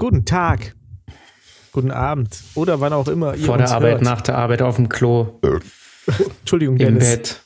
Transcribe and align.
Guten 0.00 0.24
Tag. 0.24 0.74
Guten 1.72 1.90
Abend. 1.90 2.42
Oder 2.54 2.80
wann 2.80 2.94
auch 2.94 3.06
immer 3.06 3.34
ihr 3.34 3.44
Vor 3.44 3.56
uns 3.56 3.68
der 3.68 3.76
Arbeit, 3.76 3.92
hört. 3.92 4.02
nach 4.02 4.22
der 4.22 4.38
Arbeit, 4.38 4.62
auf 4.62 4.76
dem 4.76 4.88
Klo, 4.88 5.38
Entschuldigung, 6.40 6.78
im 6.78 6.98
Dennis. 6.98 7.10
Bett. 7.10 7.42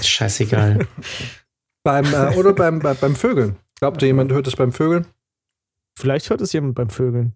Scheißegal. 0.00 0.86
Beim, 1.82 2.04
äh, 2.14 2.36
oder 2.36 2.52
beim, 2.52 2.78
bei, 2.78 2.94
beim 2.94 3.16
Vögeln. 3.16 3.56
Glaubt 3.80 4.00
ihr, 4.02 4.06
jemand 4.06 4.30
hört 4.30 4.46
es 4.46 4.54
beim 4.54 4.70
Vögeln? 4.70 5.06
Vielleicht 5.98 6.30
hört 6.30 6.40
es 6.40 6.52
jemand 6.52 6.76
beim 6.76 6.88
Vögeln. 6.88 7.32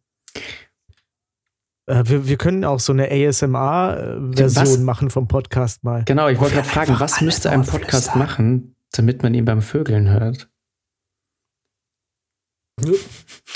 Äh, 1.86 2.04
wir, 2.06 2.28
wir 2.28 2.36
können 2.36 2.64
auch 2.64 2.78
so 2.78 2.92
eine? 2.92 3.10
ASMR-Version 3.10 4.84
machen 4.84 5.10
vom 5.10 5.26
Podcast 5.26 5.82
mal. 5.82 6.04
Genau, 6.04 6.28
ich 6.28 6.38
wollte 6.38 6.54
gerade 6.54 6.68
fragen, 6.68 7.00
was 7.00 7.20
müsste 7.20 7.50
ein. 7.50 7.64
Podcast 7.64 8.14
machen, 8.14 8.76
damit 8.92 9.24
man 9.24 9.34
ihn 9.34 9.44
beim 9.44 9.62
Vögeln 9.62 10.08
hört? 10.08 10.48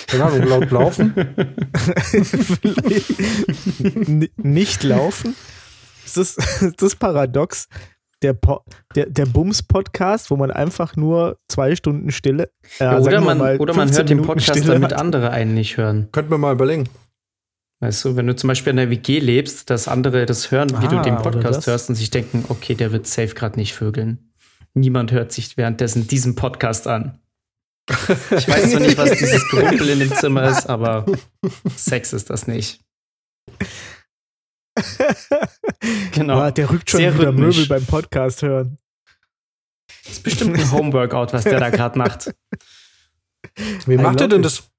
Keine 0.06 0.24
Ahnung, 0.24 0.48
laut 0.48 0.70
laufen. 0.70 1.14
Nicht 4.36 4.82
laufen? 4.82 5.34
Ist 6.04 6.16
das, 6.16 6.36
ist 6.62 6.82
das 6.82 6.96
paradox? 6.96 7.68
Der, 8.22 8.34
Po- 8.34 8.62
der, 8.94 9.06
der 9.06 9.24
Bums-Podcast, 9.26 10.30
wo 10.30 10.36
man 10.36 10.50
einfach 10.50 10.94
nur 10.96 11.38
zwei 11.48 11.74
Stunden 11.74 12.10
Stille. 12.10 12.50
Äh, 12.78 12.84
Ja, 12.84 12.98
oder 12.98 13.20
man, 13.22 13.38
mal 13.38 13.56
oder 13.58 13.72
man 13.74 13.88
15 13.88 13.96
hört 13.98 14.08
den 14.10 14.16
Minuten 14.18 14.26
Podcast, 14.34 14.58
Stille 14.58 14.72
damit 14.74 14.92
hat. 14.92 15.00
andere 15.00 15.30
einen 15.30 15.54
nicht 15.54 15.76
hören. 15.78 16.08
Könnten 16.12 16.30
wir 16.30 16.36
mal 16.38 16.52
überlegen. 16.52 16.88
Weißt 17.80 18.04
du, 18.04 18.16
wenn 18.16 18.26
du 18.26 18.36
zum 18.36 18.48
Beispiel 18.48 18.72
in 18.72 18.76
der 18.76 18.90
WG 18.90 19.20
lebst, 19.20 19.70
dass 19.70 19.88
andere 19.88 20.26
das 20.26 20.50
hören, 20.50 20.68
wie 20.82 20.88
du 20.88 20.98
Ah, 20.98 21.02
den 21.02 21.16
Podcast 21.16 21.66
hörst 21.66 21.88
und 21.88 21.94
sich 21.94 22.10
denken, 22.10 22.44
okay, 22.48 22.74
der 22.74 22.92
wird 22.92 23.06
safe 23.06 23.34
gerade 23.34 23.58
nicht 23.58 23.72
vögeln. 23.72 24.30
Niemand 24.74 25.12
hört 25.12 25.32
sich 25.32 25.56
währenddessen 25.56 26.06
diesen 26.06 26.34
Podcast 26.34 26.86
an. 26.86 27.19
Ich 27.90 28.48
weiß 28.48 28.70
zwar 28.70 28.80
nicht, 28.80 28.96
was 28.96 29.10
dieses 29.18 29.48
Gerumpel 29.48 29.88
in 29.88 29.98
dem 30.00 30.12
Zimmer 30.14 30.44
ist, 30.48 30.68
aber 30.68 31.04
Sex 31.76 32.12
ist 32.12 32.30
das 32.30 32.46
nicht. 32.46 32.80
Genau. 36.12 36.38
Ah, 36.40 36.50
der 36.50 36.70
rückt 36.70 36.90
schon 36.90 36.98
Sehr 37.00 37.14
wieder 37.14 37.28
rhythmisch. 37.28 37.56
Möbel 37.58 37.68
beim 37.68 37.86
Podcast 37.86 38.42
hören. 38.42 38.78
Das 40.04 40.12
ist 40.12 40.22
bestimmt 40.22 40.56
ein 40.58 40.70
Homeworkout, 40.72 41.32
was 41.32 41.44
der 41.44 41.60
da 41.60 41.70
gerade 41.70 41.98
macht. 41.98 42.34
Wie 43.86 43.96
macht 43.96 44.20
ihr 44.20 44.26
love 44.26 44.28
denn 44.28 44.42
das? 44.42 44.70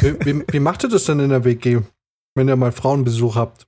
Wie, 0.00 0.18
wie, 0.24 0.44
wie 0.50 0.60
macht 0.60 0.84
ihr 0.84 0.88
das 0.90 1.04
denn 1.04 1.20
in 1.20 1.30
der 1.30 1.44
WG, 1.44 1.80
wenn 2.34 2.48
ihr 2.48 2.56
mal 2.56 2.72
Frauenbesuch 2.72 3.36
habt? 3.36 3.66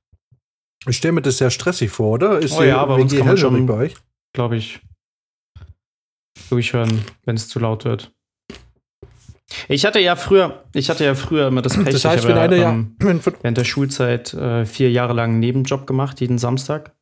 Ich 0.86 0.96
stelle 0.96 1.12
mir 1.12 1.22
das 1.22 1.38
sehr 1.38 1.50
stressig 1.50 1.90
vor, 1.90 2.12
oder? 2.12 2.38
Ist 2.38 2.52
Oh 2.52 2.60
die 2.62 2.68
ja, 2.68 2.84
bei 2.84 2.94
uns 2.94 3.14
kann 3.14 3.26
man 3.26 3.36
schon- 3.36 3.66
bei 3.66 3.74
euch? 3.74 3.94
Glaube 4.32 4.56
ich. 4.56 4.80
Durchhören, 6.48 7.04
wenn 7.24 7.36
es 7.36 7.48
zu 7.48 7.58
laut 7.58 7.84
wird. 7.84 8.12
Ich 9.68 9.84
hatte 9.84 9.98
ja 10.00 10.14
früher, 10.16 10.64
ich 10.74 10.90
hatte 10.90 11.04
ja 11.04 11.14
früher 11.14 11.48
immer 11.48 11.62
das 11.62 11.74
Pech, 11.74 11.92
Das 11.92 12.04
heißt, 12.04 12.24
ich 12.24 12.30
habe 12.30 12.40
einer 12.40 12.56
ja, 12.56 12.70
ähm, 12.70 12.96
während 13.42 13.58
der 13.58 13.64
Schulzeit 13.64 14.32
äh, 14.34 14.64
vier 14.64 14.90
Jahre 14.90 15.12
lang 15.12 15.30
einen 15.30 15.40
Nebenjob 15.40 15.86
gemacht, 15.86 16.20
jeden 16.20 16.38
Samstag. 16.38 16.92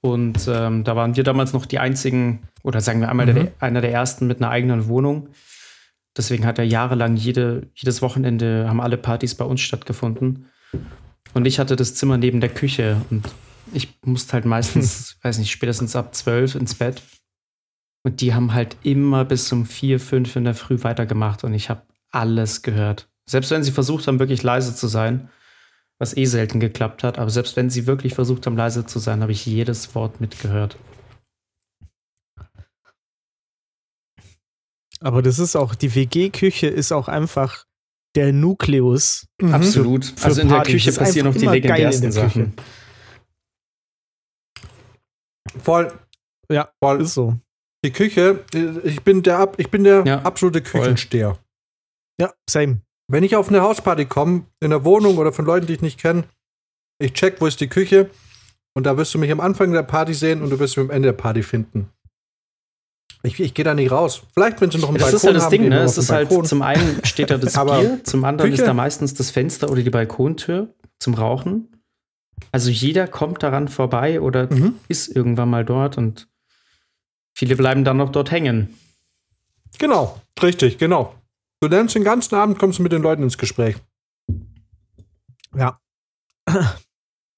Und 0.00 0.48
ähm, 0.48 0.84
da 0.84 0.96
waren 0.96 1.16
wir 1.16 1.24
damals 1.24 1.52
noch 1.52 1.66
die 1.66 1.78
einzigen, 1.78 2.48
oder 2.62 2.80
sagen 2.80 3.00
wir 3.00 3.10
einmal 3.10 3.26
Mhm. 3.26 3.34
der, 3.34 3.52
einer 3.60 3.80
der 3.82 3.92
ersten 3.92 4.26
mit 4.26 4.38
einer 4.38 4.50
eigenen 4.50 4.88
Wohnung. 4.88 5.28
Deswegen 6.16 6.46
hat 6.46 6.58
er 6.58 6.64
jahrelang 6.64 7.16
jede, 7.16 7.68
jedes 7.74 8.00
Wochenende 8.02 8.66
haben 8.68 8.80
alle 8.80 8.96
Partys 8.96 9.34
bei 9.34 9.44
uns 9.44 9.60
stattgefunden. 9.60 10.46
Und 11.34 11.46
ich 11.46 11.58
hatte 11.58 11.76
das 11.76 11.94
Zimmer 11.94 12.16
neben 12.16 12.40
der 12.40 12.50
Küche 12.50 13.02
und 13.10 13.28
ich 13.72 13.98
musste 14.04 14.32
halt 14.32 14.46
meistens, 14.46 15.18
weiß 15.22 15.38
nicht, 15.38 15.50
spätestens 15.50 15.94
ab 15.94 16.14
zwölf 16.14 16.54
ins 16.54 16.74
Bett. 16.74 17.02
Und 18.02 18.20
die 18.20 18.32
haben 18.34 18.54
halt 18.54 18.76
immer 18.82 19.24
bis 19.24 19.52
um 19.52 19.66
vier, 19.66 20.00
fünf 20.00 20.34
in 20.36 20.44
der 20.44 20.54
Früh 20.54 20.82
weitergemacht 20.82 21.44
und 21.44 21.52
ich 21.52 21.68
habe 21.68 21.82
alles 22.10 22.62
gehört. 22.62 23.08
Selbst 23.28 23.50
wenn 23.50 23.62
sie 23.62 23.72
versucht 23.72 24.06
haben, 24.06 24.18
wirklich 24.18 24.42
leise 24.42 24.74
zu 24.74 24.86
sein, 24.88 25.28
was 25.98 26.16
eh 26.16 26.24
selten 26.24 26.60
geklappt 26.60 27.04
hat, 27.04 27.18
aber 27.18 27.30
selbst 27.30 27.56
wenn 27.56 27.68
sie 27.68 27.86
wirklich 27.86 28.14
versucht 28.14 28.46
haben, 28.46 28.56
leise 28.56 28.86
zu 28.86 28.98
sein, 28.98 29.20
habe 29.20 29.32
ich 29.32 29.44
jedes 29.44 29.94
Wort 29.94 30.20
mitgehört. 30.20 30.78
Aber 35.00 35.22
das 35.22 35.38
ist 35.38 35.56
auch, 35.56 35.74
die 35.74 35.94
WG-Küche 35.94 36.66
ist 36.66 36.92
auch 36.92 37.08
einfach 37.08 37.66
der 38.14 38.32
Nukleus. 38.32 39.26
Mhm. 39.40 39.54
Absolut. 39.54 40.04
Für 40.04 40.26
also 40.26 40.40
in 40.40 40.48
der 40.48 40.62
Küche 40.62 40.92
passieren 40.92 41.28
noch 41.28 41.34
die 41.34 41.46
legendärsten. 41.46 42.12
Sachen. 42.12 42.54
Voll, 45.62 45.92
Ja, 46.50 46.70
voll. 46.82 47.02
ist 47.02 47.14
so. 47.14 47.38
Die 47.84 47.92
Küche, 47.92 48.44
äh, 48.54 48.78
ich 48.86 49.02
bin 49.02 49.22
der, 49.22 49.38
ab- 49.38 49.54
ich 49.58 49.70
bin 49.70 49.84
der 49.84 50.04
Ja, 50.06 50.22
absolute 50.22 50.62
voll. 50.64 50.80
Küchensteher. 50.82 51.38
Ja, 52.20 52.32
same. 52.48 52.80
Wenn 53.10 53.24
ich 53.24 53.34
auf 53.36 53.48
eine 53.48 53.62
Hausparty 53.62 54.04
komme, 54.06 54.44
in 54.60 54.70
der 54.70 54.84
Wohnung 54.84 55.18
oder 55.18 55.32
von 55.32 55.44
Leuten, 55.46 55.66
die 55.66 55.72
ich 55.74 55.82
nicht 55.82 55.98
kenne, 55.98 56.24
ich 57.02 57.14
check, 57.14 57.40
wo 57.40 57.46
ist 57.46 57.60
die 57.60 57.68
Küche 57.68 58.10
und 58.76 58.84
da 58.84 58.96
wirst 58.96 59.14
du 59.14 59.18
mich 59.18 59.32
am 59.32 59.40
Anfang 59.40 59.72
der 59.72 59.82
Party 59.82 60.14
sehen 60.14 60.42
und 60.42 60.50
du 60.50 60.58
wirst 60.58 60.76
mich 60.76 60.84
am 60.84 60.90
Ende 60.90 61.08
der 61.08 61.12
Party 61.16 61.42
finden. 61.42 61.88
Ich, 63.22 63.38
ich 63.40 63.52
gehe 63.52 63.64
da 63.64 63.74
nicht 63.74 63.90
raus. 63.90 64.22
Vielleicht, 64.32 64.60
wenn 64.60 64.70
sie 64.70 64.78
noch 64.78 64.88
einen 64.88 64.98
Das 64.98 65.10
Balkon 65.10 65.16
ist 65.18 65.24
halt 65.26 65.36
das 65.36 65.44
haben, 65.44 65.50
Ding, 65.50 65.68
ne? 65.68 65.80
Es 65.82 65.98
ist 65.98 66.10
halt 66.10 66.46
zum 66.46 66.62
einen 66.62 67.04
steht 67.04 67.30
da 67.30 67.36
das 67.36 67.52
Bier, 67.64 68.00
zum 68.04 68.24
anderen 68.24 68.50
Küche? 68.50 68.62
ist 68.62 68.66
da 68.68 68.72
meistens 68.74 69.12
das 69.14 69.30
Fenster 69.30 69.70
oder 69.70 69.82
die 69.82 69.90
Balkontür 69.90 70.72
zum 70.98 71.14
Rauchen. 71.14 71.68
Also 72.52 72.70
jeder 72.70 73.06
kommt 73.08 73.42
daran 73.42 73.68
vorbei 73.68 74.20
oder 74.22 74.50
Mhm. 74.52 74.76
ist 74.88 75.08
irgendwann 75.14 75.50
mal 75.50 75.64
dort 75.66 75.98
und 75.98 76.28
viele 77.34 77.56
bleiben 77.56 77.84
dann 77.84 77.96
noch 77.96 78.10
dort 78.10 78.30
hängen. 78.30 78.74
Genau, 79.78 80.20
richtig, 80.42 80.78
genau. 80.78 81.14
Du 81.60 81.68
lernst 81.68 81.94
den 81.94 82.04
ganzen 82.04 82.34
Abend, 82.34 82.58
kommst 82.58 82.78
du 82.78 82.82
mit 82.82 82.92
den 82.92 83.02
Leuten 83.02 83.22
ins 83.22 83.38
Gespräch. 83.38 83.76
Ja. 85.54 85.80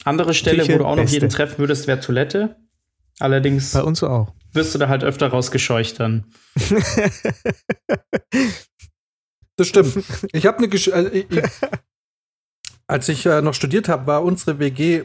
Andere 0.04 0.34
Stelle, 0.34 0.58
Küche, 0.62 0.75
wo 0.75 0.78
du 0.78 0.84
auch 0.86 0.97
noch 0.97 1.03
beste. 1.03 1.16
jeden 1.16 1.28
treffen 1.28 1.58
würdest, 1.58 1.86
wäre 1.86 2.00
Toilette. 2.00 2.56
Allerdings 3.19 3.72
Bei 3.72 3.82
uns 3.82 4.03
auch. 4.03 4.32
wirst 4.53 4.75
du 4.75 4.78
da 4.78 4.88
halt 4.88 5.04
öfter 5.04 5.28
rausgescheucht 5.28 6.00
dann. 6.00 6.24
Das 9.56 9.69
stimmt. 9.69 9.98
Ich 10.32 10.47
habe 10.47 10.59
eine 10.59 10.69
Gesch 10.69 10.88
äh, 10.88 11.09
ich, 11.09 11.30
ich, 11.30 11.42
Als 12.86 13.09
ich 13.09 13.26
äh, 13.26 13.42
noch 13.42 13.54
studiert 13.54 13.88
habe, 13.88 14.06
war 14.06 14.22
unsere 14.22 14.59
WG 14.59 15.04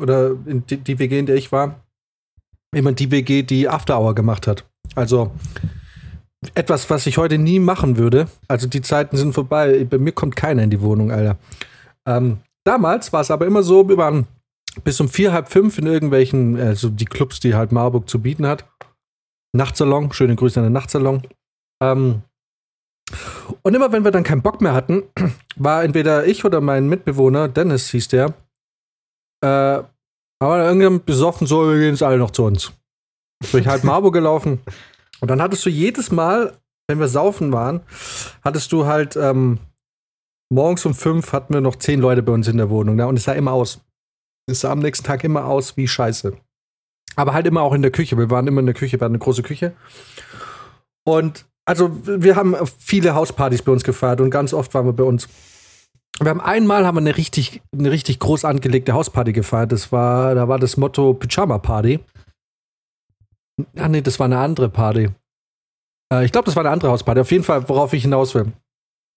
oder 0.00 0.30
in 0.46 0.64
die, 0.66 0.78
die 0.78 0.98
WG, 0.98 1.18
in 1.18 1.26
der 1.26 1.36
ich 1.36 1.52
war, 1.52 1.86
immer 2.74 2.92
die 2.92 3.10
WG, 3.10 3.42
die 3.42 3.68
After 3.68 3.98
Hour 3.98 4.14
gemacht 4.14 4.46
hat. 4.46 4.64
Also 4.94 5.32
etwas, 6.54 6.88
was 6.90 7.06
ich 7.06 7.18
heute 7.18 7.38
nie 7.38 7.58
machen 7.58 7.96
würde. 7.96 8.28
Also 8.46 8.68
die 8.68 8.82
Zeiten 8.82 9.16
sind 9.16 9.32
vorbei. 9.32 9.84
Bei 9.88 9.98
mir 9.98 10.12
kommt 10.12 10.36
keiner 10.36 10.62
in 10.62 10.70
die 10.70 10.80
Wohnung, 10.80 11.10
Alter. 11.10 11.36
Ähm, 12.06 12.38
damals 12.64 13.12
war 13.12 13.20
es 13.20 13.30
aber 13.30 13.46
immer 13.46 13.62
so, 13.62 13.88
wir 13.88 13.96
waren 13.96 14.26
bis 14.84 15.00
um 15.00 15.08
vier, 15.08 15.32
halb 15.32 15.48
fünf 15.48 15.78
in 15.78 15.86
irgendwelchen, 15.86 16.60
also 16.60 16.88
die 16.88 17.04
Clubs, 17.04 17.40
die 17.40 17.54
halt 17.54 17.72
Marburg 17.72 18.08
zu 18.08 18.20
bieten 18.20 18.46
hat. 18.46 18.64
Nachtsalon, 19.52 20.12
schöne 20.12 20.36
Grüße 20.36 20.60
an 20.60 20.66
den 20.66 20.72
Nachtsalon. 20.72 21.22
Ähm, 21.82 22.22
und 23.62 23.74
immer 23.74 23.90
wenn 23.92 24.04
wir 24.04 24.10
dann 24.10 24.24
keinen 24.24 24.42
Bock 24.42 24.60
mehr 24.60 24.74
hatten, 24.74 25.04
war 25.56 25.82
entweder 25.82 26.26
ich 26.26 26.44
oder 26.44 26.60
mein 26.60 26.88
Mitbewohner, 26.88 27.48
Dennis 27.48 27.90
hieß 27.90 28.08
der, 28.08 28.34
äh, 29.42 29.82
aber 30.40 30.64
irgendwann 30.64 31.04
besoffen, 31.04 31.46
so, 31.46 31.68
wir 31.68 31.78
gehen 31.78 31.90
jetzt 31.90 32.02
alle 32.02 32.18
noch 32.18 32.30
zu 32.30 32.44
uns. 32.44 32.72
Durch 33.52 33.66
halb 33.66 33.84
Marburg 33.84 34.14
gelaufen. 34.14 34.60
Und 35.20 35.30
dann 35.30 35.42
hattest 35.42 35.64
du 35.66 35.70
jedes 35.70 36.10
Mal, 36.10 36.56
wenn 36.88 37.00
wir 37.00 37.08
saufen 37.08 37.52
waren, 37.52 37.80
hattest 38.42 38.72
du 38.72 38.86
halt 38.86 39.16
ähm, 39.16 39.58
morgens 40.50 40.86
um 40.86 40.94
fünf 40.94 41.32
hatten 41.32 41.54
wir 41.54 41.60
noch 41.60 41.76
zehn 41.76 42.00
Leute 42.00 42.22
bei 42.22 42.32
uns 42.32 42.48
in 42.48 42.56
der 42.56 42.70
Wohnung. 42.70 42.96
Ne? 42.96 43.06
Und 43.06 43.16
es 43.16 43.24
sah 43.24 43.32
immer 43.32 43.52
aus. 43.52 43.80
Es 44.50 44.60
sah 44.60 44.70
am 44.70 44.78
nächsten 44.78 45.04
Tag 45.04 45.24
immer 45.24 45.44
aus 45.44 45.76
wie 45.76 45.86
Scheiße. 45.86 46.36
Aber 47.16 47.32
halt 47.32 47.46
immer 47.46 47.62
auch 47.62 47.74
in 47.74 47.82
der 47.82 47.90
Küche. 47.90 48.16
Wir 48.16 48.30
waren 48.30 48.46
immer 48.46 48.60
in 48.60 48.66
der 48.66 48.74
Küche, 48.74 48.98
wir 48.98 49.04
hatten 49.04 49.14
eine 49.14 49.18
große 49.22 49.42
Küche. 49.42 49.74
Und 51.04 51.46
also 51.66 51.90
wir 52.02 52.36
haben 52.36 52.56
viele 52.78 53.14
Hauspartys 53.14 53.62
bei 53.62 53.72
uns 53.72 53.84
gefeiert 53.84 54.20
und 54.20 54.30
ganz 54.30 54.54
oft 54.54 54.72
waren 54.72 54.86
wir 54.86 54.92
bei 54.92 55.04
uns. 55.04 55.28
Wir 56.20 56.30
haben 56.30 56.40
einmal 56.40 56.84
haben 56.86 56.96
wir 56.96 57.00
eine 57.00 57.16
richtig, 57.16 57.62
eine 57.72 57.90
richtig 57.90 58.18
groß 58.18 58.44
angelegte 58.44 58.92
Hausparty 58.92 59.32
gefeiert. 59.32 59.72
Das 59.72 59.92
war, 59.92 60.34
da 60.34 60.48
war 60.48 60.58
das 60.58 60.76
Motto 60.76 61.14
Pyjama 61.14 61.58
Party. 61.58 62.00
Ah 63.76 63.88
nee, 63.88 64.00
das 64.02 64.18
war 64.18 64.26
eine 64.26 64.38
andere 64.38 64.68
Party. 64.68 65.10
Äh, 66.12 66.24
ich 66.24 66.32
glaube, 66.32 66.46
das 66.46 66.56
war 66.56 66.62
eine 66.64 66.70
andere 66.70 66.90
Hausparty. 66.90 67.20
Auf 67.20 67.30
jeden 67.30 67.44
Fall, 67.44 67.68
worauf 67.68 67.92
ich 67.92 68.02
hinaus 68.02 68.34
will. 68.34 68.52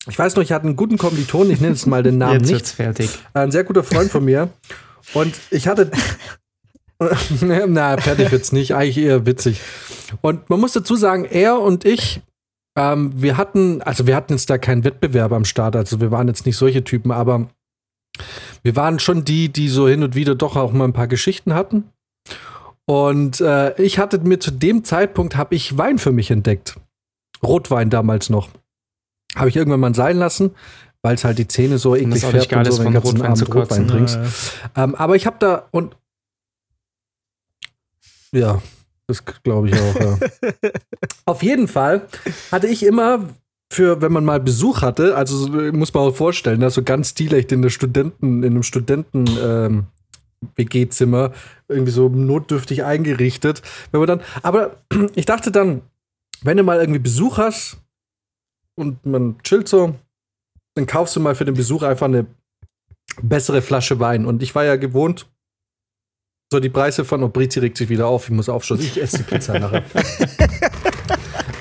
Ich 0.07 0.17
weiß 0.17 0.35
noch, 0.35 0.43
ich 0.43 0.51
hatte 0.51 0.65
einen 0.65 0.75
guten 0.75 0.97
Kommiliton, 0.97 1.51
ich 1.51 1.61
nenne 1.61 1.73
jetzt 1.73 1.85
mal 1.85 2.01
den 2.01 2.17
Namen 2.17 2.33
Jetzt 2.39 2.43
nicht. 2.43 2.53
wird's 2.53 2.71
fertig. 2.71 3.19
Ein 3.33 3.51
sehr 3.51 3.63
guter 3.63 3.83
Freund 3.83 4.09
von 4.09 4.25
mir. 4.25 4.49
Und 5.13 5.35
ich 5.51 5.67
hatte. 5.67 5.91
Na, 7.41 7.97
fertig 7.97 8.31
wird's 8.31 8.51
nicht. 8.51 8.73
Eigentlich 8.75 8.97
eher 8.97 9.25
witzig. 9.25 9.61
Und 10.21 10.49
man 10.49 10.59
muss 10.59 10.73
dazu 10.73 10.95
sagen, 10.95 11.25
er 11.25 11.59
und 11.59 11.85
ich, 11.85 12.21
ähm, 12.81 13.11
wir 13.15 13.37
hatten, 13.37 13.81
also 13.83 14.07
wir 14.07 14.15
hatten 14.15 14.33
jetzt 14.33 14.49
da 14.49 14.57
keinen 14.57 14.83
Wettbewerb 14.83 15.31
am 15.31 15.45
Start. 15.45 15.75
Also 15.75 16.01
wir 16.01 16.09
waren 16.09 16.27
jetzt 16.27 16.45
nicht 16.45 16.57
solche 16.57 16.83
Typen, 16.83 17.11
aber 17.11 17.47
wir 18.63 18.75
waren 18.75 18.99
schon 18.99 19.23
die, 19.23 19.49
die 19.49 19.69
so 19.69 19.87
hin 19.87 20.03
und 20.03 20.15
wieder 20.15 20.35
doch 20.35 20.55
auch 20.55 20.71
mal 20.71 20.85
ein 20.85 20.93
paar 20.93 21.07
Geschichten 21.07 21.53
hatten. 21.53 21.89
Und 22.85 23.39
äh, 23.39 23.79
ich 23.81 23.99
hatte 23.99 24.19
mir 24.19 24.39
zu 24.39 24.51
dem 24.51 24.83
Zeitpunkt 24.83 25.35
habe 25.35 25.55
ich 25.55 25.77
Wein 25.77 25.99
für 25.99 26.11
mich 26.11 26.31
entdeckt. 26.31 26.79
Rotwein 27.43 27.89
damals 27.89 28.29
noch. 28.29 28.49
Habe 29.35 29.49
ich 29.49 29.55
irgendwann 29.55 29.79
mal 29.79 29.95
sein 29.95 30.17
lassen, 30.17 30.51
weil 31.01 31.15
es 31.15 31.23
halt 31.23 31.37
die 31.37 31.47
Zähne 31.47 31.77
so 31.77 31.95
eklig 31.95 32.21
färbt 32.25 32.49
geil 32.49 32.65
und 32.65 32.71
so, 32.71 32.83
wenn 32.83 32.93
du 32.93 32.99
Rotwein 32.99 33.35
zu 33.35 33.45
Abend 33.45 33.55
Rotwein 33.55 33.87
kotzen. 33.87 33.87
trinkst. 33.87 34.15
Äh, 34.75 34.83
Ähm, 34.83 34.95
aber 34.95 35.15
ich 35.15 35.25
habe 35.25 35.37
da 35.39 35.67
und 35.71 35.95
ja, 38.33 38.61
das 39.11 39.25
glaube 39.43 39.69
ich 39.69 39.75
auch. 39.75 39.95
Ja. 39.99 40.17
Auf 41.25 41.43
jeden 41.43 41.67
Fall 41.67 42.07
hatte 42.51 42.67
ich 42.67 42.83
immer 42.83 43.29
für, 43.71 44.01
wenn 44.01 44.11
man 44.11 44.25
mal 44.25 44.39
Besuch 44.39 44.81
hatte, 44.81 45.15
also 45.15 45.37
so, 45.37 45.49
muss 45.49 45.93
man 45.93 46.03
auch 46.03 46.15
vorstellen, 46.15 46.59
da 46.59 46.69
so 46.69 46.83
ganz 46.83 47.11
stilecht 47.11 47.51
in 47.51 47.61
der 47.61 47.69
Studenten, 47.69 48.43
in 48.43 48.51
einem 48.51 48.63
Studenten 48.63 49.25
ähm, 49.41 49.85
WG-Zimmer 50.55 51.31
irgendwie 51.67 51.91
so 51.91 52.09
notdürftig 52.09 52.83
eingerichtet. 52.83 53.61
Wenn 53.91 53.99
man 53.99 54.07
dann, 54.07 54.21
aber 54.43 54.77
ich 55.15 55.25
dachte 55.25 55.51
dann, 55.51 55.81
wenn 56.43 56.57
du 56.57 56.63
mal 56.63 56.79
irgendwie 56.79 56.99
Besuch 56.99 57.37
hast 57.37 57.77
und 58.75 59.05
man 59.05 59.37
chillt 59.43 59.67
so, 59.67 59.95
dann 60.75 60.85
kaufst 60.85 61.15
du 61.15 61.19
mal 61.19 61.35
für 61.35 61.45
den 61.45 61.55
Besuch 61.55 61.83
einfach 61.83 62.07
eine 62.07 62.25
bessere 63.21 63.61
Flasche 63.61 63.99
Wein. 63.99 64.25
Und 64.25 64.41
ich 64.41 64.55
war 64.55 64.65
ja 64.65 64.75
gewohnt, 64.75 65.27
so 66.51 66.59
die 66.59 66.69
Preise 66.69 67.05
von 67.05 67.23
Obrizi 67.23 67.59
regt 67.59 67.77
sich 67.77 67.87
wieder 67.87 68.07
auf, 68.07 68.25
ich 68.25 68.31
muss 68.31 68.49
aufstoßen. 68.49 68.83
Ich 68.83 69.01
esse 69.01 69.19
die 69.19 69.23
Pizza 69.23 69.57
nachher. 69.57 69.83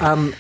ähm, 0.05 0.33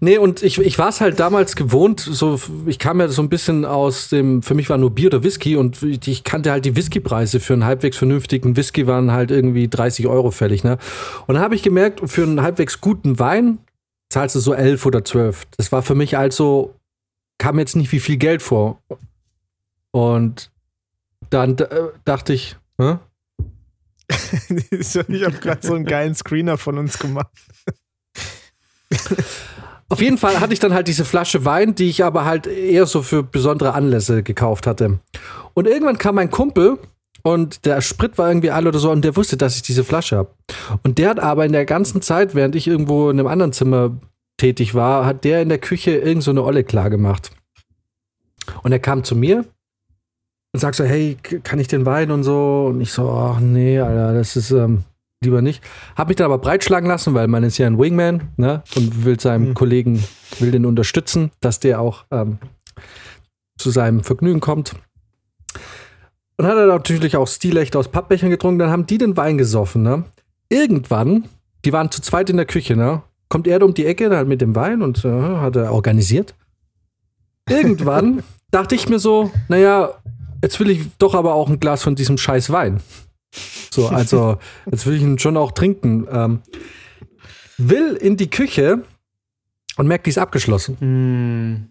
nee, 0.00 0.18
und 0.18 0.42
ich, 0.42 0.58
ich 0.58 0.76
war 0.76 0.88
es 0.88 1.00
halt 1.00 1.20
damals 1.20 1.54
gewohnt, 1.54 2.00
so, 2.00 2.40
ich 2.66 2.80
kam 2.80 2.98
ja 2.98 3.06
so 3.06 3.22
ein 3.22 3.28
bisschen 3.28 3.64
aus 3.64 4.08
dem, 4.08 4.42
für 4.42 4.54
mich 4.54 4.68
war 4.68 4.76
nur 4.76 4.90
Bier 4.90 5.06
oder 5.06 5.22
Whisky 5.22 5.54
und 5.54 5.80
ich 5.84 6.24
kannte 6.24 6.50
halt 6.50 6.64
die 6.64 6.74
Whiskypreise 6.74 7.38
für 7.38 7.52
einen 7.52 7.64
halbwegs 7.64 7.96
vernünftigen 7.96 8.56
Whisky 8.56 8.88
waren 8.88 9.12
halt 9.12 9.30
irgendwie 9.30 9.68
30 9.68 10.08
Euro 10.08 10.32
fällig, 10.32 10.64
ne? 10.64 10.76
Und 11.28 11.34
dann 11.36 11.44
habe 11.44 11.54
ich 11.54 11.62
gemerkt, 11.62 12.00
für 12.10 12.24
einen 12.24 12.42
halbwegs 12.42 12.80
guten 12.80 13.20
Wein 13.20 13.58
zahlst 14.08 14.34
du 14.34 14.40
so 14.40 14.52
11 14.52 14.84
oder 14.84 15.04
12. 15.04 15.46
Das 15.56 15.70
war 15.70 15.82
für 15.82 15.94
mich 15.94 16.18
also, 16.18 16.74
kam 17.38 17.60
jetzt 17.60 17.76
nicht 17.76 17.92
wie 17.92 18.00
viel 18.00 18.16
Geld 18.16 18.42
vor. 18.42 18.80
Und 19.92 20.50
dann 21.30 21.56
äh, 21.58 21.68
dachte 22.04 22.32
ich, 22.32 22.56
ich 24.78 25.24
habe 25.24 25.38
gerade 25.40 25.66
so 25.66 25.74
einen 25.74 25.84
geilen 25.84 26.14
Screener 26.14 26.58
von 26.58 26.78
uns 26.78 26.98
gemacht. 26.98 27.30
Auf 29.88 30.00
jeden 30.00 30.18
Fall 30.18 30.40
hatte 30.40 30.52
ich 30.52 30.60
dann 30.60 30.72
halt 30.72 30.88
diese 30.88 31.04
Flasche 31.04 31.44
Wein, 31.44 31.74
die 31.74 31.88
ich 31.88 32.04
aber 32.04 32.24
halt 32.24 32.46
eher 32.46 32.86
so 32.86 33.02
für 33.02 33.22
besondere 33.22 33.74
Anlässe 33.74 34.22
gekauft 34.22 34.66
hatte. 34.66 35.00
Und 35.54 35.66
irgendwann 35.66 35.98
kam 35.98 36.14
mein 36.14 36.30
Kumpel 36.30 36.78
und 37.22 37.66
der 37.66 37.80
Sprit 37.80 38.16
war 38.16 38.28
irgendwie 38.28 38.50
alle 38.50 38.68
oder 38.68 38.78
so 38.78 38.90
und 38.90 39.04
der 39.04 39.16
wusste, 39.16 39.36
dass 39.36 39.56
ich 39.56 39.62
diese 39.62 39.84
Flasche 39.84 40.16
habe. 40.16 40.30
Und 40.84 40.98
der 40.98 41.10
hat 41.10 41.20
aber 41.20 41.44
in 41.44 41.52
der 41.52 41.66
ganzen 41.66 42.02
Zeit, 42.02 42.34
während 42.34 42.54
ich 42.54 42.68
irgendwo 42.68 43.10
in 43.10 43.18
einem 43.18 43.28
anderen 43.28 43.52
Zimmer 43.52 43.98
tätig 44.36 44.74
war, 44.74 45.04
hat 45.04 45.24
der 45.24 45.42
in 45.42 45.48
der 45.48 45.58
Küche 45.58 45.90
irgend 45.90 46.22
so 46.22 46.30
eine 46.30 46.44
Olle 46.44 46.64
klar 46.64 46.88
gemacht. 46.88 47.32
Und 48.62 48.72
er 48.72 48.78
kam 48.78 49.04
zu 49.04 49.16
mir 49.16 49.44
und 50.52 50.60
sagt 50.60 50.76
so, 50.76 50.84
hey, 50.84 51.16
kann 51.42 51.58
ich 51.58 51.68
den 51.68 51.86
Wein 51.86 52.10
und 52.10 52.22
so? 52.24 52.66
Und 52.70 52.80
ich 52.80 52.92
so, 52.92 53.10
ach 53.10 53.40
nee, 53.40 53.78
Alter, 53.78 54.14
das 54.14 54.36
ist 54.36 54.50
ähm, 54.50 54.84
lieber 55.22 55.42
nicht. 55.42 55.62
Hab 55.96 56.08
mich 56.08 56.16
dann 56.16 56.26
aber 56.26 56.38
breitschlagen 56.38 56.88
lassen, 56.88 57.14
weil 57.14 57.28
man 57.28 57.44
ist 57.44 57.58
ja 57.58 57.66
ein 57.66 57.78
Wingman, 57.78 58.28
ne? 58.36 58.62
Und 58.74 59.04
will 59.04 59.20
seinem 59.20 59.50
Mhm. 59.50 59.54
Kollegen, 59.54 60.04
will 60.38 60.50
den 60.50 60.66
unterstützen, 60.66 61.30
dass 61.40 61.60
der 61.60 61.80
auch 61.80 62.04
ähm, 62.10 62.38
zu 63.58 63.70
seinem 63.70 64.02
Vergnügen 64.02 64.40
kommt. 64.40 64.74
Und 66.36 66.46
hat 66.46 66.56
er 66.56 66.66
natürlich 66.66 67.16
auch 67.16 67.28
stilecht 67.28 67.76
aus 67.76 67.88
Pappbechern 67.88 68.30
getrunken, 68.30 68.58
dann 68.58 68.70
haben 68.70 68.86
die 68.86 68.96
den 68.98 69.16
Wein 69.16 69.36
gesoffen, 69.38 69.82
ne? 69.82 70.04
Irgendwann, 70.48 71.28
die 71.64 71.72
waren 71.72 71.90
zu 71.90 72.00
zweit 72.00 72.30
in 72.30 72.38
der 72.38 72.46
Küche, 72.46 72.74
ne? 72.76 73.02
Kommt 73.28 73.46
er 73.46 73.60
da 73.60 73.66
um 73.66 73.74
die 73.74 73.86
Ecke 73.86 74.08
dann 74.08 74.26
mit 74.26 74.40
dem 74.40 74.56
Wein 74.56 74.82
und 74.82 75.04
äh, 75.04 75.08
hat 75.36 75.54
er 75.54 75.72
organisiert. 75.72 76.34
Irgendwann 77.48 78.22
dachte 78.50 78.74
ich 78.74 78.88
mir 78.88 78.98
so, 78.98 79.30
naja, 79.48 79.90
jetzt 80.42 80.58
will 80.60 80.70
ich 80.70 80.88
doch 80.98 81.14
aber 81.14 81.34
auch 81.34 81.48
ein 81.48 81.60
Glas 81.60 81.82
von 81.82 81.94
diesem 81.94 82.18
scheiß 82.18 82.50
Wein. 82.50 82.80
So, 83.72 83.88
also, 83.88 84.38
jetzt 84.70 84.86
will 84.86 84.94
ich 84.96 85.02
ihn 85.02 85.18
schon 85.18 85.36
auch 85.36 85.52
trinken. 85.52 86.06
Ähm, 86.10 86.42
will 87.58 87.94
in 87.94 88.16
die 88.16 88.30
Küche 88.30 88.82
und 89.76 89.86
merkt, 89.86 90.06
die 90.06 90.10
ist 90.10 90.18
abgeschlossen. 90.18 90.76
Hm. 90.80 91.70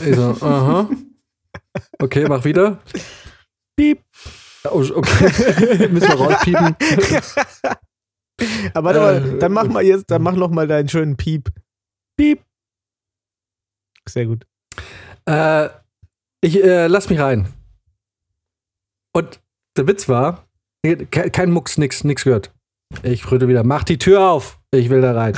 Ich 0.00 0.16
so, 0.16 0.36
aha. 0.40 0.88
Okay, 1.98 2.26
mach 2.28 2.44
wieder. 2.44 2.78
Piep. 3.76 4.00
Oh, 4.64 4.84
okay. 4.94 5.88
Müssen 5.88 6.08
wir 6.08 6.14
rauspiepen. 6.14 6.76
Aber 8.74 8.84
warte 8.94 9.00
mal, 9.00 9.34
Äh, 9.34 9.38
dann 9.38 9.52
mach 9.52 9.66
mal 9.66 9.82
jetzt, 9.84 10.10
dann 10.10 10.22
mach 10.22 10.34
noch 10.34 10.50
mal 10.50 10.66
deinen 10.66 10.88
schönen 10.88 11.16
Piep. 11.16 11.50
Piep. 12.16 12.42
Sehr 14.08 14.26
gut. 14.26 14.46
Äh, 15.26 15.68
ich 16.40 16.62
äh, 16.62 16.86
lass 16.86 17.08
mich 17.08 17.18
rein. 17.18 17.48
Und 19.16 19.40
der 19.78 19.86
Witz 19.88 20.10
war, 20.10 20.46
ke- 20.84 21.30
kein 21.30 21.50
Mucks, 21.50 21.78
nix, 21.78 22.04
nix 22.04 22.24
gehört. 22.24 22.52
Ich 23.02 23.30
rütte 23.30 23.48
wieder, 23.48 23.64
mach 23.64 23.82
die 23.82 23.96
Tür 23.96 24.28
auf. 24.28 24.58
Ich 24.72 24.90
will 24.90 25.00
da 25.00 25.12
rein. 25.12 25.34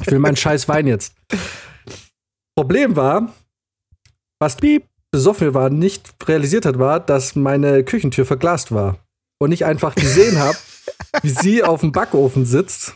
Ich 0.00 0.10
will 0.10 0.18
meinen 0.18 0.36
scheiß 0.36 0.66
Wein 0.66 0.86
jetzt. 0.86 1.14
Problem 2.56 2.96
war, 2.96 3.34
was 4.40 4.56
Piep 4.56 4.86
besoffen 5.12 5.52
war, 5.52 5.68
nicht 5.68 6.14
realisiert 6.26 6.64
hat, 6.64 6.78
war, 6.78 7.00
dass 7.00 7.36
meine 7.36 7.84
Küchentür 7.84 8.24
verglast 8.24 8.72
war. 8.72 8.96
Und 9.38 9.52
ich 9.52 9.66
einfach 9.66 9.94
gesehen 9.94 10.38
habe, 10.38 10.56
wie 11.20 11.30
sie 11.30 11.62
auf 11.62 11.80
dem 11.80 11.92
Backofen 11.92 12.46
sitzt, 12.46 12.94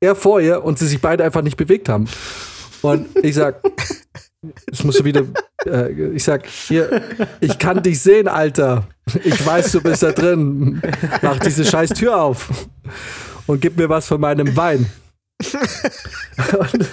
er 0.00 0.16
vor 0.16 0.40
ihr 0.40 0.64
und 0.64 0.78
sie 0.78 0.88
sich 0.88 1.00
beide 1.00 1.22
einfach 1.22 1.42
nicht 1.42 1.56
bewegt 1.56 1.88
haben. 1.88 2.08
Und 2.82 3.08
ich 3.24 3.36
sag, 3.36 3.62
es 4.70 4.84
musst 4.84 5.00
du 5.00 5.04
wieder, 5.04 5.24
äh, 5.66 6.12
ich 6.12 6.24
sag, 6.24 6.46
hier, 6.46 7.02
ich 7.40 7.58
kann 7.58 7.82
dich 7.82 8.00
sehen, 8.00 8.28
Alter. 8.28 8.86
Ich 9.24 9.44
weiß, 9.44 9.72
du 9.72 9.82
bist 9.82 10.02
da 10.02 10.12
drin. 10.12 10.80
Mach 11.22 11.38
diese 11.40 11.64
scheiß 11.64 11.90
Tür 11.90 12.20
auf 12.20 12.48
und 13.46 13.60
gib 13.60 13.76
mir 13.76 13.88
was 13.88 14.06
von 14.06 14.20
meinem 14.20 14.56
Wein. 14.56 14.86
Und 16.58 16.88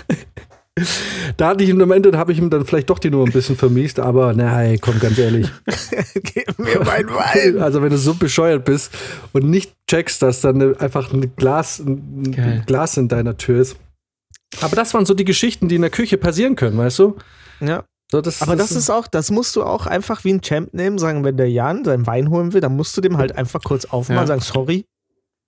da 1.38 1.48
hatte 1.48 1.63
ich 1.63 1.70
im 1.70 1.77
Moment, 1.77 2.06
habe 2.16 2.32
ich 2.32 2.38
ihm 2.38 2.50
dann 2.50 2.66
vielleicht 2.66 2.89
doch 2.89 3.00
die 3.00 3.10
Nummer 3.10 3.25
ein 3.25 3.32
bisschen 3.32 3.56
vermiest, 3.56 4.00
aber 4.00 4.34
nein, 4.34 4.77
komm, 4.80 5.00
ganz 5.00 5.18
ehrlich. 5.18 5.50
Gib 6.13 6.60
mir 6.60 6.82
mein 6.86 7.08
Wein. 7.08 7.60
Also 7.60 7.82
wenn 7.82 7.89
du 7.89 7.98
so 7.98 8.13
bescheuert 8.13 8.66
bist 8.66 8.92
und 9.34 9.50
nicht 9.50 9.74
checkst, 9.89 10.22
dass 10.22 10.42
dann 10.42 10.77
einfach 10.77 11.12
ein 11.13 11.36
Glas, 11.36 11.80
ein 11.80 12.32
Geil. 12.32 12.63
Glas 12.68 12.98
in 12.98 13.08
deiner 13.08 13.38
Tür 13.38 13.62
ist. 13.62 13.77
Aber 14.62 14.75
das 14.75 14.94
waren 14.94 15.06
so 15.06 15.13
die 15.13 15.25
Geschichten, 15.25 15.68
die 15.68 15.75
in 15.75 15.82
der 15.82 15.92
Küche 15.92 16.18
passieren 16.18 16.56
können, 16.56 16.77
weißt 16.77 17.00
du? 17.00 17.18
Ja. 17.60 17.84
So, 18.12 18.22
das, 18.22 18.42
Aber 18.42 18.56
das 18.56 18.72
ist 18.72 18.89
auch, 18.89 19.06
das 19.08 19.32
musst 19.32 19.56
du 19.58 19.63
auch 19.63 19.86
einfach 19.86 20.24
wie 20.24 20.32
ein 20.34 20.42
Champ 20.42 20.74
nehmen, 20.74 20.98
sagen, 20.98 21.25
wenn 21.25 21.36
der 21.36 21.50
Jan 21.51 21.84
seinen 21.84 22.08
Wein 22.08 22.30
holen 22.30 22.54
will, 22.54 22.62
dann 22.62 22.75
musst 22.75 22.96
du 22.96 23.01
dem 23.01 23.18
halt 23.18 23.36
einfach 23.36 23.62
kurz 23.62 23.84
aufmachen 23.86 24.22
Ja. 24.22 24.27
sagen, 24.27 24.42
sorry. 24.42 24.86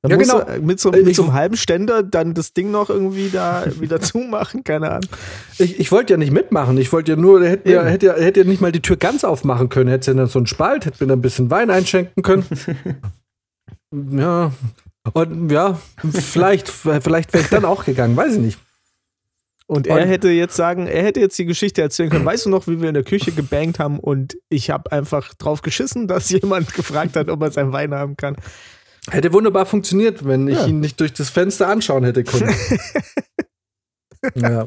Dann 0.01 0.11
Ja, 0.11 0.17
musst 0.17 0.31
genau. 0.31 0.43
du 0.43 0.61
mit 0.61 0.79
so, 0.79 0.91
Äh, 0.91 0.97
mit 0.97 1.07
ich- 1.09 1.15
so 1.17 1.23
einem 1.23 1.33
halben 1.33 1.55
Ständer 1.57 2.03
dann 2.03 2.33
das 2.33 2.51
Ding 2.53 2.71
noch 2.71 2.89
irgendwie 2.89 3.29
da 3.29 3.63
wieder 3.79 4.01
zumachen, 4.01 4.63
keine 4.65 4.91
Ahnung. 4.91 5.09
Ich, 5.57 5.79
ich 5.79 5.91
wollte 5.93 6.13
ja 6.13 6.17
nicht 6.17 6.31
mitmachen. 6.33 6.77
Ich 6.77 6.91
wollte 6.91 7.11
ja 7.13 7.17
nur, 7.17 7.45
hätte 7.45 7.71
ja, 7.71 7.83
hätte 7.85 8.07
ja, 8.07 8.13
hätte 8.15 8.41
ja 8.41 8.45
nicht 8.45 8.59
mal 8.61 8.71
die 8.73 8.81
Tür 8.81 8.97
ganz 8.97 9.23
aufmachen 9.23 9.69
können. 9.69 9.89
Hätte 9.89 10.11
ja 10.11 10.17
dann 10.17 10.27
so 10.27 10.39
einen 10.39 10.47
Spalt, 10.47 10.85
hätte 10.85 11.01
mir 11.03 11.07
dann 11.07 11.19
ein 11.19 11.21
bisschen 11.21 11.49
Wein 11.51 11.69
einschenken 11.69 12.23
können. 12.23 12.45
ja. 14.11 14.51
Und 15.13 15.49
ja, 15.49 15.79
vielleicht, 16.11 16.67
vielleicht 16.69 17.33
wäre 17.33 17.43
ich 17.43 17.49
dann 17.49 17.65
auch 17.65 17.85
gegangen, 17.85 18.15
weiß 18.17 18.33
ich 18.35 18.39
nicht. 18.41 18.59
Und 19.69 19.85
er 19.85 19.97
Und- 20.01 20.07
hätte 20.07 20.29
jetzt 20.29 20.55
sagen, 20.55 20.87
er 20.87 21.03
hätte 21.03 21.19
jetzt 21.19 21.37
die 21.37 21.45
Geschichte 21.45 21.81
erzählen 21.83 22.09
können. 22.09 22.25
Weißt 22.25 22.45
du 22.45 22.49
noch, 22.49 22.65
wie 22.67 22.81
wir 22.81 22.87
in 22.87 22.95
der 22.95 23.03
Küche 23.03 23.31
gebankt 23.31 23.77
haben 23.77 23.99
und 23.99 24.35
ich 24.49 24.71
habe 24.71 24.91
einfach 24.91 25.35
drauf 25.35 25.61
geschissen, 25.61 26.07
dass 26.07 26.29
jemand 26.31 26.73
gefragt 26.73 27.15
hat, 27.15 27.29
ob 27.29 27.41
er 27.43 27.51
seinen 27.51 27.71
Wein 27.71 27.93
haben 27.93 28.17
kann. 28.17 28.35
Hätte 29.11 29.31
wunderbar 29.31 29.67
funktioniert, 29.67 30.25
wenn 30.25 30.47
ich 30.47 30.57
Ja. 30.57 30.65
ihn 30.65 30.79
nicht 30.79 30.99
durch 30.99 31.13
das 31.13 31.29
Fenster 31.29 31.67
anschauen 31.67 32.03
hätte 32.03 32.23
können. 32.23 32.51
ja. 34.35 34.65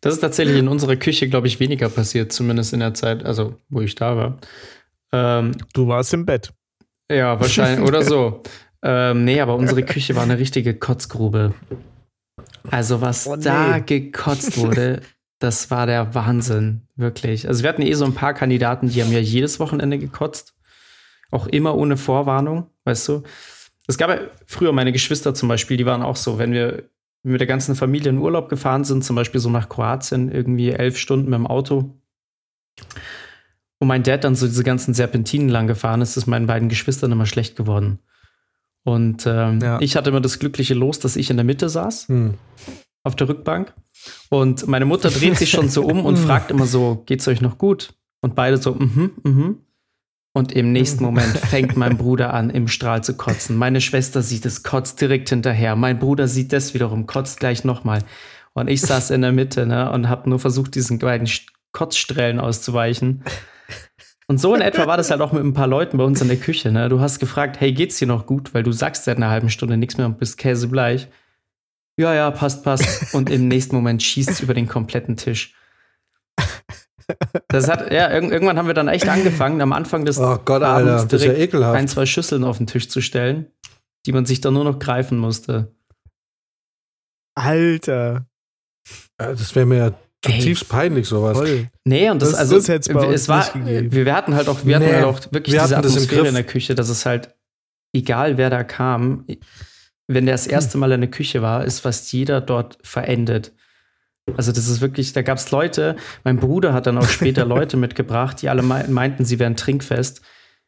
Das 0.00 0.12
ist 0.14 0.20
tatsächlich 0.20 0.58
in 0.58 0.68
unserer 0.68 0.96
Küche, 0.96 1.28
glaube 1.30 1.46
ich, 1.46 1.58
weniger 1.60 1.88
passiert, 1.88 2.30
zumindest 2.32 2.74
in 2.74 2.80
der 2.80 2.92
Zeit, 2.94 3.24
also 3.24 3.56
wo 3.70 3.80
ich 3.80 3.94
da 3.94 4.16
war. 4.16 4.38
Ähm, 5.12 5.52
Du 5.72 5.88
warst 5.88 6.12
im 6.12 6.26
Bett. 6.26 6.52
ja, 7.10 7.40
wahrscheinlich, 7.40 7.88
oder 7.88 8.02
so. 8.02 8.42
Ähm, 8.86 9.24
nee, 9.24 9.40
aber 9.40 9.56
unsere 9.56 9.82
Küche 9.82 10.14
war 10.14 10.24
eine 10.24 10.38
richtige 10.38 10.74
Kotzgrube. 10.74 11.54
Also, 12.70 13.00
was 13.00 13.26
Oh, 13.26 13.36
nee. 13.36 13.42
da 13.44 13.78
gekotzt 13.78 14.56
wurde, 14.58 15.02
das 15.38 15.70
war 15.70 15.86
der 15.86 16.14
Wahnsinn, 16.14 16.82
wirklich. 16.96 17.46
Also, 17.48 17.62
wir 17.62 17.68
hatten 17.68 17.82
eh 17.82 17.92
so 17.94 18.04
ein 18.04 18.14
paar 18.14 18.34
Kandidaten, 18.34 18.88
die 18.88 19.02
haben 19.02 19.12
ja 19.12 19.18
jedes 19.18 19.60
Wochenende 19.60 19.98
gekotzt. 19.98 20.54
Auch 21.30 21.46
immer 21.46 21.74
ohne 21.76 21.96
Vorwarnung, 21.96 22.68
weißt 22.84 23.08
du. 23.08 23.22
Es 23.86 23.98
gab 23.98 24.08
ja 24.08 24.20
früher 24.46 24.72
meine 24.72 24.92
Geschwister 24.92 25.34
zum 25.34 25.48
Beispiel, 25.48 25.76
die 25.76 25.86
waren 25.86 26.02
auch 26.02 26.16
so, 26.16 26.38
wenn 26.38 26.52
wir 26.52 26.84
mit 27.22 27.40
der 27.40 27.46
ganzen 27.48 27.74
Familie 27.74 28.10
in 28.10 28.18
Urlaub 28.18 28.48
gefahren 28.48 28.84
sind, 28.84 29.04
zum 29.04 29.16
Beispiel 29.16 29.40
so 29.40 29.50
nach 29.50 29.68
Kroatien, 29.68 30.30
irgendwie 30.30 30.70
elf 30.70 30.96
Stunden 30.96 31.30
mit 31.30 31.38
dem 31.38 31.46
Auto. 31.46 31.94
Und 33.78 33.88
mein 33.88 34.02
Dad 34.02 34.24
dann 34.24 34.36
so 34.36 34.46
diese 34.46 34.62
ganzen 34.64 34.94
Serpentinen 34.94 35.48
lang 35.48 35.66
gefahren 35.66 36.00
ist, 36.00 36.16
ist 36.16 36.26
meinen 36.26 36.46
beiden 36.46 36.68
Geschwistern 36.68 37.12
immer 37.12 37.26
schlecht 37.26 37.56
geworden. 37.56 37.98
Und 38.84 39.24
ähm, 39.26 39.60
Ja. 39.60 39.78
ich 39.80 39.96
hatte 39.96 40.10
immer 40.10 40.20
das 40.20 40.38
glückliche 40.38 40.74
Los, 40.74 40.98
dass 40.98 41.16
ich 41.16 41.30
in 41.30 41.36
der 41.36 41.44
Mitte 41.44 41.68
saß, 41.68 42.08
Hm. 42.08 42.34
auf 43.02 43.16
der 43.16 43.28
Rückbank. 43.28 43.72
Und 44.28 44.66
meine 44.68 44.84
Mutter 44.84 45.10
dreht 45.10 45.38
sich 45.38 45.50
schon 45.50 45.68
so 45.68 45.82
um 45.84 46.04
und 46.04 46.16
fragt 46.18 46.50
immer 46.50 46.66
so, 46.66 47.02
geht's 47.06 47.26
euch 47.28 47.40
noch 47.40 47.58
gut? 47.58 47.94
Und 48.20 48.34
beide 48.34 48.56
so, 48.58 48.74
mhm, 48.74 49.10
mhm. 49.22 49.58
Und 50.36 50.50
im 50.52 50.72
nächsten 50.72 51.04
Moment 51.04 51.36
fängt 51.38 51.76
mein 51.76 51.96
Bruder 51.96 52.34
an, 52.34 52.50
im 52.50 52.66
Strahl 52.68 53.04
zu 53.04 53.16
kotzen. 53.16 53.56
Meine 53.56 53.80
Schwester 53.80 54.20
sieht 54.20 54.44
es, 54.46 54.62
kotzt 54.64 55.00
direkt 55.00 55.28
hinterher. 55.28 55.76
Mein 55.76 55.98
Bruder 56.00 56.26
sieht 56.26 56.52
das 56.52 56.74
wiederum, 56.74 57.06
kotzt 57.06 57.38
gleich 57.38 57.64
nochmal. 57.64 58.02
Und 58.52 58.68
ich 58.68 58.80
saß 58.82 59.10
in 59.10 59.22
der 59.22 59.32
Mitte 59.32 59.64
ne, 59.66 59.90
und 59.92 60.08
habe 60.08 60.28
nur 60.28 60.38
versucht, 60.40 60.74
diesen 60.74 60.98
beiden 60.98 61.28
Kotzstrählen 61.72 62.40
auszuweichen. 62.40 63.22
Und 64.26 64.38
so 64.38 64.54
in 64.54 64.62
etwa 64.62 64.86
war 64.86 64.96
das 64.96 65.10
halt 65.10 65.20
auch 65.20 65.32
mit 65.32 65.44
ein 65.44 65.52
paar 65.52 65.66
Leuten 65.66 65.98
bei 65.98 66.04
uns 66.04 66.20
in 66.22 66.28
der 66.28 66.38
Küche. 66.38 66.72
Ne? 66.72 66.88
Du 66.88 67.00
hast 67.00 67.18
gefragt, 67.18 67.60
hey, 67.60 67.72
geht's 67.72 67.98
dir 67.98 68.08
noch 68.08 68.26
gut? 68.26 68.54
Weil 68.54 68.62
du 68.62 68.72
sagst 68.72 69.04
seit 69.04 69.18
einer 69.18 69.30
halben 69.30 69.50
Stunde 69.50 69.76
nichts 69.76 69.98
mehr 69.98 70.06
und 70.06 70.18
bist 70.18 70.38
käsebleich. 70.38 71.08
Ja, 71.96 72.14
ja, 72.14 72.30
passt, 72.30 72.64
passt. 72.64 73.14
Und 73.14 73.30
im 73.30 73.48
nächsten 73.48 73.76
Moment 73.76 74.02
schießt 74.02 74.30
es 74.30 74.40
über 74.40 74.54
den 74.54 74.66
kompletten 74.66 75.16
Tisch. 75.16 75.54
Das 77.48 77.68
hat, 77.68 77.92
ja, 77.92 78.10
irg 78.10 78.32
irgendwann 78.32 78.56
haben 78.56 78.66
wir 78.66 78.74
dann 78.74 78.88
echt 78.88 79.08
angefangen, 79.08 79.60
am 79.60 79.72
Anfang 79.72 80.06
des 80.06 80.18
Oh 80.18 80.38
Gott, 80.42 80.62
Abends 80.62 81.02
Alter, 81.02 81.16
ja 81.16 81.18
direkt 81.18 81.40
ekelhaft. 81.40 81.76
ein, 81.76 81.86
zwei 81.86 82.06
Schüsseln 82.06 82.44
auf 82.44 82.56
den 82.56 82.66
Tisch 82.66 82.88
zu 82.88 83.02
stellen, 83.02 83.46
die 84.06 84.12
man 84.12 84.24
sich 84.24 84.40
dann 84.40 84.54
nur 84.54 84.64
noch 84.64 84.78
greifen 84.78 85.18
musste. 85.18 85.74
Alter. 87.34 88.26
Ja, 89.20 89.28
das 89.28 89.54
wäre 89.54 89.66
mir 89.66 89.76
ja 89.76 89.90
zutiefst 90.32 90.68
peinlich, 90.68 91.06
sowas. 91.06 91.36
Toll. 91.38 91.68
Nee, 91.84 92.10
und 92.10 92.20
das, 92.22 92.30
Das- 92.30 92.38
also 92.40 92.56
das 92.56 92.68
hätt's 92.68 92.88
bei 92.88 93.06
uns 93.06 93.14
es 93.22 93.28
war, 93.28 93.48
wir, 93.54 94.14
hatten 94.14 94.34
halt 94.34 94.48
auch, 94.48 94.64
wir 94.64 94.76
hatten 94.76 94.86
Nee, 94.86 94.92
halt 94.94 95.04
auch 95.04 95.20
wirklich 95.32 95.54
wir 95.54 95.62
diese 95.62 95.76
hatten 95.76 95.82
das 95.82 95.92
im 95.92 95.98
Atmosphäre 95.98 96.20
Griff. 96.22 96.28
in 96.28 96.34
der 96.34 96.44
Küche, 96.44 96.74
dass 96.74 96.88
es 96.88 97.06
halt, 97.06 97.34
egal 97.94 98.36
wer 98.38 98.50
da 98.50 98.64
kam, 98.64 99.24
wenn 100.08 100.26
der 100.26 100.34
das 100.34 100.46
erste 100.46 100.76
Mal 100.78 100.92
in 100.92 101.00
der 101.02 101.10
Küche 101.10 101.40
war, 101.42 101.64
ist 101.64 101.80
fast 101.80 102.12
jeder 102.12 102.40
dort 102.40 102.78
verendet. 102.82 103.52
Also 104.36 104.52
das 104.52 104.68
ist 104.68 104.80
wirklich, 104.80 105.12
da 105.12 105.22
gab 105.22 105.38
es 105.38 105.50
Leute, 105.50 105.96
mein 106.24 106.38
Bruder 106.38 106.72
hat 106.72 106.86
dann 106.86 106.98
auch 106.98 107.08
später 107.08 107.44
Leute 107.46 107.76
mitgebracht, 107.76 108.40
die 108.42 108.48
alle 108.48 108.62
mei- 108.62 108.86
meinten, 108.88 109.24
sie 109.24 109.38
wären 109.38 109.56
trinkfest. 109.56 110.22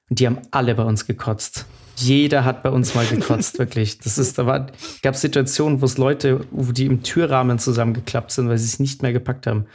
Und 0.08 0.20
die 0.20 0.26
haben 0.26 0.38
alle 0.52 0.75
bei 0.75 0.84
uns 0.84 1.06
gekotzt. 1.06 1.66
Jeder 1.96 2.44
hat 2.44 2.62
bei 2.62 2.70
uns 2.70 2.94
mal 2.94 3.06
gekotzt, 3.06 3.58
wirklich. 3.60 3.98
Das 3.98 4.18
ist, 4.18 4.38
da 4.38 4.46
war, 4.46 4.66
gab 5.02 5.14
es 5.14 5.20
Situationen, 5.20 5.80
wo 5.80 5.86
es 5.86 5.98
Leute, 5.98 6.46
wo 6.50 6.72
die 6.72 6.86
im 6.86 7.02
Türrahmen 7.02 7.58
zusammengeklappt 7.58 8.30
sind, 8.32 8.48
weil 8.48 8.58
sie 8.58 8.66
es 8.66 8.78
nicht 8.78 9.02
mehr 9.02 9.12
gepackt 9.12 9.46
haben. 9.46 9.66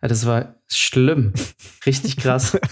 Ja, 0.00 0.08
das 0.08 0.26
war 0.26 0.56
schlimm. 0.68 1.32
Richtig 1.86 2.16
krass. 2.16 2.58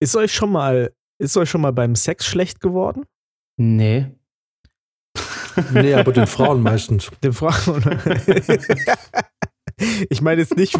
Ist 0.00 0.14
euch 0.14 0.32
schon 0.32 0.52
mal, 0.52 0.92
ist 1.18 1.36
euch 1.36 1.50
schon 1.50 1.60
mal 1.60 1.72
beim 1.72 1.96
Sex 1.96 2.24
schlecht 2.24 2.60
geworden? 2.60 3.04
Nee. 3.56 4.14
Nee, 5.72 5.94
aber 5.94 6.12
den 6.12 6.28
Frauen 6.28 6.62
meistens. 6.62 7.10
Den 7.22 7.32
Frauen. 7.32 7.82
ich 10.08 10.20
meine 10.20 10.42
jetzt 10.42 10.56
nicht. 10.56 10.78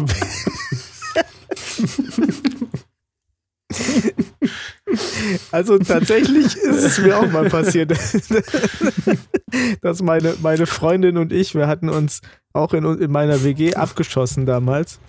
Also 5.51 5.77
tatsächlich 5.79 6.55
ist 6.55 6.83
es 6.83 6.99
mir 6.99 7.17
auch 7.17 7.29
mal 7.31 7.49
passiert, 7.49 7.91
dass 9.81 10.01
meine, 10.01 10.35
meine 10.41 10.65
Freundin 10.65 11.17
und 11.17 11.33
ich, 11.33 11.55
wir 11.55 11.67
hatten 11.67 11.89
uns 11.89 12.21
auch 12.53 12.73
in, 12.73 12.83
in 12.99 13.11
meiner 13.11 13.43
WG 13.43 13.75
abgeschossen 13.75 14.45
damals 14.45 14.99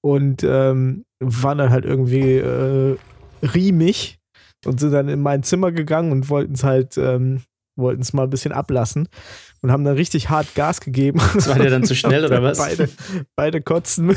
und 0.00 0.44
ähm, 0.44 1.04
waren 1.20 1.58
dann 1.58 1.70
halt 1.70 1.84
irgendwie 1.84 2.36
äh, 2.36 2.96
riemig 3.42 4.18
und 4.64 4.80
sind 4.80 4.92
dann 4.92 5.08
in 5.08 5.20
mein 5.20 5.42
Zimmer 5.42 5.72
gegangen 5.72 6.12
und 6.12 6.28
wollten 6.28 6.54
es 6.54 6.64
halt, 6.64 6.96
ähm, 6.98 7.42
wollten 7.76 8.02
es 8.02 8.12
mal 8.12 8.24
ein 8.24 8.30
bisschen 8.30 8.52
ablassen 8.52 9.08
und 9.62 9.72
haben 9.72 9.84
dann 9.84 9.96
richtig 9.96 10.28
hart 10.30 10.54
Gas 10.54 10.80
gegeben. 10.80 11.20
Das 11.34 11.48
war 11.48 11.58
dir 11.58 11.70
dann 11.70 11.84
zu 11.84 11.94
schnell, 11.96 12.24
oder 12.24 12.42
was? 12.42 12.58
Beide, 12.58 12.88
beide 13.34 13.60
kotzen. 13.62 14.16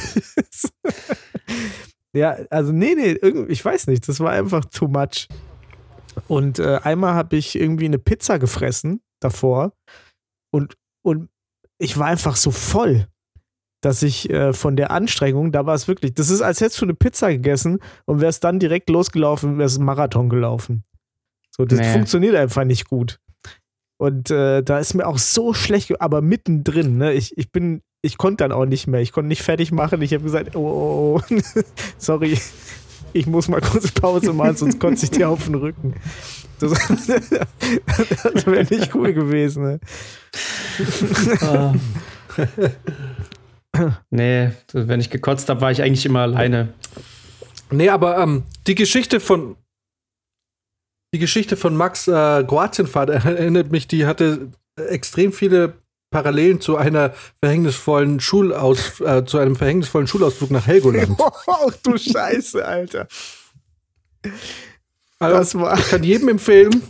Ja, 2.13 2.37
also 2.49 2.71
nee, 2.71 2.95
nee, 2.95 3.11
irgendwie- 3.21 3.51
ich 3.51 3.63
weiß 3.63 3.87
nicht, 3.87 4.07
das 4.07 4.19
war 4.19 4.31
einfach 4.31 4.65
too 4.65 4.87
much. 4.87 5.27
Und 6.27 6.59
äh, 6.59 6.79
einmal 6.83 7.13
habe 7.13 7.35
ich 7.37 7.55
irgendwie 7.55 7.85
eine 7.85 7.99
Pizza 7.99 8.39
gefressen 8.39 9.01
davor 9.21 9.73
und, 10.51 10.75
und 11.03 11.29
ich 11.77 11.97
war 11.97 12.07
einfach 12.07 12.35
so 12.35 12.51
voll, 12.51 13.07
dass 13.81 14.03
ich 14.03 14.29
äh, 14.29 14.51
von 14.51 14.75
der 14.75 14.91
Anstrengung, 14.91 15.51
da 15.53 15.65
war 15.65 15.75
es 15.75 15.87
wirklich, 15.87 16.13
das 16.13 16.29
ist, 16.29 16.41
als 16.41 16.59
hättest 16.59 16.81
du 16.81 16.85
eine 16.85 16.93
Pizza 16.95 17.29
gegessen 17.29 17.79
und 18.05 18.19
wärst 18.19 18.43
dann 18.43 18.59
direkt 18.59 18.89
losgelaufen, 18.89 19.57
wärst 19.57 19.77
einen 19.77 19.85
Marathon 19.85 20.29
gelaufen. 20.29 20.83
So, 21.55 21.63
das 21.65 21.79
Nee. 21.79 21.93
funktioniert 21.93 22.35
einfach 22.35 22.65
nicht 22.65 22.89
gut. 22.89 23.19
Und 23.97 24.31
äh, 24.31 24.61
da 24.63 24.79
ist 24.79 24.93
mir 24.93 25.07
auch 25.07 25.17
so 25.17 25.53
schlecht, 25.53 26.01
aber 26.01 26.21
mittendrin, 26.21 26.97
ne? 26.97 27.13
Ich, 27.13 27.37
ich 27.37 27.51
bin, 27.51 27.81
ich 28.01 28.17
konnte 28.17 28.43
dann 28.43 28.51
auch 28.51 28.65
nicht 28.65 28.87
mehr. 28.87 29.01
Ich 29.01 29.11
konnte 29.11 29.27
nicht 29.27 29.43
fertig 29.43 29.71
machen. 29.71 30.01
Ich 30.01 30.13
habe 30.13 30.23
gesagt, 30.23 30.55
oh, 30.55 30.59
oh, 30.59 31.21
oh. 31.29 31.39
sorry, 31.97 32.39
ich 33.13 33.27
muss 33.27 33.47
mal 33.47 33.61
kurz 33.61 33.91
Pause 33.91 34.33
machen, 34.33 34.55
sonst 34.55 34.79
kotze 34.79 35.05
ich 35.05 35.11
dir 35.11 35.29
auf 35.29 35.45
den 35.45 35.55
Rücken. 35.55 35.95
Das, 36.59 36.71
das 38.23 38.45
wäre 38.45 38.65
nicht 38.69 38.93
cool 38.95 39.13
gewesen. 39.13 39.63
Ne? 39.63 39.79
Ah. 41.41 41.73
nee, 44.09 44.51
wenn 44.73 44.99
ich 44.99 45.09
gekotzt 45.09 45.49
habe, 45.49 45.61
war 45.61 45.71
ich 45.71 45.81
eigentlich 45.81 46.05
immer 46.05 46.21
alleine. 46.21 46.73
Nee, 47.71 47.89
aber 47.89 48.17
ähm, 48.17 48.43
die 48.67 48.75
Geschichte 48.75 49.19
von 49.19 49.55
die 51.13 51.19
Geschichte 51.19 51.57
von 51.57 51.75
Max 51.75 52.07
äh, 52.07 52.43
Kroatienfahrt 52.43 53.09
erinnert 53.25 53.71
mich, 53.71 53.87
die 53.87 54.05
hatte 54.05 54.49
extrem 54.75 55.33
viele 55.33 55.73
Parallelen 56.11 56.59
zu 56.59 56.75
einer 56.77 57.13
verhängnisvollen 57.41 58.19
Schulaus 58.19 58.99
äh, 59.01 59.23
zu 59.25 59.37
einem 59.37 59.55
verhängnisvollen 59.55 60.07
Schulausflug 60.07 60.51
nach 60.51 60.65
Helgoland. 60.67 61.17
Oh, 61.47 61.71
du 61.83 61.97
Scheiße, 61.97 62.65
Alter. 62.65 63.07
Also, 65.19 65.37
Das 65.37 65.55
war. 65.55 65.77
ich 65.77 65.89
kann 65.89 66.03
jedem 66.03 66.29
empfehlen, 66.29 66.81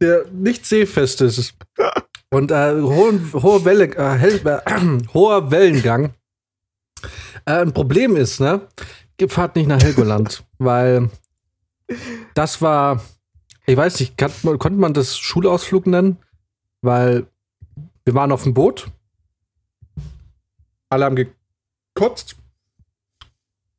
der 0.00 0.26
nicht 0.32 0.66
seefest 0.66 1.20
ist 1.20 1.54
und 2.30 2.50
äh, 2.50 2.80
hohen, 2.80 3.32
hohe 3.32 3.64
Welle, 3.64 3.84
äh, 3.96 4.18
hell, 4.18 4.40
äh, 4.44 5.08
hoher 5.14 5.50
Wellengang 5.50 6.14
äh, 7.46 7.52
ein 7.62 7.72
Problem 7.72 8.16
ist, 8.16 8.40
ne? 8.40 8.60
Fahrt 9.28 9.56
nicht 9.56 9.66
nach 9.66 9.82
Helgoland, 9.82 10.44
weil 10.58 11.10
das 12.34 12.62
war, 12.62 13.02
ich 13.66 13.76
weiß 13.76 13.98
nicht, 13.98 14.16
kann, 14.16 14.30
konnte 14.42 14.78
man 14.78 14.94
das 14.94 15.16
Schulausflug 15.18 15.86
nennen? 15.88 16.18
Weil 16.82 17.26
wir 18.08 18.14
waren 18.14 18.32
auf 18.32 18.44
dem 18.44 18.54
Boot, 18.54 18.86
alle 20.88 21.04
haben 21.04 21.28
gekotzt. 21.94 22.36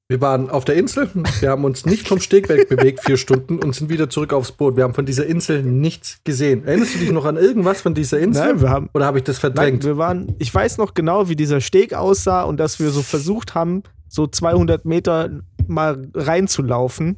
Wir 0.08 0.22
waren 0.22 0.52
auf 0.52 0.66
der 0.66 0.76
Insel, 0.76 1.10
wir 1.40 1.50
haben 1.50 1.66
uns 1.66 1.88
nicht 1.88 2.08
vom 2.08 2.20
Steg 2.20 2.48
weg 2.48 2.70
bewegt, 2.70 3.00
vier 3.04 3.18
Stunden, 3.18 3.58
und 3.58 3.74
sind 3.74 3.90
wieder 3.90 4.08
zurück 4.08 4.32
aufs 4.34 4.52
Boot. 4.52 4.78
Wir 4.78 4.84
haben 4.84 4.94
von 4.94 5.08
dieser 5.08 5.26
Insel 5.26 5.64
nichts 5.64 6.20
gesehen. 6.26 6.64
Erinnerst 6.64 6.94
du 6.94 7.00
dich 7.00 7.12
noch 7.12 7.26
an 7.26 7.38
irgendwas 7.38 7.82
von 7.82 7.96
dieser 7.96 8.20
Insel? 8.20 8.50
Nein, 8.50 8.62
wir 8.62 8.70
haben. 8.70 8.92
Oder 8.94 9.08
habe 9.08 9.18
ich 9.18 9.24
das 9.24 9.38
Nein, 9.38 9.54
verdrängt? 9.54 9.84
wir 9.84 9.98
waren, 9.98 10.36
ich 10.38 10.54
weiß 10.54 10.78
noch 10.78 10.94
genau, 10.94 11.28
wie 11.28 11.36
dieser 11.36 11.60
Steg 11.60 11.96
aussah 11.96 12.44
und 12.44 12.58
dass 12.60 12.80
wir 12.80 12.92
so 12.92 13.02
versucht 13.02 13.56
haben, 13.56 13.82
so 14.08 14.28
200 14.28 14.86
Meter 14.86 15.42
mal 15.66 16.08
reinzulaufen, 16.14 17.18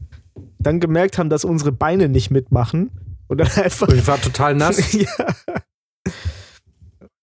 dann 0.59 0.79
gemerkt 0.79 1.17
haben, 1.17 1.29
dass 1.29 1.43
unsere 1.43 1.73
Beine 1.73 2.07
nicht 2.07 2.31
mitmachen 2.31 2.89
und 3.27 3.39
dann 3.39 3.51
einfach. 3.51 3.89
Und 3.89 3.97
ich 3.97 4.07
war 4.07 4.21
total 4.21 4.55
nass. 4.55 4.93
ja, 4.93 5.07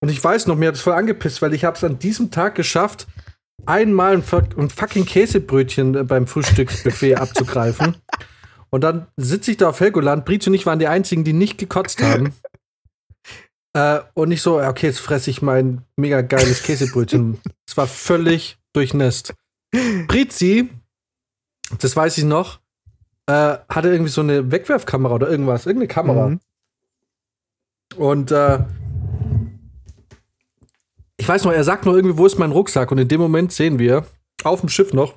Und 0.00 0.10
ich 0.10 0.22
weiß 0.22 0.46
noch, 0.46 0.56
mir 0.56 0.68
hat 0.68 0.76
es 0.76 0.80
voll 0.80 0.92
angepisst, 0.92 1.42
weil 1.42 1.54
ich 1.54 1.64
habe 1.64 1.76
es 1.76 1.84
an 1.84 1.98
diesem 1.98 2.30
Tag 2.30 2.54
geschafft, 2.54 3.06
einmal 3.66 4.14
ein, 4.14 4.24
ein 4.56 4.70
fucking 4.70 5.04
Käsebrötchen 5.04 5.94
äh, 5.94 6.04
beim 6.04 6.26
Frühstücksbuffet 6.26 7.14
abzugreifen. 7.16 7.96
Und 8.70 8.82
dann 8.82 9.06
sitze 9.16 9.50
ich 9.50 9.56
da 9.56 9.70
auf 9.70 9.80
Helgoland. 9.80 10.24
Britz 10.24 10.46
und 10.46 10.54
ich 10.54 10.66
waren 10.66 10.78
die 10.78 10.86
einzigen, 10.86 11.24
die 11.24 11.32
nicht 11.32 11.58
gekotzt 11.58 12.02
haben. 12.02 12.34
Äh, 13.74 14.00
und 14.14 14.32
ich 14.32 14.40
so, 14.40 14.62
okay, 14.62 14.86
jetzt 14.86 14.98
fresse 14.98 15.28
ich 15.28 15.42
mein 15.42 15.82
mega 15.94 16.22
geiles 16.22 16.62
Käsebrötchen. 16.62 17.38
Es 17.68 17.76
war 17.76 17.86
völlig 17.86 18.58
durchnässt. 18.72 19.34
Prizi, 20.08 20.70
das 21.78 21.94
weiß 21.94 22.16
ich 22.16 22.24
noch, 22.24 22.60
äh, 23.26 23.58
hatte 23.68 23.90
irgendwie 23.90 24.10
so 24.10 24.22
eine 24.22 24.50
Wegwerfkamera 24.50 25.14
oder 25.14 25.28
irgendwas, 25.28 25.66
irgendeine 25.66 25.88
Kamera. 25.88 26.28
Mhm. 26.30 26.40
Und 27.96 28.32
äh, 28.32 28.60
ich 31.28 31.34
weiß 31.34 31.44
noch, 31.44 31.52
er 31.52 31.62
sagt 31.62 31.84
noch 31.84 31.92
irgendwie, 31.92 32.16
wo 32.16 32.24
ist 32.24 32.38
mein 32.38 32.52
Rucksack? 32.52 32.90
Und 32.90 32.96
in 32.96 33.06
dem 33.06 33.20
Moment 33.20 33.52
sehen 33.52 33.78
wir 33.78 34.06
auf 34.44 34.60
dem 34.60 34.70
Schiff 34.70 34.94
noch, 34.94 35.12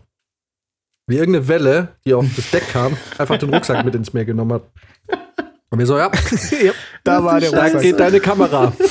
wie 1.08 1.16
irgendeine 1.16 1.48
Welle, 1.48 1.96
die 2.04 2.14
auf 2.14 2.26
das 2.36 2.52
Deck 2.52 2.68
kam, 2.68 2.98
einfach 3.18 3.38
den 3.38 3.54
Rucksack 3.54 3.86
mit 3.86 3.96
ins 3.96 4.12
Meer 4.12 4.26
genommen 4.26 4.52
hat. 4.52 4.64
Und 5.70 5.80
wir 5.80 5.86
so, 5.86 5.98
ja, 5.98 6.12
ja, 6.62 6.74
da 7.06 7.24
war 7.24 7.40
der 7.40 7.52
da 7.52 7.62
Rucksack. 7.62 7.82
geht 7.82 7.98
deine 7.98 8.20
Kamera. 8.20 8.74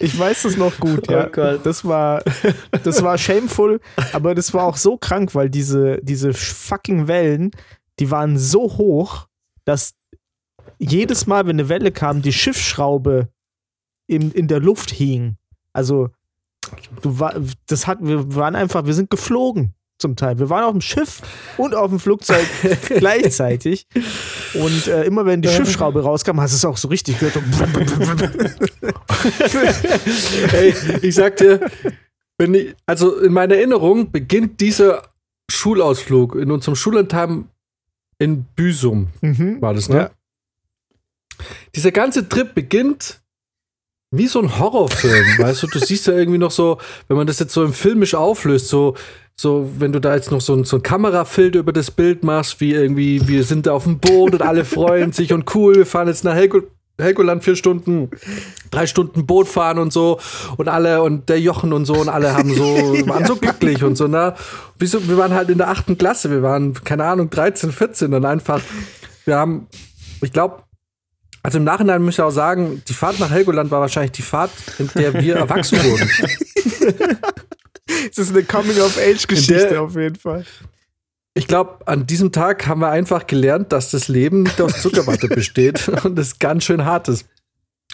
Ich 0.00 0.18
weiß 0.18 0.42
das 0.42 0.56
noch 0.56 0.78
gut, 0.78 1.08
ja. 1.08 1.28
Oh 1.28 1.30
Gott. 1.30 1.60
Das 1.64 1.84
war, 1.84 2.22
das 2.84 3.02
war 3.02 3.16
shameful, 3.16 3.80
aber 4.12 4.34
das 4.34 4.52
war 4.52 4.64
auch 4.64 4.76
so 4.76 4.98
krank, 4.98 5.34
weil 5.34 5.48
diese, 5.48 5.98
diese 6.02 6.34
fucking 6.34 7.08
Wellen, 7.08 7.52
die 8.00 8.10
waren 8.10 8.36
so 8.36 8.64
hoch, 8.64 9.28
dass 9.64 9.94
jedes 10.78 11.26
Mal, 11.26 11.46
wenn 11.46 11.56
eine 11.56 11.68
Welle 11.70 11.90
kam, 11.90 12.20
die 12.20 12.32
Schiffsschraube 12.32 13.28
in, 14.08 14.32
in 14.32 14.48
der 14.48 14.58
Luft 14.58 14.90
hing. 14.90 15.36
Also, 15.72 16.08
du 17.02 17.20
war, 17.20 17.34
das 17.66 17.86
hat, 17.86 17.98
wir 18.00 18.34
waren 18.34 18.56
einfach, 18.56 18.86
wir 18.86 18.94
sind 18.94 19.10
geflogen 19.10 19.74
zum 19.98 20.16
Teil. 20.16 20.38
Wir 20.38 20.50
waren 20.50 20.64
auf 20.64 20.72
dem 20.72 20.80
Schiff 20.80 21.22
und 21.56 21.74
auf 21.74 21.90
dem 21.90 22.00
Flugzeug 22.00 22.44
gleichzeitig. 22.88 23.86
Und 24.54 24.86
äh, 24.86 25.04
immer 25.04 25.26
wenn 25.26 25.42
die 25.42 25.48
Schiffsschraube 25.48 26.02
rauskam, 26.02 26.40
hast 26.40 26.52
du 26.52 26.56
es 26.56 26.64
auch 26.64 26.76
so 26.76 26.88
richtig 26.88 27.18
gehört. 27.18 27.36
Ey, 30.52 30.74
ich 31.02 31.14
sag 31.14 31.36
dir, 31.36 31.60
wenn 32.38 32.54
ich, 32.54 32.74
also 32.86 33.18
in 33.18 33.32
meiner 33.32 33.56
Erinnerung 33.56 34.10
beginnt 34.10 34.60
dieser 34.60 35.02
Schulausflug 35.50 36.36
in 36.36 36.50
unserem 36.50 36.76
Schullandheim 36.76 37.48
in 38.18 38.44
Büsum, 38.44 39.08
mhm. 39.20 39.60
war 39.60 39.74
das, 39.74 39.88
ne? 39.88 39.96
Ja. 39.96 40.10
Dieser 41.74 41.92
ganze 41.92 42.28
Trip 42.28 42.54
beginnt 42.54 43.20
wie 44.10 44.26
so 44.26 44.40
ein 44.40 44.58
Horrorfilm, 44.58 45.26
weißt 45.38 45.62
du? 45.62 45.66
Du 45.66 45.78
siehst 45.78 46.06
ja 46.06 46.14
irgendwie 46.14 46.38
noch 46.38 46.50
so, 46.50 46.78
wenn 47.08 47.16
man 47.16 47.26
das 47.26 47.38
jetzt 47.38 47.52
so 47.52 47.64
im 47.64 47.72
filmisch 47.72 48.14
auflöst, 48.14 48.68
so, 48.68 48.94
so, 49.36 49.70
wenn 49.78 49.92
du 49.92 50.00
da 50.00 50.14
jetzt 50.14 50.30
noch 50.30 50.40
so 50.40 50.54
ein, 50.54 50.64
so 50.64 50.76
ein 50.76 50.82
Kamerafilter 50.82 51.60
über 51.60 51.72
das 51.72 51.90
Bild 51.90 52.24
machst, 52.24 52.60
wie 52.60 52.72
irgendwie, 52.72 53.26
wir 53.28 53.44
sind 53.44 53.66
da 53.66 53.72
auf 53.72 53.84
dem 53.84 53.98
Boot 53.98 54.32
und 54.32 54.42
alle 54.42 54.64
freuen 54.64 55.12
sich 55.12 55.32
und 55.32 55.54
cool, 55.54 55.76
wir 55.76 55.86
fahren 55.86 56.08
jetzt 56.08 56.24
nach 56.24 56.34
Helgo 56.34 56.62
Helgoland 57.00 57.44
vier 57.44 57.54
Stunden, 57.54 58.10
drei 58.72 58.88
Stunden 58.88 59.24
Boot 59.24 59.46
fahren 59.46 59.78
und 59.78 59.92
so 59.92 60.18
und 60.56 60.66
alle 60.66 61.00
und 61.02 61.28
der 61.28 61.40
Jochen 61.40 61.72
und 61.72 61.84
so 61.84 61.94
und 61.94 62.08
alle 62.08 62.34
haben 62.34 62.52
so, 62.52 62.64
waren 63.06 63.24
so 63.24 63.36
glücklich 63.36 63.84
und 63.84 63.94
so, 63.94 64.08
ne? 64.08 64.34
Wieso, 64.80 65.08
wir 65.08 65.16
waren 65.16 65.32
halt 65.32 65.48
in 65.48 65.58
der 65.58 65.68
achten 65.68 65.96
Klasse, 65.96 66.28
wir 66.28 66.42
waren, 66.42 66.74
keine 66.74 67.04
Ahnung, 67.04 67.30
13, 67.30 67.70
14 67.70 68.12
und 68.12 68.24
einfach, 68.24 68.60
wir 69.26 69.36
haben, 69.36 69.68
ich 70.22 70.32
glaube, 70.32 70.64
also 71.48 71.56
im 71.56 71.64
Nachhinein 71.64 72.02
muss 72.02 72.16
ich 72.16 72.20
auch 72.20 72.28
sagen, 72.30 72.82
die 72.86 72.92
Fahrt 72.92 73.18
nach 73.20 73.30
Helgoland 73.30 73.70
war 73.70 73.80
wahrscheinlich 73.80 74.12
die 74.12 74.20
Fahrt, 74.20 74.50
in 74.78 74.90
der 74.94 75.14
wir 75.14 75.36
erwachsen 75.44 75.78
wurden. 75.82 76.10
Es 78.10 78.18
ist 78.18 78.30
eine 78.32 78.42
Coming-of-Age-Geschichte 78.42 79.54
In 79.54 79.68
der- 79.70 79.82
auf 79.82 79.96
jeden 79.96 80.16
Fall. 80.16 80.44
Ich 81.32 81.46
glaube, 81.46 81.86
an 81.86 82.04
diesem 82.04 82.32
Tag 82.32 82.66
haben 82.66 82.80
wir 82.82 82.90
einfach 82.90 83.26
gelernt, 83.26 83.72
dass 83.72 83.90
das 83.90 84.08
Leben 84.08 84.42
nicht 84.42 84.60
aus 84.60 84.82
Zuckerwatte 84.82 85.28
besteht 85.28 85.88
und 86.04 86.18
es 86.18 86.38
ganz 86.38 86.64
schön 86.64 86.84
hart 86.84 87.08
ist. 87.08 87.24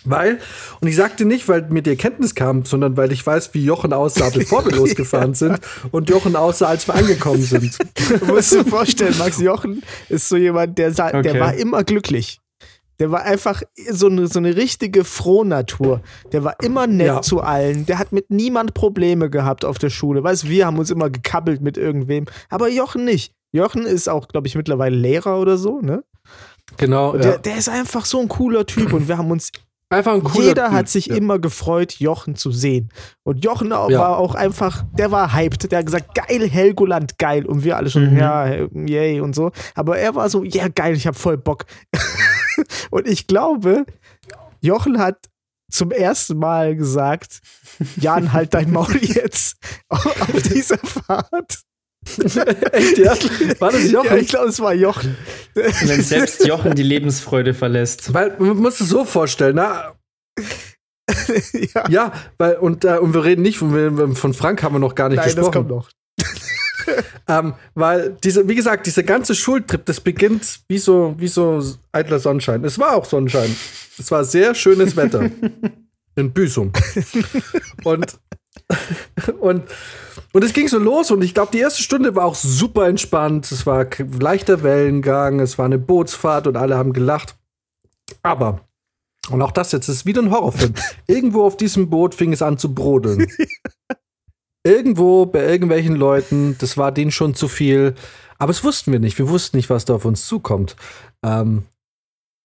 Weil, 0.05 0.41
und 0.81 0.89
ich 0.89 0.97
sagte 0.97 1.25
nicht, 1.25 1.47
weil 1.49 1.63
mir 1.69 1.83
die 1.83 1.91
Erkenntnis 1.91 2.35
kam, 2.35 2.65
sondern 2.65 2.97
weil 2.97 3.13
ich 3.13 3.25
weiß, 3.25 3.55
wie 3.55 3.65
Jochen 3.65 3.93
aussah, 3.93 4.31
bevor 4.31 4.65
wir 4.67 4.73
losgefahren 4.77 5.35
sind 5.35 5.61
und 5.93 6.11
Jochen 6.11 6.35
aussah, 6.35 6.67
als 6.67 6.89
wir 6.89 6.95
angekommen 6.97 7.43
sind. 7.43 7.79
Du 8.21 8.25
musst 8.27 8.53
dir 8.53 8.65
vorstellen, 8.65 9.17
Max 9.17 9.39
Jochen 9.41 9.83
ist 10.09 10.29
so 10.29 10.37
jemand, 10.37 10.77
der, 10.77 10.93
sa- 10.93 11.13
der 11.13 11.21
Okay. 11.33 11.41
war 11.41 11.55
immer 11.55 11.85
glücklich. 11.85 12.41
Der 13.01 13.11
war 13.11 13.23
einfach 13.23 13.63
so 13.91 14.07
eine, 14.07 14.27
so 14.29 14.39
eine 14.39 14.55
richtige 14.57 15.05
Frohnatur. 15.05 16.01
Der 16.33 16.45
war 16.45 16.55
immer 16.63 16.87
nett 16.87 17.07
Ja. 17.09 17.23
zu 17.23 17.41
allen. 17.41 17.87
Der 17.87 17.99
hat 17.99 18.13
mit 18.13 18.31
niemand 18.31 18.75
Probleme 18.75 19.31
gehabt 19.31 19.65
auf 19.65 19.79
der 19.79 19.91
Schule. 19.91 20.23
Weißt 20.23 20.49
wir 20.49 20.67
haben 20.67 20.79
uns 20.79 20.91
immer 20.91 21.11
gekabbelt 21.11 21.61
mit 21.61 21.77
irgendwem. 21.77 22.27
Aber 22.51 22.69
Jochen 22.69 23.05
nicht. 23.05 23.33
Jochen 23.53 23.87
ist 23.87 24.09
auch, 24.09 24.29
glaube 24.29 24.47
ich, 24.47 24.55
mittlerweile 24.55 24.97
Lehrer 24.97 25.41
oder 25.41 25.57
so, 25.59 25.81
ne? 25.81 26.05
Genau. 26.77 27.11
Und 27.13 27.25
Ja. 27.25 27.31
der, 27.33 27.39
der 27.39 27.57
ist 27.57 27.69
einfach 27.69 28.05
so 28.05 28.21
ein 28.21 28.29
cooler 28.29 28.67
Typ 28.67 28.93
und 28.93 29.09
wir 29.09 29.19
haben 29.19 29.31
uns 29.31 29.51
Einfach 29.91 30.15
ein 30.15 30.25
cooler 30.25 30.47
Jeder 30.47 30.65
Typ. 30.69 30.73
hat 30.75 30.89
sich 30.89 31.07
ja. 31.07 31.15
immer 31.15 31.39
gefreut, 31.39 31.93
Jochen 32.01 32.35
zu 32.35 32.51
sehen. 32.51 32.89
Und 33.23 33.45
Jochen 33.45 33.73
au- 33.73 33.91
Ja. 33.91 34.01
war 34.01 34.19
auch 34.19 34.35
einfach, 34.35 34.83
der 34.99 35.13
war 35.13 35.33
hyped. 35.35 35.71
Der 35.71 35.81
hat 35.81 35.87
gesagt, 35.87 36.15
geil, 36.17 36.49
Helgoland, 36.49 37.17
geil. 37.19 37.45
Und 37.47 37.63
wir 37.63 37.77
alle 37.77 37.91
schon, 37.91 38.11
Mhm. 38.13 38.17
ja, 38.17 38.47
yay 38.73 39.21
und 39.21 39.37
so. 39.37 39.53
Aber 39.77 39.99
er 39.99 40.15
war 40.17 40.29
so, 40.31 40.43
ja, 40.43 40.67
geil, 40.69 40.95
ich 40.97 41.07
hab 41.07 41.15
voll 41.17 41.37
Bock. 41.37 41.67
und 42.91 43.07
ich 43.09 43.27
glaube, 43.27 43.85
Jochen 44.61 44.99
hat 44.99 45.29
zum 45.71 45.91
ersten 45.91 46.39
Mal 46.39 46.77
gesagt, 46.77 47.41
Jan, 47.97 48.33
halt 48.33 48.55
dein 48.55 48.71
Maul 48.71 48.97
jetzt 49.01 49.57
auf 49.89 50.43
dieser 50.53 50.79
Fahrt. 50.79 51.63
Echt, 52.73 52.99
ja? 52.99 53.15
War 53.61 53.73
das 53.73 53.91
Jochen? 53.91 54.11
Ja, 54.11 54.17
ich 54.17 54.29
glaube, 54.29 54.49
es 54.49 54.61
war 54.61 54.75
Jochen. 54.75 55.17
Wenn 55.55 56.03
selbst 56.03 56.47
Jochen 56.47 56.75
die 56.75 56.83
Lebensfreude 56.83 57.55
verlässt. 57.55 58.13
Weil, 58.13 58.37
man 58.39 58.59
muss 58.59 58.79
es 58.81 58.91
so 58.91 59.07
vorstellen, 59.07 59.57
na, 59.57 59.95
ja. 61.75 61.89
ja, 61.89 62.13
weil, 62.39 62.57
und, 62.57 62.85
äh, 62.85 62.99
und 62.99 63.15
wir 63.15 63.25
reden 63.25 63.43
nicht 63.43 63.59
von, 63.59 64.15
von 64.15 64.35
Frank 64.35 64.63
haben 64.63 64.75
wir 64.75 64.79
noch 64.79 64.95
gar 64.95 65.09
nicht 65.09 65.19
Nein, 65.19 65.27
das 65.27 65.37
gesprochen. 65.37 65.53
kommt 65.53 65.71
noch. 65.71 65.91
Ähm, 67.27 67.55
weil 67.75 68.19
diese, 68.23 68.47
wie 68.49 68.55
gesagt, 68.55 68.87
dieser 68.87 69.03
ganze 69.03 69.35
Schultrip, 69.35 69.87
das 69.87 69.99
beginnt 69.99 70.61
wie 70.69 70.77
so, 70.77 71.15
wie 71.17 71.29
so 71.29 71.63
eitler 71.93 72.19
Sonnenschein. 72.19 72.63
Es 72.65 72.79
war 72.79 72.95
auch 72.97 73.07
Sonnenschein. 73.07 73.57
Es 73.99 74.11
war 74.11 74.25
sehr 74.25 74.55
schönes 74.55 74.95
Wetter. 74.95 75.31
In 76.17 76.33
Büsum. 76.33 76.71
und, 77.85 78.19
und, 79.41 79.65
und 80.33 80.45
es 80.45 80.53
ging 80.53 80.69
so 80.69 80.79
los 80.79 81.11
und 81.11 81.23
ich 81.23 81.33
glaube, 81.33 81.51
die 81.53 81.59
erste 81.59 81.83
Stunde 81.83 82.15
war 82.15 82.27
auch 82.27 82.35
super 82.35 82.89
entspannt. 82.89 83.51
Es 83.51 83.67
war 83.67 83.87
leichter 84.21 84.63
Wellengang, 84.63 85.41
es 85.41 85.59
war 85.59 85.65
eine 85.65 85.79
Bootsfahrt 85.79 86.47
und 86.47 86.57
alle 86.57 86.77
haben 86.77 86.93
gelacht. 86.93 87.37
Aber, 88.23 88.61
und 89.31 89.43
auch 89.43 89.53
das 89.53 89.73
jetzt 89.73 89.89
ist 89.89 90.07
wieder 90.07 90.23
ein 90.23 90.31
Horrorfilm. 90.31 90.75
Irgendwo 91.07 91.45
auf 91.45 91.57
diesem 91.57 91.89
Boot 91.89 92.15
fing 92.15 92.33
es 92.33 92.43
an 92.43 92.59
zu 92.59 92.75
brodeln. 92.75 93.27
Irgendwo 94.65 95.27
bei 95.27 95.45
irgendwelchen 95.45 95.95
Leuten, 95.95 96.57
das 96.59 96.77
war 96.77 96.91
denen 96.91 97.11
schon 97.11 97.35
zu 97.35 97.49
viel. 97.49 97.95
Aber 98.39 98.53
das 98.53 98.65
wussten 98.65 98.93
wir 98.93 98.99
nicht. 98.99 99.19
Wir 99.19 99.29
wussten 99.29 99.57
nicht, 99.57 99.71
was 99.71 99.85
da 99.85 99.95
auf 99.95 100.05
uns 100.05 100.27
zukommt. 100.27 100.75
Ähm, 101.23 101.65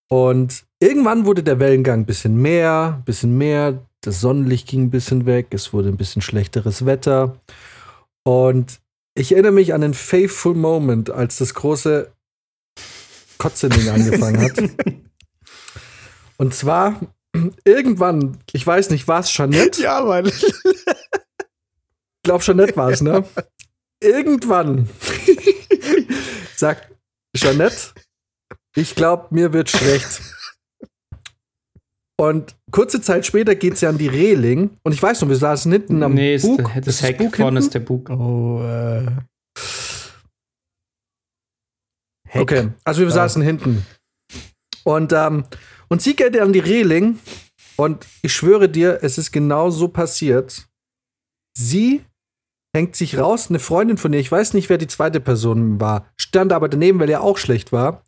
und 0.10 0.66
irgendwann 0.80 1.26
wurde 1.26 1.44
der 1.44 1.60
Wellengang 1.60 2.02
ein 2.02 2.06
bisschen 2.06 2.42
mehr, 2.42 2.96
ein 2.98 3.04
bisschen 3.06 3.38
mehr. 3.38 3.86
Das 4.02 4.22
Sonnenlicht 4.22 4.68
ging 4.68 4.84
ein 4.84 4.92
bisschen 4.92 5.26
weg. 5.26 5.48
Es 5.52 5.72
wurde 5.72 5.90
ein 5.90 5.98
bisschen 5.98 6.22
schlechteres 6.22 6.86
Wetter. 6.86 7.40
Und 8.24 8.80
ich 9.16 9.32
erinnere 9.32 9.52
mich 9.52 9.74
an 9.74 9.82
den 9.82 9.94
Faithful 9.94 10.56
Moment, 10.56 11.10
als 11.10 11.38
das 11.38 11.54
große 11.54 12.12
Kotzending 13.38 13.90
angefangen 13.94 14.42
hat. 14.42 14.62
Und 16.38 16.54
zwar 16.54 17.00
irgendwann, 17.66 18.38
ich 18.52 18.66
weiß 18.66 18.90
nicht, 18.90 19.08
war 19.08 19.20
es 19.20 19.32
Jeanette? 19.32 19.82
Ja, 19.82 20.02
Mann. 20.04 20.32
Ich 22.20 22.24
glaube, 22.24 22.44
Jeanette 22.44 22.76
war 22.76 22.90
es, 22.92 23.02
ne? 23.02 23.24
Irgendwann 24.04 24.90
sagt 26.56 26.94
Jeanette, 27.36 27.94
ich 28.76 28.96
glaube, 28.96 29.28
mir 29.32 29.52
wird 29.54 29.70
schlecht. 29.70 30.22
Und 32.20 32.56
kurze 32.72 33.00
Zeit 33.02 33.26
später 33.26 33.56
geht 33.56 33.78
sie 33.78 33.88
an 33.88 33.98
die 33.98 34.08
Reling. 34.10 34.78
Und 34.84 34.92
ich 34.92 35.02
weiß 35.02 35.22
noch, 35.22 35.30
wir 35.30 35.38
saßen 35.38 35.72
hinten 35.72 36.04
am 36.04 36.14
nee, 36.14 36.38
Bug. 36.38 36.58
das, 36.76 36.76
Ist 36.76 36.88
das 36.88 37.02
Heck 37.04 37.18
Bug 37.18 37.36
vorne 37.38 37.60
hinten? 37.60 37.66
ist 37.68 37.74
der 37.74 37.80
Bug. 37.80 38.10
Oh, 38.10 38.62
äh. 38.64 39.06
Heck. 42.28 42.42
Okay, 42.42 42.70
also 42.84 43.00
wir 43.02 43.08
Ja. 43.08 43.14
saßen 43.14 43.42
hinten. 43.42 43.86
Und, 44.84 45.14
ähm, 45.14 45.46
und 45.88 46.02
sie 46.02 46.16
geht 46.16 46.38
an 46.40 46.52
die 46.54 46.60
Reling. 46.60 47.20
Und 47.78 48.06
ich 48.22 48.34
schwöre 48.34 48.68
dir, 48.68 49.00
es 49.02 49.18
ist 49.18 49.32
genau 49.32 49.70
so 49.70 49.88
passiert. 49.88 50.68
Sie 51.58 52.02
hängt 52.76 52.96
sich 52.96 53.18
raus, 53.18 53.48
eine 53.50 53.60
Freundin 53.60 53.98
von 53.98 54.14
ihr, 54.14 54.20
ich 54.20 54.32
weiß 54.32 54.54
nicht, 54.54 54.70
wer 54.70 54.78
die 54.78 54.88
zweite 54.88 55.20
Person 55.20 55.80
war, 55.80 56.06
stand 56.18 56.54
aber 56.54 56.70
daneben, 56.70 57.00
weil 57.00 57.10
er 57.10 57.22
auch 57.22 57.38
schlecht 57.38 57.72
war. 57.72 58.04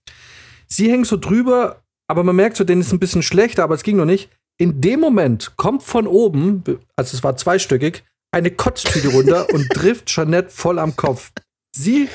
Sie 0.67 0.89
hängt 0.91 1.07
so 1.07 1.17
drüber, 1.17 1.81
aber 2.07 2.23
man 2.23 2.35
merkt 2.35 2.57
so, 2.57 2.63
denen 2.63 2.81
ist 2.81 2.91
ein 2.93 2.99
bisschen 2.99 3.23
schlechter, 3.23 3.63
aber 3.63 3.75
es 3.75 3.83
ging 3.83 3.97
noch 3.97 4.05
nicht. 4.05 4.29
In 4.59 4.79
dem 4.81 4.99
Moment 4.99 5.53
kommt 5.57 5.83
von 5.83 6.05
oben, 6.07 6.63
also 6.95 7.17
es 7.17 7.23
war 7.23 7.35
zweistöckig, 7.35 8.03
eine 8.31 8.51
Kotztüte 8.51 9.09
runter 9.09 9.47
und 9.53 9.67
trifft 9.71 10.07
Jeanette 10.07 10.49
voll 10.49 10.77
am 10.79 10.95
Kopf. 10.95 11.31
Sie, 11.75 12.07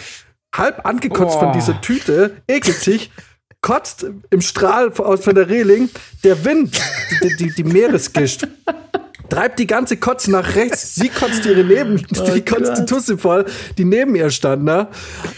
halb 0.55 0.87
angekotzt 0.87 1.37
Oh. 1.37 1.41
von 1.41 1.53
dieser 1.53 1.81
Tüte, 1.81 2.37
ekelt 2.47 2.77
sich, 2.79 3.11
kotzt 3.61 4.07
im 4.31 4.41
Strahl 4.41 4.93
aus 4.93 5.25
von 5.25 5.35
der 5.35 5.49
Reling, 5.49 5.91
der 6.23 6.45
Wind, 6.45 6.81
die, 7.23 7.37
die, 7.37 7.51
die 7.53 7.65
Meeresgischt, 7.65 8.47
treibt 9.29 9.59
die 9.59 9.67
ganze 9.67 9.97
Kotze 9.97 10.31
nach 10.31 10.55
rechts. 10.55 10.95
Sie 10.95 11.09
kotzt 11.09 11.45
ihre 11.47 11.65
Neben, 11.65 11.97
die 12.35 12.45
kotzt 12.45 12.79
die 12.79 12.87
Tusse 12.87 13.19
voll, 13.19 13.45
die 13.79 13.85
neben 13.85 14.15
ihr 14.15 14.31
stand. 14.31 14.65
Ne? 14.65 14.89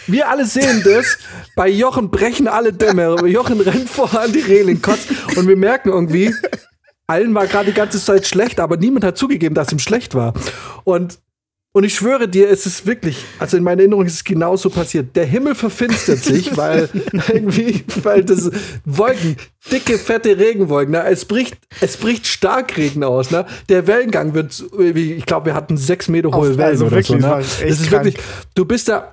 Wir 0.06 0.28
alle 0.28 0.46
sehen 0.46 0.82
das. 0.84 1.18
Bei 1.56 1.68
Jochen 1.68 2.10
brechen 2.10 2.48
alle 2.48 2.72
Dämme. 2.72 3.16
Jochen 3.26 3.60
rennt 3.60 3.88
vor 3.88 4.18
an 4.18 4.32
die 4.32 4.40
Reling, 4.40 4.80
kotzt. 4.82 5.08
Und 5.36 5.48
wir 5.48 5.56
merken 5.56 5.90
irgendwie, 5.90 6.34
allen 7.06 7.34
war 7.34 7.46
gerade 7.46 7.66
die 7.66 7.76
ganze 7.76 8.02
Zeit 8.02 8.26
schlecht, 8.26 8.60
aber 8.60 8.76
niemand 8.76 9.04
hat 9.04 9.16
zugegeben, 9.16 9.54
dass 9.54 9.72
ihm 9.72 9.78
schlecht 9.78 10.14
war. 10.14 10.34
Und 10.84 11.18
und 11.72 11.84
ich 11.84 11.94
schwöre 11.94 12.28
dir, 12.28 12.48
es 12.50 12.66
ist 12.66 12.86
wirklich, 12.86 13.16
also 13.38 13.56
in 13.56 13.62
meiner 13.62 13.80
Erinnerung 13.82 14.06
ist 14.06 14.14
es 14.14 14.24
genauso 14.24 14.70
passiert. 14.70 15.14
Der 15.14 15.26
Himmel 15.26 15.54
verfinstert 15.54 16.18
sich, 16.18 16.56
weil 16.56 16.88
irgendwie, 17.28 17.84
weil 18.02 18.24
das 18.24 18.50
Wolken, 18.84 19.36
dicke, 19.70 19.98
fette 19.98 20.38
Regenwolken, 20.38 20.92
ne? 20.92 21.04
es 21.04 21.24
bricht, 21.24 21.56
es 21.80 21.96
bricht 21.96 22.26
Starkregen 22.26 23.04
aus, 23.04 23.30
ne? 23.30 23.44
Der 23.68 23.86
Wellengang 23.86 24.34
wird, 24.34 24.64
ich 24.94 25.26
glaube, 25.26 25.46
wir 25.46 25.54
hatten 25.54 25.76
sechs 25.76 26.08
Meter 26.08 26.30
hohe 26.30 26.50
Auf- 26.50 26.56
Wellen 26.56 26.60
also 26.70 26.86
oder 26.86 26.96
wirklich, 26.96 27.06
so, 27.22 27.28
ne? 27.28 27.36
Das 27.36 27.60
ist 27.60 27.88
krank. 27.88 28.04
wirklich, 28.06 28.24
du 28.54 28.64
bist 28.64 28.88
da, 28.88 29.12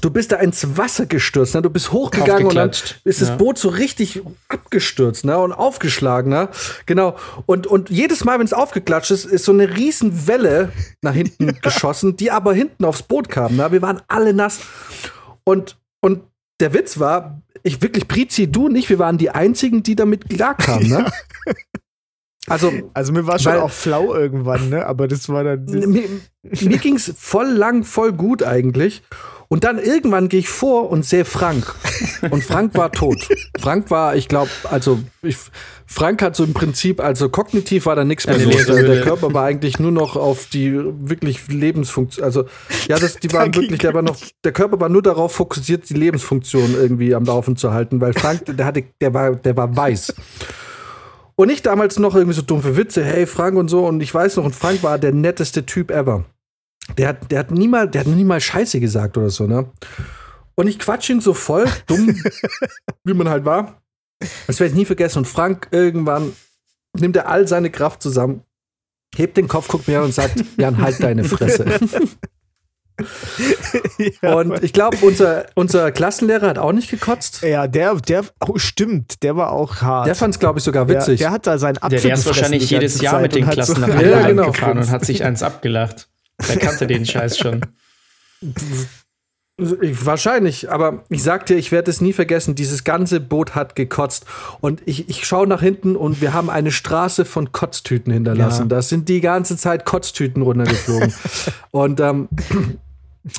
du 0.00 0.10
bist 0.10 0.32
da 0.32 0.36
ins 0.36 0.76
Wasser 0.76 1.06
gestürzt, 1.06 1.54
ne? 1.54 1.62
Du 1.62 1.70
bist 1.70 1.92
hochgegangen 1.92 2.46
und 2.46 2.54
dann 2.54 2.70
ist 3.04 3.20
das 3.20 3.28
ja. 3.30 3.36
Boot 3.36 3.58
so 3.58 3.68
richtig 3.68 4.22
abgestürzt, 4.48 5.24
ne? 5.24 5.38
Und 5.38 5.52
aufgeschlagen, 5.52 6.30
ne? 6.30 6.48
Genau. 6.86 7.16
Und, 7.46 7.66
und 7.66 7.90
jedes 7.90 8.24
Mal, 8.24 8.38
wenn 8.38 8.44
es 8.46 8.52
aufgeklatscht 8.52 9.10
ist, 9.10 9.24
ist 9.24 9.44
so 9.44 9.52
eine 9.52 9.76
riesen 9.76 10.26
Welle 10.26 10.72
nach 11.02 11.14
hinten 11.14 11.46
geschossen, 11.62 12.16
die 12.16 12.30
aber 12.30 12.54
hinten 12.54 12.84
aufs 12.84 13.02
Boot 13.02 13.28
kam, 13.28 13.56
ne? 13.56 13.72
Wir 13.72 13.82
waren 13.82 14.00
alle 14.08 14.34
nass. 14.34 14.60
Und, 15.44 15.78
und 16.00 16.22
der 16.60 16.74
Witz 16.74 16.98
war, 16.98 17.40
ich 17.62 17.80
wirklich, 17.82 18.06
Prizi, 18.06 18.50
du 18.50 18.66
und 18.66 18.76
ich, 18.76 18.88
wir 18.90 18.98
waren 18.98 19.18
die 19.18 19.30
einzigen, 19.30 19.82
die 19.82 19.96
damit 19.96 20.28
klarkamen, 20.28 20.88
ne? 20.88 21.06
Also, 22.46 22.72
Also 22.94 23.12
mir 23.12 23.26
war 23.26 23.38
schon 23.38 23.52
Weil- 23.52 23.60
auch 23.60 23.70
flau 23.70 24.14
irgendwann, 24.14 24.70
ne? 24.70 24.86
Aber 24.86 25.08
das 25.08 25.28
war 25.28 25.44
dann. 25.44 25.64
mir, 25.64 26.08
mir 26.42 26.78
ging 26.78 26.96
es 26.96 27.12
voll 27.16 27.48
lang, 27.48 27.84
voll 27.84 28.12
gut 28.12 28.42
eigentlich. 28.42 29.02
Und 29.52 29.64
dann 29.64 29.80
irgendwann 29.80 30.28
gehe 30.28 30.38
ich 30.38 30.48
vor 30.48 30.90
und 30.90 31.04
sehe 31.04 31.24
Frank. 31.24 31.74
Und 32.30 32.44
Frank 32.44 32.76
war 32.76 32.92
tot. 32.92 33.28
Frank 33.58 33.90
war, 33.90 34.14
ich 34.14 34.28
glaube, 34.28 34.48
also 34.70 35.00
ich, 35.22 35.36
Frank 35.86 36.22
hat 36.22 36.36
so 36.36 36.44
im 36.44 36.54
Prinzip, 36.54 37.00
also 37.00 37.28
kognitiv 37.28 37.86
war 37.86 37.96
da 37.96 38.04
nichts 38.04 38.28
mehr 38.28 38.38
los. 38.38 38.54
leere 38.54 38.76
Der, 38.76 38.94
der. 38.94 39.00
Körper 39.00 39.34
war 39.34 39.46
eigentlich 39.46 39.80
nur 39.80 39.90
noch 39.90 40.14
auf 40.14 40.46
die 40.46 40.72
wirklich 40.72 41.48
Lebensfunktion. 41.48 42.24
Also 42.24 42.44
ja, 42.86 42.96
das, 42.96 43.16
die 43.16 43.32
waren 43.32 43.52
wirklich, 43.52 43.80
der 43.80 43.92
war 43.92 44.02
noch, 44.02 44.18
der 44.44 44.52
Körper 44.52 44.78
war 44.78 44.88
nur 44.88 45.02
darauf 45.02 45.32
fokussiert, 45.34 45.90
die 45.90 45.94
Lebensfunktion 45.94 46.76
irgendwie 46.76 47.12
am 47.12 47.24
Laufen 47.24 47.56
zu 47.56 47.72
halten, 47.72 48.00
weil 48.00 48.12
Frank, 48.12 48.44
der 48.46 48.64
hatte, 48.64 48.84
der 49.00 49.14
war, 49.14 49.34
der 49.34 49.56
war 49.56 49.76
weiß. 49.76 50.14
Und 51.34 51.50
ich 51.50 51.62
damals 51.62 51.98
noch 51.98 52.14
irgendwie 52.14 52.36
so 52.36 52.42
dumpfe 52.42 52.76
Witze, 52.76 53.02
hey 53.02 53.26
Frank 53.26 53.56
und 53.56 53.66
so. 53.66 53.84
Und 53.84 54.00
ich 54.00 54.14
weiß 54.14 54.36
noch, 54.36 54.44
und 54.44 54.54
Frank 54.54 54.84
war 54.84 54.96
der 54.96 55.12
netteste 55.12 55.66
Typ 55.66 55.90
ever. 55.90 56.24
Der 56.98 57.08
hat, 57.08 57.30
der 57.30 57.38
hat 57.40 57.50
niemals, 57.50 57.90
der 57.92 58.00
hat 58.02 58.08
niemals 58.08 58.42
Scheiße 58.44 58.80
gesagt 58.80 59.16
oder 59.16 59.30
so, 59.30 59.46
ne? 59.46 59.70
Und 60.54 60.66
ich 60.66 60.78
quatsch 60.78 61.08
ihn 61.10 61.20
so 61.20 61.32
voll, 61.34 61.66
dumm, 61.86 62.14
wie 63.04 63.14
man 63.14 63.28
halt 63.28 63.44
war. 63.44 63.80
Das 64.46 64.60
werde 64.60 64.72
ich 64.72 64.78
nie 64.78 64.84
vergessen. 64.84 65.18
Und 65.20 65.24
Frank 65.26 65.68
irgendwann 65.70 66.32
nimmt 66.98 67.16
er 67.16 67.28
all 67.28 67.48
seine 67.48 67.70
Kraft 67.70 68.02
zusammen, 68.02 68.42
hebt 69.14 69.36
den 69.38 69.48
Kopf, 69.48 69.68
guckt 69.68 69.88
mir 69.88 69.98
an 69.98 70.04
und 70.06 70.14
sagt, 70.14 70.44
Jan, 70.58 70.78
halt 70.82 71.02
deine 71.02 71.24
Fresse. 71.24 71.64
ja, 74.22 74.34
und 74.34 74.62
ich 74.62 74.74
glaube, 74.74 74.98
unser, 75.00 75.46
unser 75.54 75.90
Klassenlehrer 75.90 76.48
hat 76.48 76.58
auch 76.58 76.72
nicht 76.72 76.90
gekotzt. 76.90 77.40
ja, 77.42 77.66
der, 77.66 77.94
der, 77.94 78.24
oh, 78.46 78.58
stimmt, 78.58 79.22
der 79.22 79.36
war 79.36 79.52
auch 79.52 79.80
hart. 79.80 80.06
Der 80.06 80.14
fand 80.14 80.34
es, 80.34 80.38
glaube 80.40 80.58
ich, 80.58 80.64
sogar 80.64 80.84
der, 80.84 80.96
witzig. 81.00 81.18
der 81.20 81.30
hat 81.30 81.46
da 81.46 81.56
seinen 81.56 81.78
Apfel 81.78 81.90
Der, 81.98 82.00
der 82.02 82.14
ist 82.14 82.26
wahrscheinlich 82.26 82.68
jedes 82.68 83.00
Jahr 83.00 83.14
Zeit 83.14 83.22
mit 83.22 83.34
den 83.36 83.48
Klassen 83.48 83.76
so- 83.76 83.80
nach 83.80 83.88
Ja, 84.02 84.26
genau. 84.26 84.50
gefahren 84.50 84.76
und 84.76 84.90
hat 84.90 85.06
sich 85.06 85.24
eins 85.24 85.42
abgelacht. 85.42 86.09
Der 86.48 86.56
kannte 86.58 86.86
den 86.86 87.06
Scheiß 87.06 87.38
schon. 87.38 87.60
Ich, 89.82 90.06
wahrscheinlich, 90.06 90.70
aber 90.70 91.04
ich 91.10 91.22
sag 91.22 91.44
dir, 91.46 91.56
ich 91.56 91.70
werde 91.70 91.90
es 91.90 92.00
nie 92.00 92.14
vergessen. 92.14 92.54
Dieses 92.54 92.84
ganze 92.84 93.20
Boot 93.20 93.54
hat 93.54 93.76
gekotzt. 93.76 94.24
Und 94.60 94.80
ich, 94.86 95.10
ich 95.10 95.26
schaue 95.26 95.46
nach 95.46 95.60
hinten 95.60 95.96
und 95.96 96.22
wir 96.22 96.32
haben 96.32 96.48
eine 96.48 96.70
Straße 96.72 97.26
von 97.26 97.52
Kotztüten 97.52 98.10
hinterlassen. 98.12 98.62
Ja. 98.62 98.68
Da 98.68 98.82
sind 98.82 99.08
die 99.10 99.20
ganze 99.20 99.58
Zeit 99.58 99.84
Kotztüten 99.84 100.42
runtergeflogen. 100.42 101.12
und, 101.72 102.00
ähm, 102.00 102.28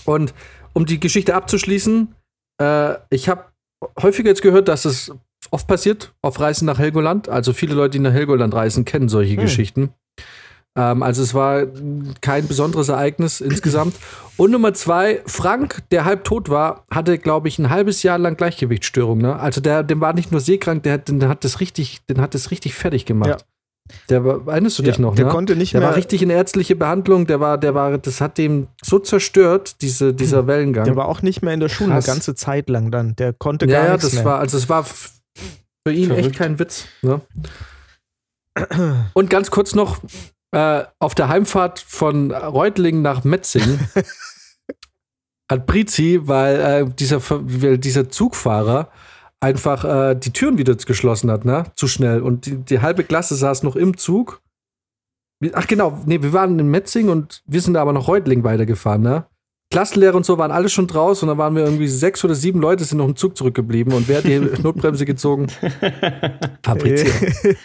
und 0.05 0.33
um 0.73 0.85
die 0.85 0.99
Geschichte 0.99 1.33
abzuschließen, 1.33 2.13
äh, 2.61 2.93
ich 3.09 3.27
habe 3.27 3.45
häufiger 3.99 4.29
jetzt 4.29 4.43
gehört, 4.43 4.67
dass 4.67 4.85
es 4.85 5.11
oft 5.49 5.65
passiert 5.65 6.13
auf 6.21 6.39
Reisen 6.39 6.65
nach 6.67 6.77
Helgoland. 6.77 7.29
Also 7.29 7.51
viele 7.51 7.73
Leute, 7.73 7.91
die 7.93 7.99
nach 7.99 8.13
Helgoland 8.13 8.53
reisen, 8.53 8.85
kennen 8.85 9.09
solche 9.09 9.37
Hm. 9.37 9.41
Geschichten. 9.41 9.89
Ähm, 10.77 11.03
also 11.03 11.21
es 11.21 11.34
war 11.34 11.63
kein 12.21 12.47
besonderes 12.47 12.89
Ereignis 12.89 13.41
insgesamt. 13.41 13.95
Und 14.38 14.51
Nummer 14.51 14.73
zwei, 14.73 15.21
Frank, 15.25 15.84
der 15.91 16.05
halb 16.05 16.23
tot 16.23 16.49
war, 16.49 16.86
hatte, 16.89 17.17
glaube 17.17 17.47
ich, 17.47 17.60
ein 17.60 17.69
halbes 17.69 18.03
Jahr 18.03 18.17
lang 18.17 18.38
Gleichgewichtsstörung. 18.38 19.17
Ne? 19.19 19.38
Also 19.38 19.62
der, 19.62 19.84
dem 19.84 19.99
war 20.01 20.13
nicht 20.13 20.31
nur 20.31 20.41
seekrank, 20.41 20.84
der 20.84 20.93
hat, 20.93 21.07
den 21.10 21.27
hat 21.27 21.43
das 21.43 21.60
richtig, 21.60 21.99
den 22.10 22.21
hat 22.21 22.34
das 22.34 22.51
richtig 22.51 22.73
fertig 22.73 23.05
gemacht. 23.05 23.29
Ja. 23.29 23.38
Der 24.10 24.23
war, 24.23 24.47
erinnerst 24.47 24.79
du 24.79 24.84
dich 24.84 24.95
Ja, 24.95 25.01
noch? 25.01 25.15
der 25.15 25.25
ne? 25.25 25.31
konnte 25.31 25.55
nicht 25.57 25.73
der 25.73 25.81
mehr. 25.81 25.89
war 25.89 25.97
richtig 25.97 26.21
in 26.21 26.29
ärztliche 26.29 26.77
Behandlung. 26.77 27.27
Der 27.27 27.41
war, 27.41 27.57
der 27.57 27.75
war, 27.75 27.97
das 27.97 28.21
hat 28.21 28.38
dem 28.38 28.67
so 28.81 28.99
zerstört, 28.99 29.81
diese, 29.81 30.13
dieser 30.13 30.47
Wellengang. 30.47 30.86
der 30.86 30.95
war 30.95 31.10
auch 31.10 31.21
nicht 31.21 31.41
mehr 31.41 31.53
in 31.53 31.60
der 31.60 31.67
Schule 31.67 31.89
Krass. 31.91 32.05
eine 32.07 32.13
ganze 32.15 32.34
Zeit 32.36 32.69
lang 32.69 32.89
dann. 32.91 33.15
Der 33.17 33.34
konnte 33.34 33.65
ja, 33.65 33.79
gar 33.79 33.84
ja, 33.86 33.91
nichts 33.93 34.05
das 34.05 34.13
mehr. 34.15 34.25
war, 34.25 34.39
also 34.39 34.57
es 34.57 34.69
war 34.69 34.86
für 34.86 35.91
ihn 35.93 36.10
echt 36.12 36.19
Verrückt. 36.19 36.36
kein 36.38 36.60
Witz. 36.60 36.86
Ne? 37.01 37.19
Und 39.13 39.29
ganz 39.29 39.51
kurz 39.51 39.75
noch, 39.75 39.99
äh, 40.51 40.83
auf 40.99 41.15
der 41.15 41.29
Heimfahrt 41.29 41.79
von 41.79 42.31
Reutlingen 42.31 43.01
nach 43.01 43.23
Metzing 43.23 43.79
hat 45.51 45.65
Prizi, 45.65 46.19
weil 46.23 46.59
äh, 46.59 46.89
dieser, 46.89 47.21
weil 47.29 47.77
dieser 47.77 48.09
Zugfahrer 48.09 48.89
einfach 49.41 49.83
äh, 49.83 50.15
die 50.15 50.31
Türen 50.31 50.57
wieder 50.57 50.75
geschlossen 50.75 51.31
hat, 51.31 51.45
ne? 51.45 51.65
Zu 51.75 51.87
schnell. 51.87 52.21
Und 52.21 52.45
die, 52.45 52.57
die 52.57 52.79
halbe 52.79 53.03
Klasse 53.03 53.35
saß 53.35 53.63
noch 53.63 53.75
im 53.75 53.97
Zug. 53.97 54.41
Ach 55.53 55.67
genau, 55.67 55.99
nee, 56.05 56.21
wir 56.21 56.33
waren 56.33 56.59
in 56.59 56.69
Metzing 56.69 57.09
und 57.09 57.43
wir 57.47 57.61
sind 57.61 57.75
aber 57.75 57.93
nach 57.93 58.07
Reutlingen 58.07 58.43
weitergefahren, 58.43 59.01
ne? 59.01 59.25
Klassenlehrer 59.71 60.15
und 60.15 60.25
so 60.25 60.38
waren 60.38 60.51
alle 60.51 60.69
schon 60.69 60.86
draus 60.86 61.23
und 61.23 61.29
dann 61.29 61.38
waren 61.38 61.55
wir 61.55 61.63
irgendwie 61.63 61.88
sechs 61.88 62.23
oder 62.23 62.36
sieben 62.36 62.60
Leute 62.60 62.84
sind 62.84 62.99
noch 62.99 63.07
im 63.07 63.15
Zug 63.15 63.36
zurückgeblieben 63.38 63.93
und 63.93 64.07
wer 64.07 64.17
hat 64.17 64.25
die 64.25 64.39
Notbremse 64.62 65.05
gezogen? 65.05 65.47
Fabrizio. 66.63 67.10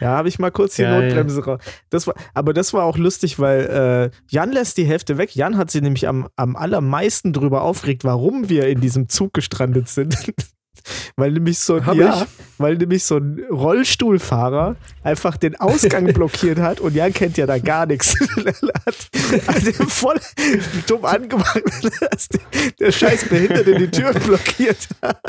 ja, 0.00 0.16
habe 0.16 0.28
ich 0.28 0.38
mal 0.38 0.50
kurz 0.50 0.76
die 0.76 0.82
Geil. 0.82 1.08
Notbremse 1.08 1.44
raus. 1.44 1.60
Das 1.90 2.06
war, 2.06 2.14
aber 2.34 2.52
das 2.52 2.72
war 2.72 2.84
auch 2.84 2.98
lustig, 2.98 3.38
weil 3.40 4.10
äh, 4.12 4.16
Jan 4.28 4.52
lässt 4.52 4.76
die 4.76 4.84
Hälfte 4.84 5.18
weg. 5.18 5.34
Jan 5.34 5.56
hat 5.56 5.70
sich 5.70 5.82
nämlich 5.82 6.06
am, 6.06 6.28
am 6.36 6.54
allermeisten 6.54 7.32
drüber 7.32 7.62
aufgeregt, 7.62 8.04
warum 8.04 8.48
wir 8.48 8.68
in 8.68 8.80
diesem 8.80 9.08
Zug 9.08 9.32
gestrandet 9.32 9.88
sind. 9.88 10.16
weil 11.16 11.32
nämlich 11.32 11.58
so 11.58 11.76
ein, 11.76 11.98
ja, 11.98 12.26
weil 12.58 12.76
nämlich 12.76 13.04
so 13.04 13.16
ein 13.16 13.40
Rollstuhlfahrer 13.50 14.76
einfach 15.02 15.36
den 15.36 15.56
Ausgang 15.56 16.04
blockiert 16.14 16.58
hat 16.58 16.80
und 16.80 16.94
Jan 16.94 17.12
kennt 17.12 17.36
ja 17.36 17.46
da 17.46 17.58
gar 17.58 17.86
nichts. 17.86 18.16
Er 18.44 18.52
hat, 18.86 19.08
hat 19.48 19.66
den 19.66 19.88
voll 19.88 20.20
dumm 20.86 21.04
angemacht, 21.04 21.62
dass 22.10 22.28
der, 22.78 22.92
scheiß 22.92 23.28
Behinderte 23.28 23.74
die 23.74 23.90
Tür 23.90 24.12
blockiert 24.12 24.88
hat. 25.02 25.20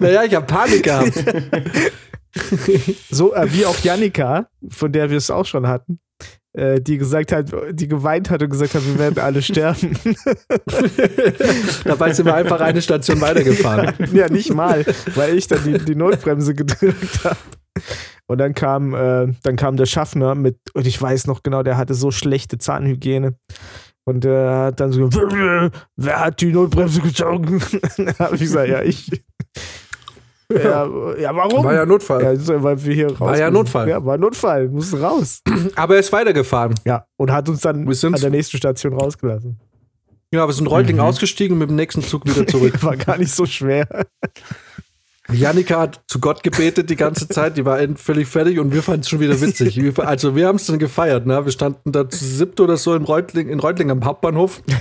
Naja, 0.00 0.24
ich 0.24 0.34
habe 0.34 0.46
Panik 0.46 0.82
gehabt. 0.84 1.12
So 3.10 3.34
äh, 3.34 3.52
wie 3.52 3.66
auch 3.66 3.78
Jannika, 3.78 4.48
von 4.68 4.92
der 4.92 5.10
wir 5.10 5.18
es 5.18 5.30
auch 5.30 5.46
schon 5.46 5.66
hatten, 5.66 6.00
die 6.54 6.98
gesagt 6.98 7.32
hat, 7.32 7.50
die 7.72 7.88
geweint 7.88 8.30
hat 8.30 8.40
und 8.40 8.50
gesagt 8.50 8.74
hat, 8.74 8.86
wir 8.86 8.96
werden 8.98 9.18
alle 9.18 9.42
sterben. 9.42 9.98
Dabei 11.84 12.12
sind 12.12 12.26
wir 12.26 12.34
einfach 12.34 12.60
eine 12.60 12.80
Station 12.80 13.20
weitergefahren. 13.20 13.92
ja, 14.12 14.28
nicht 14.28 14.54
mal, 14.54 14.84
weil 15.16 15.36
ich 15.36 15.48
dann 15.48 15.64
die, 15.64 15.78
die 15.78 15.96
Notbremse 15.96 16.54
gedrückt 16.54 17.24
habe. 17.24 17.36
Und 18.26 18.38
dann 18.38 18.54
kam, 18.54 18.94
äh, 18.94 19.34
dann 19.42 19.56
kam 19.56 19.76
der 19.76 19.86
Schaffner 19.86 20.36
mit, 20.36 20.56
und 20.74 20.86
ich 20.86 21.00
weiß 21.00 21.26
noch 21.26 21.42
genau, 21.42 21.64
der 21.64 21.76
hatte 21.76 21.94
so 21.94 22.12
schlechte 22.12 22.56
Zahnhygiene. 22.56 23.36
Und 24.04 24.24
er 24.24 24.66
hat 24.66 24.80
dann 24.80 24.92
so, 24.92 25.10
wer 25.96 26.20
hat 26.20 26.40
die 26.40 26.52
Notbremse 26.52 27.00
gezogen? 27.00 27.60
da 27.96 28.26
habe 28.26 28.36
ich 28.36 28.42
gesagt, 28.42 28.68
ja, 28.68 28.82
ich. 28.82 29.10
Ja, 30.52 30.88
ja 31.18 31.34
warum? 31.34 31.64
War 31.64 31.74
ja 31.74 31.86
Notfall. 31.86 32.22
Ja, 32.22 32.62
weil 32.62 32.84
wir 32.84 32.94
hier 32.94 33.08
raus 33.08 33.20
War 33.20 33.38
ja 33.38 33.46
müssen. 33.46 33.54
Notfall. 33.54 33.88
Ja, 33.88 34.04
war 34.04 34.18
Notfall, 34.18 34.68
mussten 34.68 35.02
raus. 35.02 35.40
Aber 35.76 35.94
er 35.94 36.00
ist 36.00 36.12
weitergefahren. 36.12 36.74
Ja, 36.84 37.06
und 37.16 37.32
hat 37.32 37.48
uns 37.48 37.60
dann 37.60 37.88
an 37.88 38.20
der 38.20 38.30
nächsten 38.30 38.56
Station 38.56 38.92
rausgelassen. 38.92 39.58
Ja, 40.32 40.46
wir 40.46 40.52
sind 40.52 40.66
Reutlingen 40.66 41.00
ausgestiegen 41.00 41.54
und 41.54 41.60
mit 41.60 41.70
dem 41.70 41.76
nächsten 41.76 42.02
Zug 42.02 42.26
wieder 42.26 42.46
zurück. 42.48 42.82
War 42.82 42.96
gar 42.96 43.18
nicht 43.18 43.32
so 43.32 43.46
schwer. 43.46 43.86
Janika 45.32 45.80
hat 45.80 46.00
zu 46.06 46.18
Gott 46.18 46.42
gebetet 46.42 46.90
die 46.90 46.96
ganze 46.96 47.28
Zeit, 47.28 47.56
die 47.56 47.64
war 47.64 47.78
völlig 47.96 48.28
fertig 48.28 48.58
und 48.58 48.74
wir 48.74 48.82
fanden 48.82 49.00
es 49.00 49.08
schon 49.08 49.20
wieder 49.20 49.40
witzig. 49.40 49.80
Also 49.98 50.36
wir 50.36 50.46
haben 50.48 50.56
es 50.56 50.66
dann 50.66 50.78
gefeiert, 50.78 51.24
ne? 51.24 51.44
Wir 51.44 51.52
standen 51.52 51.92
da 51.92 52.08
zu 52.08 52.22
siebt 52.22 52.60
oder 52.60 52.76
so 52.76 52.94
in 52.94 53.04
Reutlingen, 53.04 53.50
in 53.50 53.60
Reutlingen 53.60 53.98
am 53.98 54.04
Hauptbahnhof. 54.04 54.62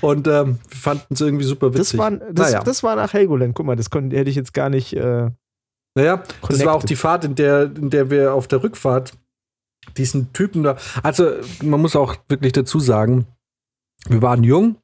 Und 0.00 0.26
ähm, 0.28 0.58
wir 0.68 0.76
fanden 0.76 1.14
es 1.14 1.20
irgendwie 1.20 1.44
super 1.44 1.70
Das, 1.70 1.80
witzig. 1.80 1.98
war, 1.98 2.10
das, 2.10 2.52
naja. 2.52 2.62
das 2.64 2.82
war 2.82 2.96
nach 2.96 3.12
Helgoland. 3.12 3.54
Guck 3.54 3.66
mal, 3.66 3.76
das 3.76 3.90
konnte, 3.90 4.16
hätte 4.16 4.30
ich 4.30 4.36
jetzt 4.36 4.54
gar 4.54 4.68
nicht. 4.70 4.92
Äh, 4.94 5.30
Naja, 5.94 6.16
das 6.18 6.40
Connected. 6.40 6.66
war 6.66 6.74
auch 6.74 6.84
die 6.84 6.96
Fahrt, 6.96 7.24
in 7.24 7.34
der, 7.34 7.62
in 7.64 7.90
der 7.90 8.10
wir 8.10 8.34
auf 8.34 8.46
der 8.48 8.62
Rückfahrt 8.62 9.12
diesen 9.96 10.32
Typen 10.32 10.62
da. 10.62 10.76
Also, 11.02 11.32
man 11.62 11.80
muss 11.80 11.96
auch 11.96 12.16
wirklich 12.28 12.52
dazu 12.52 12.78
sagen, 12.80 13.26
wir 14.08 14.22
waren 14.22 14.44
jung 14.44 14.76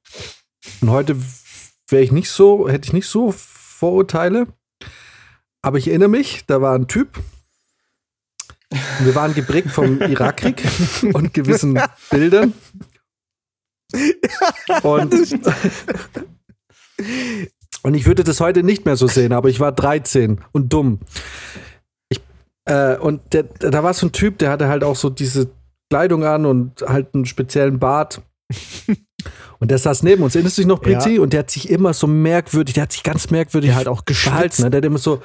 und 0.80 0.90
heute 0.90 1.16
wäre 1.88 2.02
ich 2.02 2.10
nicht 2.12 2.30
so, 2.30 2.68
hätte 2.68 2.86
ich 2.88 2.92
nicht 2.92 3.06
so 3.06 3.32
Vorurteile. 3.32 4.46
Aber 5.62 5.78
ich 5.78 5.88
erinnere 5.88 6.08
mich, 6.08 6.44
da 6.46 6.60
war 6.60 6.74
ein 6.74 6.88
Typ. 6.88 7.18
Wir 9.00 9.14
waren 9.14 9.34
geprägt 9.34 9.70
vom 9.70 10.00
Irakkrieg 10.00 10.62
und 11.12 11.32
gewissen 11.34 11.80
Bildern. 12.10 12.54
Und, 14.82 15.14
und 17.82 17.94
ich 17.94 18.06
würde 18.06 18.24
das 18.24 18.40
heute 18.40 18.62
nicht 18.62 18.84
mehr 18.84 18.96
so 18.96 19.06
sehen, 19.06 19.32
aber 19.32 19.48
ich 19.48 19.60
war 19.60 19.72
13 19.72 20.40
und 20.52 20.72
dumm. 20.72 21.00
Ich, 22.08 22.20
äh, 22.66 22.96
und 22.96 23.20
der, 23.32 23.44
da 23.44 23.82
war 23.82 23.94
so 23.94 24.06
ein 24.06 24.12
Typ, 24.12 24.38
der 24.38 24.50
hatte 24.50 24.68
halt 24.68 24.84
auch 24.84 24.96
so 24.96 25.10
diese 25.10 25.50
Kleidung 25.90 26.24
an 26.24 26.46
und 26.46 26.82
halt 26.82 27.14
einen 27.14 27.26
speziellen 27.26 27.78
Bart. 27.78 28.22
Und 29.58 29.70
der 29.70 29.78
saß 29.78 30.02
neben 30.02 30.22
uns. 30.22 30.34
Erinnerst 30.34 30.58
du 30.58 30.62
dich 30.62 30.68
noch, 30.68 30.80
Pritzi? 30.82 31.18
Und 31.18 31.32
der 31.32 31.40
hat 31.40 31.50
sich 31.50 31.70
immer 31.70 31.92
so 31.94 32.06
merkwürdig, 32.06 32.74
der 32.74 32.82
hat 32.84 32.92
sich 32.92 33.02
ganz 33.02 33.30
merkwürdig 33.30 33.70
Der 33.70 33.78
hat 33.78 33.88
auch 33.88 34.04
geschwitzt. 34.04 34.60
Ne? 34.60 34.70
Der 34.70 34.78
hat 34.78 34.84
immer 34.84 34.98
so, 34.98 35.22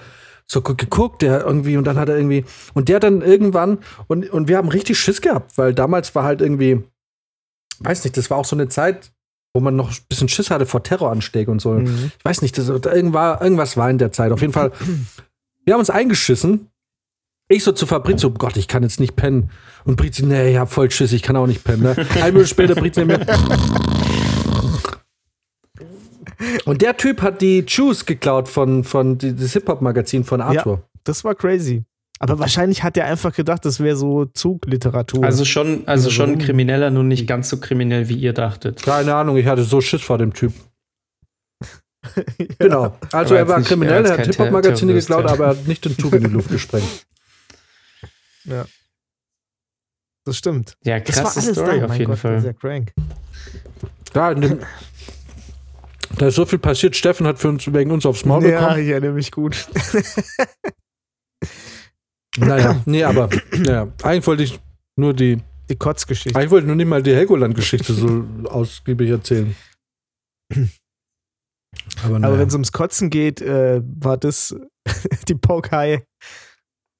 so 0.47 0.61
gu- 0.61 0.75
geguckt, 0.75 1.21
der 1.21 1.45
irgendwie, 1.45 1.75
und 1.77 1.85
dann 1.85 1.97
hat 1.97 2.07
er 2.09 2.15
irgendwie, 2.17 2.45
und 2.73 2.87
der 2.89 2.99
dann 2.99 3.21
irgendwann, 3.21 3.79
und, 4.07 4.29
und 4.29 4.47
wir 4.47 4.57
haben 4.57 4.69
richtig 4.69 4.97
Schiss 4.99 5.21
gehabt, 5.21 5.57
weil 5.57 5.73
damals 5.73 6.15
war 6.15 6.23
halt 6.23 6.41
irgendwie, 6.41 6.83
weiß 7.79 8.03
nicht, 8.03 8.17
das 8.17 8.29
war 8.29 8.37
auch 8.37 8.45
so 8.45 8.55
eine 8.55 8.67
Zeit, 8.69 9.11
wo 9.53 9.59
man 9.59 9.75
noch 9.75 9.91
ein 9.91 9.97
bisschen 10.07 10.29
Schiss 10.29 10.51
hatte 10.51 10.65
vor 10.65 10.83
Terroranschlägen 10.83 11.51
und 11.51 11.59
so. 11.59 11.71
Mhm. 11.71 12.11
Ich 12.17 12.25
weiß 12.25 12.41
nicht, 12.41 12.57
das, 12.57 12.67
da 12.67 12.93
irgendwas, 12.93 13.41
irgendwas 13.41 13.77
war 13.77 13.89
in 13.89 13.97
der 13.97 14.11
Zeit. 14.11 14.31
Auf 14.31 14.41
jeden 14.41 14.53
Fall, 14.53 14.71
wir 15.65 15.73
haben 15.73 15.79
uns 15.79 15.89
eingeschissen. 15.89 16.67
Ich 17.51 17.63
so 17.63 17.71
zu 17.71 17.87
Fabrizio, 17.87 18.29
oh 18.29 18.33
Gott, 18.37 18.57
ich 18.57 18.67
kann 18.67 18.83
jetzt 18.83 18.99
nicht 18.99 19.15
pennen. 19.15 19.49
Und 19.83 19.95
Brizi, 19.95 20.23
nee, 20.23 20.51
ich 20.51 20.57
hab 20.57 20.71
voll 20.71 20.91
Schiss, 20.91 21.13
ich 21.13 21.23
kann 21.23 21.35
auch 21.35 21.47
nicht 21.47 21.63
pennen. 21.63 21.81
Ne? 21.81 21.95
Eine 22.15 22.33
Minute 22.33 22.47
später 22.47 22.75
Brizi 22.75 23.03
neben 23.03 23.25
mir. 23.25 23.25
Und 26.65 26.81
der 26.81 26.95
Typ 26.95 27.21
hat 27.21 27.41
die 27.41 27.65
Juice 27.67 28.05
geklaut 28.05 28.47
von, 28.47 28.83
von 28.83 29.17
das 29.17 29.53
Hip-Hop-Magazin 29.53 30.23
von 30.23 30.41
Arthur. 30.41 30.83
das 31.03 31.23
war 31.23 31.35
crazy. 31.35 31.83
Aber 32.21 32.37
wahrscheinlich 32.37 32.83
hat 32.83 32.97
er 32.97 33.05
einfach 33.05 33.33
gedacht, 33.33 33.63
das 33.65 33.79
wäre 33.79 33.95
so 33.95 34.25
Zugliteratur. 34.25 35.23
Also 35.23 35.45
schon, 35.45 35.87
also 35.87 36.09
Ja, 36.09 36.15
schon 36.15 36.37
krimineller, 36.37 36.89
nur 36.91 37.03
nicht 37.05 37.25
ganz 37.27 37.47
so 37.49 37.57
kriminell, 37.59 38.09
wie 38.09 38.15
ihr 38.17 38.33
dachtet. 38.33 38.83
Keine 38.83 39.15
Ahnung, 39.15 39.37
ich 39.37 39.45
hatte 39.45 39.63
so 39.63 39.79
Schiss 39.79 40.01
vor 40.01 40.17
dem 40.17 40.33
Typ. 40.33 40.53
Genau. 42.59 42.97
Also 43.11 43.33
Aber 43.35 43.37
er 43.39 43.47
war 43.47 43.57
nicht- 43.59 43.67
kriminell, 43.67 44.05
er 44.05 44.11
er 44.11 44.17
hat 44.19 44.25
Hip-Hop-Magazine 44.25 44.93
geklaut, 44.93 45.25
ja. 45.25 45.31
aber 45.31 45.43
er 45.45 45.49
hat 45.51 45.67
nicht 45.67 45.83
den 45.85 45.97
Zug 45.97 46.13
in 46.13 46.23
die 46.23 46.29
Luft 46.29 46.49
gesprengt. 46.49 47.05
das 50.25 50.37
stimmt. 50.37 50.75
Ja, 50.83 50.99
Das 50.99 51.17
war 51.17 51.23
krasse 51.23 51.39
alles 51.41 51.55
Story 51.55 51.77
da. 51.79 51.83
auf 51.85 51.89
mein 51.89 51.99
jeden 51.99 52.11
Gott, 52.11 52.19
Fall. 52.19 52.41
Sehr 52.41 52.53
crank. 52.53 52.93
Ja, 54.15 54.31
in 54.31 54.41
dem, 54.41 54.59
da 56.17 56.27
ist 56.27 56.35
so 56.35 56.45
viel 56.45 56.59
passiert. 56.59 56.95
Steffen 56.95 57.27
hat 57.27 57.37
für 57.39 57.49
uns 57.49 57.71
wegen 57.71 57.91
uns 57.91 58.05
aufs 58.05 58.25
Maul 58.25 58.45
Ja, 58.45 58.59
bekommen. 58.61 58.83
ich 58.83 58.89
erinnere 58.89 59.13
mich 59.13 59.31
gut. 59.31 59.67
Naja, 62.39 62.81
nee, 62.85 63.03
aber 63.03 63.29
naja, 63.51 63.87
eigentlich 64.03 64.27
wollte 64.27 64.43
ich 64.43 64.59
nur 64.95 65.13
die, 65.13 65.37
Die 65.69 65.75
Kotzgeschichte. 65.75 66.37
eigentlich 66.37 66.51
wollte 66.51 66.63
ich 66.65 66.67
nur 66.67 66.75
nicht 66.75 66.87
mal 66.87 67.03
die 67.03 67.13
Helgoland-Geschichte 67.15 67.93
so 67.93 68.25
ausgiebig 68.45 69.09
erzählen. 69.09 69.55
Aber, 70.51 70.67
Aber 72.03 72.19
naja. 72.19 72.39
wenn 72.39 72.47
es 72.47 72.53
ums 72.53 72.71
Kotzen 72.71 73.09
geht, 73.09 73.41
äh, 73.41 73.81
war 73.83 74.17
das 74.17 74.55
die 75.27 75.35
Poke 75.35 76.03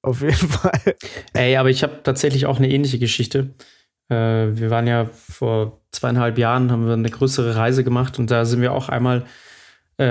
auf 0.02 0.22
jeden 0.22 0.34
Fall. 0.34 0.96
Ey, 1.34 1.56
aber 1.56 1.68
ich 1.70 1.82
habe 1.82 2.02
tatsächlich 2.02 2.46
auch 2.46 2.56
eine 2.58 2.70
ähnliche 2.70 2.98
Geschichte. 2.98 3.54
Äh, 4.10 4.56
wir 4.56 4.70
waren 4.70 4.86
ja 4.86 5.06
vor 5.12 5.80
zweieinhalb 5.92 6.38
Jahren, 6.38 6.70
haben 6.70 6.86
wir 6.86 6.94
eine 6.94 7.10
größere 7.10 7.56
Reise 7.56 7.84
gemacht 7.84 8.18
und 8.18 8.30
da 8.30 8.44
sind 8.44 8.62
wir 8.62 8.72
auch 8.72 8.88
einmal 8.88 9.20
äh, 9.22 9.24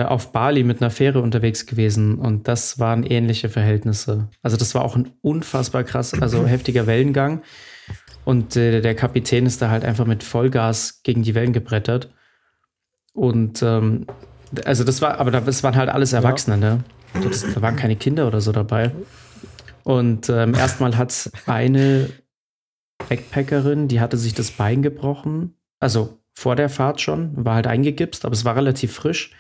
auf 0.04 0.32
Bali 0.32 0.63
mit 0.63 0.82
einer 0.82 0.91
Fähre 0.91 1.21
unterwegs 1.21 1.65
gewesen 1.65 2.19
und 2.19 2.47
das 2.47 2.80
waren 2.80 3.04
ähnliche 3.04 3.49
Verhältnisse. 3.49 4.28
Also 4.41 4.58
das 4.58 4.75
war 4.75 4.84
auch 4.84 4.95
ein 4.95 5.12
unfassbar 5.21 5.84
krass, 5.84 6.13
also 6.13 6.45
heftiger 6.47 6.88
Wellengang 6.88 7.41
und 8.25 8.56
äh, 8.56 8.82
der 8.82 8.95
Kapitän 8.95 9.45
ist 9.45 9.62
da 9.62 9.69
halt 9.69 9.86
einfach 9.86 10.06
mit 10.06 10.23
Vollgas 10.23 11.02
gegen 11.04 11.23
die 11.23 11.36
Wellen 11.36 11.54
gebrettert 11.54 12.10
und 13.13 13.62
ähm, 13.63 14.06
also 14.65 14.84
das 14.84 15.02
war, 15.02 15.19
aber 15.19 15.32
das 15.32 15.63
waren 15.63 15.75
halt 15.75 15.89
alles 15.89 16.13
Erwachsene, 16.13 16.58
ne? 16.58 16.84
Das, 17.23 17.41
da 17.41 17.62
waren 17.62 17.75
keine 17.75 17.95
Kinder 17.95 18.28
oder 18.28 18.41
so 18.41 18.52
dabei. 18.52 18.91
Und 19.84 20.30
ähm, 20.30 20.54
erstmal 20.54 20.97
hat 20.97 21.32
eine 21.47 22.10
Backpackerin, 23.08 23.88
die 23.88 23.99
hatte 23.99 24.17
sich 24.17 24.34
das 24.34 24.52
Bein 24.52 24.82
gebrochen. 24.82 25.56
Also 25.80 26.19
vor 26.34 26.56
der 26.56 26.69
Fahrt 26.69 27.02
schon, 27.02 27.45
war 27.45 27.56
halt 27.56 27.67
eingegipst, 27.67 28.25
aber 28.25 28.34
es 28.34 28.45
war 28.45 28.56
relativ 28.56 28.93
frisch. 28.93 29.34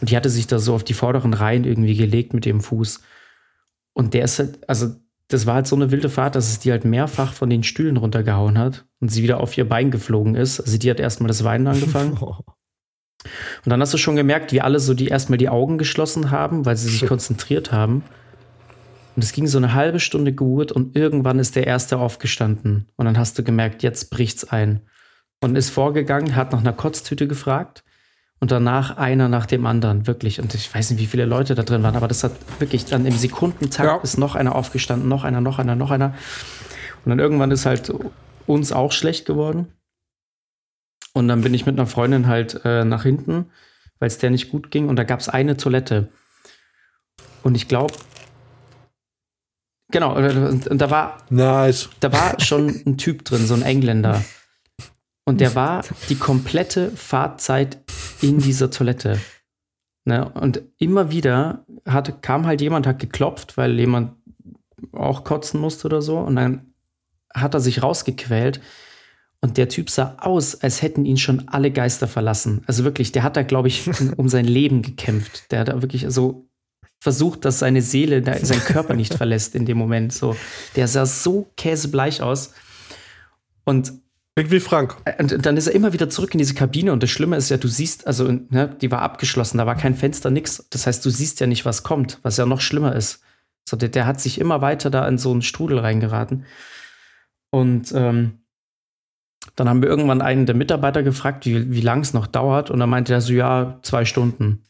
Und 0.00 0.10
die 0.10 0.16
hatte 0.16 0.30
sich 0.30 0.46
da 0.46 0.58
so 0.58 0.74
auf 0.74 0.84
die 0.84 0.94
vorderen 0.94 1.34
Reihen 1.34 1.64
irgendwie 1.64 1.96
gelegt 1.96 2.34
mit 2.34 2.44
dem 2.44 2.60
Fuß. 2.60 3.00
Und 3.94 4.12
der 4.14 4.24
ist 4.24 4.38
halt, 4.38 4.68
also 4.68 4.94
das 5.28 5.46
war 5.46 5.54
halt 5.54 5.66
so 5.66 5.74
eine 5.74 5.90
wilde 5.90 6.08
Fahrt, 6.08 6.34
dass 6.34 6.50
es 6.50 6.58
die 6.58 6.70
halt 6.70 6.84
mehrfach 6.84 7.32
von 7.32 7.50
den 7.50 7.62
Stühlen 7.62 7.96
runtergehauen 7.96 8.58
hat 8.58 8.84
und 9.00 9.08
sie 9.08 9.22
wieder 9.22 9.40
auf 9.40 9.56
ihr 9.56 9.68
Bein 9.68 9.90
geflogen 9.90 10.34
ist. 10.34 10.60
Also 10.60 10.78
die 10.78 10.90
hat 10.90 11.00
erstmal 11.00 11.28
das 11.28 11.44
Weinen 11.44 11.66
angefangen. 11.66 12.18
Und 13.64 13.70
dann 13.70 13.80
hast 13.80 13.92
du 13.92 13.98
schon 13.98 14.14
gemerkt, 14.14 14.52
wie 14.52 14.60
alle 14.60 14.78
so 14.78 14.94
die 14.94 15.08
erstmal 15.08 15.38
die 15.38 15.48
Augen 15.48 15.78
geschlossen 15.78 16.30
haben, 16.30 16.64
weil 16.64 16.76
sie 16.76 16.88
sich 16.88 17.00
Shit. 17.00 17.08
konzentriert 17.08 17.72
haben. 17.72 18.04
Und 19.16 19.24
es 19.24 19.32
ging 19.32 19.48
so 19.48 19.58
eine 19.58 19.74
halbe 19.74 19.98
Stunde 19.98 20.32
gut 20.32 20.70
und 20.70 20.94
irgendwann 20.94 21.40
ist 21.40 21.56
der 21.56 21.66
erste 21.66 21.98
aufgestanden. 21.98 22.86
Und 22.94 23.06
dann 23.06 23.18
hast 23.18 23.36
du 23.36 23.42
gemerkt, 23.42 23.82
jetzt 23.82 24.10
bricht's 24.10 24.44
ein. 24.44 24.82
Und 25.40 25.56
ist 25.56 25.70
vorgegangen, 25.70 26.36
hat 26.36 26.52
nach 26.52 26.60
einer 26.60 26.72
Kotztüte 26.72 27.26
gefragt 27.26 27.82
und 28.40 28.50
danach 28.50 28.96
einer 28.98 29.28
nach 29.28 29.46
dem 29.46 29.66
anderen, 29.66 30.06
wirklich. 30.06 30.40
Und 30.40 30.54
ich 30.54 30.72
weiß 30.74 30.90
nicht, 30.90 31.00
wie 31.00 31.06
viele 31.06 31.24
Leute 31.24 31.54
da 31.54 31.62
drin 31.62 31.82
waren, 31.82 31.96
aber 31.96 32.08
das 32.08 32.22
hat 32.22 32.32
wirklich 32.58 32.84
dann 32.84 33.06
im 33.06 33.16
Sekundentakt 33.16 33.88
Ja. 33.88 33.96
ist 34.02 34.18
noch 34.18 34.34
einer 34.34 34.54
aufgestanden, 34.54 35.08
noch 35.08 35.24
einer, 35.24 35.40
noch 35.40 35.58
einer, 35.58 35.74
noch 35.74 35.90
einer. 35.90 36.14
Und 37.04 37.10
dann 37.10 37.18
irgendwann 37.18 37.50
ist 37.50 37.64
halt 37.66 37.92
uns 38.46 38.72
auch 38.72 38.92
schlecht 38.92 39.24
geworden. 39.26 39.72
Und 41.14 41.28
dann 41.28 41.40
bin 41.40 41.54
ich 41.54 41.64
mit 41.64 41.78
einer 41.78 41.86
Freundin 41.86 42.26
halt 42.26 42.60
äh, 42.64 42.84
nach 42.84 43.04
hinten, 43.04 43.46
weil 43.98 44.08
es 44.08 44.18
der 44.18 44.30
nicht 44.30 44.50
gut 44.50 44.70
ging. 44.70 44.88
Und 44.88 44.96
da 44.96 45.04
gab 45.04 45.20
es 45.20 45.30
eine 45.30 45.56
Toilette. 45.56 46.08
Und 47.42 47.54
ich 47.54 47.68
glaube, 47.68 47.94
genau, 49.90 50.18
äh, 50.18 50.28
und 50.34 50.68
und 50.68 50.78
da 50.78 50.90
war, 50.90 51.18
nice. 51.30 51.88
da 52.00 52.12
war 52.12 52.38
schon 52.40 52.68
ein 52.86 52.98
Typ 52.98 53.24
drin, 53.24 53.46
so 53.46 53.54
ein 53.54 53.62
Engländer. 53.62 54.22
Und 55.24 55.40
der 55.40 55.54
war 55.54 55.82
die 56.10 56.16
komplette 56.16 56.90
Fahrzeit 56.90 57.78
in 58.22 58.38
dieser 58.38 58.70
Toilette. 58.70 59.18
Ne? 60.04 60.28
Und 60.28 60.62
immer 60.78 61.10
wieder 61.10 61.64
hat, 61.84 62.22
kam 62.22 62.46
halt 62.46 62.60
jemand, 62.60 62.86
hat 62.86 62.98
geklopft, 62.98 63.56
weil 63.56 63.78
jemand 63.78 64.12
auch 64.92 65.24
kotzen 65.24 65.60
musste 65.60 65.86
oder 65.86 66.02
so. 66.02 66.18
Und 66.18 66.36
dann 66.36 66.74
hat 67.34 67.54
er 67.54 67.60
sich 67.60 67.82
rausgequält. 67.82 68.60
Und 69.40 69.58
der 69.58 69.68
Typ 69.68 69.90
sah 69.90 70.16
aus, 70.20 70.60
als 70.62 70.80
hätten 70.82 71.04
ihn 71.04 71.18
schon 71.18 71.48
alle 71.48 71.70
Geister 71.70 72.08
verlassen. 72.08 72.62
Also 72.66 72.84
wirklich, 72.84 73.12
der 73.12 73.22
hat 73.22 73.36
da, 73.36 73.42
glaube 73.42 73.68
ich, 73.68 73.88
um 74.16 74.28
sein 74.28 74.46
Leben 74.46 74.82
gekämpft. 74.82 75.50
Der 75.52 75.60
hat 75.60 75.68
da 75.68 75.82
wirklich 75.82 76.06
so 76.08 76.48
versucht, 76.98 77.44
dass 77.44 77.58
seine 77.58 77.82
Seele 77.82 78.24
seinen 78.42 78.60
Körper 78.60 78.94
nicht 78.94 79.14
verlässt 79.14 79.54
in 79.54 79.66
dem 79.66 79.76
Moment. 79.76 80.12
So, 80.12 80.36
der 80.74 80.88
sah 80.88 81.06
so 81.06 81.50
käsebleich 81.56 82.22
aus. 82.22 82.54
Und 83.64 83.92
Klingt 84.36 84.50
wie 84.50 84.60
Frank. 84.60 84.96
und 85.18 85.46
dann 85.46 85.56
ist 85.56 85.66
er 85.66 85.74
immer 85.74 85.94
wieder 85.94 86.10
zurück 86.10 86.34
in 86.34 86.38
diese 86.38 86.52
Kabine 86.52 86.92
und 86.92 87.02
das 87.02 87.08
Schlimme 87.08 87.36
ist 87.36 87.48
ja, 87.48 87.56
du 87.56 87.68
siehst, 87.68 88.06
also 88.06 88.30
ne, 88.30 88.76
die 88.80 88.90
war 88.90 89.00
abgeschlossen, 89.00 89.56
da 89.56 89.64
war 89.64 89.76
kein 89.76 89.94
Fenster, 89.94 90.30
nix. 90.30 90.66
Das 90.68 90.86
heißt, 90.86 91.02
du 91.04 91.08
siehst 91.08 91.40
ja 91.40 91.46
nicht, 91.46 91.64
was 91.64 91.82
kommt, 91.82 92.18
was 92.22 92.36
ja 92.36 92.44
noch 92.44 92.60
schlimmer 92.60 92.94
ist. 92.94 93.22
So, 93.66 93.78
der, 93.78 93.88
der 93.88 94.06
hat 94.06 94.20
sich 94.20 94.38
immer 94.38 94.60
weiter 94.60 94.90
da 94.90 95.08
in 95.08 95.16
so 95.16 95.32
einen 95.32 95.40
Strudel 95.40 95.78
reingeraten. 95.78 96.44
Und 97.50 97.92
ähm, 97.92 98.42
dann 99.54 99.70
haben 99.70 99.80
wir 99.80 99.88
irgendwann 99.88 100.20
einen 100.20 100.44
der 100.44 100.54
Mitarbeiter 100.54 101.02
gefragt, 101.02 101.46
wie, 101.46 101.70
wie 101.70 101.80
lang 101.80 102.00
es 102.00 102.12
noch 102.12 102.26
dauert. 102.26 102.70
Und 102.70 102.78
dann 102.78 102.90
meinte 102.90 103.14
er 103.14 103.22
so, 103.22 103.32
ja, 103.32 103.78
zwei 103.82 104.04
Stunden. 104.04 104.66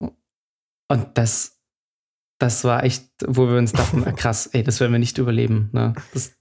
Und 0.00 1.06
das, 1.14 1.60
das 2.38 2.64
war 2.64 2.82
echt, 2.82 3.08
wo 3.24 3.48
wir 3.48 3.56
uns 3.56 3.72
dachten, 3.72 4.02
ah, 4.04 4.12
krass, 4.12 4.48
ey, 4.48 4.64
das 4.64 4.80
werden 4.80 4.92
wir 4.92 4.98
nicht 4.98 5.18
überleben. 5.18 5.70
Ne? 5.72 5.94
Das, 6.12 6.36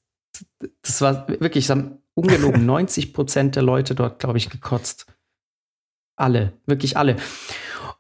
das 0.82 1.02
war 1.02 1.28
wirklich, 1.28 1.68
ungelogen 2.18 2.66
90 2.66 3.14
Prozent 3.14 3.56
der 3.56 3.64
Leute 3.64 3.96
dort, 3.96 4.20
glaube 4.20 4.38
ich, 4.38 4.50
gekotzt. 4.50 5.06
Alle, 6.16 6.54
wirklich 6.66 6.98
alle. 6.98 7.16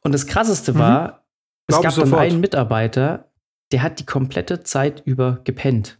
Und 0.01 0.13
das 0.13 0.25
Krasseste 0.25 0.73
Mhm. 0.73 0.79
war, 0.79 1.27
es 1.67 1.73
Glaub 1.73 1.83
gab 1.83 1.95
dann 1.95 2.13
einen 2.15 2.39
Mitarbeiter, 2.39 3.31
der 3.71 3.83
hat 3.83 3.99
die 3.99 4.05
komplette 4.05 4.63
Zeit 4.63 5.03
über 5.05 5.41
gepennt. 5.43 5.99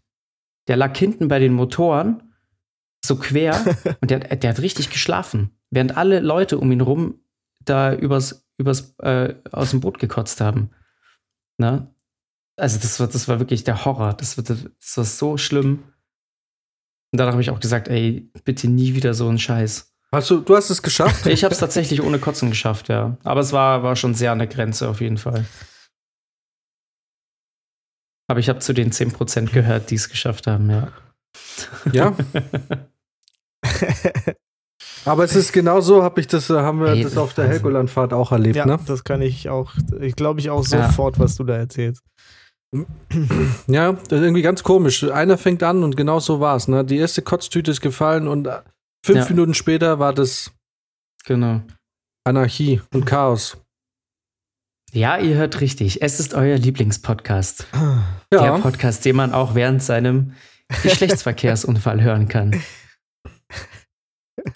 Der 0.67 0.77
lag 0.77 0.97
hinten 0.97 1.27
bei 1.27 1.39
den 1.39 1.53
Motoren, 1.53 2.33
so 3.05 3.17
quer 3.17 3.53
und 4.01 4.09
der, 4.09 4.19
der 4.19 4.49
hat 4.49 4.59
richtig 4.61 4.89
geschlafen, 4.89 5.51
während 5.69 5.95
alle 5.95 6.19
Leute 6.19 6.57
um 6.57 6.71
ihn 6.71 6.81
rum 6.81 7.19
da 7.63 7.93
übers, 7.93 8.47
übers 8.57 8.95
äh, 8.99 9.35
aus 9.51 9.71
dem 9.71 9.81
Boot 9.81 9.99
gekotzt 9.99 10.41
haben. 10.41 10.71
Ne? 11.57 11.93
Also 12.55 12.79
das 12.79 12.99
war, 12.99 13.07
das 13.07 13.27
war 13.27 13.39
wirklich 13.39 13.63
der 13.63 13.85
Horror. 13.85 14.13
Das 14.13 14.37
war, 14.37 14.43
das 14.43 14.97
war 14.97 15.03
so 15.05 15.37
schlimm. 15.37 15.83
Und 17.11 17.19
danach 17.19 17.33
habe 17.33 17.41
ich 17.41 17.49
auch 17.49 17.59
gesagt, 17.59 17.87
ey, 17.87 18.29
bitte 18.43 18.67
nie 18.67 18.93
wieder 18.95 19.13
so 19.13 19.27
einen 19.29 19.39
Scheiß. 19.39 19.93
Hast 20.11 20.29
du, 20.29 20.39
du 20.41 20.55
hast 20.55 20.69
es 20.69 20.81
geschafft? 20.81 21.25
Ich 21.25 21.43
habe 21.43 21.53
es 21.53 21.59
tatsächlich 21.59 22.01
ohne 22.01 22.19
Kotzen 22.19 22.49
geschafft, 22.49 22.89
ja. 22.89 23.17
Aber 23.23 23.41
es 23.41 23.51
war, 23.53 23.83
war 23.83 23.95
schon 23.95 24.13
sehr 24.13 24.31
an 24.31 24.39
der 24.39 24.47
Grenze 24.47 24.87
auf 24.89 25.01
jeden 25.01 25.17
Fall. 25.17 25.45
Aber 28.29 28.39
ich 28.39 28.49
habe 28.49 28.59
zu 28.59 28.73
den 28.73 28.91
10% 28.91 29.51
gehört, 29.51 29.89
die 29.89 29.95
es 29.95 30.09
geschafft 30.09 30.47
haben, 30.47 30.69
ja. 30.69 30.89
Ja. 31.91 32.15
Aber 35.05 35.23
es 35.23 35.35
ist 35.35 35.53
genau 35.53 35.79
so, 35.79 36.03
habe 36.03 36.19
ich 36.19 36.27
das, 36.27 36.49
äh, 36.49 36.55
haben 36.55 36.79
wir 36.81 36.89
Ey, 36.89 37.03
das 37.03 37.17
auf 37.17 37.33
der 37.33 37.47
Helgolandfahrt 37.47 38.11
auch 38.13 38.31
erlebt, 38.33 38.57
ja, 38.57 38.65
ne? 38.65 38.77
das 38.85 39.03
kann 39.05 39.21
ich 39.21 39.47
auch, 39.47 39.71
ich 40.01 40.15
glaube 40.15 40.39
ich 40.41 40.49
auch 40.49 40.65
Ja. 40.67 40.87
sofort, 40.89 41.19
was 41.19 41.35
du 41.35 41.45
da 41.45 41.55
erzählst. 41.55 42.03
Ja, 43.67 43.93
das 43.93 44.03
ist 44.03 44.11
irgendwie 44.23 44.41
ganz 44.41 44.63
komisch. 44.63 45.03
Einer 45.05 45.37
fängt 45.37 45.63
an 45.63 45.83
und 45.83 45.95
genau 45.95 46.19
so 46.19 46.39
war 46.39 46.55
es, 46.55 46.67
ne? 46.67 46.83
Die 46.83 46.97
erste 46.97 47.21
Kotztüte 47.21 47.71
ist 47.71 47.81
gefallen 47.81 48.27
und 48.27 48.47
äh, 48.47 48.59
fünf 49.05 49.19
Ja. 49.19 49.29
Minuten 49.29 49.53
später 49.53 49.99
war 49.99 50.13
das 50.13 50.51
Genau. 51.25 51.61
Anarchie 52.25 52.81
und 52.93 53.05
Chaos. 53.05 53.57
Ja, 54.91 55.17
ihr 55.17 55.35
hört 55.35 55.59
richtig. 55.61 56.01
Es 56.01 56.19
ist 56.19 56.33
euer 56.33 56.57
Lieblingspodcast. 56.57 57.67
Der 58.31 58.41
Ja, 58.41 58.57
Podcast, 58.57 59.03
den 59.05 59.15
man 59.17 59.33
auch 59.33 59.53
während 59.55 59.83
seinem 59.83 60.33
Geschlechtsverkehrsunfall 60.83 62.01
hören 62.01 62.27
kann. 62.27 62.61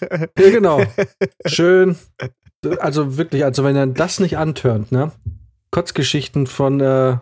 ja 0.38 0.50
genau. 0.50 0.82
Schön. 1.46 1.96
Also 2.80 3.16
wirklich, 3.16 3.44
also 3.44 3.64
wenn 3.64 3.76
er 3.76 3.86
das 3.86 4.20
nicht 4.20 4.38
antörnt, 4.38 4.92
ne? 4.92 5.12
Kotzgeschichten 5.70 6.46
von, 6.46 6.80
äh, 6.80 7.18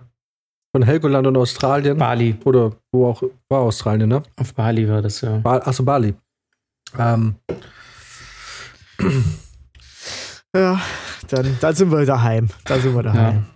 von 0.72 0.82
Helgoland 0.82 1.26
und 1.26 1.36
Australien. 1.36 1.98
Bali. 1.98 2.36
Oder 2.44 2.72
wo 2.92 3.06
auch 3.08 3.22
war 3.48 3.60
Australien, 3.60 4.08
ne? 4.08 4.22
Auf 4.36 4.54
Bali 4.54 4.88
war 4.88 5.02
das 5.02 5.20
ja. 5.20 5.38
Ba 5.38 5.58
Achso, 5.58 5.82
Bali. 5.82 6.14
Ähm, 6.98 7.36
Ja, 10.54 10.80
dann, 11.28 11.56
dann 11.60 11.74
sind 11.74 11.92
wir 11.92 12.04
daheim. 12.04 12.48
Da 12.64 12.78
sind 12.78 12.94
wir 12.94 13.02
daheim. 13.04 13.46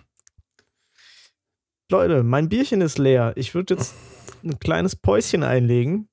Leute, 1.91 2.23
mein 2.23 2.47
Bierchen 2.49 2.81
ist 2.81 2.97
leer. 2.97 3.33
Ich 3.35 3.53
würde 3.53 3.75
jetzt 3.75 3.93
ein 4.43 4.57
kleines 4.59 4.95
Päuschen 4.95 5.43
einlegen. 5.43 6.07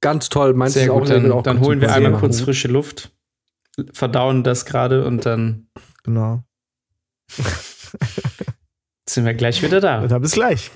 ganz 0.00 0.28
toll. 0.28 0.54
Meinst 0.54 0.76
du 0.76 0.92
auch 0.92 1.04
dann, 1.04 1.32
auch 1.32 1.42
dann 1.42 1.60
holen 1.60 1.80
wir 1.80 1.92
einmal 1.92 2.12
Sehr 2.12 2.20
kurz 2.20 2.40
frische 2.40 2.68
Luft, 2.68 3.10
verdauen 3.92 4.44
das 4.44 4.66
gerade 4.66 5.04
und 5.04 5.24
dann 5.26 5.68
Genau. 6.04 6.42
sind 9.14 9.24
wir 9.24 9.34
gleich 9.34 9.62
wieder 9.62 9.80
da. 9.80 10.00
Und 10.00 10.10
dann 10.10 10.22
bis 10.22 10.32
gleich. 10.32 10.70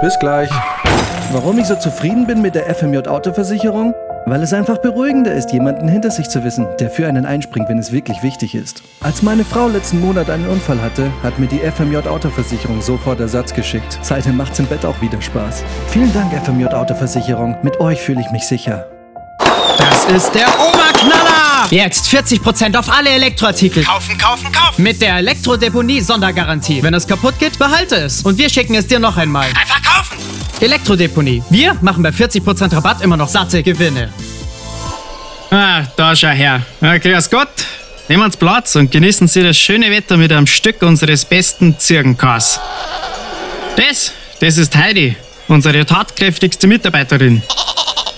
Bis 0.00 0.18
gleich. 0.18 0.50
Warum 1.32 1.58
ich 1.58 1.66
so 1.66 1.76
zufrieden 1.76 2.26
bin 2.26 2.42
mit 2.42 2.54
der 2.54 2.74
FMJ 2.74 3.08
Autoversicherung? 3.08 3.94
Weil 4.24 4.42
es 4.42 4.52
einfach 4.52 4.78
beruhigender 4.78 5.34
ist, 5.34 5.52
jemanden 5.52 5.88
hinter 5.88 6.10
sich 6.10 6.28
zu 6.28 6.44
wissen, 6.44 6.66
der 6.78 6.90
für 6.90 7.08
einen 7.08 7.26
einspringt, 7.26 7.68
wenn 7.68 7.78
es 7.78 7.90
wirklich 7.90 8.22
wichtig 8.22 8.54
ist. 8.54 8.82
Als 9.00 9.22
meine 9.22 9.44
Frau 9.44 9.66
letzten 9.66 10.00
Monat 10.00 10.30
einen 10.30 10.46
Unfall 10.46 10.80
hatte, 10.80 11.10
hat 11.24 11.40
mir 11.40 11.48
die 11.48 11.58
FMJ 11.58 12.06
Autoversicherung 12.06 12.80
sofort 12.80 13.18
Ersatz 13.18 13.52
geschickt. 13.52 13.98
Seitdem 14.02 14.36
macht's 14.36 14.60
im 14.60 14.66
Bett 14.66 14.84
auch 14.84 15.00
wieder 15.00 15.20
Spaß. 15.20 15.64
Vielen 15.88 16.12
Dank, 16.12 16.32
FMJ 16.32 16.66
Autoversicherung. 16.66 17.56
Mit 17.62 17.80
euch 17.80 18.00
fühle 18.00 18.20
ich 18.20 18.30
mich 18.30 18.46
sicher. 18.46 18.86
Das 19.78 20.04
ist 20.04 20.32
der 20.34 20.46
Oberknaller! 20.46 21.31
Jetzt 21.72 22.14
40% 22.14 22.76
auf 22.76 22.90
alle 22.90 23.08
Elektroartikel. 23.08 23.82
Kaufen, 23.82 24.18
kaufen, 24.18 24.52
kaufen! 24.52 24.82
Mit 24.82 25.00
der 25.00 25.16
Elektrodeponie-Sondergarantie. 25.16 26.82
Wenn 26.82 26.92
es 26.92 27.06
kaputt 27.06 27.38
geht, 27.38 27.58
behalte 27.58 27.96
es. 27.96 28.20
Und 28.20 28.36
wir 28.36 28.50
schicken 28.50 28.74
es 28.74 28.86
dir 28.86 28.98
noch 28.98 29.16
einmal. 29.16 29.46
Einfach 29.58 29.80
kaufen! 29.82 30.18
Elektrodeponie. 30.60 31.42
Wir 31.48 31.72
machen 31.80 32.02
bei 32.02 32.10
40% 32.10 32.76
Rabatt 32.76 33.00
immer 33.00 33.16
noch 33.16 33.30
satte 33.30 33.62
Gewinne. 33.62 34.12
Ah, 35.50 35.84
da 35.96 36.14
schau 36.14 36.28
her. 36.28 36.60
Ja, 36.82 36.98
grüß 36.98 37.30
Gott. 37.30 37.48
Nehmen 38.06 38.30
Sie 38.30 38.36
Platz 38.36 38.76
und 38.76 38.90
genießen 38.90 39.26
Sie 39.26 39.42
das 39.42 39.56
schöne 39.56 39.90
Wetter 39.90 40.18
mit 40.18 40.30
einem 40.30 40.46
Stück 40.46 40.82
unseres 40.82 41.24
besten 41.24 41.78
Zirkenkas. 41.78 42.60
Das, 43.76 44.12
das 44.40 44.58
ist 44.58 44.76
Heidi, 44.76 45.16
unsere 45.48 45.86
tatkräftigste 45.86 46.66
Mitarbeiterin. 46.66 47.42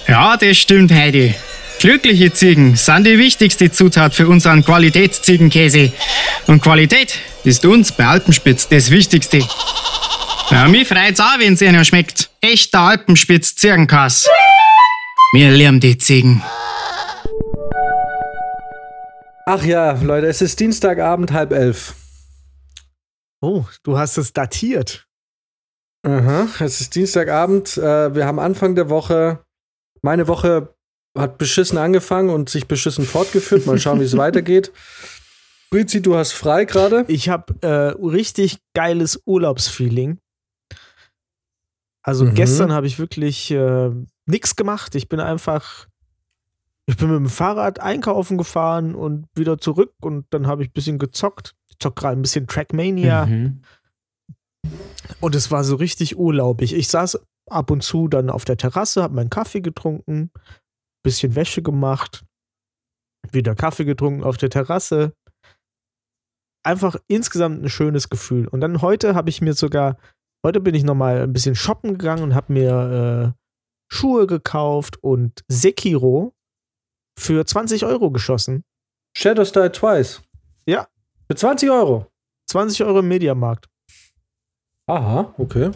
Ja, 0.08 0.36
das 0.36 0.56
stimmt, 0.56 0.90
Heidi. 0.90 1.36
Glückliche 1.84 2.32
Ziegen 2.32 2.76
sind 2.76 3.06
die 3.06 3.18
wichtigste 3.18 3.70
Zutat 3.70 4.14
für 4.14 4.26
unseren 4.26 4.64
Qualitätsziegenkäse. 4.64 5.92
Und 6.46 6.62
Qualität 6.62 7.18
ist 7.44 7.66
uns 7.66 7.92
bei 7.92 8.06
Alpenspitz 8.06 8.66
das 8.70 8.90
Wichtigste. 8.90 9.46
Ja, 10.48 10.66
mich 10.66 10.88
freut's 10.88 11.20
auch, 11.20 11.38
wenn's 11.38 11.60
Ihnen 11.60 11.84
schmeckt. 11.84 12.30
Echter 12.40 12.80
Alpenspitz 12.80 13.54
Ziegenkass. 13.56 14.26
Wir 15.34 15.50
lieben 15.50 15.78
die 15.78 15.98
Ziegen. 15.98 16.42
Ach 19.44 19.62
ja, 19.62 19.92
Leute, 19.92 20.28
es 20.28 20.40
ist 20.40 20.58
Dienstagabend, 20.60 21.32
halb 21.32 21.52
elf. 21.52 21.96
Oh, 23.42 23.66
du 23.82 23.98
hast 23.98 24.16
es 24.16 24.32
datiert. 24.32 25.06
Aha, 26.02 26.48
es 26.60 26.80
ist 26.80 26.94
Dienstagabend. 26.94 27.76
Äh, 27.76 28.14
wir 28.14 28.24
haben 28.24 28.38
Anfang 28.38 28.74
der 28.74 28.88
Woche. 28.88 29.44
Meine 30.00 30.28
Woche 30.28 30.73
hat 31.16 31.38
beschissen 31.38 31.78
angefangen 31.78 32.30
und 32.30 32.48
sich 32.48 32.66
beschissen 32.66 33.04
fortgeführt. 33.04 33.66
Mal 33.66 33.78
schauen, 33.78 34.00
wie 34.00 34.04
es 34.04 34.16
weitergeht. 34.16 34.72
Brizi, 35.70 36.02
du 36.02 36.14
hast 36.16 36.32
frei 36.32 36.64
gerade. 36.64 37.04
Ich 37.08 37.28
habe 37.28 37.54
äh, 37.62 38.06
richtig 38.06 38.58
geiles 38.74 39.20
Urlaubsfeeling. 39.24 40.18
Also 42.02 42.24
Mhm. 42.26 42.34
gestern 42.34 42.72
habe 42.72 42.86
ich 42.86 42.98
wirklich 42.98 43.50
äh, 43.50 43.90
nichts 44.26 44.56
gemacht. 44.56 44.94
Ich 44.94 45.08
bin 45.08 45.20
einfach, 45.20 45.86
ich 46.86 46.96
bin 46.96 47.08
mit 47.08 47.16
dem 47.18 47.28
Fahrrad 47.28 47.80
einkaufen 47.80 48.36
gefahren 48.36 48.94
und 48.94 49.26
wieder 49.34 49.58
zurück 49.58 49.92
und 50.02 50.26
dann 50.30 50.46
habe 50.46 50.62
ich 50.62 50.68
ein 50.70 50.74
bisschen 50.74 50.98
gezockt. 50.98 51.54
Ich 51.70 51.78
zock 51.78 51.96
gerade 51.96 52.16
ein 52.18 52.22
bisschen 52.22 52.46
Trackmania 52.46 53.26
Mhm. 53.26 53.62
und 55.20 55.34
es 55.34 55.50
war 55.50 55.64
so 55.64 55.76
richtig 55.76 56.16
urlaubig. 56.16 56.74
Ich 56.74 56.88
saß 56.88 57.18
ab 57.50 57.70
und 57.70 57.82
zu 57.82 58.08
dann 58.08 58.30
auf 58.30 58.44
der 58.44 58.56
Terrasse, 58.58 59.02
habe 59.02 59.14
meinen 59.14 59.30
Kaffee 59.30 59.60
getrunken, 59.60 60.30
bisschen 61.04 61.36
Wäsche 61.36 61.62
gemacht, 61.62 62.24
wieder 63.30 63.54
Kaffee 63.54 63.84
getrunken 63.84 64.24
auf 64.24 64.36
der 64.36 64.50
Terrasse. 64.50 65.12
Einfach 66.64 66.96
insgesamt 67.06 67.62
ein 67.62 67.68
schönes 67.68 68.08
Gefühl. 68.08 68.48
Und 68.48 68.60
dann 68.60 68.82
heute 68.82 69.14
habe 69.14 69.30
ich 69.30 69.40
mir 69.40 69.54
sogar, 69.54 69.98
heute 70.44 70.60
bin 70.60 70.74
ich 70.74 70.82
nochmal 70.82 71.22
ein 71.22 71.32
bisschen 71.32 71.54
shoppen 71.54 71.98
gegangen 71.98 72.22
und 72.22 72.34
habe 72.34 72.52
mir 72.52 73.34
äh, 73.36 73.40
Schuhe 73.92 74.26
gekauft 74.26 74.96
und 75.02 75.44
Sekiro 75.46 76.34
für 77.18 77.44
20 77.44 77.84
Euro 77.84 78.10
geschossen. 78.10 78.64
Shadows 79.16 79.52
Die 79.52 79.68
Twice. 79.68 80.22
Ja. 80.66 80.88
Für 81.28 81.36
20 81.36 81.70
Euro. 81.70 82.10
20 82.50 82.84
Euro 82.84 83.00
im 83.00 83.08
Mediamarkt. 83.08 83.68
Aha, 84.86 85.34
okay. 85.38 85.70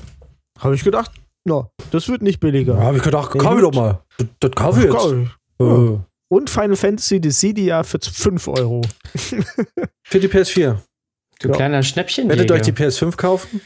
Habe 0.59 0.75
ich 0.75 0.85
gedacht, 0.85 1.13
no, 1.49 1.71
das 1.91 2.09
wird 2.09 2.23
nicht 2.23 2.39
billiger. 2.41 2.75
Ja, 2.77 2.85
hab 2.85 2.97
ich 2.97 3.03
gedacht, 3.03 3.31
kauf 3.39 3.57
ich 3.57 3.63
doch 3.63 3.75
mal. 3.75 4.03
Das, 4.19 4.27
das 4.41 4.51
kauf 4.53 4.79
ich 4.79 4.85
jetzt. 4.85 4.95
Geil. 4.97 5.31
Äh, 5.61 5.99
Und 6.29 6.51
Final 6.51 6.77
Fantasy 6.77 7.21
Dissidia 7.21 7.83
für 7.83 7.99
5 8.01 8.49
Euro. 8.49 8.83
Für 10.05 10.21
die 10.21 10.29
PS4. 10.29 10.77
Du 11.41 11.49
Ja. 11.49 11.55
kleiner 11.55 11.83
Schnäppchen. 11.83 12.29
Werdet 12.29 12.51
ihr 12.51 12.55
euch 12.55 12.63
die 12.63 12.73
PS5 12.73 13.17
kaufen? 13.17 13.61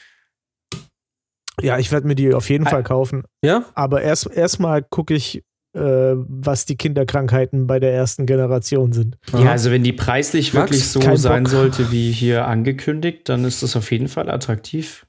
Ja, 1.61 1.79
ich 1.79 1.93
werde 1.93 2.07
mir 2.07 2.15
die 2.15 2.35
auf 2.35 2.49
jeden 2.51 2.67
Ah. 2.67 2.71
Fall 2.71 2.83
kaufen. 2.83 3.25
Ja? 3.45 3.65
Aber 3.75 4.03
erst 4.03 4.31
erstmal 4.31 4.83
gucke 4.83 5.15
ich, 5.15 5.43
äh, 5.75 5.81
was 5.81 6.65
die 6.67 6.77
Kinderkrankheiten 6.77 7.67
bei 7.67 7.79
der 7.81 7.93
ersten 7.95 8.27
Generation 8.27 8.93
sind. 8.93 9.17
Ja, 9.33 9.51
also 9.53 9.71
wenn 9.71 9.83
die 9.85 9.93
preislich 9.93 10.53
Max, 10.55 10.71
wirklich 10.71 10.87
so 10.89 11.01
sein 11.17 11.45
Bock. 11.45 11.53
sollte, 11.53 11.93
wie 11.93 12.11
hier 12.13 12.47
angekündigt, 12.47 13.29
dann 13.29 13.45
ist 13.45 13.63
das 13.63 13.77
auf 13.77 13.91
jeden 13.93 14.09
Fall 14.09 14.29
attraktiv. 14.31 15.07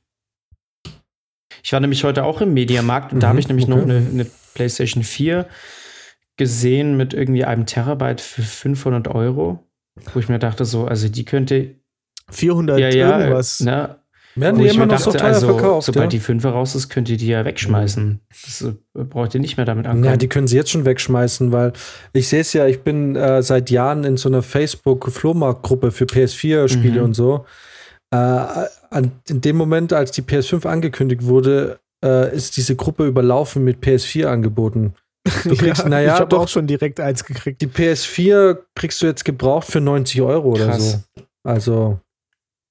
Ich 1.63 1.73
war 1.73 1.79
nämlich 1.79 2.03
heute 2.03 2.23
auch 2.25 2.41
im 2.41 2.53
Mediamarkt 2.53 3.13
und 3.13 3.21
da 3.23 3.27
Mhm, 3.27 3.29
habe 3.29 3.39
ich 3.39 3.47
nämlich 3.47 3.67
noch 3.67 3.77
okay. 3.77 3.89
eine, 3.91 4.07
eine 4.07 4.25
PlayStation 4.53 5.03
4 5.03 5.47
gesehen 6.37 6.97
mit 6.97 7.13
irgendwie 7.13 7.45
einem 7.45 7.65
Terabyte 7.65 8.21
für 8.21 8.41
500 8.41 9.07
Euro, 9.07 9.59
wo 10.13 10.19
ich 10.19 10.29
mir 10.29 10.39
dachte 10.39 10.65
so, 10.65 10.85
also 10.85 11.07
die 11.07 11.25
könnte 11.25 11.75
400 12.31 12.79
ja 12.79 12.89
ja 12.89 13.19
irgendwas. 13.19 13.59
ne, 13.59 13.97
Werden 14.35 14.59
die 14.59 14.67
immer 14.67 14.87
noch 14.87 14.97
so 14.97 15.11
dachte, 15.11 15.19
teuer 15.23 15.27
also 15.33 15.47
verkauft? 15.47 15.85
sobald 15.85 16.05
ja? 16.05 16.09
die 16.09 16.19
Fünfer 16.19 16.49
raus 16.49 16.73
ist, 16.73 16.89
könnt 16.89 17.07
ihr 17.09 17.17
die 17.17 17.27
ja 17.27 17.45
wegschmeißen. 17.45 18.19
Das 18.29 18.61
äh, 18.61 19.03
braucht 19.03 19.35
ihr 19.35 19.39
nicht 19.41 19.57
mehr 19.57 19.65
damit 19.67 19.85
ankommen. 19.85 20.05
Ja, 20.05 20.17
die 20.17 20.27
können 20.27 20.47
sie 20.47 20.55
jetzt 20.55 20.71
schon 20.71 20.85
wegschmeißen, 20.85 21.51
weil 21.51 21.73
ich 22.13 22.27
sehe 22.27 22.41
es 22.41 22.51
ja, 22.53 22.65
ich 22.65 22.81
bin 22.81 23.15
äh, 23.15 23.43
seit 23.43 23.69
Jahren 23.69 24.03
in 24.03 24.17
so 24.17 24.27
einer 24.29 24.41
Facebook-Flohmarkt-Gruppe 24.41 25.91
für 25.91 26.05
PS4-Spiele 26.05 26.99
Mhm. 26.99 27.05
und 27.05 27.13
so. 27.13 27.45
Äh, 28.11 28.17
an, 28.93 29.11
in 29.27 29.41
dem 29.41 29.55
Moment, 29.57 29.91
als 29.93 30.11
die 30.11 30.21
PS5 30.21 30.65
angekündigt 30.67 31.23
wurde, 31.25 31.79
äh, 32.03 32.35
ist 32.35 32.57
diese 32.57 32.75
Gruppe 32.75 33.05
überlaufen 33.07 33.63
mit 33.63 33.83
PS4-Angeboten. 33.83 34.93
Du 35.43 35.55
kriegst, 35.55 35.83
ja, 35.83 35.89
naja, 35.89 36.13
ich 36.13 36.19
habe 36.19 36.29
doch, 36.29 36.41
auch 36.43 36.47
schon 36.47 36.67
direkt 36.67 36.99
eins 36.99 37.23
gekriegt. 37.23 37.61
die 37.61 37.67
PS4 37.67 38.57
kriegst 38.75 39.01
du 39.01 39.05
jetzt 39.05 39.23
gebraucht 39.25 39.67
für 39.67 39.79
90 39.81 40.21
Euro 40.21 40.51
oder 40.51 40.67
Krass. 40.67 40.91
so. 40.91 41.23
Also, 41.45 41.99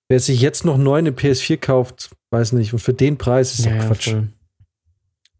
wer 0.08 0.20
sich 0.20 0.40
jetzt 0.40 0.64
noch 0.64 0.76
neu 0.78 0.98
eine 0.98 1.10
PS4 1.12 1.56
kauft, 1.58 2.10
weiß 2.30 2.52
nicht. 2.52 2.72
Und 2.72 2.78
für 2.80 2.94
den 2.94 3.16
Preis 3.18 3.58
ist 3.58 3.64
Ja, 3.66 3.74
ja, 3.76 3.84
Quatsch. 3.86 4.14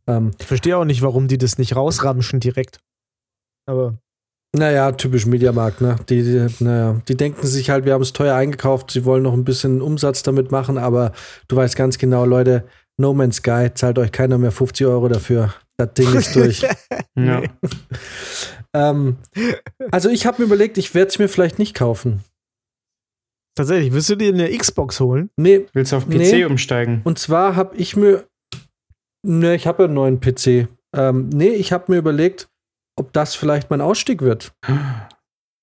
ähm, 0.07 0.30
Ich 0.39 0.47
verstehe 0.47 0.76
auch 0.76 0.85
nicht, 0.85 1.03
warum 1.03 1.28
die 1.28 1.39
das 1.39 1.59
nicht 1.59 1.76
rausramschen 1.76 2.41
direkt. 2.41 2.80
Aber 3.66 3.99
naja, 4.55 4.93
typisch 4.93 5.27
Mediamarkt, 5.27 5.81
ne? 5.81 5.97
Die, 6.09 6.23
die, 6.23 6.65
naja, 6.65 7.01
die 7.09 7.17
denken 7.17 7.47
sich 7.47 7.71
halt, 7.71 7.85
wir 7.85 7.95
haben 7.95 8.03
es 8.03 8.13
teuer 8.13 8.35
eingekauft, 8.35 8.91
sie 8.91 9.05
wollen 9.05 9.23
noch 9.23 9.33
ein 9.33 9.45
bisschen 9.45 9.81
Umsatz 9.81 10.23
damit 10.23 10.51
machen, 10.51 10.77
aber 10.79 11.13
du 11.49 11.57
weißt 11.57 11.75
ganz 11.77 11.99
genau, 11.99 12.25
Leute, 12.27 12.65
No 12.99 13.15
Man's 13.15 13.37
Sky 13.37 13.71
zahlt 13.75 13.99
euch 13.99 14.13
keiner 14.13 14.37
mehr 14.39 14.53
50 14.53 14.87
Euro 14.87 15.09
dafür. 15.09 15.55
Das 15.79 15.95
Ding 15.95 16.13
ist 16.15 16.35
durch. 16.37 16.63
Ja. 17.15 17.43
ähm, 18.75 19.17
also 19.91 20.09
ich 20.09 20.25
habe 20.27 20.41
mir 20.41 20.47
überlegt, 20.47 20.79
ich 20.79 20.95
werde 20.95 21.09
es 21.09 21.19
mir 21.19 21.29
vielleicht 21.29 21.59
nicht 21.59 21.75
kaufen. 21.75 22.25
tatsächlich, 23.55 23.93
willst 23.93 24.09
du 24.09 24.17
dir 24.17 24.33
eine 24.33 24.49
Xbox 24.57 24.99
holen? 25.01 25.29
Nee, 25.37 25.67
Willst 25.75 25.93
du 25.93 25.97
auf 25.97 26.07
PC 26.09 26.15
Nee. 26.17 26.45
umsteigen? 26.47 27.01
Und 27.05 27.19
zwar 27.19 27.55
habe 27.55 27.77
ich 27.77 27.97
mir, 27.97 28.27
ne, 29.23 29.55
ich 29.55 29.67
habe 29.67 29.83
ja 29.83 29.87
einen 29.87 29.95
neuen 29.95 30.21
PC. 30.21 30.69
Ähm, 30.95 31.29
nee, 31.31 31.51
ich 31.51 31.73
habe 31.73 31.93
mir 31.93 31.99
überlegt, 31.99 32.49
ob 32.97 33.12
das 33.12 33.34
vielleicht 33.34 33.70
mein 33.70 33.80
Ausstieg 33.80 34.22
wird. 34.22 34.53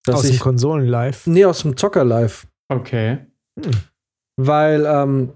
Dass 0.05 0.15
aus 0.15 0.21
dem 0.23 0.35
ich, 0.35 0.39
Konsolen 0.39 0.87
live. 0.87 1.27
nee, 1.27 1.45
aus 1.45 1.61
dem 1.61 1.77
Zocker 1.77 2.03
Live. 2.03 2.47
Okay. 2.69 3.19
Weil, 4.37 4.85
ähm, 4.85 5.33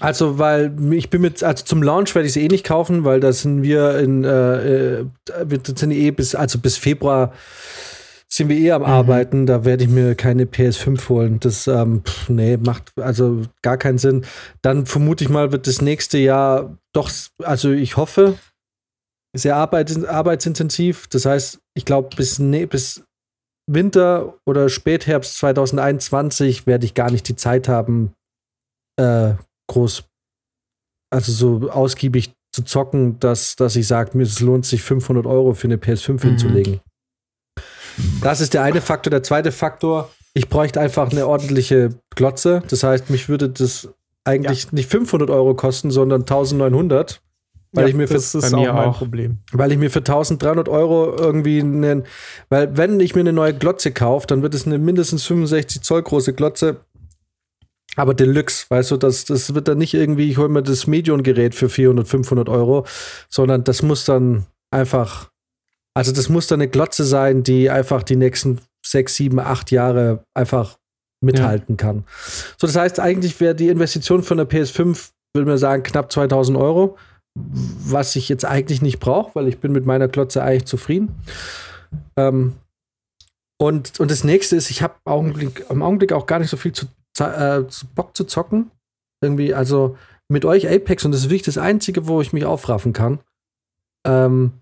also, 0.00 0.38
weil 0.38 0.74
ich 0.92 1.10
bin 1.10 1.22
mit, 1.22 1.42
also 1.42 1.64
zum 1.64 1.82
Launch 1.82 2.14
werde 2.14 2.26
ich 2.26 2.32
sie 2.32 2.44
eh 2.44 2.48
nicht 2.48 2.64
kaufen, 2.64 3.04
weil 3.04 3.20
da 3.20 3.32
sind 3.32 3.62
wir 3.62 3.98
in, 3.98 4.24
äh, 4.24 5.00
äh, 5.00 5.06
wir 5.44 5.60
sind 5.64 5.90
eh 5.90 6.10
bis, 6.10 6.34
also 6.34 6.58
bis 6.58 6.76
Februar 6.76 7.32
sind 8.28 8.48
wir 8.48 8.56
eh 8.56 8.72
am 8.72 8.82
Arbeiten, 8.82 9.44
da 9.44 9.66
werde 9.66 9.84
ich 9.84 9.90
mir 9.90 10.14
keine 10.14 10.46
PS5 10.46 11.08
holen. 11.10 11.40
Das, 11.40 11.66
ähm, 11.66 12.02
pff, 12.02 12.30
nee, 12.30 12.56
macht 12.56 12.92
also 12.98 13.42
gar 13.60 13.76
keinen 13.76 13.98
Sinn. 13.98 14.24
Dann 14.62 14.86
vermute 14.86 15.22
ich 15.22 15.28
mal, 15.28 15.52
wird 15.52 15.66
das 15.66 15.82
nächste 15.82 16.16
Jahr 16.16 16.78
doch, 16.94 17.10
also 17.42 17.70
ich 17.72 17.98
hoffe, 17.98 18.38
sehr 19.36 19.56
arbeits 19.56 20.04
arbeitsintensiv. 20.04 21.08
Das 21.08 21.24
heißt, 21.26 21.58
ich 21.74 21.84
glaube, 21.84 22.14
bis, 22.16 22.38
ne, 22.38 22.66
bis 22.66 23.02
Winter 23.70 24.34
oder 24.46 24.68
Spätherbst 24.68 25.38
2021 25.38 26.66
werde 26.66 26.84
ich 26.84 26.94
gar 26.94 27.10
nicht 27.10 27.28
die 27.28 27.36
Zeit 27.36 27.68
haben, 27.68 28.12
äh, 29.00 29.34
groß, 29.70 30.04
also 31.10 31.32
so 31.32 31.70
ausgiebig 31.70 32.32
zu 32.54 32.62
zocken, 32.64 33.18
dass, 33.20 33.56
dass 33.56 33.76
ich 33.76 33.86
sage, 33.86 34.16
mir 34.16 34.24
es 34.24 34.40
lohnt 34.40 34.66
sich 34.66 34.82
500 34.82 35.24
Euro 35.26 35.54
für 35.54 35.66
eine 35.68 35.76
PS5 35.78 36.12
Mhm. 36.12 36.28
hinzulegen. 36.28 36.80
Das 38.22 38.40
ist 38.40 38.54
der 38.54 38.62
eine 38.62 38.80
Faktor. 38.80 39.10
Der 39.10 39.22
zweite 39.22 39.52
Faktor, 39.52 40.10
ich 40.34 40.48
bräuchte 40.48 40.80
einfach 40.80 41.10
eine 41.10 41.26
ordentliche 41.26 41.90
Glotze. 42.14 42.62
Das 42.68 42.82
heißt, 42.82 43.10
mich 43.10 43.28
würde 43.28 43.48
das 43.48 43.88
eigentlich 44.24 44.72
nicht 44.72 44.90
500 44.90 45.30
Euro 45.30 45.54
kosten, 45.54 45.90
sondern 45.90 46.22
1900. 46.22 47.22
Weil, 47.72 47.84
Ja, 47.84 47.88
ich 47.88 47.94
mir 47.94 48.06
für, 48.08 48.14
das 48.14 48.34
ist 48.34 48.50
bei 48.50 48.56
auch 48.56 48.60
mir 48.62 48.72
mein 48.72 48.88
auch. 48.88 48.98
Problem. 48.98 49.38
weil 49.52 49.72
ich 49.72 49.78
mir 49.78 49.90
für 49.90 50.00
1300 50.00 50.68
Euro 50.68 51.16
irgendwie 51.16 51.60
einen, 51.60 52.04
weil 52.50 52.76
wenn 52.76 53.00
ich 53.00 53.14
mir 53.14 53.20
eine 53.20 53.32
neue 53.32 53.54
Glotze 53.54 53.92
kaufe, 53.92 54.26
dann 54.26 54.42
wird 54.42 54.54
es 54.54 54.66
eine 54.66 54.78
mindestens 54.78 55.24
65 55.24 55.80
Zoll 55.82 56.02
große 56.02 56.34
Glotze, 56.34 56.76
aber 57.96 58.14
Deluxe, 58.14 58.66
weißt 58.68 58.90
du, 58.90 58.96
das, 58.96 59.24
das 59.24 59.54
wird 59.54 59.68
dann 59.68 59.78
nicht 59.78 59.94
irgendwie, 59.94 60.30
ich 60.30 60.38
hole 60.38 60.48
mir 60.48 60.62
das 60.62 60.86
Medion-Gerät 60.86 61.54
für 61.54 61.68
400, 61.68 62.06
500 62.06 62.48
Euro, 62.48 62.86
sondern 63.28 63.64
das 63.64 63.82
muss 63.82 64.04
dann 64.04 64.46
einfach, 64.70 65.30
also 65.94 66.12
das 66.12 66.28
muss 66.28 66.46
dann 66.46 66.60
eine 66.60 66.68
Glotze 66.70 67.04
sein, 67.04 67.42
die 67.42 67.70
einfach 67.70 68.02
die 68.02 68.16
nächsten 68.16 68.60
sechs, 68.84 69.16
sieben, 69.16 69.38
acht 69.38 69.70
Jahre 69.70 70.24
einfach 70.34 70.78
mithalten 71.22 71.76
kann. 71.76 72.04
So, 72.58 72.66
das 72.66 72.76
heißt, 72.76 72.98
eigentlich 73.00 73.38
wäre 73.40 73.54
die 73.54 73.68
Investition 73.68 74.22
von 74.22 74.38
der 74.38 74.48
PS5, 74.48 75.10
würde 75.34 75.48
man 75.48 75.58
sagen, 75.58 75.82
knapp 75.82 76.10
2000 76.12 76.58
Euro 76.58 76.96
was 77.34 78.16
ich 78.16 78.28
jetzt 78.28 78.44
eigentlich 78.44 78.82
nicht 78.82 79.00
brauche, 79.00 79.34
weil 79.34 79.48
ich 79.48 79.58
bin 79.58 79.72
mit 79.72 79.86
meiner 79.86 80.08
Glotze 80.08 80.42
eigentlich 80.42 80.66
zufrieden. 80.66 81.14
Ähm, 82.16 82.54
und, 83.58 84.00
und 84.00 84.10
das 84.10 84.24
nächste 84.24 84.56
ist, 84.56 84.70
ich 84.70 84.82
habe 84.82 84.94
im 85.04 85.82
Augenblick 85.82 86.12
auch 86.12 86.26
gar 86.26 86.38
nicht 86.38 86.50
so 86.50 86.56
viel 86.56 86.72
zu, 86.72 86.86
äh, 87.20 87.66
zu 87.68 87.86
Bock 87.86 88.16
zu 88.16 88.24
zocken. 88.24 88.70
Irgendwie, 89.22 89.54
also 89.54 89.96
mit 90.28 90.44
euch 90.44 90.68
Apex 90.68 91.04
und 91.04 91.12
das 91.12 91.22
ist 91.22 91.30
wirklich 91.30 91.42
das 91.42 91.58
Einzige, 91.58 92.08
wo 92.08 92.20
ich 92.20 92.32
mich 92.32 92.44
aufraffen 92.44 92.92
kann. 92.92 93.20
Ähm, 94.06 94.52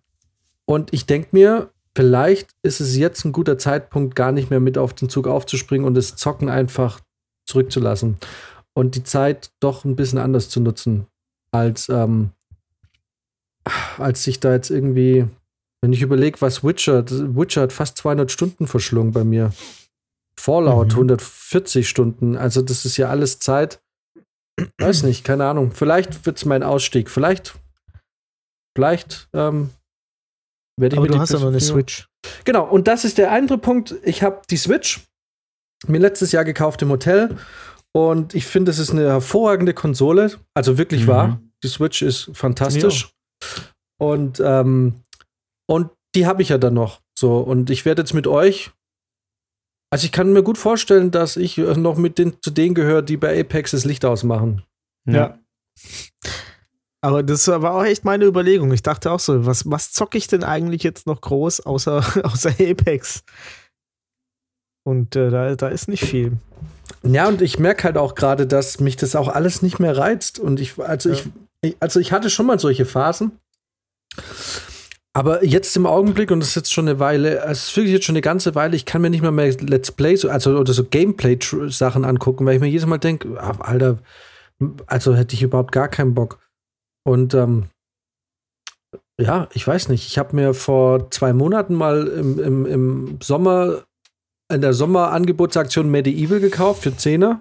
und 0.67 0.93
ich 0.93 1.07
denke 1.07 1.29
mir, 1.33 1.71
vielleicht 1.97 2.51
ist 2.63 2.81
es 2.81 2.97
jetzt 2.97 3.25
ein 3.25 3.33
guter 3.33 3.59
Zeitpunkt, 3.59 4.15
gar 4.15 4.33
nicht 4.33 4.51
mehr 4.51 4.61
mit 4.61 4.79
auf 4.79 4.95
den 4.95 5.09
Zug 5.09 5.27
aufzuspringen 5.27 5.87
und 5.87 5.95
das 5.95 6.17
Zocken 6.17 6.49
einfach 6.49 7.01
zurückzulassen. 7.47 8.19
Und 8.75 8.95
die 8.95 9.03
Zeit 9.03 9.51
doch 9.61 9.85
ein 9.85 9.97
bisschen 9.97 10.19
anders 10.19 10.49
zu 10.49 10.61
nutzen, 10.61 11.07
als, 11.53 11.89
ähm, 11.89 12.31
als 13.99 14.25
sich 14.25 14.41
da 14.41 14.53
jetzt 14.53 14.71
irgendwie, 14.71 15.27
wenn 15.83 15.93
ich 15.93 16.03
überlege, 16.03 16.41
was 16.41 16.65
Witcher, 16.65 17.05
Witcher 17.09 17.63
hat 17.63 17.73
fast 17.73 17.97
200 17.99 18.31
Stunden 18.31 18.67
verschlungen 18.67 19.13
bei 19.13 19.25
mir. 19.25 19.53
Fallout 20.39 20.89
Mhm. 20.93 21.11
140 21.11 21.89
Stunden. 21.89 22.37
Also 22.37 22.63
das 22.63 22.85
ist 22.85 22.97
ja 22.97 23.09
alles 23.11 23.39
Zeit. 23.41 23.81
Weiß 24.79 25.03
nicht, 25.05 25.25
keine 25.25 25.47
Ahnung. 25.47 25.73
Vielleicht 25.73 26.25
wird 26.27 26.39
es 26.39 26.45
mein 26.45 26.63
Ausstieg. 26.63 27.11
Vielleicht, 27.11 27.55
vielleicht 28.77 29.29
ähm, 29.35 29.71
werde 30.79 30.95
ich 30.97 30.99
Aber 30.99 31.09
mir 31.09 31.15
du 31.15 31.19
hast 31.21 31.33
ja 31.33 31.39
noch 31.41 31.49
eine 31.49 31.59
PS5 31.59 31.61
Switch. 31.73 32.09
Genau, 32.45 32.65
und 32.67 32.89
das 32.89 33.05
ist 33.05 33.19
der 33.19 33.33
andere 33.33 33.59
Punkt. 33.59 33.95
Ich 34.03 34.23
habe 34.23 34.41
die 34.51 34.57
Switch 34.57 35.01
mir 35.87 35.99
letztes 35.99 36.33
Jahr 36.33 36.45
gekauft 36.45 36.83
im 36.83 36.91
Hotel 36.91 37.37
und 37.93 38.35
ich 38.35 38.47
finde, 38.47 38.71
es 38.71 38.79
ist 38.79 38.91
eine 38.91 39.09
hervorragende 39.09 39.75
Konsole. 39.75 40.33
Also 40.55 40.79
wirklich 40.79 41.03
Mhm. 41.03 41.07
wahr. 41.09 41.41
Die 41.63 41.69
Switch 41.69 42.01
ist 42.03 42.31
fantastisch. 42.35 43.11
Und, 44.01 44.41
ähm, 44.45 45.03
und 45.69 45.91
die 46.15 46.27
habe 46.27 46.43
ich 46.43 46.49
ja 46.49 46.59
dann 46.59 46.75
noch. 46.75 47.01
So, 47.19 47.39
und 47.39 47.71
ich 47.71 47.85
werde 47.85 48.03
jetzt 48.03 48.15
mit 48.15 48.27
euch. 48.27 48.71
Also 49.93 50.05
ich 50.05 50.13
kann 50.13 50.33
mir 50.33 50.43
gut 50.43 50.59
vorstellen, 50.59 51.11
dass 51.11 51.37
ich 51.37 51.59
äh, 51.59 51.75
noch 51.75 51.97
mit 51.97 52.19
den, 52.19 52.41
zu 52.43 52.51
denen 52.51 52.75
gehöre, 52.75 53.03
die 53.03 53.17
bei 53.17 53.39
Apex 53.39 53.73
das 53.73 53.85
Licht 53.85 54.05
ausmachen. 54.05 54.63
Ja. 55.07 55.39
Aber 57.03 57.23
das 57.23 57.49
war 57.49 57.75
auch 57.75 57.85
echt 57.85 58.05
meine 58.05 58.27
Überlegung. 58.27 58.73
Ich 58.73 58.83
dachte 58.83 59.11
auch 59.11 59.21
so, 59.21 59.47
was, 59.47 59.69
was 59.71 59.93
zocke 59.93 60.19
ich 60.19 60.27
denn 60.27 60.45
eigentlich 60.45 60.83
jetzt 60.83 61.07
noch 61.07 61.21
groß 61.21 61.61
außer, 61.61 61.99
außer 62.25 62.51
Apex? 62.59 63.25
Und 64.87 65.17
äh, 65.17 65.31
da, 65.31 65.55
da 65.57 65.69
ist 65.69 65.89
nicht 65.89 66.05
viel. 66.05 66.39
Ja, 67.03 67.29
und 67.29 67.41
ich 67.43 67.59
merke 67.59 67.85
halt 67.85 67.97
auch 67.97 68.15
gerade, 68.15 68.47
dass 68.47 68.81
mich 68.81 68.97
das 68.97 69.17
auch 69.17 69.29
alles 69.29 69.63
nicht 69.63 69.79
mehr 69.79 69.97
reizt. 69.97 70.39
Und 70.39 70.61
ich, 70.61 70.79
also 70.79 71.09
Ja. 71.09 71.15
ich, 71.15 71.27
ich, 71.27 71.33
also 71.81 72.01
ich 72.01 72.13
hatte 72.13 72.31
schon 72.31 72.47
mal 72.47 72.59
solche 72.59 72.85
Phasen. 72.87 73.39
Aber 75.13 75.45
jetzt 75.45 75.77
im 75.77 75.87
Augenblick, 75.87 76.31
und 76.31 76.41
das 76.41 76.51
ist 76.51 76.55
jetzt 76.55 76.73
schon 76.73 76.89
eine 76.89 77.01
Weile, 77.01 77.41
es 77.41 77.69
ist 77.69 77.77
wirklich 77.77 77.93
jetzt 77.93 78.05
schon 78.05 78.15
eine 78.15 78.21
ganze 78.21 78.55
Weile, 78.55 78.77
ich 78.77 78.85
kann 78.87 79.03
mir 79.03 79.11
nicht 79.11 79.23
mal 79.23 79.33
mehr 79.33 79.53
Let's 79.61 79.91
Play, 79.91 80.15
so- 80.15 80.31
also 80.31 80.57
oder 80.57 80.73
so 80.73 80.85
Gameplay-Sachen 80.85 82.05
angucken, 82.05 82.47
weil 82.47 82.55
ich 82.55 82.61
mir 82.61 82.69
jedes 82.69 82.87
Mal 82.87 82.99
denke, 82.99 83.37
ah, 83.41 83.57
Alter, 83.61 83.99
also 84.87 85.15
hätte 85.17 85.35
ich 85.35 85.43
überhaupt 85.43 85.73
gar 85.73 85.89
keinen 85.89 86.15
Bock. 86.15 86.39
Und 87.05 87.35
ähm, 87.35 87.71
ja, 89.21 89.49
ich 89.53 89.67
weiß 89.67 89.89
nicht, 89.89 90.07
ich 90.07 90.17
habe 90.17 90.37
mir 90.37 90.55
vor 90.55 91.11
zwei 91.11 91.33
Monaten 91.33 91.75
mal 91.75 92.07
im, 92.07 92.39
im, 92.39 92.67
im 92.67 93.19
Sommer 93.21 93.85
in 94.53 94.61
der 94.61 94.75
Sommerangebotsaktion 94.75 95.91
Medieval 95.91 96.41
gekauft 96.41 96.83
für 96.85 96.91
10er. 96.91 97.41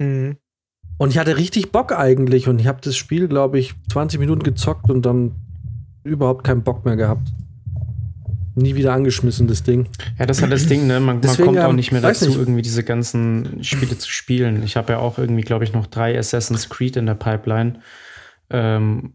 Mhm. 0.00 0.38
Und 0.98 1.10
ich 1.10 1.18
hatte 1.18 1.36
richtig 1.36 1.72
Bock 1.72 1.92
eigentlich. 1.92 2.48
Und 2.48 2.60
ich 2.60 2.66
habe 2.66 2.80
das 2.82 2.96
Spiel, 2.96 3.28
glaube 3.28 3.58
ich, 3.58 3.74
20 3.90 4.18
Minuten 4.18 4.42
gezockt 4.42 4.90
und 4.90 5.04
dann 5.04 5.32
überhaupt 6.04 6.44
keinen 6.44 6.62
Bock 6.62 6.84
mehr 6.84 6.96
gehabt. 6.96 7.28
Nie 8.54 8.74
wieder 8.74 8.94
angeschmissen, 8.94 9.46
das 9.48 9.64
Ding. 9.64 9.86
Ja, 10.18 10.24
das 10.24 10.38
ist 10.38 10.42
halt 10.42 10.52
das 10.52 10.66
Ding, 10.66 10.86
ne? 10.86 10.98
Man, 10.98 11.20
man 11.20 11.36
kommt 11.36 11.58
auch 11.58 11.68
ähm, 11.68 11.76
nicht 11.76 11.92
mehr 11.92 12.00
dazu, 12.00 12.24
nicht. 12.24 12.38
irgendwie 12.38 12.62
diese 12.62 12.82
ganzen 12.82 13.62
Spiele 13.62 13.98
zu 13.98 14.10
spielen. 14.10 14.62
Ich 14.62 14.76
habe 14.76 14.94
ja 14.94 14.98
auch 14.98 15.18
irgendwie, 15.18 15.42
glaube 15.42 15.64
ich, 15.64 15.74
noch 15.74 15.86
drei 15.86 16.18
Assassin's 16.18 16.70
Creed 16.70 16.96
in 16.96 17.04
der 17.04 17.16
Pipeline, 17.16 17.80
ähm, 18.48 19.12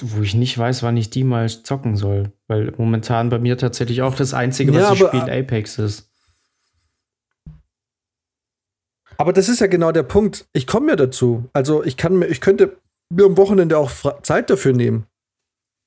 wo 0.00 0.22
ich 0.22 0.34
nicht 0.34 0.56
weiß, 0.56 0.82
wann 0.82 0.96
ich 0.96 1.10
die 1.10 1.24
mal 1.24 1.50
zocken 1.50 1.96
soll. 1.96 2.32
Weil 2.46 2.72
momentan 2.78 3.28
bei 3.28 3.38
mir 3.38 3.58
tatsächlich 3.58 4.00
auch 4.00 4.14
das 4.14 4.32
Einzige, 4.32 4.72
was 4.72 4.82
Ja, 4.84 4.92
ich 4.94 5.00
spiele, 5.00 5.40
Apex 5.40 5.78
ist. 5.78 6.07
Aber 9.20 9.32
das 9.32 9.48
ist 9.48 9.60
ja 9.60 9.66
genau 9.66 9.92
der 9.92 10.04
Punkt. 10.04 10.46
Ich 10.52 10.66
komme 10.66 10.90
ja 10.90 10.96
dazu. 10.96 11.48
Also 11.52 11.82
ich 11.84 11.96
kann 11.96 12.16
mir, 12.16 12.26
ich 12.26 12.40
könnte 12.40 12.80
mir 13.12 13.26
am 13.26 13.36
Wochenende 13.36 13.76
auch 13.76 13.90
Zeit 14.22 14.48
dafür 14.50 14.72
nehmen. 14.72 15.06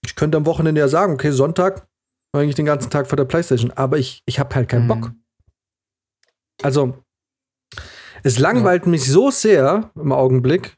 Ich 0.03 0.15
könnte 0.15 0.37
am 0.37 0.45
Wochenende 0.45 0.81
ja 0.81 0.87
sagen, 0.87 1.13
okay, 1.13 1.31
Sonntag 1.31 1.87
war 2.33 2.41
eigentlich 2.41 2.55
den 2.55 2.65
ganzen 2.65 2.89
Tag 2.89 3.07
vor 3.07 3.15
der 3.17 3.25
Playstation. 3.25 3.71
Aber 3.71 3.97
ich, 3.97 4.21
ich 4.25 4.39
habe 4.39 4.53
halt 4.55 4.67
keinen 4.69 4.83
Mhm. 4.83 4.87
Bock. 4.87 5.11
Also 6.63 6.97
es 8.23 8.37
langweilt 8.37 8.85
mich 8.85 9.05
so 9.09 9.31
sehr 9.31 9.91
im 9.95 10.11
Augenblick, 10.11 10.77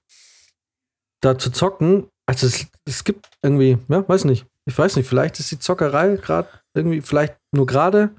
da 1.21 1.37
zu 1.37 1.51
zocken. 1.51 2.07
Also 2.25 2.47
es, 2.47 2.67
es 2.85 3.03
gibt 3.03 3.29
irgendwie, 3.41 3.77
ja, 3.89 4.07
weiß 4.07 4.25
nicht. 4.25 4.45
Ich 4.65 4.77
weiß 4.77 4.95
nicht, 4.95 5.07
vielleicht 5.09 5.39
ist 5.39 5.51
die 5.51 5.59
Zockerei 5.59 6.15
gerade 6.17 6.47
irgendwie, 6.75 7.01
vielleicht 7.01 7.35
nur 7.51 7.65
gerade. 7.65 8.15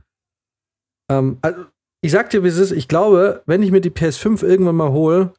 Ähm, 1.10 1.38
also 1.40 1.64
ich 2.04 2.12
sag 2.12 2.28
dir, 2.28 2.44
wie 2.44 2.48
es 2.48 2.58
ist. 2.58 2.70
Ich 2.70 2.86
glaube, 2.86 3.42
wenn 3.46 3.62
ich 3.62 3.70
mir 3.70 3.80
die 3.80 3.90
PS5 3.90 4.44
irgendwann 4.44 4.76
mal 4.76 4.92
hole, 4.92 5.32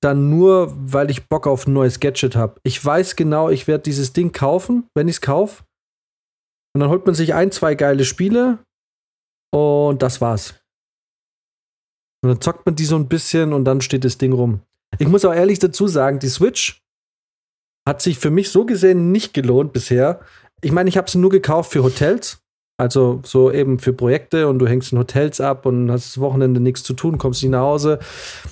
dann 0.00 0.30
nur, 0.30 0.72
weil 0.76 1.10
ich 1.10 1.26
Bock 1.26 1.48
auf 1.48 1.66
ein 1.66 1.72
neues 1.72 1.98
Gadget 1.98 2.36
habe. 2.36 2.60
Ich 2.62 2.82
weiß 2.82 3.16
genau, 3.16 3.50
ich 3.50 3.66
werde 3.66 3.82
dieses 3.82 4.12
Ding 4.12 4.30
kaufen, 4.30 4.88
wenn 4.94 5.08
ich 5.08 5.16
es 5.16 5.20
kaufe. 5.20 5.64
Und 6.72 6.80
dann 6.80 6.90
holt 6.90 7.06
man 7.06 7.16
sich 7.16 7.34
ein, 7.34 7.50
zwei 7.50 7.74
geile 7.74 8.04
Spiele 8.04 8.60
und 9.52 10.00
das 10.00 10.20
war's. 10.20 10.54
Und 12.22 12.28
dann 12.28 12.40
zockt 12.40 12.64
man 12.66 12.76
die 12.76 12.84
so 12.84 12.94
ein 12.94 13.08
bisschen 13.08 13.52
und 13.52 13.64
dann 13.64 13.80
steht 13.80 14.04
das 14.04 14.16
Ding 14.16 14.32
rum. 14.32 14.60
Ich 15.00 15.08
muss 15.08 15.24
auch 15.24 15.34
ehrlich 15.34 15.58
dazu 15.58 15.88
sagen, 15.88 16.20
die 16.20 16.28
Switch 16.28 16.80
hat 17.84 18.00
sich 18.00 18.20
für 18.20 18.30
mich 18.30 18.50
so 18.50 18.64
gesehen 18.64 19.10
nicht 19.10 19.34
gelohnt 19.34 19.72
bisher. 19.72 20.20
Ich 20.60 20.70
meine, 20.70 20.88
ich 20.88 20.98
habe 20.98 21.10
sie 21.10 21.18
nur 21.18 21.30
gekauft 21.30 21.72
für 21.72 21.82
Hotels. 21.82 22.45
Also 22.78 23.20
so 23.24 23.50
eben 23.50 23.78
für 23.78 23.94
Projekte 23.94 24.48
und 24.48 24.58
du 24.58 24.66
hängst 24.66 24.92
in 24.92 24.98
Hotels 24.98 25.40
ab 25.40 25.64
und 25.64 25.90
hast 25.90 26.08
das 26.08 26.20
Wochenende 26.20 26.60
nichts 26.60 26.82
zu 26.82 26.92
tun, 26.92 27.16
kommst 27.16 27.42
nicht 27.42 27.52
nach 27.52 27.60
Hause, 27.60 27.98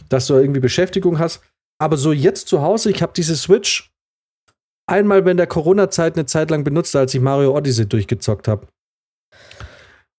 dass 0.08 0.26
du 0.26 0.34
irgendwie 0.34 0.60
Beschäftigung 0.60 1.18
hast. 1.18 1.42
Aber 1.78 1.96
so 1.96 2.12
jetzt 2.12 2.48
zu 2.48 2.62
Hause, 2.62 2.90
ich 2.90 3.02
habe 3.02 3.12
diese 3.14 3.36
Switch 3.36 3.92
einmal 4.86 5.24
während 5.24 5.40
der 5.40 5.46
Corona-Zeit 5.46 6.16
eine 6.16 6.24
Zeit 6.24 6.50
lang 6.50 6.64
benutzt, 6.64 6.96
als 6.96 7.12
ich 7.14 7.20
Mario 7.20 7.54
Odyssey 7.54 7.86
durchgezockt 7.86 8.48
habe. 8.48 8.66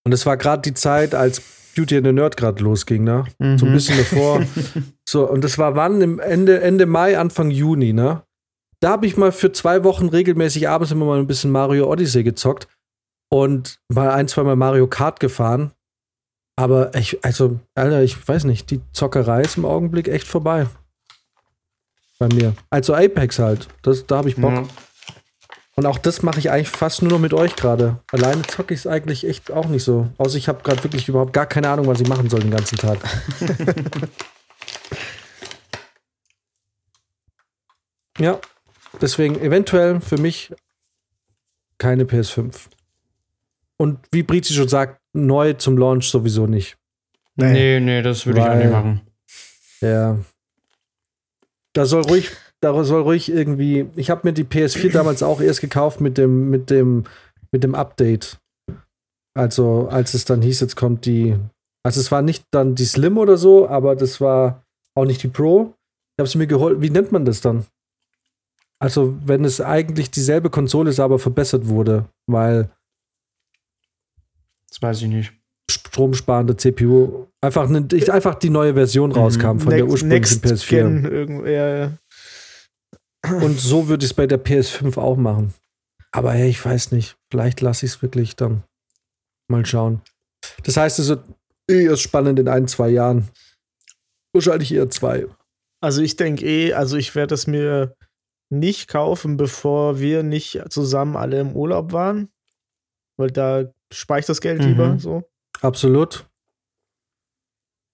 Und 0.06 0.12
es 0.12 0.26
war 0.28 0.38
gerade 0.38 0.62
die 0.62 0.76
Zeit, 0.76 1.16
als 1.16 1.41
Beauty 1.76 1.97
and 1.97 2.06
the 2.06 2.12
Nerd 2.12 2.38
gerade 2.38 2.64
losging, 2.64 3.03
ne? 3.03 3.26
Mhm. 3.39 3.58
So 3.58 3.66
ein 3.66 3.74
bisschen 3.74 3.97
davor. 3.97 4.41
so, 5.10 5.28
und 5.28 5.43
das 5.43 5.58
war 5.58 5.76
wann? 5.76 6.01
Im 6.01 6.20
Ende, 6.20 6.62
Ende 6.62 6.86
Mai, 6.86 7.18
Anfang 7.18 7.49
Juni, 7.49 7.91
ne? 7.91 8.22
Da 8.82 8.91
habe 8.91 9.08
ich 9.08 9.18
mal 9.18 9.32
für 9.32 9.51
zwei 9.51 9.84
Wochen 9.84 10.10
regelmäßig 10.10 10.70
abends 10.70 10.91
immer 10.91 11.06
mal 11.06 11.20
ein 11.20 11.28
bisschen 11.28 11.49
Mario 11.49 11.89
Odyssey 11.89 12.24
gezockt 12.24 12.68
und 13.36 13.79
mal 13.89 14.11
ein, 14.11 14.29
zwei 14.29 14.43
Mal 14.43 14.55
Mario 14.55 14.88
Kart 14.88 15.19
gefahren. 15.19 15.73
Aber 16.55 16.95
ich, 16.95 17.21
also, 17.25 17.59
Alter, 17.73 18.01
ich 18.01 18.25
weiß 18.25 18.45
nicht, 18.45 18.71
die 18.71 18.79
Zockerei 18.93 19.41
ist 19.41 19.57
im 19.57 19.65
Augenblick 19.65 20.07
echt 20.07 20.25
vorbei. 20.25 20.67
Bei 22.17 22.29
mir. 22.29 22.55
Also 22.69 22.95
Apex 22.95 23.38
halt. 23.39 23.67
Das, 23.81 24.07
da 24.07 24.19
habe 24.19 24.29
ich 24.29 24.38
Bock. 24.38 24.53
Ja. 24.53 24.63
Und 25.75 25.86
auch 25.86 25.97
das 25.97 26.23
mache 26.23 26.39
ich 26.39 26.49
eigentlich 26.49 26.69
fast 26.69 27.01
nur 27.01 27.11
noch 27.11 27.19
mit 27.19 27.33
euch 27.33 27.57
gerade. 27.57 27.99
Alleine 28.09 28.43
zocke 28.43 28.73
ich 28.73 28.79
es 28.79 28.88
eigentlich 28.88 29.27
echt 29.27 29.51
auch 29.51 29.65
nicht 29.65 29.83
so. 29.83 30.07
Außer 30.17 30.38
ich 30.38 30.47
habe 30.47 30.63
gerade 30.63 30.81
wirklich 30.86 31.09
überhaupt 31.09 31.33
gar 31.33 31.45
keine 31.45 31.67
Ahnung, 31.67 31.88
was 31.88 31.99
ich 31.99 32.07
machen 32.07 32.29
soll 32.29 32.39
den 32.39 32.51
ganzen 32.51 32.77
Tag. 32.77 32.99
ja, 38.17 38.39
deswegen 39.01 39.38
eventuell 39.41 39.99
für 39.99 40.17
mich 40.17 40.53
keine 41.77 42.05
PS5. 42.05 42.69
Und 43.78 43.99
wie 44.11 44.23
Brizi 44.23 44.53
schon 44.53 44.67
sagt, 44.67 44.99
neu 45.13 45.53
zum 45.53 45.78
Launch 45.78 46.09
sowieso 46.09 46.47
nicht. 46.47 46.78
Nee, 47.36 47.80
nee, 47.80 48.01
das 48.01 48.26
würde 48.26 48.39
ich 48.39 48.45
auch 48.45 48.55
nicht 48.55 48.71
machen. 48.71 49.01
Ja. 49.82 50.17
Da 51.73 51.86
soll 51.86 52.03
ruhig, 52.03 52.32
da 52.61 52.84
soll 52.84 53.01
ruhig 53.01 53.30
irgendwie. 53.30 53.88
Ich 53.95 54.09
habe 54.09 54.21
mir 54.23 54.34
die 54.34 54.45
PS4 54.45 54.91
damals 54.93 55.21
auch 55.23 55.41
erst 55.41 55.61
gekauft 55.61 55.99
mit 55.99 56.17
dem, 56.17 56.49
mit 56.49 56.69
dem, 56.69 57.03
mit 57.51 57.63
dem 57.63 57.76
Update. 57.76 58.38
Also, 59.34 59.89
als 59.89 60.13
es 60.13 60.23
dann 60.23 60.41
hieß, 60.41 60.61
jetzt 60.61 60.78
kommt 60.78 61.05
die. 61.05 61.38
Also, 61.84 61.99
es 61.99 62.11
war 62.11 62.21
nicht 62.21 62.45
dann 62.51 62.76
die 62.76 62.86
Slim 62.86 63.17
oder 63.17 63.36
so, 63.36 63.67
aber 63.67 63.95
das 63.95 64.21
war 64.21 64.63
auch 64.95 65.05
nicht 65.05 65.21
die 65.23 65.28
Pro. 65.28 65.73
Ich 66.15 66.21
habe 66.21 66.30
sie 66.30 66.38
mir 66.38 66.47
geholt. 66.47 66.82
Wie 66.82 66.89
nennt 66.89 67.11
man 67.11 67.26
das 67.26 67.41
dann? 67.41 67.65
Also, 68.80 69.17
wenn 69.26 69.43
es 69.43 69.59
eigentlich 69.59 70.09
dieselbe 70.09 70.49
Konsole 70.49 70.89
ist, 70.89 71.01
aber 71.01 71.19
verbessert 71.19 71.67
wurde, 71.67 72.05
weil 72.28 72.69
Das 74.76 74.82
weiß 74.82 75.01
ich 75.03 75.07
nicht. 75.07 75.34
stromsparende 75.71 76.55
CPU 76.57 77.26
einfach, 77.41 77.67
ne, 77.69 77.88
ich- 77.93 78.11
einfach 78.11 78.36
die 78.36 78.49
neue 78.51 78.73
Version 78.76 79.11
rauskam 79.11 79.57
von 79.59 79.69
der 79.71 79.80
Next- 79.80 79.91
ursprünglichen 79.91 80.41
Next 80.41 80.45
PS4. 80.45 80.69
Gen, 80.78 81.05
irgend- 81.05 81.47
ja, 81.47 81.78
ja. 81.78 81.97
Und 83.41 83.59
so 83.59 83.88
würde 83.88 84.05
ich 84.05 84.11
es 84.11 84.13
bei 84.15 84.28
der 84.28 84.38
PS5 84.38 84.97
auch 84.99 85.15
machen. 85.17 85.53
Aber 86.11 86.34
hey, 86.34 86.49
ich 86.49 86.63
weiß 86.63 86.91
nicht. 86.91 87.17
Vielleicht 87.32 87.61
lasse 87.61 87.86
ich 87.86 87.93
es 87.93 88.01
wirklich 88.03 88.36
dann 88.36 88.63
mal 89.49 89.65
schauen. 89.65 90.01
Das 90.63 90.78
heißt, 90.78 90.99
es 90.99 91.09
wird 91.09 91.23
eh 91.69 91.86
erst 91.86 92.03
spannend 92.03 92.38
in 92.38 92.47
ein, 92.47 92.67
zwei 92.67 92.89
Jahren. 92.89 93.28
Wahrscheinlich 94.34 94.71
eher 94.73 94.89
zwei. 94.91 95.26
Also 95.82 96.01
ich 96.03 96.15
denke 96.15 96.45
eh, 96.45 96.73
also 96.73 96.97
ich 96.97 97.15
werde 97.15 97.34
es 97.34 97.47
mir 97.47 97.95
nicht 98.51 98.88
kaufen, 98.88 99.38
bevor 99.38 99.99
wir 99.99 100.21
nicht 100.21 100.61
zusammen 100.69 101.15
alle 101.17 101.39
im 101.39 101.55
Urlaub 101.55 101.91
waren. 101.93 102.30
Weil 103.17 103.32
da 103.32 103.71
spare 103.95 104.19
ich 104.19 104.25
das 104.25 104.41
Geld 104.41 104.61
Mhm. 104.61 104.67
lieber 104.67 104.99
so. 104.99 105.23
Absolut. 105.61 106.27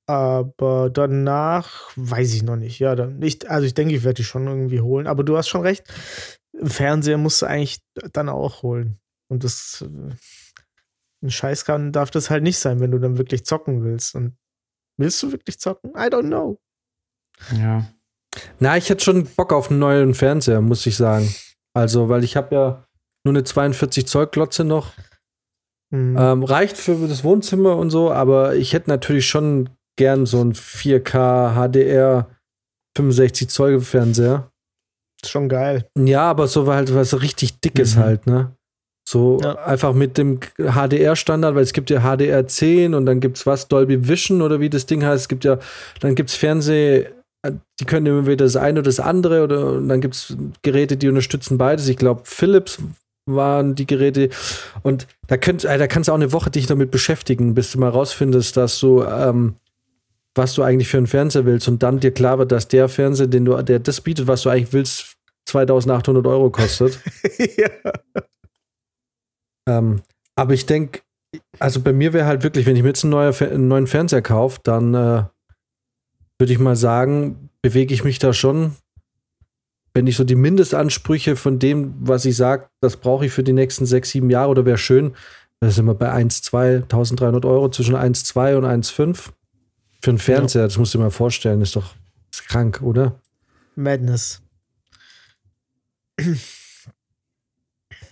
Aber 0.07 0.89
danach 0.91 1.91
weiß 1.95 2.33
ich 2.33 2.43
noch 2.43 2.57
nicht. 2.57 2.79
Ja, 2.79 2.95
dann 2.95 3.19
nicht. 3.19 3.47
Also 3.49 3.65
ich 3.65 3.73
denke, 3.73 3.95
ich 3.95 4.03
werde 4.03 4.15
die 4.15 4.23
schon 4.23 4.47
irgendwie 4.47 4.81
holen. 4.81 5.07
Aber 5.07 5.23
du 5.23 5.37
hast 5.37 5.47
schon 5.47 5.61
recht. 5.61 5.83
Fernseher 6.63 7.17
musst 7.17 7.41
du 7.41 7.45
eigentlich 7.45 7.81
dann 8.11 8.27
auch 8.27 8.61
holen. 8.63 8.99
Und 9.29 9.43
das 9.45 9.85
äh, 9.87 10.13
ein 11.23 11.29
Scheiß 11.31 11.63
kann, 11.65 11.91
darf 11.93 12.11
das 12.11 12.29
halt 12.29 12.43
nicht 12.43 12.57
sein, 12.59 12.79
wenn 12.81 12.91
du 12.91 12.99
dann 12.99 13.17
wirklich 13.17 13.45
zocken 13.45 13.83
willst. 13.83 14.15
Und 14.15 14.35
willst 14.97 15.21
du 15.23 15.31
wirklich 15.31 15.59
zocken? 15.59 15.91
I 15.91 16.09
don't 16.09 16.27
know. 16.27 16.59
Ja. 17.55 17.87
Na, 18.59 18.75
ich 18.77 18.89
hätte 18.89 19.03
schon 19.03 19.25
Bock 19.25 19.53
auf 19.53 19.69
einen 19.69 19.79
neuen 19.79 20.13
Fernseher, 20.13 20.61
muss 20.61 20.85
ich 20.85 20.97
sagen. 20.97 21.33
Also, 21.73 22.09
weil 22.09 22.23
ich 22.23 22.35
habe 22.35 22.53
ja 22.55 22.87
nur 23.23 23.33
eine 23.33 23.43
42 23.43 24.07
Zoll 24.07 24.27
Glotze 24.27 24.63
noch. 24.65 24.93
Hm. 25.91 26.15
Ähm, 26.17 26.43
reicht 26.43 26.77
für 26.77 26.95
das 27.07 27.23
Wohnzimmer 27.23 27.75
und 27.77 27.89
so, 27.89 28.11
aber 28.11 28.55
ich 28.55 28.73
hätte 28.73 28.89
natürlich 28.89 29.27
schon 29.27 29.69
gern 29.97 30.25
so 30.25 30.39
einen 30.41 30.53
4K 30.53 31.53
HDR 31.53 32.27
65 32.97 33.49
Zoll 33.49 33.79
Fernseher. 33.81 34.49
Ist 35.23 35.29
schon 35.31 35.49
geil. 35.49 35.85
Ja, 35.97 36.23
aber 36.29 36.47
so 36.47 36.65
war 36.65 36.75
halt 36.77 36.93
was 36.95 37.21
richtig 37.21 37.59
dickes 37.59 37.95
Mhm. 37.95 37.99
halt, 37.99 38.27
ne? 38.27 38.51
So 39.07 39.39
Ja. 39.43 39.55
einfach 39.65 39.93
mit 39.93 40.17
dem 40.17 40.39
HDR-Standard, 40.57 41.55
weil 41.55 41.63
es 41.63 41.73
gibt 41.73 41.89
ja 41.89 42.01
HDR 42.01 42.47
10 42.47 42.93
und 42.93 43.05
dann 43.05 43.19
gibt's 43.19 43.45
was, 43.45 43.67
Dolby 43.67 44.07
Vision 44.07 44.41
oder 44.41 44.59
wie 44.59 44.69
das 44.69 44.85
Ding 44.85 45.03
heißt. 45.03 45.21
Es 45.23 45.27
gibt 45.27 45.43
ja, 45.43 45.57
dann 45.99 46.15
gibt's 46.15 46.35
Fernseh, 46.35 47.07
die 47.79 47.85
können 47.85 48.05
immer 48.05 48.25
wieder 48.27 48.45
das 48.45 48.55
eine 48.55 48.79
oder 48.79 48.83
das 48.87 48.99
andere 48.99 49.43
oder 49.43 49.81
dann 49.81 49.99
gibt's 50.01 50.35
Geräte, 50.61 50.95
die 50.97 51.09
unterstützen 51.09 51.57
beides. 51.57 51.87
Ich 51.89 51.97
glaube, 51.97 52.21
Philips 52.25 52.79
waren 53.25 53.75
die 53.75 53.85
Geräte 53.85 54.29
und 54.83 55.07
da 55.27 55.37
könnt, 55.37 55.63
äh, 55.65 55.77
da 55.77 55.87
kannst 55.87 56.07
du 56.07 56.11
auch 56.11 56.17
eine 56.17 56.33
Woche 56.33 56.49
dich 56.51 56.65
damit 56.65 56.91
beschäftigen, 56.91 57.53
bis 57.53 57.71
du 57.71 57.79
mal 57.79 57.89
rausfindest, 57.89 58.57
dass 58.57 58.79
du 58.79 59.03
ähm, 59.03 59.55
was 60.35 60.53
du 60.53 60.63
eigentlich 60.63 60.87
für 60.87 60.97
einen 60.97 61.07
Fernseher 61.07 61.45
willst 61.45 61.67
und 61.67 61.83
dann 61.83 61.99
dir 61.99 62.11
klar 62.11 62.39
wird, 62.39 62.51
dass 62.51 62.67
der 62.67 62.87
Fernseher, 62.89 63.27
den 63.27 63.45
du, 63.45 63.61
der 63.61 63.79
das 63.79 64.01
bietet, 64.01 64.27
was 64.27 64.43
du 64.43 64.49
eigentlich 64.49 64.73
willst, 64.73 65.17
2800 65.45 66.25
Euro 66.25 66.49
kostet. 66.49 66.99
ja. 67.57 67.69
ähm, 69.67 70.01
aber 70.35 70.53
ich 70.53 70.65
denke, 70.65 71.01
also 71.59 71.81
bei 71.81 71.93
mir 71.93 72.13
wäre 72.13 72.25
halt 72.25 72.43
wirklich, 72.43 72.65
wenn 72.65 72.75
ich 72.75 72.81
mir 72.81 72.89
jetzt 72.89 73.03
einen, 73.03 73.11
neuer, 73.11 73.33
Fer- 73.33 73.51
einen 73.51 73.67
neuen 73.67 73.87
Fernseher 73.87 74.21
kaufe, 74.21 74.59
dann 74.63 74.93
äh, 74.93 75.23
würde 76.39 76.53
ich 76.53 76.59
mal 76.59 76.75
sagen, 76.75 77.49
bewege 77.61 77.93
ich 77.93 78.03
mich 78.03 78.19
da 78.19 78.33
schon, 78.33 78.75
wenn 79.93 80.07
ich 80.07 80.15
so 80.15 80.23
die 80.23 80.35
Mindestansprüche 80.35 81.35
von 81.35 81.59
dem, 81.59 81.93
was 81.99 82.25
ich 82.25 82.35
sage, 82.35 82.69
das 82.79 82.97
brauche 82.97 83.25
ich 83.25 83.31
für 83.31 83.43
die 83.43 83.53
nächsten 83.53 83.85
sechs, 83.85 84.11
sieben 84.11 84.29
Jahre 84.29 84.49
oder 84.49 84.65
wäre 84.65 84.77
schön, 84.77 85.15
da 85.59 85.69
sind 85.69 85.85
wir 85.85 85.93
bei 85.93 86.11
1, 86.11 86.41
2, 86.41 86.77
1300 86.83 87.45
Euro 87.45 87.69
zwischen 87.69 87.95
1, 87.95 88.23
2 88.23 88.57
und 88.57 88.65
1, 88.65 88.89
5. 88.89 89.31
Für 90.01 90.09
einen 90.09 90.17
Fernseher, 90.17 90.63
das 90.63 90.77
musst 90.77 90.93
du 90.93 90.97
dir 90.97 91.03
mal 91.03 91.11
vorstellen, 91.11 91.61
ist 91.61 91.75
doch 91.75 91.93
ist 92.31 92.47
krank, 92.47 92.81
oder? 92.81 93.19
Madness. 93.75 94.41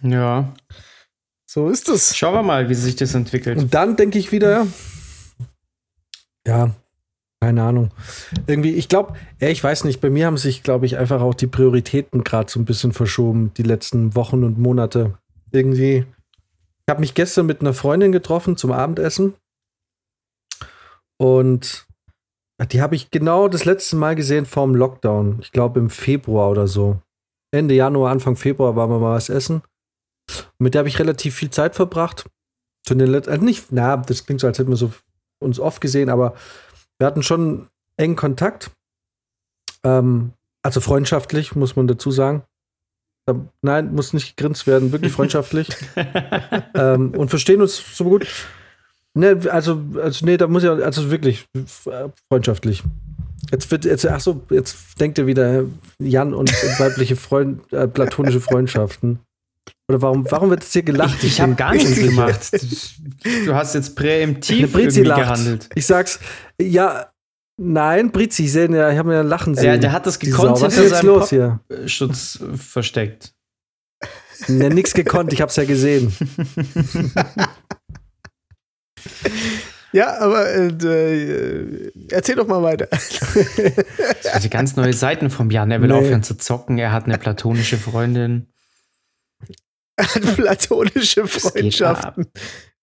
Ja. 0.01 0.53
So 1.45 1.69
ist 1.69 1.89
es. 1.89 2.15
Schauen 2.15 2.35
wir 2.35 2.43
mal, 2.43 2.69
wie 2.69 2.75
sich 2.75 2.95
das 2.95 3.15
entwickelt. 3.15 3.57
Und 3.57 3.73
dann 3.73 3.95
denke 3.95 4.19
ich 4.19 4.31
wieder, 4.31 4.67
ja, 6.45 6.75
keine 7.49 7.63
Ahnung. 7.63 7.89
Irgendwie, 8.45 8.75
ich 8.75 8.89
glaube, 8.89 9.13
ich 9.39 9.63
weiß 9.63 9.83
nicht, 9.83 10.01
bei 10.01 10.11
mir 10.11 10.27
haben 10.27 10.37
sich, 10.37 10.61
glaube 10.61 10.85
ich, 10.85 10.97
einfach 10.97 11.19
auch 11.21 11.33
die 11.33 11.47
Prioritäten 11.47 12.23
gerade 12.23 12.51
so 12.51 12.59
ein 12.59 12.65
bisschen 12.65 12.93
verschoben, 12.93 13.51
die 13.57 13.63
letzten 13.63 14.15
Wochen 14.15 14.43
und 14.43 14.59
Monate. 14.59 15.17
Irgendwie, 15.51 16.05
ich 16.05 16.91
habe 16.91 16.99
mich 16.99 17.15
gestern 17.15 17.47
mit 17.47 17.61
einer 17.61 17.73
Freundin 17.73 18.11
getroffen 18.11 18.55
zum 18.55 18.71
Abendessen. 18.71 19.33
Und 21.17 21.87
die 22.71 22.83
habe 22.83 22.93
ich 22.93 23.09
genau 23.09 23.47
das 23.47 23.65
letzte 23.65 23.95
Mal 23.95 24.13
gesehen 24.13 24.45
vorm 24.45 24.75
Lockdown. 24.75 25.39
Ich 25.41 25.51
glaube 25.51 25.79
im 25.79 25.89
Februar 25.89 26.51
oder 26.51 26.67
so. 26.67 27.01
Ende 27.51 27.73
Januar, 27.73 28.11
Anfang 28.11 28.35
Februar 28.35 28.75
waren 28.75 28.91
wir 28.91 28.99
mal 28.99 29.15
was 29.15 29.29
essen. 29.29 29.63
Mit 30.59 30.75
der 30.75 30.79
habe 30.79 30.89
ich 30.89 30.99
relativ 30.99 31.33
viel 31.33 31.49
Zeit 31.49 31.73
verbracht. 31.73 32.29
Zu 32.85 32.93
den 32.93 33.07
Let 33.07 33.27
also 33.27 33.43
nicht, 33.43 33.71
na, 33.71 33.97
das 33.97 34.27
klingt 34.27 34.39
so, 34.39 34.45
als 34.45 34.59
hätten 34.59 34.69
wir 34.69 34.77
so 34.77 34.91
uns 35.39 35.59
oft 35.59 35.81
gesehen, 35.81 36.09
aber 36.09 36.35
wir 36.99 37.07
hatten 37.07 37.23
schon 37.23 37.67
engen 37.97 38.15
Kontakt. 38.15 38.71
Ähm, 39.83 40.33
also 40.61 40.81
freundschaftlich, 40.81 41.55
muss 41.55 41.75
man 41.75 41.87
dazu 41.87 42.11
sagen. 42.11 42.43
Nein, 43.61 43.93
muss 43.93 44.13
nicht 44.13 44.37
gegrinst 44.37 44.65
werden, 44.65 44.91
wirklich 44.91 45.11
freundschaftlich. 45.11 45.69
ähm, 46.73 47.11
und 47.11 47.29
verstehen 47.29 47.61
uns 47.61 47.95
so 47.95 48.05
gut. 48.05 48.27
Ne, 49.13 49.39
also, 49.51 49.81
also, 50.01 50.25
nee, 50.25 50.37
da 50.37 50.47
muss 50.47 50.63
ja, 50.63 50.73
also 50.73 51.11
wirklich 51.11 51.45
freundschaftlich. 52.29 52.83
Jetzt 53.51 53.71
wird, 53.71 53.85
jetzt, 53.85 54.05
ach 54.07 54.19
so, 54.19 54.41
jetzt 54.49 54.99
denkt 54.99 55.17
ihr 55.17 55.27
wieder 55.27 55.63
Jan 55.99 56.33
und, 56.33 56.51
und 56.51 56.79
weibliche 56.79 57.15
Freund, 57.15 57.71
äh, 57.73 57.87
platonische 57.87 58.41
Freundschaften. 58.41 59.19
Oder 59.87 60.01
warum, 60.01 60.29
warum 60.29 60.49
wird 60.49 60.63
jetzt 60.63 60.73
hier 60.73 60.83
gelacht? 60.83 61.17
Ich, 61.23 61.33
ich 61.33 61.41
habe 61.41 61.55
gar 61.55 61.73
nichts 61.73 61.95
gemacht. 61.95 62.51
Du 63.45 63.53
hast 63.53 63.75
jetzt 63.75 63.95
präemptiv 63.95 64.73
irgendwie 64.73 65.01
lacht. 65.01 65.19
gehandelt. 65.19 65.69
Ich 65.75 65.85
sag's, 65.85 66.19
ja, 66.59 67.11
nein, 67.57 68.11
Brizi, 68.11 68.45
ich 68.45 68.53
sehe 68.53 68.71
ja, 68.71 68.91
ich 68.91 68.97
habe 68.97 69.13
ja 69.13 69.21
Lachen 69.21 69.55
sehen. 69.55 69.65
Ja, 69.65 69.77
der 69.77 69.91
hat 69.91 70.05
das 70.05 70.19
gekonnt 70.19 70.61
Was 70.61 70.77
ist 70.77 70.91
jetzt 70.91 71.03
los 71.03 71.29
hier? 71.29 71.59
Schutz 71.85 72.39
versteckt. 72.55 73.33
Ja, 74.47 74.69
nix 74.69 74.93
gekonnt, 74.93 75.33
ich 75.33 75.41
hab's 75.41 75.57
ja 75.57 75.65
gesehen. 75.65 76.13
Ja, 79.91 80.19
aber 80.19 80.47
äh, 80.47 80.67
äh, 80.67 81.91
erzähl 82.11 82.35
doch 82.35 82.47
mal 82.47 82.61
weiter. 82.61 82.87
Also 84.33 84.49
ganz 84.49 84.75
neue 84.75 84.93
Seiten 84.93 85.29
vom 85.29 85.49
Jan. 85.49 85.71
Er 85.71 85.81
will 85.81 85.87
nee. 85.87 85.95
aufhören 85.95 86.21
zu 86.21 86.37
zocken. 86.37 86.77
Er 86.77 86.91
hat 86.91 87.05
eine 87.05 87.17
platonische 87.17 87.77
Freundin. 87.77 88.47
Hat 89.99 90.21
platonische 90.35 91.27
Freundschaften 91.27 92.27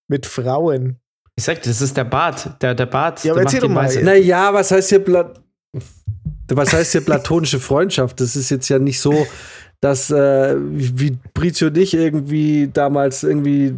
mit 0.08 0.26
Frauen. 0.26 0.96
Ich 1.36 1.44
sag 1.44 1.62
dir, 1.62 1.70
das 1.70 1.80
ist 1.80 1.96
der 1.96 2.04
Bart. 2.04 2.62
Der, 2.62 2.74
der 2.74 2.86
Bart. 2.86 3.24
Ja, 3.24 3.32
aber 3.32 3.42
erzähl 3.42 3.60
doch 3.60 3.68
mal. 3.68 3.92
Naja, 4.02 4.52
was 4.52 4.70
heißt 4.70 4.88
hier 4.88 5.00
Plat 5.00 5.40
was 6.48 6.72
heißt 6.72 6.92
hier 6.92 7.00
platonische 7.00 7.58
Freundschaft? 7.58 8.20
Das 8.20 8.36
ist 8.36 8.50
jetzt 8.50 8.68
ja 8.68 8.78
nicht 8.78 9.00
so, 9.00 9.26
dass 9.80 10.10
äh, 10.10 10.54
wie 10.56 11.18
Brizio 11.34 11.68
und 11.68 11.76
ich 11.76 11.92
irgendwie 11.92 12.70
damals 12.72 13.24
irgendwie 13.24 13.74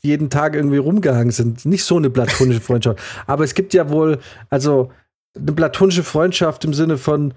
jeden 0.00 0.30
Tag 0.30 0.54
irgendwie 0.54 0.76
rumgehangen 0.76 1.32
sind. 1.32 1.66
Nicht 1.66 1.84
so 1.84 1.96
eine 1.96 2.08
platonische 2.08 2.60
Freundschaft. 2.60 3.00
Aber 3.26 3.44
es 3.44 3.54
gibt 3.54 3.74
ja 3.74 3.90
wohl, 3.90 4.18
also 4.48 4.92
eine 5.36 5.52
platonische 5.52 6.04
Freundschaft 6.04 6.64
im 6.64 6.72
Sinne 6.72 6.98
von, 6.98 7.34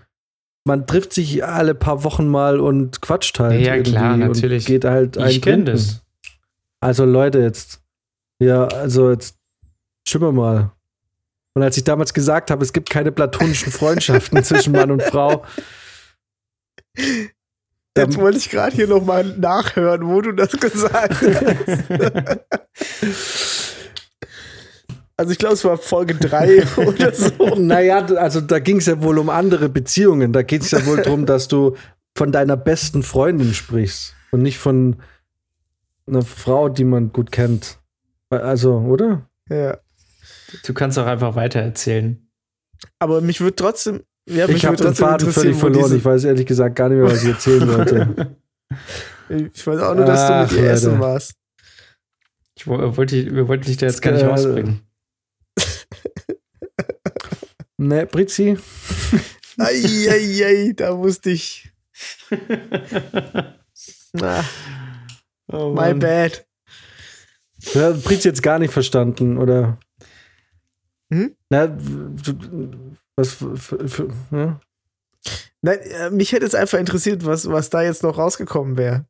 man 0.66 0.86
trifft 0.88 1.14
sich 1.14 1.44
alle 1.44 1.76
paar 1.76 2.04
Wochen 2.04 2.28
mal 2.28 2.60
und 2.60 3.02
quatscht 3.02 3.40
halt. 3.40 3.62
Ja, 3.62 3.82
klar, 3.82 4.18
natürlich. 4.18 4.66
geht 4.66 4.86
halt 4.86 5.18
Ich 5.18 5.42
kenne 5.42 5.66
das. 5.66 6.02
Also 6.80 7.06
Leute, 7.06 7.40
jetzt, 7.40 7.82
ja, 8.40 8.66
also 8.66 9.12
jetzt 9.12 9.38
schimmer 10.08 10.32
mal. 10.32 10.72
Und 11.56 11.64
als 11.64 11.76
ich 11.78 11.84
damals 11.84 12.14
gesagt 12.14 12.52
habe, 12.52 12.64
es 12.64 12.72
gibt 12.72 12.90
keine 12.90 13.12
platonischen 13.12 13.72
Freundschaften 13.72 14.44
zwischen 14.44 14.72
Mann 14.72 14.92
und 14.92 15.04
Frau, 15.04 15.44
Jetzt 17.98 18.18
wollte 18.18 18.38
ich 18.38 18.50
gerade 18.50 18.76
hier 18.76 18.88
nochmal 18.88 19.26
nachhören, 19.26 20.08
wo 20.08 20.22
du 20.22 20.32
das 20.32 20.52
gesagt 20.52 21.16
hast. 21.22 22.40
Also 25.20 25.34
ich 25.34 25.38
glaube, 25.38 25.56
es 25.56 25.66
war 25.66 25.78
Folge 25.78 26.16
3 26.16 26.64
oder 26.78 27.14
so. 27.14 27.56
Naja, 27.58 28.06
also 28.06 28.40
da 28.40 28.60
ging 28.60 28.78
es 28.78 28.86
ja 28.86 29.04
wohl 29.04 29.18
um 29.20 29.30
andere 29.30 29.68
Beziehungen. 29.68 30.32
Da 30.32 30.44
geht 30.44 30.62
es 30.62 30.72
ja 30.72 30.86
wohl 30.86 31.02
darum, 31.02 31.26
dass 31.26 31.50
du 31.50 31.76
von 32.16 32.32
deiner 32.32 32.56
besten 32.56 33.04
Freundin 33.04 33.54
sprichst 33.54 34.16
und 34.32 34.44
nicht 34.44 34.60
von 34.60 34.96
einer 36.08 36.22
Frau, 36.22 36.70
die 36.70 36.86
man 36.86 37.12
gut 37.12 37.34
kennt. 37.34 37.80
Also, 38.30 38.78
oder? 38.78 39.30
Ja. 39.50 39.78
Du 40.64 40.74
kannst 40.74 40.98
auch 40.98 41.06
einfach 41.06 41.36
weiter 41.36 41.60
erzählen. 41.60 42.26
Aber 43.00 43.20
mich 43.20 43.42
würde 43.42 43.58
trotzdem 43.58 44.04
ja, 44.26 44.48
ich 44.48 44.66
habe 44.66 44.78
den 44.78 44.96
Faden 44.96 45.34
völlig 45.34 45.58
verloren. 45.58 45.94
Ich 45.98 46.06
weiß 46.06 46.24
ehrlich 46.24 46.46
gesagt 46.46 46.78
gar 46.78 46.88
nicht 46.88 47.00
mehr, 47.00 47.12
was 47.12 47.24
ich 47.24 47.30
erzählen 47.30 47.68
wollte. 47.68 48.38
ich 49.54 49.68
weiß 49.68 49.82
auch 49.82 49.96
nur, 49.96 50.06
dass 50.06 50.22
Ach, 50.22 50.48
du 50.48 50.56
mit 50.56 50.64
ihr 50.64 50.72
essen 50.72 50.98
warst. 51.02 51.34
Ich 52.56 52.68
wollte, 52.68 53.36
wir 53.36 53.50
wollten 53.50 53.66
dich 53.66 53.76
da 53.76 53.86
jetzt 53.88 54.02
gar 54.02 54.14
nicht 54.14 54.24
äh, 54.24 54.28
rausbringen. 54.28 54.89
Ne, 57.80 58.06
Britzi. 58.06 58.58
Eieiei, 59.58 60.74
da 60.76 60.96
musste 60.96 61.32
ich. 61.32 61.72
Na, 64.14 64.46
oh, 65.52 65.74
my 65.74 65.94
bad. 65.94 66.46
Ja, 67.74 67.92
Britzi 67.92 68.30
jetzt 68.30 68.44
gar 68.44 68.60
nicht 68.60 68.72
verstanden, 68.72 69.38
oder? 69.38 69.80
Hm? 71.12 71.36
Na, 71.50 71.76
was 73.16 73.34
für, 73.34 73.58
für, 73.58 74.08
hm? 74.30 74.60
Nein, 75.62 75.80
äh, 75.80 76.10
mich 76.10 76.32
hätte 76.32 76.46
es 76.46 76.56
einfach 76.56 76.80
interessiert, 76.80 77.26
was, 77.26 77.50
was 77.50 77.70
da 77.70 77.82
jetzt 77.82 78.04
noch 78.04 78.18
rausgekommen 78.18 78.78
wäre. 78.78 79.06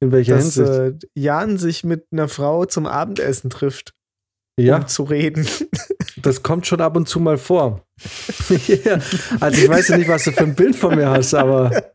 In 0.00 0.12
welcher 0.12 0.36
Dass, 0.36 0.54
Hinsicht? 0.54 1.04
Äh, 1.04 1.08
Jan 1.14 1.58
sich 1.58 1.82
mit 1.82 2.06
einer 2.12 2.28
Frau 2.28 2.66
zum 2.66 2.86
Abendessen 2.86 3.50
trifft. 3.50 3.94
Ja. 4.58 4.78
Um 4.78 4.86
zu 4.86 5.02
reden. 5.02 5.46
Das 6.26 6.42
kommt 6.42 6.66
schon 6.66 6.80
ab 6.80 6.96
und 6.96 7.08
zu 7.08 7.20
mal 7.20 7.38
vor. 7.38 7.86
yeah. 8.68 9.00
Also 9.38 9.62
ich 9.62 9.68
weiß 9.68 9.86
ja 9.86 9.96
nicht, 9.96 10.08
was 10.08 10.24
du 10.24 10.32
für 10.32 10.42
ein 10.42 10.56
Bild 10.56 10.74
von 10.74 10.96
mir 10.96 11.08
hast, 11.08 11.34
aber 11.34 11.92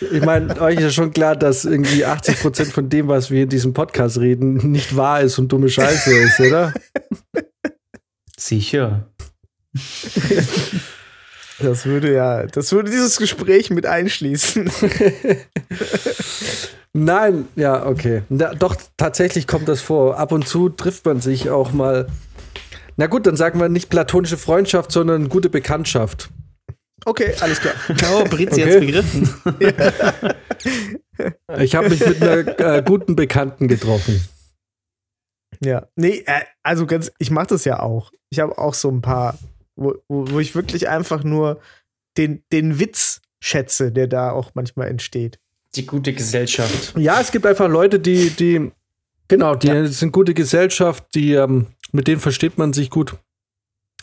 ich 0.00 0.22
meine, 0.22 0.58
euch 0.58 0.76
ist 0.76 0.84
ja 0.84 0.90
schon 0.90 1.12
klar, 1.12 1.36
dass 1.36 1.66
irgendwie 1.66 2.06
80 2.06 2.40
Prozent 2.40 2.72
von 2.72 2.88
dem, 2.88 3.08
was 3.08 3.30
wir 3.30 3.42
in 3.42 3.50
diesem 3.50 3.74
Podcast 3.74 4.20
reden, 4.20 4.54
nicht 4.72 4.96
wahr 4.96 5.20
ist 5.20 5.38
und 5.38 5.52
dumme 5.52 5.68
Scheiße 5.68 6.14
ist, 6.14 6.40
oder? 6.40 6.72
Sicher. 8.38 9.06
Das 11.58 11.84
würde 11.84 12.14
ja, 12.14 12.46
das 12.46 12.72
würde 12.72 12.90
dieses 12.90 13.18
Gespräch 13.18 13.68
mit 13.68 13.84
einschließen. 13.84 14.70
Nein, 16.94 17.48
ja, 17.56 17.84
okay. 17.84 18.22
Na, 18.28 18.54
doch, 18.54 18.76
tatsächlich 18.96 19.46
kommt 19.46 19.68
das 19.68 19.82
vor. 19.82 20.16
Ab 20.16 20.32
und 20.32 20.48
zu 20.48 20.70
trifft 20.70 21.04
man 21.04 21.20
sich 21.20 21.50
auch 21.50 21.72
mal. 21.72 22.06
Na 22.96 23.06
gut, 23.06 23.26
dann 23.26 23.36
sagen 23.36 23.60
wir 23.60 23.68
nicht 23.68 23.90
platonische 23.90 24.36
Freundschaft, 24.36 24.92
sondern 24.92 25.28
gute 25.28 25.50
Bekanntschaft. 25.50 26.30
Okay, 27.04 27.34
alles 27.40 27.60
klar. 27.60 27.74
Oh, 28.12 28.24
Britzi 28.24 28.62
okay. 28.62 28.74
hat's 28.74 28.80
begriffen. 28.80 30.34
ich 31.60 31.74
habe 31.74 31.90
mich 31.90 32.00
mit 32.06 32.22
einer 32.22 32.60
äh, 32.60 32.82
guten 32.82 33.14
Bekannten 33.16 33.68
getroffen. 33.68 34.26
Ja, 35.60 35.86
nee, 35.96 36.22
äh, 36.26 36.42
also 36.62 36.86
ganz, 36.86 37.12
ich 37.18 37.30
mache 37.30 37.48
das 37.48 37.64
ja 37.64 37.80
auch. 37.80 38.10
Ich 38.30 38.40
habe 38.40 38.56
auch 38.56 38.74
so 38.74 38.90
ein 38.90 39.02
paar, 39.02 39.38
wo, 39.76 39.94
wo, 40.08 40.30
wo, 40.30 40.40
ich 40.40 40.54
wirklich 40.54 40.88
einfach 40.88 41.24
nur 41.24 41.60
den, 42.16 42.42
den 42.52 42.78
Witz 42.78 43.20
schätze, 43.40 43.92
der 43.92 44.06
da 44.06 44.30
auch 44.30 44.52
manchmal 44.54 44.88
entsteht. 44.88 45.38
Die 45.74 45.86
gute 45.86 46.12
Gesellschaft. 46.12 46.94
Ja, 46.96 47.20
es 47.20 47.32
gibt 47.32 47.44
einfach 47.44 47.68
Leute, 47.68 47.98
die, 47.98 48.30
die, 48.30 48.70
genau, 49.28 49.54
die 49.56 49.66
ja. 49.66 49.86
sind 49.86 50.12
gute 50.12 50.32
Gesellschaft, 50.32 51.04
die, 51.14 51.34
ähm, 51.34 51.66
mit 51.94 52.08
denen 52.08 52.20
versteht 52.20 52.58
man 52.58 52.72
sich 52.72 52.90
gut. 52.90 53.16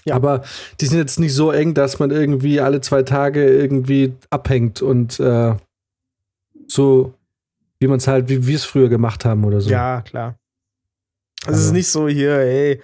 Ja. 0.05 0.15
Aber 0.15 0.43
die 0.79 0.85
sind 0.87 0.97
jetzt 0.97 1.19
nicht 1.19 1.33
so 1.33 1.51
eng, 1.51 1.73
dass 1.73 1.99
man 1.99 2.09
irgendwie 2.09 2.59
alle 2.59 2.81
zwei 2.81 3.03
Tage 3.03 3.45
irgendwie 3.47 4.15
abhängt 4.29 4.81
und 4.81 5.19
äh, 5.19 5.55
so, 6.67 7.13
wie 7.79 7.87
man 7.87 7.97
es 7.97 8.07
halt, 8.07 8.29
wie 8.29 8.47
wir 8.47 8.55
es 8.55 8.63
früher 8.63 8.89
gemacht 8.89 9.25
haben 9.25 9.43
oder 9.43 9.61
so. 9.61 9.69
Ja, 9.69 10.01
klar. 10.01 10.39
Also, 11.45 11.59
es 11.59 11.65
ist 11.67 11.71
nicht 11.73 11.89
so 11.89 12.07
hier, 12.07 12.37
ey, 12.39 12.81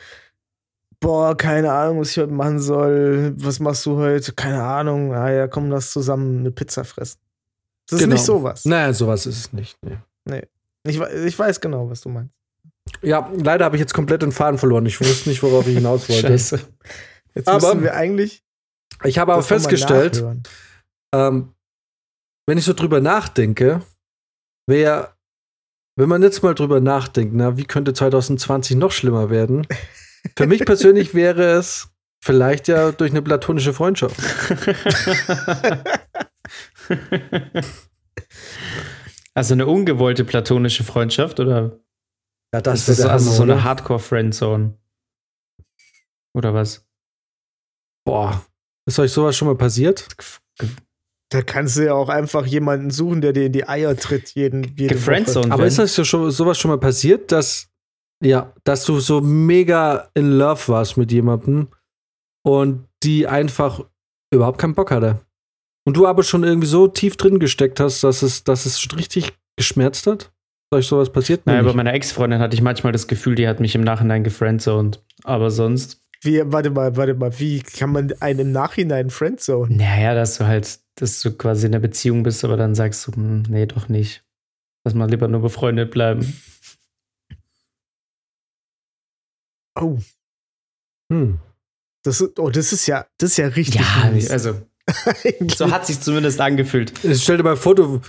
boah, 0.99 1.35
keine 1.35 1.71
Ahnung, 1.71 2.01
was 2.01 2.11
ich 2.11 2.17
heute 2.17 2.33
machen 2.33 2.59
soll. 2.59 3.33
Was 3.37 3.59
machst 3.59 3.85
du 3.85 3.97
heute? 3.97 4.33
Keine 4.33 4.61
Ahnung. 4.61 5.13
Ah 5.13 5.31
ja, 5.31 5.47
komm, 5.47 5.69
lass 5.69 5.91
zusammen 5.91 6.39
eine 6.39 6.51
Pizza 6.51 6.83
fressen. 6.83 7.19
Das 7.89 7.99
genau. 7.99 8.09
ist 8.09 8.19
nicht 8.19 8.25
sowas. 8.25 8.65
Naja, 8.65 8.93
sowas 8.93 9.25
ist 9.25 9.37
es 9.37 9.53
nicht. 9.53 9.77
Nee. 9.81 9.97
nee. 10.25 10.43
Ich, 10.83 10.99
ich 10.99 11.39
weiß 11.39 11.61
genau, 11.61 11.89
was 11.89 12.01
du 12.01 12.09
meinst. 12.09 12.36
Ja, 13.01 13.31
leider 13.35 13.65
habe 13.65 13.75
ich 13.75 13.79
jetzt 13.79 13.93
komplett 13.93 14.21
den 14.21 14.31
Faden 14.31 14.57
verloren. 14.57 14.85
Ich 14.85 14.99
wusste 14.99 15.29
nicht, 15.29 15.43
worauf 15.43 15.67
ich 15.67 15.75
hinaus 15.75 16.09
wollte. 16.09 16.27
Scheiße. 16.27 16.59
Jetzt 17.35 17.47
aber 17.47 17.67
müssen 17.67 17.83
wir 17.83 17.93
eigentlich. 17.93 18.43
Ich 19.03 19.19
habe 19.19 19.33
aber 19.33 19.43
festgestellt, 19.43 20.23
ähm, 21.13 21.53
wenn 22.45 22.57
ich 22.57 22.65
so 22.65 22.73
drüber 22.73 23.01
nachdenke, 23.01 23.81
wäre 24.67 25.13
wenn 25.97 26.09
man 26.09 26.21
jetzt 26.21 26.43
mal 26.43 26.53
drüber 26.53 26.79
nachdenkt, 26.79 27.33
na, 27.35 27.57
wie 27.57 27.65
könnte 27.65 27.91
2020 27.91 28.77
noch 28.77 28.91
schlimmer 28.91 29.31
werden? 29.31 29.65
Für 30.37 30.45
mich 30.45 30.63
persönlich 30.63 31.15
wäre 31.15 31.43
es 31.43 31.89
vielleicht 32.23 32.67
ja 32.67 32.91
durch 32.91 33.11
eine 33.11 33.23
platonische 33.23 33.73
Freundschaft. 33.73 34.15
Also 39.33 39.53
eine 39.53 39.67
ungewollte 39.67 40.23
platonische 40.25 40.83
Freundschaft 40.83 41.39
oder? 41.39 41.79
Ja, 42.53 42.61
das, 42.61 42.85
das 42.85 42.99
ist 42.99 43.05
also 43.05 43.31
so 43.31 43.43
eine 43.43 43.63
Hardcore-Friendzone. 43.63 44.77
Oder 46.33 46.53
was? 46.53 46.85
Boah, 48.05 48.45
ist 48.87 48.99
euch 48.99 49.11
sowas 49.11 49.35
schon 49.35 49.47
mal 49.47 49.57
passiert? 49.57 50.07
Da 51.29 51.41
kannst 51.41 51.75
du 51.77 51.85
ja 51.85 51.93
auch 51.93 52.07
einfach 52.07 52.45
jemanden 52.45 52.89
suchen, 52.89 53.19
der 53.19 53.33
dir 53.33 53.47
in 53.47 53.51
die 53.51 53.67
Eier 53.67 53.97
tritt, 53.97 54.29
jeden, 54.29 54.75
jede 54.77 54.95
Woche. 54.95 55.51
Aber 55.51 55.65
ist 55.65 55.77
das 55.77 55.97
ja 55.97 56.05
schon, 56.05 56.31
sowas 56.31 56.57
schon 56.57 56.71
mal 56.71 56.79
passiert, 56.79 57.33
dass, 57.33 57.69
ja, 58.23 58.53
dass 58.63 58.85
du 58.85 59.01
so 59.01 59.19
mega 59.19 60.09
in 60.13 60.31
Love 60.37 60.69
warst 60.69 60.95
mit 60.95 61.11
jemandem 61.11 61.67
und 62.45 62.87
die 63.03 63.27
einfach 63.27 63.83
überhaupt 64.33 64.59
keinen 64.59 64.75
Bock 64.75 64.91
hatte? 64.91 65.19
Und 65.85 65.97
du 65.97 66.07
aber 66.07 66.23
schon 66.23 66.45
irgendwie 66.45 66.67
so 66.67 66.87
tief 66.87 67.17
drin 67.17 67.39
gesteckt 67.39 67.81
hast, 67.81 68.03
dass 68.03 68.21
es, 68.21 68.45
dass 68.45 68.65
es 68.65 68.87
richtig 68.95 69.37
geschmerzt 69.57 70.07
hat? 70.07 70.31
Euch 70.71 70.85
sowas 70.87 71.11
passiert? 71.11 71.45
Naja, 71.45 71.61
Mir 71.61 71.69
bei 71.69 71.75
meiner 71.75 71.93
Ex-Freundin 71.93 72.39
hatte 72.39 72.55
ich 72.55 72.61
manchmal 72.61 72.91
das 72.91 73.07
Gefühl, 73.07 73.35
die 73.35 73.47
hat 73.47 73.59
mich 73.61 73.73
im 73.75 73.81
Nachhinein 73.81 74.23
gefriendzoned. 74.23 75.01
Aber 75.23 75.49
sonst, 75.49 76.01
Wie, 76.21 76.41
warte 76.45 76.71
mal, 76.71 76.97
warte 76.97 77.13
mal, 77.13 77.31
wie 77.39 77.61
kann 77.61 77.91
man 77.91 78.11
einen 78.19 78.39
im 78.39 78.51
Nachhinein 78.51 79.09
friendzone? 79.09 79.73
naja, 79.75 80.13
dass 80.13 80.37
du 80.37 80.45
halt, 80.45 80.79
dass 80.95 81.21
du 81.21 81.31
quasi 81.31 81.67
in 81.67 81.73
einer 81.73 81.79
Beziehung 81.81 82.23
bist, 82.23 82.43
aber 82.43 82.57
dann 82.57 82.75
sagst 82.75 83.07
du, 83.07 83.13
hm, 83.13 83.43
nee, 83.47 83.65
doch 83.65 83.87
nicht. 83.87 84.25
Lass 84.83 84.93
mal 84.93 85.09
lieber 85.09 85.27
nur 85.29 85.41
befreundet 85.41 85.91
bleiben. 85.91 86.33
Oh, 89.79 89.97
Hm. 91.11 91.39
das 92.03 92.19
ist, 92.19 92.39
oh, 92.39 92.49
das 92.49 92.73
ist 92.73 92.87
ja, 92.87 93.05
das 93.19 93.31
ist 93.31 93.37
ja 93.37 93.47
richtig. 93.47 93.79
Ja, 93.81 94.09
mies. 94.11 94.29
also, 94.31 94.59
so 95.55 95.71
hat 95.71 95.85
sich 95.85 96.01
zumindest 96.01 96.41
angefühlt. 96.41 96.91
Stell 97.13 97.37
dir 97.37 97.43
mal 97.43 97.55
vor, 97.55 97.75
du 97.75 98.01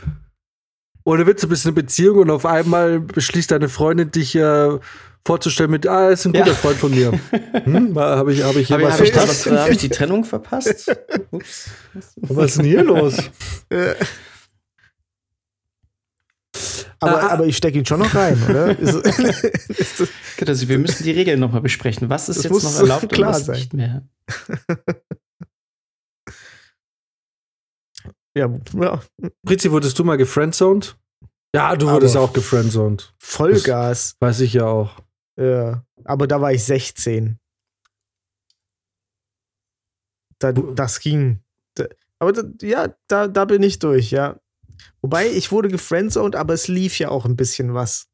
ohne 1.09 1.27
Witz, 1.27 1.41
du 1.41 1.49
bist 1.49 1.65
in 1.65 1.71
einer 1.71 1.77
Beziehung 1.77 2.19
und 2.19 2.31
auf 2.31 2.45
einmal 2.45 3.01
beschließt 3.01 3.51
deine 3.51 3.71
Freundin 3.71 4.11
dich 4.11 4.37
äh, 4.37 4.79
vorzustellen 5.27 5.71
mit, 5.71 5.87
ah, 5.87 6.05
er 6.05 6.11
ist 6.11 6.27
ein 6.27 6.33
guter 6.35 6.49
Ja. 6.49 6.55
Freund 6.55 6.77
von 6.77 6.91
mir. 6.91 7.13
Hm, 7.65 7.99
habe 7.99 8.33
ich, 8.33 8.43
hab 8.43 8.57
ich 8.57 8.69
hier 8.69 8.77
Habe 8.77 8.85
was 8.85 8.99
hab 8.99 9.05
ich, 9.07 9.13
da 9.13 9.21
verpasst? 9.21 9.51
was, 9.51 9.59
hab 9.61 9.71
ich 9.71 9.79
die 9.79 9.89
Trennung 9.89 10.25
verpasst? 10.25 10.91
Ups. 11.31 11.71
Was 12.21 12.51
ist 12.51 12.59
denn 12.59 12.67
hier 12.67 12.85
los? 12.85 13.17
Äh. 13.71 13.95
aber, 17.01 17.23
Ah, 17.23 17.27
ah. 17.27 17.29
aber 17.31 17.47
ich 17.47 17.57
stecke 17.57 17.79
ihn 17.79 17.87
schon 17.87 18.01
noch 18.01 18.15
rein, 18.15 18.39
oder? 18.49 18.77
Also, 20.47 20.69
wir 20.69 20.79
müssen 20.79 21.03
die 21.05 21.11
Regeln 21.11 21.41
nochmal 21.41 21.63
besprechen. 21.63 22.09
Was 22.11 22.29
ist 22.29 22.45
jetzt 22.45 22.63
noch 22.63 22.79
erlaubt 22.79 23.11
klar 23.13 23.31
und 23.31 23.35
was 23.35 23.47
sein. 23.47 23.57
nicht 23.57 23.75
mehr? 23.75 24.03
Ja, 28.39 28.49
ja, 28.80 29.01
Prizi, 29.45 29.70
wurdest 29.70 29.99
du 29.99 30.05
mal 30.05 30.16
gefriendzoned? 30.16 30.97
Ja, 31.55 31.74
du 31.76 31.89
wurdest 31.91 32.16
Aber- 32.16 32.26
auch 32.26 32.32
gefriendzoned. 32.32 33.14
Vollgas. 33.18 34.16
Weiß 34.20 34.41
ich 34.41 34.53
ja 34.55 34.66
auch. 34.66 34.99
Ja. 35.36 35.82
Aber 36.05 36.26
da 36.26 36.41
war 36.41 36.53
ich 36.53 36.64
16. 36.64 37.39
Da, 40.39 40.53
das 40.53 41.01
ging. 41.01 41.41
Aber 42.20 42.32
da, 42.32 42.43
ja, 42.62 42.89
da, 43.07 43.28
da 43.28 43.45
bin 43.45 43.62
ich 43.62 43.78
durch, 43.78 44.11
ja. 44.11 44.39
Wobei, 45.03 45.28
ich 45.28 45.51
wurde 45.53 45.68
gefriendzoned, 45.68 46.36
aber 46.36 46.55
es 46.55 46.68
lief 46.68 46.99
ja 46.99 47.09
auch 47.11 47.24
ein 47.24 47.36
bisschen 47.36 47.74
was. 47.74 48.09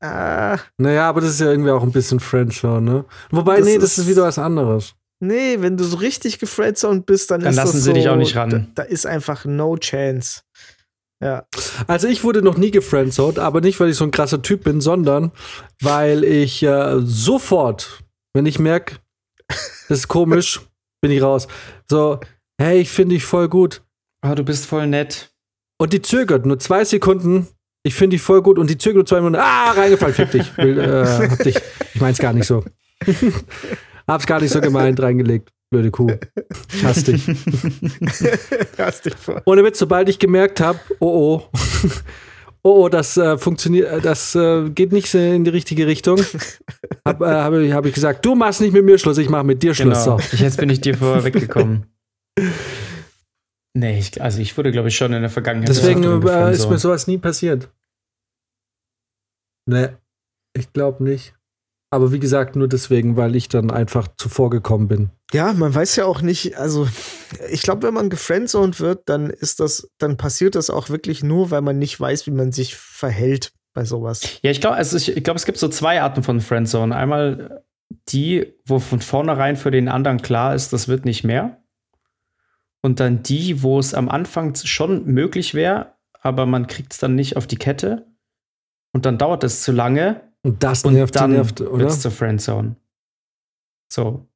Ah, 0.00 0.58
Naja, 0.78 1.08
aber 1.08 1.20
das 1.20 1.30
ist 1.30 1.40
ja 1.40 1.46
irgendwie 1.50 1.70
auch 1.70 1.82
ein 1.82 1.92
bisschen 1.92 2.18
Friendzone, 2.20 2.80
ne? 2.90 3.04
Wobei, 3.30 3.58
Das 3.58 3.66
nee, 3.66 3.76
das 3.78 3.92
ist- 3.92 3.98
ist 3.98 4.08
wieder 4.08 4.24
was 4.24 4.38
anderes. 4.38 4.94
Nee, 5.22 5.60
wenn 5.60 5.76
du 5.76 5.84
so 5.84 5.96
richtig 5.96 6.38
gefriendzoned 6.38 7.06
bist, 7.06 7.30
dann, 7.30 7.40
Dann 7.40 7.50
ist 7.50 7.56
lassen 7.56 7.76
das 7.76 7.84
sie 7.84 7.90
so, 7.90 7.92
dich 7.94 8.08
auch 8.08 8.16
nicht 8.16 8.36
ran. 8.36 8.50
Da, 8.50 8.66
da 8.74 8.82
ist 8.82 9.06
einfach 9.06 9.44
no 9.44 9.76
chance. 9.76 10.42
Ja. 11.22 11.46
Also 11.86 12.08
ich 12.08 12.24
wurde 12.24 12.42
noch 12.42 12.56
nie 12.56 12.72
gefriendzoned, 12.72 13.38
aber 13.38 13.60
nicht, 13.60 13.78
weil 13.78 13.88
ich 13.88 13.96
so 13.96 14.04
ein 14.04 14.10
krasser 14.10 14.42
Typ 14.42 14.64
bin, 14.64 14.80
sondern 14.80 15.30
weil 15.80 16.24
ich 16.24 16.62
äh, 16.64 16.98
sofort, 17.00 18.00
wenn 18.34 18.44
ich 18.44 18.58
merke, 18.58 18.96
das 19.46 20.00
ist 20.00 20.08
komisch, 20.08 20.60
bin 21.00 21.12
ich 21.12 21.22
raus. 21.22 21.46
So, 21.88 22.18
hey, 22.60 22.80
ich 22.80 22.90
finde 22.90 23.14
dich 23.14 23.24
voll 23.24 23.48
gut. 23.48 23.82
Ah, 24.22 24.34
du 24.34 24.42
bist 24.42 24.66
voll 24.66 24.88
nett. 24.88 25.32
Und 25.80 25.92
die 25.92 26.02
zögert 26.02 26.44
nur 26.44 26.58
zwei 26.58 26.84
Sekunden. 26.84 27.46
Ich 27.84 27.94
finde 27.94 28.14
dich 28.14 28.22
voll 28.22 28.42
gut 28.42 28.58
und 28.58 28.70
die 28.70 28.78
zögert 28.78 28.96
nur 28.96 29.06
zwei 29.06 29.20
Minuten. 29.20 29.42
Ah, 29.42 29.72
reingefallen, 29.72 30.14
fick 30.14 30.30
dich. 30.32 30.56
Will, 30.56 30.78
äh, 30.78 31.28
hab 31.28 31.38
dich. 31.38 31.56
Ich 31.94 32.00
mein's 32.00 32.18
gar 32.18 32.32
nicht 32.32 32.46
so. 32.46 32.64
Hab's 34.08 34.26
gar 34.26 34.40
nicht 34.40 34.50
so 34.52 34.60
gemeint, 34.60 35.00
reingelegt. 35.00 35.50
Blöde 35.70 35.90
Kuh. 35.90 36.10
Ich 36.72 36.84
hasse 36.84 37.12
dich. 37.12 37.26
Hast 38.78 39.06
dich 39.06 39.14
voll. 39.14 39.40
Ohne 39.46 39.64
Witz, 39.64 39.78
sobald 39.78 40.08
ich 40.08 40.18
gemerkt 40.18 40.60
habe, 40.60 40.78
oh 41.00 41.40
oh, 41.42 41.48
oh 42.62 42.82
oh, 42.84 42.88
das 42.90 43.16
äh, 43.16 43.38
funktioniert, 43.38 43.90
äh, 43.90 44.00
das 44.02 44.34
äh, 44.34 44.68
geht 44.70 44.92
nicht 44.92 45.14
in 45.14 45.44
die 45.44 45.50
richtige 45.50 45.86
Richtung, 45.86 46.20
habe 47.06 47.24
äh, 47.26 47.30
hab, 47.30 47.52
ich- 47.54 47.72
hab 47.72 47.86
ich 47.86 47.94
gesagt, 47.94 48.24
du 48.26 48.34
machst 48.34 48.60
nicht 48.60 48.72
mit 48.74 48.84
mir 48.84 48.98
Schluss, 48.98 49.16
ich 49.18 49.30
mache 49.30 49.44
mit 49.44 49.62
dir 49.62 49.74
Schluss. 49.74 50.04
Genau. 50.04 50.18
So. 50.18 50.36
Jetzt 50.36 50.58
bin 50.58 50.68
ich 50.68 50.80
dir 50.82 50.94
vorher 50.96 51.24
weggekommen. 51.24 51.86
Nee, 53.74 53.98
ich, 53.98 54.20
also 54.20 54.40
ich 54.40 54.54
wurde, 54.58 54.70
glaube 54.72 54.88
ich, 54.88 54.96
schon 54.96 55.14
in 55.14 55.22
der 55.22 55.30
Vergangenheit. 55.30 55.70
Deswegen 55.70 56.04
äh, 56.26 56.52
ist 56.52 56.68
mir 56.68 56.76
sowas 56.78 57.06
nie 57.06 57.16
passiert. 57.16 57.70
Nee, 59.66 59.88
ich 60.54 60.70
glaube 60.74 61.02
nicht. 61.02 61.34
Aber 61.92 62.10
wie 62.10 62.18
gesagt, 62.18 62.56
nur 62.56 62.68
deswegen, 62.68 63.18
weil 63.18 63.36
ich 63.36 63.48
dann 63.48 63.70
einfach 63.70 64.08
zuvor 64.16 64.48
gekommen 64.48 64.88
bin. 64.88 65.10
Ja, 65.34 65.52
man 65.52 65.74
weiß 65.74 65.96
ja 65.96 66.06
auch 66.06 66.22
nicht, 66.22 66.56
also 66.56 66.88
ich 67.50 67.60
glaube, 67.60 67.82
wenn 67.82 67.92
man 67.92 68.08
gefriendzoned 68.08 68.80
wird, 68.80 69.10
dann 69.10 69.28
ist 69.28 69.60
das, 69.60 69.90
dann 69.98 70.16
passiert 70.16 70.54
das 70.54 70.70
auch 70.70 70.88
wirklich 70.88 71.22
nur, 71.22 71.50
weil 71.50 71.60
man 71.60 71.78
nicht 71.78 72.00
weiß, 72.00 72.26
wie 72.26 72.30
man 72.30 72.50
sich 72.50 72.76
verhält 72.76 73.52
bei 73.74 73.84
sowas. 73.84 74.22
Ja, 74.40 74.50
ich 74.50 74.62
glaube, 74.62 74.76
also 74.76 74.96
ich, 74.96 75.14
ich 75.14 75.22
glaube, 75.22 75.36
es 75.36 75.44
gibt 75.44 75.58
so 75.58 75.68
zwei 75.68 76.00
Arten 76.00 76.22
von 76.22 76.40
Friendzone. 76.40 76.96
Einmal 76.96 77.62
die, 78.08 78.54
wo 78.64 78.78
von 78.78 79.02
vornherein 79.02 79.56
für 79.56 79.70
den 79.70 79.90
anderen 79.90 80.22
klar 80.22 80.54
ist, 80.54 80.72
das 80.72 80.88
wird 80.88 81.04
nicht 81.04 81.24
mehr. 81.24 81.62
Und 82.80 83.00
dann 83.00 83.22
die, 83.22 83.62
wo 83.62 83.78
es 83.78 83.92
am 83.92 84.08
Anfang 84.08 84.54
schon 84.54 85.04
möglich 85.04 85.52
wäre, 85.52 85.92
aber 86.22 86.46
man 86.46 86.68
kriegt 86.68 86.94
es 86.94 87.00
dann 87.00 87.16
nicht 87.16 87.36
auf 87.36 87.46
die 87.46 87.58
Kette. 87.58 88.06
Und 88.94 89.04
dann 89.04 89.18
dauert 89.18 89.44
es 89.44 89.60
zu 89.60 89.72
lange 89.72 90.31
Und 90.44 90.62
das 90.62 90.84
und 90.84 90.94
nervt, 90.94 91.14
dann 91.16 91.32
nervt, 91.32 91.60
oder? 91.60 91.86
es 91.86 92.00
zur 92.00 92.10
Friendzone. 92.10 92.76
So. 93.92 94.06
Und 94.06 94.26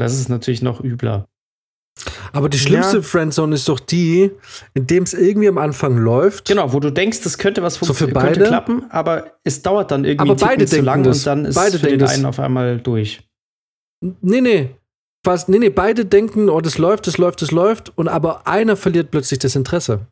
das 0.00 0.18
ist 0.18 0.28
natürlich 0.28 0.62
noch 0.62 0.82
übler. 0.82 1.26
Aber 2.32 2.48
die 2.50 2.58
schlimmste 2.58 2.96
Ja. 2.98 3.02
Friendzone 3.02 3.54
ist 3.54 3.68
doch 3.68 3.80
die, 3.80 4.30
in 4.74 4.86
dem 4.86 5.04
es 5.04 5.14
irgendwie 5.14 5.48
am 5.48 5.56
Anfang 5.56 5.96
läuft. 5.96 6.46
Genau, 6.46 6.72
wo 6.72 6.80
du 6.80 6.90
denkst, 6.92 7.22
das 7.22 7.38
könnte 7.38 7.62
was 7.62 7.74
So 7.76 7.94
für 7.94 8.04
funktio- 8.06 8.12
könnte 8.12 8.38
beide? 8.40 8.44
klappen, 8.44 8.90
aber 8.90 9.38
es 9.44 9.62
dauert 9.62 9.90
dann 9.90 10.04
irgendwie 10.04 10.30
Aber 10.30 10.36
beide 10.46 10.66
zu 10.66 10.82
lang 10.82 11.04
das. 11.04 11.18
und 11.20 11.26
dann 11.26 11.44
ist 11.46 11.54
Beide 11.54 11.78
für 11.78 11.86
den 11.86 11.98
das. 12.00 12.12
einen 12.14 12.26
auf 12.26 12.38
einmal 12.38 12.78
durch. 12.78 13.26
Nee, 14.20 14.40
nee. 14.42 14.76
Fast, 15.24 15.48
nee, 15.48 15.58
nee, 15.58 15.70
beide 15.70 16.04
denken, 16.04 16.50
oh, 16.50 16.60
das 16.60 16.76
läuft, 16.78 17.06
das 17.06 17.16
läuft, 17.18 17.40
das 17.40 17.50
läuft. 17.50 17.96
Und 17.96 18.08
aber 18.08 18.46
einer 18.46 18.76
verliert 18.76 19.10
plötzlich 19.10 19.38
das 19.38 19.56
Interesse. 19.56 20.06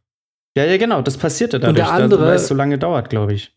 Ja, 0.57 0.65
ja, 0.65 0.77
genau, 0.79 1.03
das 1.03 1.19
passierte 1.19 1.61
dadurch, 1.61 1.77
der 1.77 1.93
andere- 1.93 2.27
weil 2.27 2.37
es 2.37 2.49
so 2.49 2.55
lange 2.55 2.79
dauert, 2.79 3.11
glaube 3.11 3.35
ich. 3.35 3.54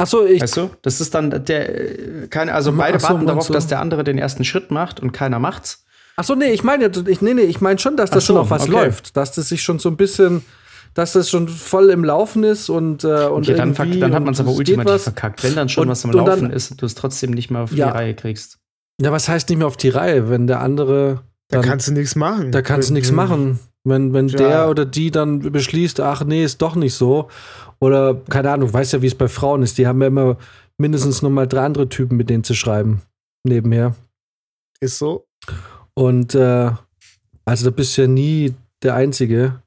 Achso, 0.00 0.24
ich. 0.24 0.40
Weißt 0.42 0.56
du? 0.56 0.70
Das 0.82 1.00
ist 1.00 1.14
dann 1.14 1.44
der, 1.44 2.28
keine, 2.28 2.54
also 2.54 2.72
beide 2.72 2.98
so, 2.98 3.08
warten 3.08 3.26
darauf, 3.26 3.46
du? 3.46 3.52
dass 3.52 3.66
der 3.66 3.80
andere 3.80 4.04
den 4.04 4.18
ersten 4.18 4.44
Schritt 4.44 4.70
macht 4.70 5.00
und 5.00 5.12
keiner 5.12 5.38
macht's. 5.38 5.84
Achso, 6.16 6.34
nee, 6.34 6.50
ich 6.52 6.62
meine, 6.64 6.84
ja, 6.84 6.90
ich, 7.06 7.22
nee, 7.22 7.34
nee, 7.34 7.42
ich 7.42 7.60
meine 7.60 7.78
schon, 7.78 7.96
dass 7.96 8.10
das 8.10 8.26
so, 8.26 8.34
schon 8.34 8.42
auf 8.42 8.50
was 8.50 8.62
okay. 8.62 8.70
läuft. 8.72 9.16
Dass 9.16 9.32
das 9.32 9.48
sich 9.48 9.62
schon 9.62 9.78
so 9.78 9.88
ein 9.88 9.96
bisschen, 9.96 10.44
dass 10.94 11.12
das 11.12 11.30
schon 11.30 11.48
voll 11.48 11.88
im 11.90 12.04
Laufen 12.04 12.44
ist 12.44 12.68
und, 12.68 13.04
äh, 13.04 13.26
und 13.26 13.48
Okay, 13.48 13.54
dann, 13.54 13.74
dann 13.74 14.14
hat 14.14 14.24
man 14.24 14.34
es 14.34 14.40
aber 14.40 14.50
ultimativ 14.52 14.92
was. 14.94 15.02
verkackt. 15.04 15.42
Wenn 15.44 15.54
dann 15.54 15.68
schon 15.68 15.84
Und- 15.84 15.88
was 15.90 16.04
am 16.04 16.10
und 16.10 16.16
dann- 16.16 16.26
Laufen 16.26 16.50
ist 16.50 16.70
und 16.72 16.82
du 16.82 16.86
es 16.86 16.94
trotzdem 16.94 17.30
nicht 17.30 17.50
mehr 17.50 17.62
auf 17.62 17.72
Ja. 17.72 17.90
die 17.90 17.96
Reihe 17.96 18.14
kriegst. 18.14 18.58
Ja, 19.00 19.12
was 19.12 19.28
heißt 19.28 19.48
nicht 19.48 19.58
mehr 19.58 19.66
auf 19.66 19.76
die 19.78 19.88
Reihe, 19.88 20.28
wenn 20.28 20.46
der 20.46 20.60
andere. 20.60 21.20
Da 21.48 21.58
Dann, 21.60 21.68
kannst 21.68 21.88
du 21.88 21.92
nichts 21.92 22.16
machen. 22.16 22.52
da 22.52 22.60
kannst 22.62 22.90
du 22.90 22.94
nichts 22.94 23.10
Mhm. 23.10 23.16
machen. 23.16 23.58
Wenn, 23.82 24.12
wenn 24.12 24.28
Ja. 24.28 24.36
der 24.36 24.68
oder 24.68 24.84
die 24.84 25.10
dann 25.10 25.40
beschließt, 25.40 26.00
ach 26.00 26.22
nee, 26.24 26.44
ist 26.44 26.60
doch 26.60 26.74
nicht 26.76 26.92
so. 26.94 27.28
Oder, 27.80 28.14
keine 28.28 28.50
Ahnung, 28.52 28.72
weißt 28.72 28.92
ja, 28.92 29.02
wie 29.02 29.06
es 29.06 29.14
bei 29.14 29.28
Frauen 29.28 29.62
ist. 29.62 29.78
Die 29.78 29.86
haben 29.86 30.00
ja 30.02 30.08
immer 30.08 30.36
mindestens 30.78 31.22
noch 31.22 31.30
mal 31.30 31.46
drei 31.46 31.64
andere 31.64 31.88
Typen, 31.88 32.16
mit 32.16 32.28
denen 32.30 32.44
zu 32.44 32.54
schreiben. 32.54 33.02
Nebenher. 33.44 33.94
Ist 34.80 34.98
so. 34.98 35.26
Und 35.94 36.34
äh, 36.34 36.70
also 37.44 37.64
da 37.64 37.70
bist 37.74 37.96
du 37.96 38.02
ja 38.02 38.08
nie 38.08 38.54
der 38.82 38.94
Einzige. 38.94 39.62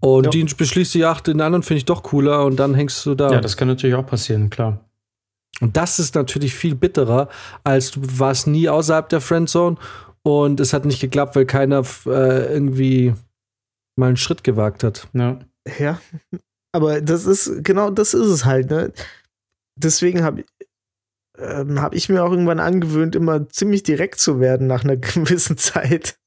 Und 0.00 0.24
Ja. 0.24 0.30
die 0.30 0.44
beschließt 0.44 0.94
die, 0.94 1.04
ach, 1.04 1.20
den 1.20 1.40
anderen 1.40 1.62
finde 1.62 1.78
ich 1.78 1.84
doch 1.84 2.02
cooler 2.02 2.44
und 2.44 2.56
dann 2.56 2.74
hängst 2.74 3.04
du 3.06 3.14
da. 3.14 3.30
Ja, 3.32 3.40
das 3.40 3.56
kann 3.56 3.68
natürlich 3.68 3.96
auch 3.96 4.06
passieren, 4.06 4.50
klar. 4.50 4.80
und 5.60 5.76
das 5.76 5.98
ist 5.98 6.14
natürlich 6.14 6.54
viel 6.54 6.74
bitterer, 6.74 7.28
als 7.64 7.92
du 7.92 8.00
warst 8.18 8.46
nie 8.46 8.68
außerhalb 8.68 9.08
der 9.08 9.22
Friendzone 9.22 9.76
und 10.22 10.60
es 10.60 10.72
hat 10.74 10.84
nicht 10.84 11.00
geklappt, 11.00 11.34
weil 11.34 11.46
keiner 11.46 11.82
äh, 12.06 12.52
irgendwie 12.52 13.14
mal 13.96 14.08
einen 14.08 14.16
Schritt 14.18 14.44
gewagt 14.44 14.84
hat. 14.84 15.08
Ja. 15.14 15.38
Ja. 15.78 15.98
Aber 16.76 17.00
das 17.00 17.24
ist, 17.24 17.64
genau 17.64 17.88
das 17.88 18.12
ist 18.12 18.26
es 18.26 18.44
halt, 18.44 18.68
ne? 18.68 18.92
Deswegen 19.78 20.22
habe 20.22 20.44
ähm, 21.38 21.80
hab 21.80 21.94
ich 21.94 22.10
mir 22.10 22.22
auch 22.22 22.30
irgendwann 22.30 22.60
angewöhnt, 22.60 23.16
immer 23.16 23.48
ziemlich 23.48 23.82
direkt 23.82 24.20
zu 24.20 24.40
werden 24.40 24.66
nach 24.66 24.84
einer 24.84 24.96
gewissen 24.98 25.56
Zeit. 25.56 26.18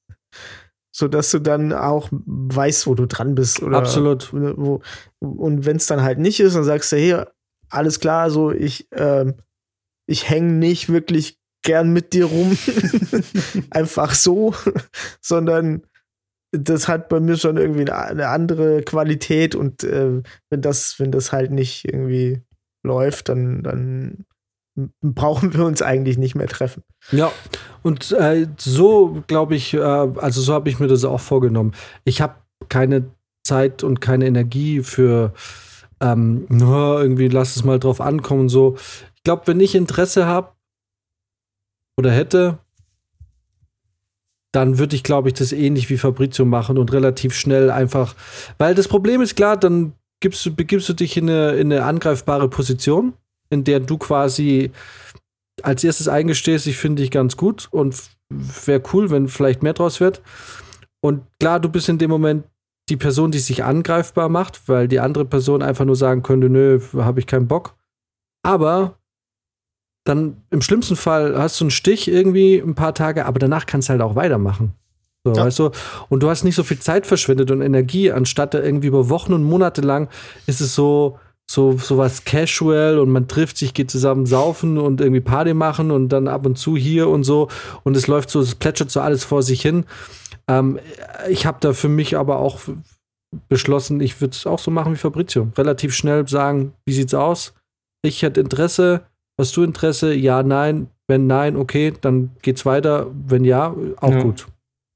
Sodass 0.91 1.29
du 1.29 1.37
dann 1.37 1.71
auch 1.71 2.09
weißt, 2.11 2.87
wo 2.87 2.95
du 2.95 3.05
dran 3.05 3.35
bist. 3.35 3.61
Oder 3.61 3.77
Absolut. 3.77 4.33
Wo, 4.33 4.81
und 5.19 5.65
wenn 5.67 5.77
es 5.77 5.85
dann 5.85 6.01
halt 6.01 6.17
nicht 6.17 6.39
ist, 6.39 6.55
dann 6.55 6.63
sagst 6.63 6.91
du, 6.91 6.97
hey, 6.97 7.23
alles 7.69 7.99
klar, 7.99 8.31
so 8.31 8.51
ich, 8.51 8.87
ähm, 8.93 9.35
ich 10.07 10.29
hänge 10.29 10.53
nicht 10.53 10.89
wirklich 10.89 11.39
gern 11.63 11.93
mit 11.93 12.13
dir 12.13 12.25
rum. 12.25 12.57
Einfach 13.69 14.15
so, 14.15 14.55
sondern 15.21 15.83
das 16.51 16.87
hat 16.87 17.09
bei 17.09 17.19
mir 17.19 17.37
schon 17.37 17.57
irgendwie 17.57 17.89
eine, 17.91 18.27
andere 18.29 18.81
Qualität 18.81 19.55
und 19.55 19.83
äh, 19.83 20.21
wenn 20.49 20.61
das, 20.61 20.99
wenn 20.99 21.11
das 21.11 21.31
halt 21.31 21.51
nicht 21.51 21.85
irgendwie 21.85 22.41
läuft, 22.83 23.29
dann, 23.29 23.63
dann 23.63 24.25
brauchen 25.01 25.53
wir 25.53 25.65
uns 25.65 25.81
eigentlich 25.81 26.17
nicht 26.17 26.35
mehr 26.35 26.47
treffen. 26.47 26.83
Ja, 27.11 27.31
und 27.83 28.11
äh, 28.11 28.47
so 28.57 29.23
glaube 29.27 29.55
ich, 29.55 29.73
äh, 29.73 29.79
also 29.79 30.41
so 30.41 30.53
habe 30.53 30.69
ich 30.69 30.79
mir 30.79 30.87
das 30.87 31.03
auch 31.03 31.19
vorgenommen. 31.19 31.73
Ich 32.03 32.21
habe 32.21 32.35
keine 32.69 33.11
Zeit 33.43 33.83
und 33.83 34.01
keine 34.01 34.25
Energie 34.25 34.81
für 34.81 35.33
ähm, 36.01 36.45
nur 36.49 37.01
irgendwie 37.01 37.27
lass 37.27 37.55
es 37.55 37.63
mal 37.63 37.79
drauf 37.79 38.01
ankommen 38.01 38.49
so. 38.49 38.77
Ich 39.15 39.23
glaube, 39.23 39.43
wenn 39.47 39.59
ich 39.59 39.75
Interesse 39.75 40.25
habe 40.25 40.53
oder 41.97 42.11
hätte, 42.11 42.59
dann 44.51 44.79
würde 44.79 44.95
ich, 44.95 45.03
glaube 45.03 45.29
ich, 45.29 45.35
das 45.35 45.51
ähnlich 45.51 45.89
wie 45.89 45.97
Fabrizio 45.97 46.45
machen 46.45 46.77
und 46.77 46.91
relativ 46.91 47.35
schnell 47.35 47.69
einfach, 47.69 48.15
weil 48.57 48.75
das 48.75 48.87
Problem 48.87 49.21
ist 49.21 49.35
klar, 49.35 49.57
dann 49.57 49.93
gibst 50.21 50.45
du, 50.45 50.53
begibst 50.53 50.89
du 50.89 50.93
dich 50.93 51.17
in 51.17 51.29
eine, 51.29 51.51
in 51.53 51.71
eine 51.71 51.83
angreifbare 51.83 52.49
Position, 52.49 53.13
in 53.49 53.63
der 53.63 53.79
du 53.79 53.97
quasi 53.97 54.71
als 55.61 55.83
erstes 55.83 56.07
eingestehst, 56.07 56.67
ich 56.67 56.77
finde 56.77 57.01
dich 57.01 57.11
ganz 57.11 57.37
gut 57.37 57.67
und 57.71 57.95
wäre 58.29 58.81
cool, 58.93 59.09
wenn 59.09 59.27
vielleicht 59.27 59.63
mehr 59.63 59.73
draus 59.73 59.99
wird. 59.99 60.21
Und 61.01 61.23
klar, 61.39 61.59
du 61.59 61.69
bist 61.69 61.89
in 61.89 61.97
dem 61.97 62.09
Moment 62.09 62.45
die 62.89 62.97
Person, 62.97 63.31
die 63.31 63.39
sich 63.39 63.63
angreifbar 63.63 64.29
macht, 64.29 64.67
weil 64.67 64.87
die 64.87 64.99
andere 64.99 65.25
Person 65.25 65.61
einfach 65.61 65.85
nur 65.85 65.95
sagen 65.95 66.23
könnte, 66.23 66.49
nö, 66.49 66.79
habe 66.95 67.19
ich 67.19 67.27
keinen 67.27 67.47
Bock. 67.47 67.75
Aber 68.43 68.98
dann 70.03 70.37
im 70.49 70.61
schlimmsten 70.61 70.95
Fall 70.95 71.37
hast 71.37 71.59
du 71.59 71.65
einen 71.65 71.71
Stich 71.71 72.07
irgendwie 72.07 72.57
ein 72.57 72.75
paar 72.75 72.93
Tage, 72.93 73.25
aber 73.25 73.39
danach 73.39 73.65
kannst 73.65 73.89
du 73.89 73.91
halt 73.91 74.01
auch 74.01 74.15
weitermachen. 74.15 74.73
So, 75.25 75.33
ja. 75.33 75.45
weißt 75.45 75.59
du? 75.59 75.71
Und 76.07 76.23
du 76.23 76.29
hast 76.29 76.43
nicht 76.43 76.55
so 76.55 76.63
viel 76.63 76.79
Zeit 76.79 77.05
verschwendet 77.05 77.51
und 77.51 77.61
Energie, 77.61 78.11
anstatt 78.11 78.55
irgendwie 78.55 78.87
über 78.87 79.09
Wochen 79.09 79.33
und 79.33 79.43
Monate 79.43 79.81
lang 79.81 80.07
ist 80.47 80.61
es 80.61 80.73
so, 80.73 81.19
so, 81.49 81.77
so 81.77 81.97
was 81.97 82.23
casual 82.23 82.99
und 82.99 83.09
man 83.09 83.27
trifft 83.27 83.57
sich, 83.57 83.73
geht 83.73 83.91
zusammen 83.91 84.25
saufen 84.25 84.77
und 84.77 85.01
irgendwie 85.01 85.21
Party 85.21 85.53
machen 85.53 85.91
und 85.91 86.09
dann 86.09 86.27
ab 86.27 86.45
und 86.45 86.57
zu 86.57 86.77
hier 86.77 87.09
und 87.09 87.23
so 87.23 87.49
und 87.83 87.97
es 87.97 88.07
läuft 88.07 88.29
so, 88.29 88.39
es 88.39 88.55
plätschert 88.55 88.91
so 88.91 89.01
alles 89.01 89.23
vor 89.25 89.43
sich 89.43 89.61
hin. 89.61 89.85
Ähm, 90.47 90.79
ich 91.29 91.45
habe 91.45 91.57
da 91.59 91.73
für 91.73 91.89
mich 91.89 92.17
aber 92.17 92.37
auch 92.37 92.59
beschlossen, 93.47 93.99
ich 93.99 94.21
würde 94.21 94.33
es 94.33 94.45
auch 94.45 94.59
so 94.59 94.71
machen 94.71 94.93
wie 94.93 94.97
Fabrizio. 94.97 95.51
Relativ 95.57 95.93
schnell 95.93 96.27
sagen, 96.27 96.73
wie 96.85 96.93
sieht's 96.93 97.13
aus? 97.13 97.53
Ich 98.01 98.21
hätte 98.21 98.39
Interesse, 98.39 99.01
Hast 99.39 99.55
du 99.55 99.63
Interesse? 99.63 100.13
Ja, 100.13 100.43
nein. 100.43 100.87
Wenn 101.07 101.25
nein, 101.25 101.55
okay, 101.55 101.93
dann 102.01 102.31
geht's 102.41 102.65
weiter. 102.65 103.07
Wenn 103.25 103.45
ja, 103.45 103.73
auch 104.01 104.11
ja. 104.11 104.21
gut. 104.21 104.47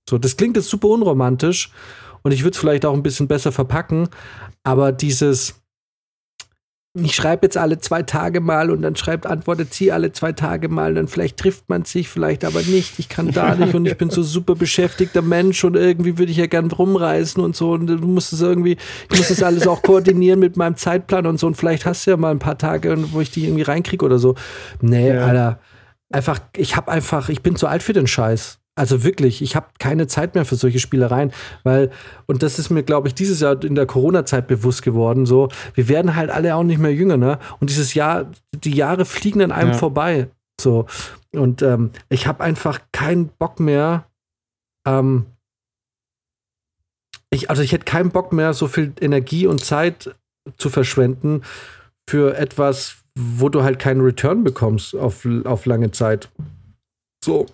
So, 0.07 0.17
das 0.17 0.35
klingt 0.35 0.57
jetzt 0.57 0.69
super 0.69 0.89
unromantisch 0.89 1.71
und 2.23 2.33
ich 2.33 2.43
würde 2.43 2.53
es 2.53 2.59
vielleicht 2.59 2.85
auch 2.85 2.93
ein 2.93 3.03
bisschen 3.03 3.29
besser 3.29 3.53
verpacken, 3.53 4.09
aber 4.63 4.91
dieses, 4.91 5.62
ich 6.95 7.15
schreibe 7.15 7.47
jetzt 7.47 7.57
alle 7.57 7.79
zwei 7.79 8.03
Tage 8.03 8.39
mal 8.39 8.69
und 8.69 8.83
dann 8.83 8.95
schreibt, 8.95 9.25
antwortet 9.25 9.73
sie 9.73 9.91
alle 9.91 10.11
zwei 10.11 10.31
Tage 10.31 10.69
mal, 10.69 10.93
dann 10.93 11.07
vielleicht 11.07 11.37
trifft 11.37 11.67
man 11.67 11.85
sich, 11.85 12.07
vielleicht 12.07 12.45
aber 12.45 12.61
nicht. 12.61 12.99
Ich 12.99 13.09
kann 13.09 13.31
da 13.31 13.55
nicht 13.55 13.73
und 13.73 13.87
ich 13.87 13.97
bin 13.97 14.11
so 14.11 14.21
super 14.21 14.53
beschäftigter 14.53 15.23
Mensch 15.23 15.63
und 15.63 15.75
irgendwie 15.75 16.19
würde 16.19 16.31
ich 16.31 16.37
ja 16.37 16.45
gern 16.45 16.69
rumreisen 16.69 17.43
und 17.43 17.55
so 17.55 17.71
und 17.71 17.87
du 17.87 17.97
musst 17.97 18.31
es 18.31 18.41
irgendwie, 18.41 18.77
ich 19.11 19.17
muss 19.17 19.29
das 19.29 19.41
alles 19.41 19.65
auch 19.67 19.81
koordinieren 19.81 20.39
mit 20.39 20.55
meinem 20.55 20.75
Zeitplan 20.75 21.25
und 21.25 21.39
so 21.39 21.47
und 21.47 21.55
vielleicht 21.55 21.87
hast 21.87 22.05
du 22.05 22.11
ja 22.11 22.17
mal 22.17 22.29
ein 22.29 22.39
paar 22.39 22.59
Tage, 22.59 22.95
wo 23.11 23.21
ich 23.21 23.31
die 23.31 23.45
irgendwie 23.45 23.63
reinkriege 23.63 24.05
oder 24.05 24.19
so. 24.19 24.35
Nee, 24.79 25.15
ja. 25.15 25.25
Alter. 25.25 25.59
Einfach, 26.11 26.39
ich 26.55 26.75
hab 26.75 26.89
einfach, 26.89 27.29
ich 27.29 27.41
bin 27.41 27.55
zu 27.55 27.65
alt 27.65 27.81
für 27.81 27.93
den 27.93 28.05
Scheiß. 28.05 28.59
Also 28.76 29.03
wirklich, 29.03 29.43
ich 29.43 29.55
habe 29.55 29.67
keine 29.78 30.07
Zeit 30.07 30.34
mehr 30.34 30.45
für 30.45 30.55
solche 30.55 30.80
Spielereien, 30.80 31.32
weil, 31.63 31.91
und 32.26 32.41
das 32.41 32.57
ist 32.57 32.71
mir, 32.71 32.82
glaube 32.82 33.07
ich, 33.07 33.13
dieses 33.13 33.39
Jahr 33.39 33.63
in 33.63 33.76
der 33.76 33.86
Corona-Zeit 33.86 34.47
bewusst 34.47 34.82
geworden, 34.82 35.28
so, 35.28 35.49
wir 35.76 35.88
werden 35.88 36.15
halt 36.15 36.32
alle 36.32 36.55
auch 36.55 36.63
nicht 36.63 36.80
mehr 36.80 36.93
jünger, 36.93 37.17
ne? 37.17 37.38
Und 37.59 37.69
dieses 37.69 37.93
Jahr, 37.93 38.32
die 38.55 38.74
Jahre 38.74 39.05
fliegen 39.05 39.43
an 39.43 39.51
einem 39.51 39.71
ja. 39.71 39.78
vorbei. 39.78 40.28
So. 40.59 40.88
Und 41.34 41.61
ähm, 41.61 41.91
ich 42.09 42.26
habe 42.26 42.43
einfach 42.43 42.80
keinen 42.91 43.28
Bock 43.28 43.59
mehr, 43.59 44.05
ähm, 44.88 45.28
ich, 47.30 47.49
also 47.49 47.61
ich 47.61 47.71
hätte 47.71 47.86
keinen 47.86 48.11
Bock 48.11 48.34
mehr, 48.34 48.53
so 48.53 48.67
viel 48.67 48.93
Energie 48.99 49.47
und 49.47 49.63
Zeit 49.63 50.15
zu 50.57 50.69
verschwenden 50.69 51.43
für 52.09 52.38
etwas, 52.38 52.97
wo 53.17 53.49
du 53.49 53.63
halt 53.63 53.80
keinen 53.80 54.01
Return 54.01 54.43
bekommst 54.43 54.95
auf, 54.95 55.28
auf 55.45 55.65
lange 55.65 55.91
Zeit. 55.91 56.30
So. 57.24 57.45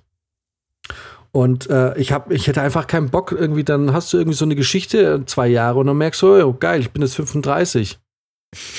Und 1.32 1.70
äh, 1.70 1.98
ich, 1.98 2.12
hab, 2.12 2.32
ich 2.32 2.48
hätte 2.48 2.62
einfach 2.62 2.88
keinen 2.88 3.10
Bock, 3.10 3.32
irgendwie, 3.32 3.64
dann 3.64 3.94
hast 3.94 4.12
du 4.12 4.18
irgendwie 4.18 4.38
so 4.38 4.46
eine 4.46 4.56
Geschichte, 4.56 5.24
zwei 5.26 5.48
Jahre, 5.48 5.80
und 5.80 5.88
dann 5.88 5.98
merkst 5.98 6.22
du, 6.22 6.44
oh, 6.44 6.54
geil, 6.54 6.80
ich 6.80 6.92
bin 6.92 7.02
jetzt 7.02 7.16
35. 7.16 8.00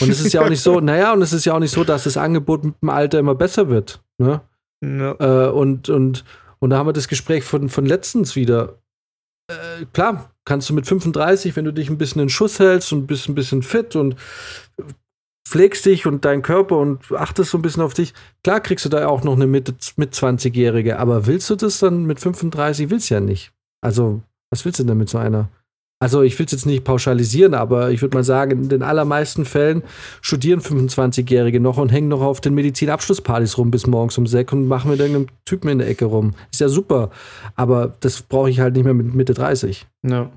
Und 0.01 0.11
es 0.11 0.21
ist 0.21 0.33
ja 0.33 0.43
auch 0.43 0.49
nicht 0.49 0.63
so, 0.63 0.81
naja, 0.81 1.13
und 1.13 1.23
es 1.23 1.33
ist 1.33 1.45
ja 1.45 1.55
auch 1.55 1.61
nicht 1.61 1.71
so, 1.71 1.85
dass 1.85 2.05
das 2.05 2.17
Angebot 2.17 2.65
mit 2.65 2.75
dem 2.83 2.89
Alter 2.89 3.21
immer 3.21 3.37
besser 3.37 3.69
wird. 3.69 4.03
Ne? 4.19 4.41
No. 4.81 5.15
Äh, 5.19 5.51
und, 5.51 5.89
und, 5.89 6.25
und 6.59 6.71
da 6.71 6.79
haben 6.79 6.89
wir 6.89 6.93
das 6.93 7.09
Gespräch 7.09 7.45
von, 7.45 7.69
von 7.69 7.87
letztens 7.87 8.35
wieder. 8.35 8.81
Äh, 9.49 9.85
klar, 9.93 10.33
kannst 10.45 10.69
du 10.71 10.75
mit 10.75 10.87
35, 10.87 11.55
wenn 11.55 11.65
du 11.65 11.73
dich 11.73 11.89
ein 11.89 11.99
bisschen 11.99 12.23
in 12.23 12.29
Schuss 12.29 12.59
hältst 12.59 12.93
und 12.93 13.07
bist 13.07 13.29
ein 13.29 13.35
bisschen 13.35 13.63
fit 13.63 13.95
und 13.95 14.17
pflegst 15.51 15.85
dich 15.85 16.07
und 16.07 16.25
deinen 16.25 16.43
Körper 16.43 16.79
und 16.79 17.11
achtest 17.13 17.51
so 17.51 17.59
ein 17.59 17.63
bisschen 17.63 17.83
auf 17.83 17.93
dich. 17.93 18.15
Klar 18.45 18.61
kriegst 18.61 18.85
du 18.85 18.89
da 18.89 19.09
auch 19.09 19.25
noch 19.25 19.35
eine 19.35 19.49
mit, 19.49 19.75
mit 19.97 20.15
20-Jährige, 20.15 20.99
aber 20.99 21.27
willst 21.27 21.51
du 21.51 21.57
das 21.57 21.81
dann 21.81 22.05
mit 22.05 22.21
35? 22.21 22.89
Willst 22.89 23.11
du 23.11 23.15
ja 23.15 23.21
nicht. 23.21 23.53
Also, 23.81 24.23
was 24.51 24.65
willst 24.65 24.79
du 24.79 24.85
denn 24.85 24.97
mit 24.97 25.09
so 25.09 25.19
einer? 25.19 25.49
Also, 25.99 26.23
ich 26.23 26.39
will 26.39 26.47
es 26.47 26.53
jetzt 26.53 26.67
nicht 26.67 26.85
pauschalisieren, 26.85 27.55
aber 27.55 27.91
ich 27.91 28.01
würde 28.01 28.17
mal 28.17 28.23
sagen, 28.23 28.53
in 28.53 28.69
den 28.69 28.83
allermeisten 28.83 29.45
Fällen 29.45 29.83
studieren 30.23 30.61
25-Jährige 30.61 31.59
noch 31.59 31.79
und 31.79 31.91
hängen 31.91 32.09
noch 32.09 32.23
auf 32.23 32.41
den 32.41 32.55
Medizinabschlusspartys 32.55 33.59
rum 33.59 33.73
bis 33.73 33.89
morgens 33.89 34.17
um 34.19 34.27
sechs 34.27 34.53
und 34.53 34.69
machen 34.69 34.93
mit 34.93 35.01
irgendeinem 35.01 35.27
Typen 35.45 35.69
in 35.69 35.79
der 35.79 35.89
Ecke 35.89 36.05
rum. 36.05 36.35
Ist 36.53 36.61
ja 36.61 36.69
super, 36.69 37.11
aber 37.57 37.97
das 38.01 38.23
brauche 38.23 38.49
ich 38.49 38.61
halt 38.61 38.77
nicht 38.77 38.85
mehr 38.85 38.95
mit 38.95 39.15
Mitte 39.15 39.35
30. 39.35 39.87
Ja. 40.07 40.31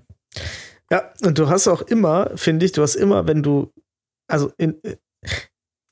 Ja, 0.91 1.03
und 1.23 1.39
du 1.39 1.49
hast 1.49 1.67
auch 1.67 1.81
immer, 1.81 2.31
finde 2.35 2.65
ich, 2.65 2.71
du 2.73 2.81
hast 2.81 2.95
immer, 2.95 3.25
wenn 3.27 3.41
du 3.41 3.71
also 4.33 4.51
in, 4.57 4.81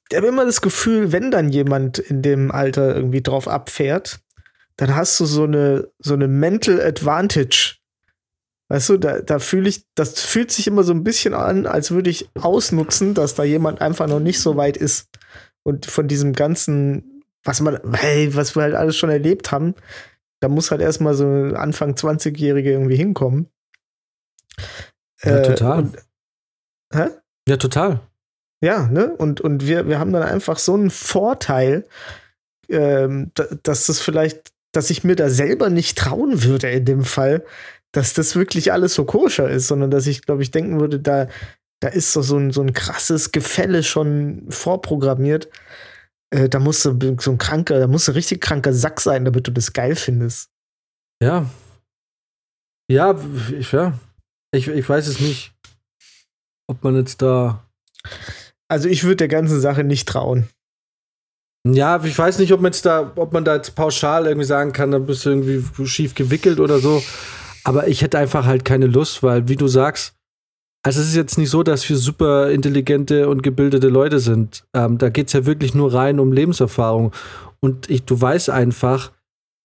ich 0.09 0.17
habe 0.17 0.27
immer 0.27 0.45
das 0.45 0.61
Gefühl, 0.61 1.11
wenn 1.11 1.29
dann 1.29 1.49
jemand 1.49 1.99
in 1.99 2.23
dem 2.23 2.51
Alter 2.51 2.95
irgendwie 2.95 3.21
drauf 3.21 3.47
abfährt, 3.47 4.19
dann 4.77 4.95
hast 4.95 5.19
du 5.19 5.25
so 5.25 5.43
eine, 5.43 5.89
so 5.99 6.15
eine 6.15 6.27
Mental 6.27 6.81
Advantage. 6.81 7.77
Weißt 8.67 8.89
du, 8.89 8.97
da, 8.97 9.21
da 9.21 9.37
fühle 9.37 9.69
ich, 9.69 9.85
das 9.93 10.19
fühlt 10.21 10.51
sich 10.51 10.65
immer 10.65 10.83
so 10.83 10.91
ein 10.91 11.03
bisschen 11.03 11.35
an, 11.35 11.67
als 11.67 11.91
würde 11.91 12.09
ich 12.09 12.29
ausnutzen, 12.33 13.13
dass 13.13 13.35
da 13.35 13.43
jemand 13.43 13.79
einfach 13.79 14.07
noch 14.07 14.19
nicht 14.19 14.39
so 14.39 14.57
weit 14.57 14.75
ist. 14.75 15.07
Und 15.61 15.85
von 15.85 16.07
diesem 16.07 16.33
ganzen, 16.33 17.23
was 17.43 17.61
man, 17.61 17.79
hey, 17.93 18.35
was 18.35 18.55
wir 18.55 18.63
halt 18.63 18.73
alles 18.73 18.97
schon 18.97 19.11
erlebt 19.11 19.51
haben, 19.51 19.75
da 20.39 20.47
muss 20.47 20.71
halt 20.71 20.81
erstmal 20.81 21.13
so 21.13 21.25
ein 21.25 21.55
Anfang 21.55 21.93
20-Jährige 21.93 22.71
irgendwie 22.71 22.97
hinkommen. 22.97 23.51
Ja, 25.21 25.37
äh, 25.37 25.41
total. 25.43 25.77
Und, 25.77 25.97
hä? 26.91 27.07
Ja, 27.47 27.57
total. 27.57 28.01
Ja, 28.63 28.87
ne? 28.87 29.15
Und, 29.15 29.41
und 29.41 29.67
wir, 29.67 29.87
wir 29.87 29.99
haben 29.99 30.13
dann 30.13 30.23
einfach 30.23 30.59
so 30.59 30.75
einen 30.75 30.91
Vorteil, 30.91 31.87
ähm, 32.69 33.31
dass 33.63 33.87
das 33.87 33.99
vielleicht, 33.99 34.51
dass 34.71 34.89
ich 34.89 35.03
mir 35.03 35.15
da 35.15 35.29
selber 35.29 35.69
nicht 35.69 35.97
trauen 35.97 36.43
würde 36.43 36.69
in 36.69 36.85
dem 36.85 37.03
Fall, 37.03 37.43
dass 37.91 38.13
das 38.13 38.35
wirklich 38.35 38.71
alles 38.71 38.93
so 38.93 39.05
koscher 39.05 39.49
ist, 39.49 39.67
sondern 39.67 39.91
dass 39.91 40.07
ich, 40.07 40.21
glaube 40.21 40.43
ich, 40.43 40.51
denken 40.51 40.79
würde, 40.79 40.99
da, 40.99 41.27
da 41.81 41.89
ist 41.89 42.13
so, 42.13 42.21
so, 42.21 42.37
ein, 42.37 42.51
so 42.51 42.61
ein 42.61 42.73
krasses 42.73 43.31
Gefälle 43.31 43.83
schon 43.83 44.45
vorprogrammiert. 44.49 45.49
Äh, 46.29 46.47
da 46.47 46.59
musst 46.59 46.85
du 46.85 47.17
so 47.19 47.31
ein 47.31 47.37
kranker, 47.37 47.79
da 47.79 47.87
musst 47.87 48.07
du 48.07 48.13
richtig 48.13 48.41
kranker 48.41 48.73
Sack 48.73 49.01
sein, 49.01 49.25
damit 49.25 49.47
du 49.47 49.51
das 49.51 49.73
geil 49.73 49.95
findest. 49.95 50.49
Ja. 51.21 51.49
Ja, 52.89 53.19
ich, 53.51 53.71
ja. 53.71 53.99
Ich, 54.53 54.67
ich 54.67 54.87
weiß 54.87 55.07
es 55.07 55.19
nicht, 55.19 55.53
ob 56.67 56.83
man 56.83 56.95
jetzt 56.95 57.21
da 57.21 57.65
also 58.71 58.87
ich 58.87 59.03
würde 59.03 59.17
der 59.17 59.27
ganzen 59.27 59.59
Sache 59.59 59.83
nicht 59.83 60.07
trauen. 60.07 60.47
Ja, 61.67 62.01
ich 62.03 62.17
weiß 62.17 62.39
nicht, 62.39 62.53
ob 62.53 62.61
man 62.61 62.71
jetzt 62.71 62.85
da, 62.85 63.11
ob 63.17 63.33
man 63.33 63.43
da 63.43 63.55
jetzt 63.55 63.75
pauschal 63.75 64.25
irgendwie 64.25 64.47
sagen 64.47 64.71
kann, 64.71 64.91
da 64.91 64.97
bist 64.97 65.25
du 65.25 65.29
irgendwie 65.29 65.85
schief 65.85 66.15
gewickelt 66.15 66.59
oder 66.59 66.79
so. 66.79 67.03
Aber 67.65 67.87
ich 67.89 68.01
hätte 68.01 68.17
einfach 68.17 68.45
halt 68.45 68.63
keine 68.63 68.87
Lust, 68.87 69.21
weil, 69.23 69.49
wie 69.49 69.57
du 69.57 69.67
sagst, 69.67 70.15
also 70.83 71.01
es 71.01 71.09
ist 71.09 71.15
jetzt 71.15 71.37
nicht 71.37 71.49
so, 71.49 71.61
dass 71.61 71.87
wir 71.87 71.97
super 71.97 72.49
intelligente 72.49 73.29
und 73.29 73.43
gebildete 73.43 73.89
Leute 73.89 74.19
sind. 74.19 74.63
Ähm, 74.73 74.97
da 74.97 75.09
geht 75.09 75.27
es 75.27 75.33
ja 75.33 75.45
wirklich 75.45 75.75
nur 75.75 75.93
rein 75.93 76.19
um 76.19 76.31
Lebenserfahrung. 76.31 77.11
Und 77.59 77.89
ich, 77.89 78.05
du 78.05 78.19
weißt 78.19 78.49
einfach, 78.49 79.11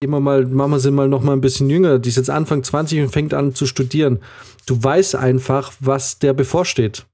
immer 0.02 0.18
mal, 0.18 0.44
Mama 0.44 0.80
sind 0.80 0.94
mal 0.94 1.09
noch 1.09 1.22
mal 1.22 1.32
ein 1.32 1.40
bisschen 1.40 1.70
jünger, 1.70 2.00
die 2.00 2.09
ist 2.09 2.16
jetzt 2.16 2.28
Anfang 2.28 2.64
20 2.64 3.02
und 3.02 3.09
fängt 3.11 3.32
an 3.32 3.54
zu 3.54 3.66
studieren. 3.66 4.18
Du 4.66 4.82
weißt 4.82 5.14
einfach, 5.14 5.72
was 5.78 6.18
der 6.18 6.34
bevorsteht. 6.34 7.07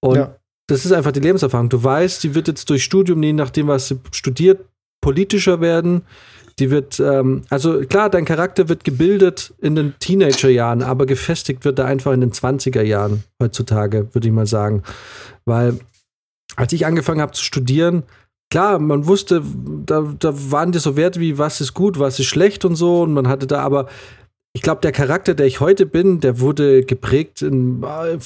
Und 0.00 0.16
ja 0.16 0.36
das 0.66 0.84
ist 0.84 0.92
einfach 0.92 1.12
die 1.12 1.20
Lebenserfahrung. 1.20 1.68
Du 1.68 1.82
weißt, 1.82 2.22
die 2.24 2.34
wird 2.34 2.48
jetzt 2.48 2.70
durch 2.70 2.84
Studium, 2.84 3.22
je 3.22 3.32
nachdem, 3.32 3.68
was 3.68 3.88
sie 3.88 4.00
studiert, 4.12 4.64
politischer 5.00 5.60
werden. 5.60 6.02
Die 6.58 6.70
wird, 6.70 7.00
ähm, 7.00 7.42
also 7.50 7.80
klar, 7.80 8.08
dein 8.08 8.24
Charakter 8.24 8.68
wird 8.68 8.84
gebildet 8.84 9.52
in 9.60 9.74
den 9.74 9.94
Teenagerjahren, 9.98 10.82
aber 10.82 11.04
gefestigt 11.04 11.64
wird 11.64 11.80
er 11.80 11.86
einfach 11.86 12.12
in 12.12 12.20
den 12.20 12.32
20er 12.32 12.82
Jahren 12.82 13.24
heutzutage, 13.42 14.14
würde 14.14 14.28
ich 14.28 14.34
mal 14.34 14.46
sagen. 14.46 14.82
Weil 15.44 15.78
als 16.56 16.72
ich 16.72 16.86
angefangen 16.86 17.20
habe 17.20 17.32
zu 17.32 17.42
studieren, 17.42 18.04
klar, 18.50 18.78
man 18.78 19.06
wusste, 19.06 19.42
da, 19.84 20.14
da 20.18 20.50
waren 20.50 20.70
die 20.70 20.78
so 20.78 20.96
Werte 20.96 21.18
wie, 21.18 21.38
was 21.38 21.60
ist 21.60 21.74
gut, 21.74 21.98
was 21.98 22.20
ist 22.20 22.26
schlecht 22.26 22.64
und 22.64 22.76
so. 22.76 23.02
Und 23.02 23.12
man 23.12 23.26
hatte 23.26 23.48
da 23.48 23.60
aber, 23.60 23.88
ich 24.56 24.62
glaube, 24.62 24.80
der 24.80 24.92
Charakter, 24.92 25.34
der 25.34 25.46
ich 25.46 25.58
heute 25.58 25.84
bin, 25.84 26.20
der 26.20 26.38
wurde 26.38 26.84
geprägt 26.84 27.42
in, 27.42 27.82
äh, 27.82 28.18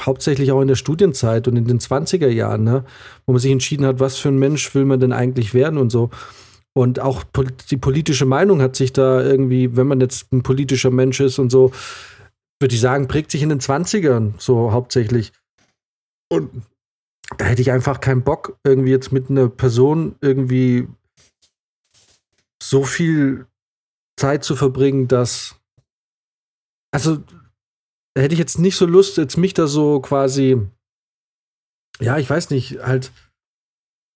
hauptsächlich 0.00 0.50
auch 0.50 0.62
in 0.62 0.68
der 0.68 0.76
Studienzeit 0.76 1.46
und 1.46 1.56
in 1.56 1.66
den 1.66 1.78
20er 1.78 2.28
Jahren, 2.28 2.64
ne? 2.64 2.84
wo 3.26 3.32
man 3.32 3.40
sich 3.40 3.52
entschieden 3.52 3.84
hat, 3.84 4.00
was 4.00 4.16
für 4.16 4.30
ein 4.30 4.38
Mensch 4.38 4.74
will 4.74 4.86
man 4.86 4.98
denn 4.98 5.12
eigentlich 5.12 5.52
werden 5.52 5.78
und 5.78 5.90
so. 5.90 6.08
Und 6.74 7.00
auch 7.00 7.24
pol 7.32 7.48
die 7.70 7.76
politische 7.76 8.24
Meinung 8.24 8.62
hat 8.62 8.76
sich 8.76 8.94
da 8.94 9.22
irgendwie, 9.22 9.76
wenn 9.76 9.86
man 9.86 10.00
jetzt 10.00 10.32
ein 10.32 10.42
politischer 10.42 10.90
Mensch 10.90 11.20
ist 11.20 11.38
und 11.38 11.50
so, 11.50 11.70
würde 12.58 12.74
ich 12.74 12.80
sagen, 12.80 13.06
prägt 13.06 13.30
sich 13.30 13.42
in 13.42 13.50
den 13.50 13.60
20ern 13.60 14.32
so 14.38 14.72
hauptsächlich. 14.72 15.32
Und 16.30 16.50
da 17.36 17.44
hätte 17.44 17.60
ich 17.60 17.72
einfach 17.72 18.00
keinen 18.00 18.22
Bock, 18.22 18.58
irgendwie 18.64 18.90
jetzt 18.90 19.12
mit 19.12 19.28
einer 19.28 19.48
Person 19.48 20.16
irgendwie 20.22 20.88
so 22.62 22.84
viel 22.84 23.46
Zeit 24.16 24.44
zu 24.44 24.56
verbringen, 24.56 25.08
dass. 25.08 25.56
Also, 26.92 27.18
da 28.14 28.22
hätte 28.22 28.34
ich 28.34 28.38
jetzt 28.38 28.58
nicht 28.58 28.76
so 28.76 28.86
Lust, 28.86 29.18
jetzt 29.18 29.36
mich 29.36 29.54
da 29.54 29.66
so 29.66 30.00
quasi. 30.00 30.58
Ja, 32.00 32.18
ich 32.18 32.28
weiß 32.28 32.50
nicht, 32.50 32.80
halt. 32.82 33.12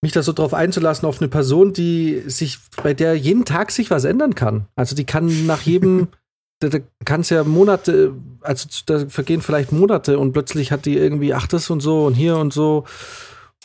Mich 0.02 0.12
da 0.12 0.22
so 0.22 0.32
drauf 0.32 0.54
einzulassen 0.54 1.06
auf 1.06 1.20
eine 1.20 1.28
Person, 1.28 1.74
die 1.74 2.22
sich, 2.24 2.58
bei 2.82 2.94
der 2.94 3.16
jeden 3.16 3.44
Tag 3.44 3.70
sich 3.70 3.90
was 3.90 4.04
ändern 4.04 4.34
kann. 4.34 4.66
Also 4.74 4.96
die 4.96 5.04
kann 5.04 5.44
nach 5.44 5.60
jedem, 5.60 6.08
da, 6.60 6.70
da 6.70 6.78
kann 7.04 7.20
es 7.20 7.28
ja 7.28 7.44
Monate, 7.44 8.14
also 8.40 8.66
da 8.86 9.06
vergehen 9.10 9.42
vielleicht 9.42 9.72
Monate 9.72 10.18
und 10.18 10.32
plötzlich 10.32 10.72
hat 10.72 10.86
die 10.86 10.96
irgendwie, 10.96 11.34
ach, 11.34 11.46
das 11.46 11.68
und 11.68 11.80
so 11.80 12.06
und 12.06 12.14
hier 12.14 12.38
und 12.38 12.54
so. 12.54 12.86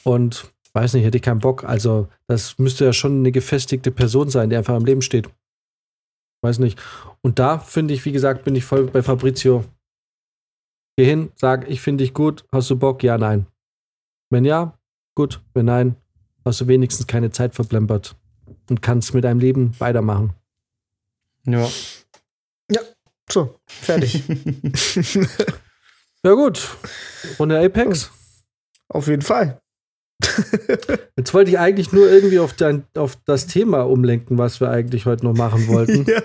Und 0.03 0.51
weiß 0.73 0.93
nicht, 0.93 1.05
hätte 1.05 1.17
ich 1.17 1.23
keinen 1.23 1.39
Bock. 1.39 1.63
Also, 1.63 2.09
das 2.27 2.59
müsste 2.59 2.83
ja 2.83 2.91
schon 2.91 3.19
eine 3.19 3.31
gefestigte 3.31 3.91
Person 3.91 4.29
sein, 4.29 4.49
die 4.49 4.57
einfach 4.57 4.75
am 4.75 4.83
Leben 4.83 5.01
steht. 5.01 5.29
Weiß 6.45 6.59
nicht. 6.59 6.79
Und 7.23 7.39
da 7.39 7.57
finde 7.57 7.95
ich, 7.95 8.05
wie 8.05 8.11
gesagt, 8.11 8.43
bin 8.43 8.55
ich 8.55 8.63
voll 8.63 8.85
bei 8.85 9.01
Fabrizio. 9.01 9.65
Geh 10.95 11.05
hin, 11.05 11.31
sag, 11.35 11.67
ich 11.67 11.81
finde 11.81 12.03
dich 12.03 12.13
gut, 12.13 12.45
hast 12.51 12.69
du 12.69 12.77
Bock? 12.77 13.01
Ja, 13.01 13.17
nein. 13.17 13.47
Wenn 14.29 14.45
ja, 14.45 14.77
gut. 15.15 15.41
Wenn 15.55 15.65
nein, 15.65 15.95
hast 16.45 16.61
du 16.61 16.67
wenigstens 16.67 17.07
keine 17.07 17.31
Zeit 17.31 17.55
verplempert 17.55 18.15
und 18.69 18.83
kannst 18.83 19.15
mit 19.15 19.23
deinem 19.23 19.39
Leben 19.39 19.73
weitermachen. 19.79 20.35
Ja. 21.47 21.67
So, 23.27 23.59
fertig. 23.65 24.23
Ja, 26.25 26.33
gut. 26.33 26.75
Runde 27.37 27.63
Apex. 27.63 28.09
Auf 28.89 29.07
jeden 29.07 29.21
Fall. 29.21 29.61
Jetzt 31.18 31.34
wollte 31.34 31.51
ich 31.51 31.59
eigentlich 31.59 31.91
nur 31.91 32.09
irgendwie 32.09 32.39
auf, 32.39 32.53
dein, 32.53 32.84
auf 32.97 33.18
das 33.26 33.47
Thema 33.47 33.82
umlenken, 33.84 34.38
was 34.38 34.59
wir 34.61 34.70
eigentlich 34.70 35.05
heute 35.05 35.26
noch 35.26 35.34
machen 35.36 35.68
wollten. 35.68 36.05
ja, 36.09 36.22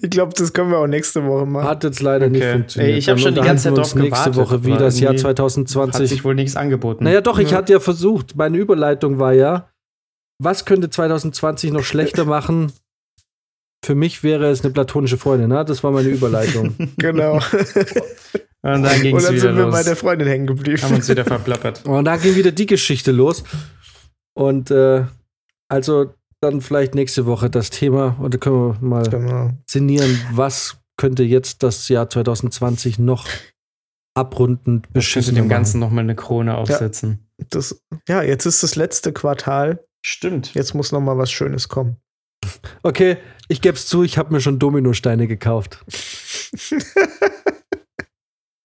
ich 0.00 0.10
glaube, 0.10 0.32
das 0.36 0.52
können 0.52 0.70
wir 0.70 0.78
auch 0.78 0.86
nächste 0.86 1.24
Woche 1.26 1.46
machen. 1.46 1.66
Hat 1.66 1.84
jetzt 1.84 2.00
leider 2.00 2.28
nicht 2.28 2.42
Okay. 2.42 2.52
funktioniert. 2.52 2.92
Ey, 2.92 2.98
ich 2.98 3.08
hab 3.08 3.16
Dann 3.16 3.22
schon 3.22 3.34
die 3.34 3.40
ganze 3.40 3.64
Zeit 3.64 3.78
drauf 3.78 3.94
nächste 3.94 4.30
gewartet, 4.30 4.36
Woche 4.36 4.64
wie 4.64 4.76
das 4.76 5.00
Jahr 5.00 5.12
irgendwie 5.12 5.28
Hat 5.28 5.36
2020. 5.38 6.08
sich 6.08 6.24
wohl 6.24 6.34
nichts 6.34 6.56
angeboten. 6.56 7.04
Naja, 7.04 7.20
doch, 7.20 7.38
ich 7.38 7.50
Ja. 7.50 7.58
hatte 7.58 7.72
ja 7.72 7.80
versucht. 7.80 8.36
Meine 8.36 8.58
Überleitung 8.58 9.18
war 9.18 9.32
ja, 9.32 9.70
was 10.42 10.64
könnte 10.64 10.90
2020 10.90 11.72
noch 11.72 11.84
schlechter 11.84 12.24
machen? 12.24 12.72
Für 13.84 13.94
mich 13.94 14.22
wäre 14.22 14.48
es 14.50 14.62
eine 14.64 14.72
platonische 14.72 15.18
Freundin, 15.18 15.48
ne? 15.50 15.64
Das 15.64 15.82
war 15.84 15.90
meine 15.90 16.08
Überleitung. 16.08 16.74
Genau. 16.98 17.40
Und 18.64 18.82
dann 18.82 19.00
ging 19.02 19.12
Und 19.14 19.18
es 19.20 19.26
dann 19.26 19.34
wieder 19.34 19.48
sind 19.48 19.56
wir 19.56 19.64
los. 19.64 19.74
bei 19.74 19.82
der 19.82 19.96
Freundin 19.96 20.26
hängen 20.28 20.48
haben 20.48 20.56
geblieben. 20.56 20.94
uns 20.94 21.08
wieder 21.08 21.24
verplappert. 21.26 21.84
Und 21.84 22.04
da 22.06 22.16
ging 22.16 22.34
wieder 22.34 22.50
die 22.52 22.66
Geschichte 22.66 23.12
los. 23.12 23.44
Und 24.34 24.70
äh, 24.70 25.04
also 25.68 26.14
dann 26.40 26.60
vielleicht 26.60 26.94
nächste 26.94 27.26
Woche 27.26 27.50
das 27.50 27.70
Thema 27.70 28.16
und 28.18 28.34
da 28.34 28.38
können 28.38 28.56
wir 28.56 28.76
mal 28.80 29.08
Genau. 29.08 29.50
sinnieren, 29.68 30.18
was 30.32 30.76
könnte 30.96 31.22
jetzt 31.22 31.62
das 31.62 31.88
Jahr 31.88 32.08
2020 32.08 32.98
noch 32.98 33.26
abrundend 34.14 34.86
Ich 34.86 34.92
könnte 34.92 34.92
beschissen 34.92 35.34
dem 35.34 35.48
Ganzen 35.48 35.80
nochmal 35.80 36.04
eine 36.04 36.14
Krone 36.14 36.56
aufsetzen. 36.56 37.28
Das, 37.50 37.80
ja, 38.08 38.22
jetzt 38.22 38.46
ist 38.46 38.62
das 38.62 38.76
letzte 38.76 39.12
Quartal. 39.12 39.84
Stimmt. 40.06 40.54
Jetzt 40.54 40.74
muss 40.74 40.92
noch 40.92 41.00
mal 41.00 41.18
was 41.18 41.30
Schönes 41.32 41.68
kommen. 41.68 41.96
Okay, 42.82 43.16
ich 43.48 43.60
gebe 43.60 43.76
es 43.76 43.86
zu, 43.86 44.02
ich 44.02 44.18
habe 44.18 44.32
mir 44.32 44.40
schon 44.40 44.58
Dominosteine 44.58 45.26
gekauft. 45.26 45.84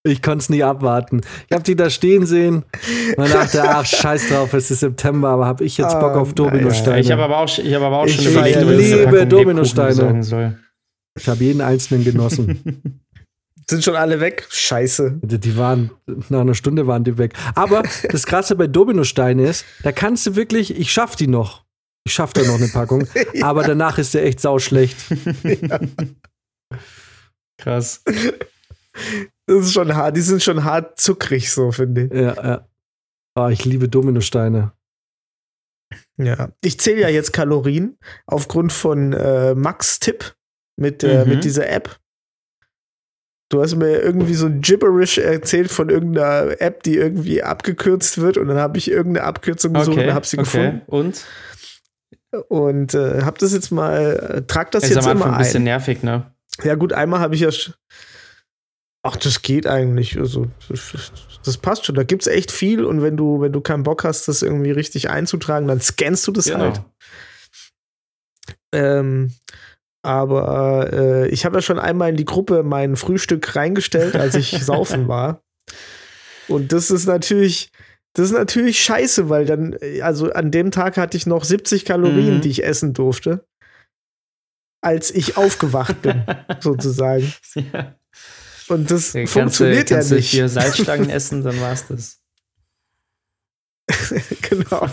Ich 0.10 0.22
konnte 0.22 0.40
es 0.40 0.50
nie 0.50 0.64
abwarten. 0.64 1.22
Ich 1.48 1.54
habe 1.54 1.64
die 1.64 1.76
da 1.76 1.90
stehen 1.90 2.26
sehen 2.26 2.64
und 3.18 3.34
dachte, 3.34 3.64
ach, 3.64 3.86
scheiß 3.86 4.30
drauf, 4.30 4.54
es 4.54 4.72
ist 4.72 4.82
September, 4.82 5.30
aber 5.30 5.46
habe 5.46 5.64
ich 5.64 5.78
jetzt 5.78 6.00
Bock 6.00 6.14
Ah, 6.14 6.20
auf 6.20 6.34
Dominosteine. 6.34 7.00
Ich 7.00 7.12
habe 7.12 7.24
aber 7.24 7.38
auch, 7.40 7.58
ich 7.58 7.74
hab 7.74 7.82
aber 7.82 8.00
auch 8.00 8.06
Ich 8.06 8.16
schon 8.16 8.32
überlegt, 8.32 8.58
ob 8.58 8.70
ich 8.72 8.78
liebe 8.78 9.00
eine 9.00 9.12
Packung 9.12 9.30
Dominosteine. 9.30 10.60
Ich 11.18 11.28
habe 11.28 11.44
jeden 11.44 11.62
einzelnen 11.62 12.04
genossen. 12.04 13.02
Sind 13.70 13.84
schon 13.84 13.96
alle 13.96 14.20
weg? 14.20 14.48
Scheiße. 14.50 15.20
Die 15.22 15.40
die 15.40 15.56
waren, 15.56 15.92
nach 16.30 16.40
einer 16.40 16.56
Stunde 16.56 16.88
waren 16.88 17.04
die 17.04 17.20
weg. 17.20 17.34
Aber 17.54 17.84
das 18.10 18.26
Krasse 18.26 18.56
bei 18.56 18.66
Dominosteine 18.66 19.48
ist, 19.48 19.64
da 19.84 19.92
kannst 19.92 20.26
du 20.26 20.36
wirklich, 20.36 20.76
ich 20.76 20.92
schaff 20.92 21.16
die 21.16 21.28
noch. 21.28 21.66
Ich 22.04 22.14
schaff 22.14 22.34
da 22.34 22.42
noch 22.42 22.56
eine 22.56 22.68
Packung. 22.70 23.08
Aber 23.44 23.62
danach 23.64 24.00
ist 24.00 24.16
der 24.16 24.26
echt 24.26 24.40
sauschlecht. 24.40 24.96
Krass. 27.60 28.04
Das 29.48 29.66
ist 29.66 29.74
schon 29.74 29.96
hart. 29.96 30.16
Die 30.16 30.22
sind 30.22 30.44
schon 30.44 30.64
hart 30.64 31.00
zuckrig, 31.00 31.52
so 31.52 31.72
finde 31.72 32.04
ich. 32.06 32.12
Ja, 32.14 32.34
ja. 32.44 32.68
Oh, 33.36 33.48
ich 33.48 33.66
liebe 33.66 33.88
Dominosteine. 33.90 34.74
Ja. 36.18 36.50
Ich 36.64 36.80
zähle 36.80 37.02
ja 37.02 37.10
jetzt 37.10 37.32
Kalorien 37.34 37.98
aufgrund 38.28 38.72
von 38.72 39.14
äh, 39.14 39.56
Max 39.56 40.00
Tipp 40.00 40.36
mit, 40.78 41.04
äh, 41.04 41.24
Mhm. 41.26 41.30
mit 41.32 41.44
dieser 41.44 41.68
App. 41.70 41.98
Du 43.52 43.62
hast 43.64 43.76
mir 43.76 44.00
irgendwie 44.02 44.36
so 44.36 44.46
ein 44.46 44.62
Gibberish 44.62 45.18
erzählt 45.18 45.72
von 45.72 45.90
irgendeiner 45.90 46.62
App, 46.62 46.84
die 46.84 46.98
irgendwie 46.98 47.42
abgekürzt 47.42 48.20
wird 48.20 48.38
und 48.38 48.48
dann 48.48 48.58
habe 48.58 48.78
ich 48.78 48.92
irgendeine 48.92 49.26
Abkürzung 49.26 49.74
gesucht 49.74 49.98
Okay, 49.98 50.08
und 50.10 50.14
habe 50.14 50.28
sie 50.28 50.38
okay. 50.38 50.44
gefunden 50.46 50.82
Und? 50.86 51.26
und 52.50 52.94
äh, 52.94 53.22
habe 53.24 53.40
das 53.40 53.54
jetzt 53.54 53.72
mal, 53.72 54.16
äh, 54.18 54.42
trag 54.46 54.70
das 54.72 54.84
Ist 54.84 54.90
jetzt 54.92 55.00
am 55.00 55.12
Anfang 55.14 55.28
immer 55.30 55.38
ein 55.38 55.44
bisschen 55.44 55.62
ein. 55.62 55.64
nervig, 55.64 56.04
ne? 56.04 56.32
Ja 56.64 56.76
gut, 56.76 56.94
einmal 56.94 57.22
habe 57.22 57.34
ich 57.34 57.42
ja 57.42 57.50
sch- 57.50 57.74
Ach, 59.02 59.16
das 59.16 59.42
geht 59.42 59.66
eigentlich. 59.66 60.18
Also, 60.20 60.48
das- 60.68 61.58
passt 61.62 61.86
schon. 61.86 61.96
Da 61.96 62.04
gibt 62.04 62.24
es 62.24 62.28
echt 62.28 62.52
viel 62.52 62.84
und 62.84 63.02
wenn 63.02 63.16
du, 63.18 63.40
wenn 63.42 63.52
du 63.54 63.62
keinen 63.62 63.84
Bock 63.84 64.04
hast, 64.04 64.28
das 64.28 64.42
irgendwie 64.42 64.72
richtig 64.72 65.10
einzutragen, 65.10 65.68
dann 65.68 65.80
scannst 65.82 66.28
du 66.28 66.32
das 66.32 66.46
Genau. 66.46 66.60
halt. 66.60 66.82
Ähm, 68.74 69.34
aber 70.04 70.94
äh, 70.94 71.28
ich 71.30 71.46
habe 71.46 71.58
ja 71.58 71.62
schon 71.62 71.80
einmal 71.80 72.10
in 72.12 72.18
die 72.18 72.26
Gruppe 72.26 72.64
mein 72.64 72.96
Frühstück 72.96 73.56
reingestellt, 73.56 74.16
als 74.16 74.36
ich 74.36 74.52
saufen 74.64 75.08
war. 75.08 75.42
Und 76.48 76.72
das 76.72 76.92
ist 76.92 77.06
natürlich, 77.06 77.72
das 78.14 78.28
ist 78.28 78.32
natürlich 78.34 78.82
scheiße, 78.84 79.30
weil 79.30 79.46
dann, 79.46 79.76
also 80.02 80.32
an 80.32 80.52
dem 80.52 80.72
Tag 80.72 80.98
hatte 80.98 81.18
ich 81.18 81.26
noch 81.26 81.44
70 81.44 81.86
Kalorien, 81.86 82.38
Mhm. 82.38 82.42
die 82.42 82.50
ich 82.50 82.64
essen 82.64 82.94
durfte, 82.94 83.46
als 84.82 85.12
ich 85.12 85.38
aufgewacht 85.38 86.02
bin, 86.02 86.24
sozusagen. 86.60 87.34
ja. 87.56 87.96
Und 88.70 88.90
das 88.92 89.14
Kannst 89.14 89.34
funktioniert 89.34 89.90
du, 89.90 89.94
ja 89.94 89.98
kannst 90.00 90.12
du 90.12 90.16
nicht. 90.16 90.30
vier 90.30 90.48
Salzstangen 90.50 91.10
essen, 91.10 91.44
dann 91.44 91.60
war's 91.60 91.86
das. 91.88 92.20
genau. 94.50 94.88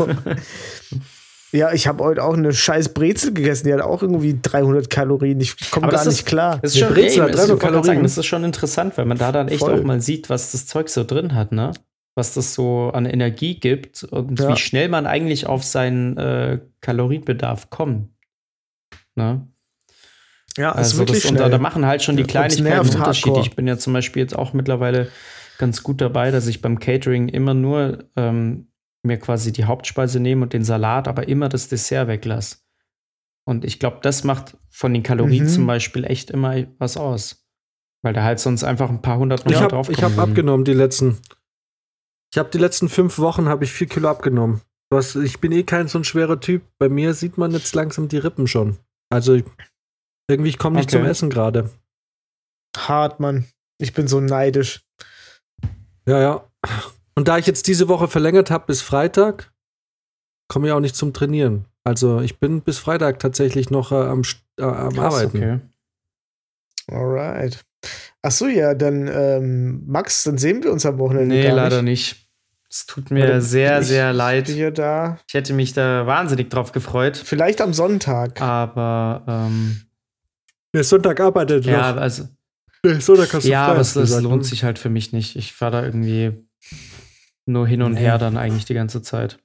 Ja, 1.53 1.73
ich 1.73 1.87
habe 1.87 2.03
heute 2.03 2.23
auch 2.25 2.35
eine 2.35 2.53
scheiß 2.53 2.91
Brezel 2.95 3.33
gegessen, 3.33 3.67
die 3.67 3.73
hat 3.75 3.81
auch 3.81 4.03
irgendwie 4.03 4.39
300 4.41 4.91
Kalorien. 4.91 5.41
Ich 5.41 5.71
komme 5.71 5.89
gar 5.89 6.01
ist- 6.01 6.07
nicht 6.09 6.27
klar. 6.27 6.59
Das 6.61 6.73
ist 6.75 6.81
schon, 6.81 6.93
Brezel 6.93 7.23
hat 7.23 7.31
das, 7.35 7.37
300 7.37 7.45
ich 7.45 7.49
wollte 7.49 7.49
gerade 7.49 7.59
Kalorien. 7.73 7.85
sagen, 7.85 8.03
das 8.03 8.19
ist 8.19 8.27
schon 8.27 8.45
interessant, 8.45 8.99
weil 8.99 9.05
man 9.05 9.19
da 9.19 9.33
dann 9.33 9.49
echt 9.49 9.61
Voll. 9.61 9.79
auch 9.81 9.85
mal 9.85 10.01
sieht, 10.01 10.29
was 10.29 10.53
das 10.53 10.67
Zeug 10.67 10.89
so 10.89 11.05
drin 11.05 11.35
hat, 11.35 11.53
ne? 11.53 11.73
Was 12.15 12.33
das 12.35 12.55
so 12.55 12.91
an 12.93 13.05
Energie 13.07 13.61
gibt 13.61 14.03
und 14.05 14.41
Ja. 14.41 14.49
wie 14.51 14.57
schnell 14.57 14.89
man 14.89 15.07
eigentlich 15.07 15.47
auf 15.47 15.63
seinen 15.65 16.17
äh, 16.17 16.61
Kalorienbedarf 16.81 17.69
kommt. 17.71 18.09
Ne? 19.15 19.47
Ja, 20.57 20.71
ist 20.73 20.77
Also 20.79 20.99
wirklich 20.99 21.23
das, 21.23 21.31
und 21.31 21.37
da, 21.37 21.45
schnell. 21.45 21.51
da 21.51 21.59
machen 21.59 21.87
halt 21.87 22.03
schon 22.03 22.17
die 22.17 22.25
Kleinigkeiten 22.25 22.99
hardcore. 22.99 23.41
Ich 23.43 23.55
bin 23.57 23.67
ja 23.67 23.77
zum 23.79 23.93
Beispiel 23.93 24.23
jetzt 24.23 24.37
auch 24.37 24.53
mittlerweile 24.53 25.09
ganz 25.59 25.83
gut 25.83 26.01
dabei, 26.01 26.31
dass 26.31 26.47
ich 26.47 26.63
beim 26.63 26.79
Catering 26.79 27.29
immer 27.29 27.55
nur 27.55 28.05
ähm, 28.17 28.69
mir 29.03 29.19
quasi 29.19 29.53
die 29.53 29.65
Hauptspeise 29.65 30.21
nehme 30.21 30.43
und 30.43 30.53
den 30.53 30.65
Salat, 30.65 31.09
aber 31.09 31.29
immer 31.29 31.49
das 31.49 31.69
Dessert 31.69 32.09
weglasse. 32.09 32.57
Und 33.45 33.65
ich 33.65 33.79
glaube, 33.79 33.99
das 34.03 34.25
macht 34.25 34.57
von 34.71 34.93
den 34.93 35.03
Kalorien 35.03 35.45
Mhm. 35.45 35.49
zum 35.49 35.67
Beispiel 35.67 36.05
echt 36.05 36.31
immer 36.31 36.57
was 36.79 36.97
aus. 36.97 37.47
Weil 38.03 38.13
da 38.13 38.23
halt 38.25 38.41
sonst 38.41 38.65
einfach 38.65 38.91
ein 38.91 39.03
paar 39.03 39.19
hundert 39.19 39.49
Ich 39.51 39.57
habe 39.57 39.69
drauf 39.69 39.89
ich 39.89 40.03
hab 40.03 40.19
abgenommen 40.19 40.65
die 40.65 40.73
letzten. 40.75 41.19
Ich 42.33 42.39
habe 42.39 42.51
die 42.51 42.59
letzten 42.59 42.89
fünf 42.89 43.19
Wochen 43.19 43.49
habe 43.49 43.65
ich 43.65 43.73
vier 43.73 43.87
Kilo 43.87 44.09
abgenommen. 44.09 44.61
Was, 44.91 45.17
ich 45.17 45.41
bin 45.41 45.53
eh 45.53 45.63
kein 45.63 45.89
so 45.89 45.99
ein 45.99 46.05
schwerer 46.05 46.39
Typ. 46.41 46.63
Bei 46.79 46.89
mir 46.89 47.15
sieht 47.15 47.39
man 47.39 47.53
jetzt 47.53 47.75
langsam 47.75 48.09
die 48.09 48.19
Rippen 48.19 48.47
schon. 48.47 48.79
Also 49.11 49.41
irgendwie 50.29 50.51
ich 50.51 50.59
komme 50.59 50.77
nicht 50.77 50.89
Okay. 50.89 50.99
zum 50.99 51.07
Essen 51.07 51.31
gerade. 51.31 51.71
Hart, 52.77 53.21
Mann. 53.21 53.47
Ich 53.79 53.93
bin 53.95 54.09
so 54.09 54.21
neidisch. 54.21 54.83
Ja, 56.07 56.21
ja. 56.21 56.45
Und 57.15 57.29
da 57.29 57.39
ich 57.39 57.47
jetzt 57.47 57.67
diese 57.67 57.89
Woche 57.89 58.09
verlängert 58.09 58.51
habe 58.51 58.67
bis 58.67 58.83
Freitag, 58.83 59.53
komme 60.49 60.69
ich 60.69 60.73
auch 60.73 60.81
nicht 60.81 60.97
zum 60.97 61.13
Trainieren. 61.13 61.67
Also 61.85 62.21
ich 62.21 62.39
bin 62.39 62.63
bis 62.63 62.79
Freitag 62.79 63.19
tatsächlich 63.19 63.71
noch 63.71 63.93
äh, 63.93 63.97
am, 63.97 64.23
äh, 64.59 64.63
am 64.63 64.93
Krass, 64.95 65.15
Arbeiten. 65.15 65.37
okay. 65.39 65.61
Alright. 66.89 67.65
Ach 68.23 68.31
so, 68.31 68.47
ja, 68.47 68.75
dann 68.75 69.09
ähm, 69.09 69.83
Max, 69.87 70.25
dann 70.25 70.39
sehen 70.39 70.63
wir 70.63 70.73
uns 70.73 70.85
am 70.87 70.99
Wochenende 70.99 71.35
Nee, 71.35 71.43
gar 71.45 71.55
leider 71.57 71.83
nicht. 71.83 72.15
nicht. 72.15 72.27
Es 72.69 72.87
tut 72.87 73.11
mir 73.11 73.25
Oder 73.25 73.41
sehr, 73.41 73.81
ich 73.81 73.87
sehr 73.87 74.13
leid. 74.13 74.49
hier 74.49 74.71
da. 74.73 75.19
Ich 75.29 75.35
hätte 75.35 75.53
mich 75.55 75.73
da 75.73 76.07
wahnsinnig 76.07 76.51
drauf 76.51 76.73
gefreut. 76.73 77.17
Vielleicht 77.17 77.61
am 77.61 77.73
Sonntag. 77.73 78.41
Aber 78.41 79.23
ähm, 79.29 79.83
Der 80.75 80.85
Sonntag 80.85 81.21
arbeitet 81.21 81.65
ja, 81.65 81.93
noch. 81.93 82.01
also 82.01 82.29
Der 82.85 83.01
Sonntag 83.01 83.33
hast 83.33 83.45
du 83.45 83.51
ja, 83.51 83.65
frei, 83.65 83.71
aber 83.73 83.79
gesagt, 83.81 84.23
lohnt 84.23 84.43
ne? 84.43 84.49
sich 84.49 84.65
halt 84.65 84.79
für 84.79 84.91
mich 84.91 85.13
nicht. 85.13 85.37
Ich 85.37 85.53
fahre 85.53 85.73
da 85.73 85.85
irgendwie 85.85 86.33
nur 87.47 87.67
hin 87.67 87.83
und 87.83 87.93
Nee. 87.93 88.01
her 88.01 88.19
dann 88.19 88.37
eigentlich 88.37 88.65
die 88.65 88.75
ganze 88.75 89.03
Zeit. 89.03 89.39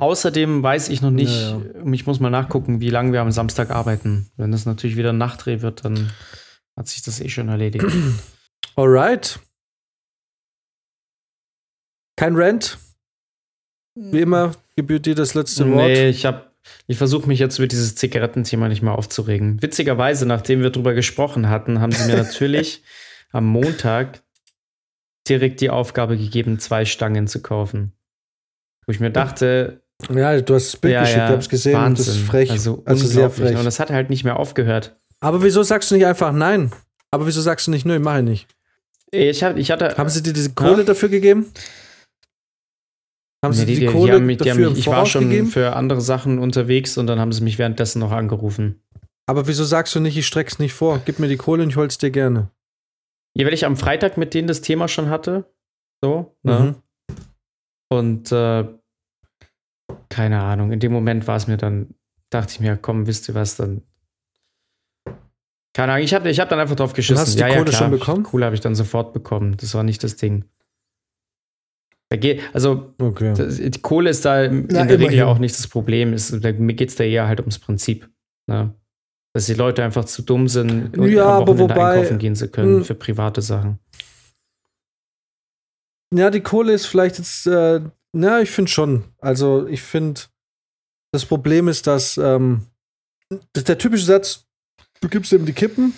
Außerdem 0.00 0.62
weiß 0.62 0.90
ich 0.90 1.02
noch 1.02 1.10
nicht, 1.10 1.32
Ja, 1.32 1.60
ich 1.92 2.06
muss 2.06 2.20
mal 2.20 2.30
nachgucken, 2.30 2.80
wie 2.80 2.90
lange 2.90 3.12
wir 3.12 3.20
am 3.20 3.32
Samstag 3.32 3.70
arbeiten. 3.70 4.30
Wenn 4.36 4.52
das 4.52 4.64
natürlich 4.66 4.96
wieder 4.96 5.10
ein 5.12 5.18
Nachtdreh 5.18 5.60
wird, 5.60 5.84
dann 5.84 6.10
hat 6.76 6.86
sich 6.88 7.02
das 7.02 7.20
eh 7.20 7.28
schon 7.28 7.48
erledigt. 7.48 7.84
Alright. 8.76 9.40
Kein 12.16 12.36
Rant. 12.36 12.78
Wie 13.96 14.20
immer 14.20 14.52
gebührt 14.76 15.06
dir 15.06 15.16
das 15.16 15.34
letzte 15.34 15.68
Wort. 15.72 15.88
nee, 15.88 16.08
ich 16.08 16.24
habe 16.24 16.47
ich 16.86 16.98
versuche 16.98 17.26
mich 17.28 17.38
jetzt 17.38 17.58
über 17.58 17.66
dieses 17.68 17.94
Zigarettenthema 17.94 18.68
nicht 18.68 18.82
mehr 18.82 18.94
aufzuregen. 18.96 19.62
Witzigerweise, 19.62 20.26
nachdem 20.26 20.62
wir 20.62 20.70
drüber 20.70 20.94
gesprochen 20.94 21.48
hatten, 21.48 21.80
haben 21.80 21.92
sie 21.92 22.06
mir 22.06 22.16
natürlich 22.22 22.82
am 23.32 23.46
Montag 23.46 24.22
direkt 25.28 25.60
die 25.60 25.70
Aufgabe 25.70 26.16
gegeben, 26.16 26.58
zwei 26.58 26.84
Stangen 26.84 27.26
zu 27.26 27.42
kaufen. 27.42 27.92
Wo 28.86 28.92
ich 28.92 29.00
mir 29.00 29.10
dachte, 29.10 29.82
Ja, 30.10 30.40
du 30.40 30.54
hast 30.54 30.72
das 30.72 30.80
Bild 30.80 30.98
geschickt, 30.98 31.16
ich 31.18 31.22
hab's 31.22 31.48
gesehen. 31.48 31.82
und 31.82 31.98
Das 31.98 32.08
ist 32.08 32.20
frech. 32.20 32.50
Also, 32.50 32.82
Also, 32.86 33.06
sehr 33.06 33.30
frech. 33.30 33.56
Und 33.56 33.64
das 33.64 33.80
hat 33.80 33.90
halt 33.90 34.10
nicht 34.10 34.24
mehr 34.24 34.38
aufgehört. 34.38 34.96
Aber 35.20 35.42
wieso 35.42 35.62
sagst 35.62 35.90
du 35.90 35.96
nicht 35.96 36.06
einfach 36.06 36.32
nein? 36.32 36.72
Aber 37.10 37.26
wieso 37.26 37.40
sagst 37.40 37.66
du 37.66 37.70
nicht, 37.70 37.84
nö, 37.84 37.98
mach 37.98 38.18
ich 38.18 38.24
nicht? 38.24 38.48
Ich, 39.10 39.42
hab, 39.42 39.56
ich 39.56 39.70
hatte. 39.70 39.96
Haben 39.96 40.08
sie 40.10 40.22
dir 40.22 40.32
diese 40.32 40.52
Kohle 40.52 40.84
dafür 40.84 41.08
gegeben? 41.08 41.46
Haben 43.44 43.52
sie 43.52 43.60
Nee, 43.60 43.66
die, 43.66 43.74
die, 43.74 43.86
die, 43.86 43.92
Kohle 43.92 44.14
haben, 44.14 44.26
mich- 44.26 44.38
dafür 44.38 44.52
haben 44.66 44.72
mich, 44.72 44.78
ich 44.80 44.86
war 44.88 45.06
schon 45.06 45.30
gegeben? 45.30 45.46
für 45.46 45.76
andere 45.76 46.00
Sachen 46.00 46.38
unterwegs 46.38 46.98
und 46.98 47.06
dann 47.06 47.20
haben 47.20 47.32
sie 47.32 47.42
mich 47.42 47.58
währenddessen 47.58 48.00
noch 48.00 48.10
angerufen. 48.10 48.82
Aber 49.26 49.46
wieso 49.46 49.64
sagst 49.64 49.94
du 49.94 50.00
nicht, 50.00 50.16
ich 50.16 50.26
streck's 50.26 50.58
nicht 50.58 50.72
vor? 50.72 51.00
Gib 51.04 51.18
mir 51.18 51.28
die 51.28 51.36
Kohle 51.36 51.62
und 51.62 51.68
ich 51.70 51.76
hol's 51.76 51.98
dir 51.98 52.10
gerne. 52.10 52.50
Ja, 53.36 53.46
weil 53.46 53.52
ich 53.54 53.66
am 53.66 53.76
Freitag 53.76 54.16
mit 54.16 54.34
denen 54.34 54.48
das 54.48 54.60
Thema 54.62 54.88
schon 54.88 55.10
hatte. 55.10 55.44
So, 56.02 56.34
ne? 56.42 56.76
Mhm. 57.08 57.16
Und 57.90 58.32
äh, 58.32 58.64
keine 60.08 60.40
Ahnung, 60.40 60.72
in 60.72 60.80
dem 60.80 60.92
Moment 60.92 61.26
war 61.28 61.36
es 61.36 61.46
mir 61.46 61.56
dann, 61.56 61.94
dachte 62.30 62.52
ich 62.54 62.60
mir, 62.60 62.76
komm, 62.76 63.06
wisst 63.06 63.28
ihr 63.28 63.34
was, 63.34 63.56
dann. 63.56 63.82
Keine 65.74 65.92
Ahnung, 65.92 66.04
ich 66.04 66.14
habe 66.14 66.28
ich 66.28 66.40
hab 66.40 66.48
dann 66.48 66.58
einfach 66.58 66.74
drauf 66.76 66.92
geschissen. 66.92 67.20
hast 67.20 67.34
du 67.34 67.36
die 67.36 67.40
ja, 67.42 67.48
ja, 67.48 67.54
Kohle 67.58 67.70
klar, 67.70 67.82
schon 67.82 67.90
bekommen? 67.90 68.22
Kohle 68.24 68.46
habe 68.46 68.54
ich 68.54 68.60
dann 68.60 68.74
sofort 68.74 69.12
bekommen. 69.12 69.56
Das 69.58 69.74
war 69.74 69.82
nicht 69.84 70.02
das 70.02 70.16
Ding. 70.16 70.44
Da 72.10 72.16
geht, 72.16 72.40
also, 72.54 72.94
Okay. 72.98 73.34
das, 73.36 73.56
die 73.56 73.70
Kohle 73.82 74.10
ist 74.10 74.24
da 74.24 74.44
in 74.44 74.66
Na, 74.70 74.84
der 74.86 74.98
Regel 74.98 75.14
ja 75.14 75.26
auch 75.26 75.38
nicht 75.38 75.58
das 75.58 75.66
Problem. 75.66 76.16
Da, 76.40 76.52
mir 76.52 76.74
geht 76.74 76.88
es 76.88 76.94
da 76.96 77.04
eher 77.04 77.26
halt 77.28 77.40
ums 77.40 77.58
Prinzip. 77.58 78.08
Ne? 78.46 78.74
Dass 79.34 79.44
die 79.46 79.54
Leute 79.54 79.84
einfach 79.84 80.06
zu 80.06 80.22
dumm 80.22 80.48
sind, 80.48 80.96
und 80.96 81.10
Ja, 81.10 81.24
am 81.24 81.42
aber 81.42 81.48
Wochenende 81.52 81.74
wobei- 81.74 81.90
einkaufen 81.96 82.18
gehen 82.18 82.34
zu 82.34 82.48
können 82.48 82.76
Hm. 82.78 82.84
für 82.84 82.94
private 82.94 83.42
Sachen. 83.42 83.78
Ja, 86.14 86.30
die 86.30 86.40
Kohle 86.40 86.72
ist 86.72 86.86
vielleicht 86.86 87.18
jetzt, 87.18 87.46
äh, 87.46 87.80
na, 88.12 88.40
ich 88.40 88.50
finde 88.50 88.70
schon. 88.70 89.04
Also, 89.18 89.66
ich 89.66 89.82
finde, 89.82 90.22
das 91.12 91.26
Problem 91.26 91.68
ist, 91.68 91.86
dass, 91.86 92.16
ähm, 92.16 92.62
das 93.30 93.40
ist 93.62 93.68
der 93.68 93.76
typische 93.76 94.06
Satz, 94.06 94.46
du 95.02 95.08
gibst 95.08 95.32
ihm 95.32 95.44
die 95.44 95.52
Kippen 95.52 95.92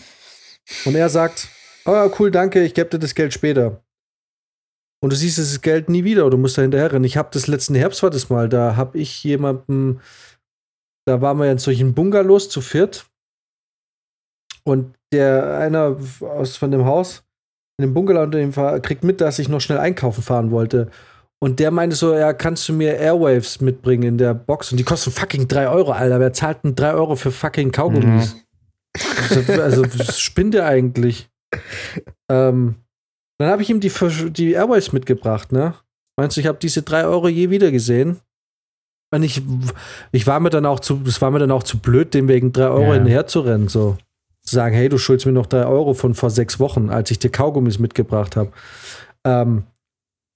und 0.84 0.96
er 0.96 1.08
sagt, 1.08 1.48
oh 1.86 1.92
ja, 1.92 2.10
cool, 2.18 2.32
danke, 2.32 2.64
ich 2.64 2.74
gebe 2.74 2.90
dir 2.90 2.98
das 2.98 3.14
Geld 3.14 3.32
später. 3.32 3.84
Und 5.02 5.12
du 5.12 5.16
siehst 5.16 5.38
das 5.38 5.60
Geld 5.62 5.88
nie 5.88 6.04
wieder 6.04 6.22
oder 6.22 6.36
du 6.36 6.38
musst 6.38 6.58
da 6.58 6.62
hinterher 6.62 6.92
rennen. 6.92 7.04
Ich 7.04 7.16
habe 7.16 7.30
das 7.32 7.46
letzten 7.46 7.74
Herbst 7.74 8.02
war 8.02 8.10
das 8.10 8.28
mal, 8.28 8.48
da 8.48 8.76
habe 8.76 8.98
ich 8.98 9.24
jemanden, 9.24 10.00
da 11.06 11.20
waren 11.20 11.38
wir 11.38 11.46
ja 11.46 11.52
in 11.52 11.58
solchen 11.58 11.94
Bungalows 11.94 12.50
zu 12.50 12.60
viert 12.60 13.06
und 14.64 14.94
der 15.12 15.58
einer 15.58 15.96
aus 16.20 16.56
von 16.56 16.70
dem 16.70 16.84
Haus 16.84 17.24
in 17.78 17.88
dem 17.88 17.94
Bungalow 17.94 18.22
unter 18.24 18.38
dem 18.38 18.52
kriegt 18.82 19.04
mit, 19.04 19.20
dass 19.22 19.38
ich 19.38 19.48
noch 19.48 19.60
schnell 19.60 19.78
einkaufen 19.78 20.22
fahren 20.22 20.50
wollte. 20.50 20.90
Und 21.42 21.58
der 21.58 21.70
meinte 21.70 21.96
so, 21.96 22.14
ja, 22.14 22.34
kannst 22.34 22.68
du 22.68 22.74
mir 22.74 22.98
Airwaves 22.98 23.62
mitbringen 23.62 24.02
in 24.02 24.18
der 24.18 24.34
Box? 24.34 24.70
Und 24.70 24.76
die 24.76 24.84
kosten 24.84 25.10
fucking 25.10 25.48
3 25.48 25.68
Euro, 25.68 25.92
Alter. 25.92 26.20
Wer 26.20 26.34
zahlt 26.34 26.62
denn 26.62 26.74
3 26.74 26.92
Euro 26.92 27.16
für 27.16 27.30
fucking 27.30 27.72
Kaugummis? 27.72 28.36
Also, 29.30 29.62
also 29.62 29.82
was 29.98 30.20
spinnt 30.20 30.52
der 30.52 30.66
eigentlich? 30.66 31.30
ähm, 32.30 32.74
dann 33.40 33.50
habe 33.50 33.62
ich 33.62 33.70
ihm 33.70 33.80
die, 33.80 33.90
die 34.30 34.52
Airwaves 34.52 34.92
mitgebracht, 34.92 35.52
ne? 35.52 35.74
Meinst 36.16 36.36
du, 36.36 36.40
ich 36.40 36.46
habe 36.46 36.58
diese 36.60 36.82
3 36.82 37.04
Euro 37.06 37.28
je 37.28 37.50
wieder 37.50 37.70
gesehen? 37.70 38.18
Und 39.12 39.22
ich, 39.22 39.42
ich 40.12 40.26
war 40.26 40.38
mir 40.38 40.50
dann 40.50 40.66
auch 40.66 40.80
zu, 40.80 40.96
das 41.04 41.20
war 41.20 41.30
mir 41.30 41.38
dann 41.40 41.50
auch 41.50 41.62
zu 41.64 41.78
blöd, 41.78 42.14
dem 42.14 42.28
wegen 42.28 42.52
3 42.52 42.68
Euro 42.68 42.88
Ja. 42.88 42.94
hinterher 42.94 43.26
zu 43.26 43.40
rennen, 43.40 43.68
so. 43.68 43.96
Zu 44.42 44.54
sagen, 44.54 44.74
hey, 44.74 44.88
du 44.88 44.98
schuldest 44.98 45.26
mir 45.26 45.32
noch 45.32 45.46
3 45.46 45.66
Euro 45.66 45.94
von 45.94 46.14
vor 46.14 46.30
sechs 46.30 46.60
Wochen, 46.60 46.90
als 46.90 47.10
ich 47.10 47.18
dir 47.18 47.30
Kaugummis 47.30 47.78
mitgebracht 47.78 48.36
habe. 48.36 48.52
Ähm, 49.24 49.64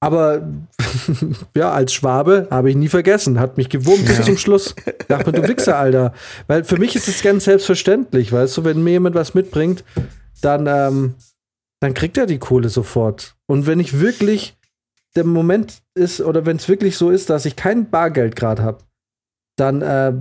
aber 0.00 0.46
ja, 1.56 1.72
als 1.72 1.92
Schwabe 1.94 2.48
habe 2.50 2.68
ich 2.70 2.76
nie 2.76 2.88
vergessen. 2.88 3.38
Hat 3.40 3.56
mich 3.56 3.68
gewurmt 3.68 4.04
bis 4.06 4.18
Ja. 4.18 4.24
zum 4.24 4.36
Schluss. 4.36 4.74
Dachte 5.08 5.30
mir, 5.32 5.40
du 5.42 5.48
Wichser, 5.48 5.78
Alter. 5.78 6.12
Weil 6.46 6.64
für 6.64 6.76
mich 6.78 6.94
ist 6.96 7.08
es 7.08 7.22
ganz 7.22 7.44
selbstverständlich, 7.44 8.32
weißt 8.32 8.56
du, 8.58 8.64
wenn 8.64 8.82
mir 8.82 8.90
jemand 8.92 9.14
was 9.14 9.34
mitbringt, 9.34 9.84
dann, 10.42 10.66
ähm, 10.66 11.14
dann 11.80 11.94
kriegt 11.94 12.16
er 12.16 12.26
die 12.26 12.38
Kohle 12.38 12.68
sofort. 12.68 13.36
Und 13.46 13.66
wenn 13.66 13.80
ich 13.80 14.00
wirklich 14.00 14.56
der 15.16 15.24
Moment 15.24 15.82
ist, 15.94 16.20
oder 16.20 16.44
wenn 16.46 16.56
es 16.56 16.68
wirklich 16.68 16.96
so 16.96 17.10
ist, 17.10 17.30
dass 17.30 17.44
ich 17.46 17.56
kein 17.56 17.90
Bargeld 17.90 18.34
gerade 18.36 18.62
habe, 18.62 18.78
dann 19.56 19.82
äh, 19.82 20.12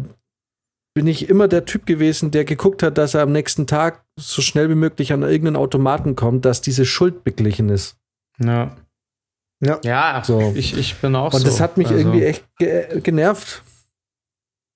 bin 0.94 1.08
ich 1.08 1.30
immer 1.30 1.48
der 1.48 1.66
Typ 1.66 1.86
gewesen, 1.88 2.30
der 2.30 2.46
geguckt 2.46 2.84
hat, 2.84 2.98
dass 3.00 3.16
er 3.16 3.22
am 3.24 3.32
nächsten 3.32 3.66
Tag 3.66 4.04
so 4.20 4.42
schnell 4.44 4.70
wie 4.70 4.76
möglich 4.76 5.12
an 5.12 5.24
irgendeinen 5.24 5.56
Automaten 5.56 6.16
kommt, 6.16 6.46
dass 6.46 6.62
diese 6.62 6.86
Schuld 6.86 7.24
beglichen 7.24 7.70
ist. 7.70 7.98
Ja. 8.40 8.76
Ja. 9.60 9.80
Ja, 9.84 10.22
So. 10.24 10.52
ich, 10.56 10.78
ich 10.78 10.96
bin 10.98 11.16
auch 11.16 11.34
Und 11.34 11.40
so. 11.40 11.46
das 11.46 11.60
hat 11.60 11.78
mich 11.78 11.88
Also- 11.88 11.98
irgendwie 12.00 12.24
echt 12.26 12.46
ge 12.60 13.00
genervt. 13.02 13.64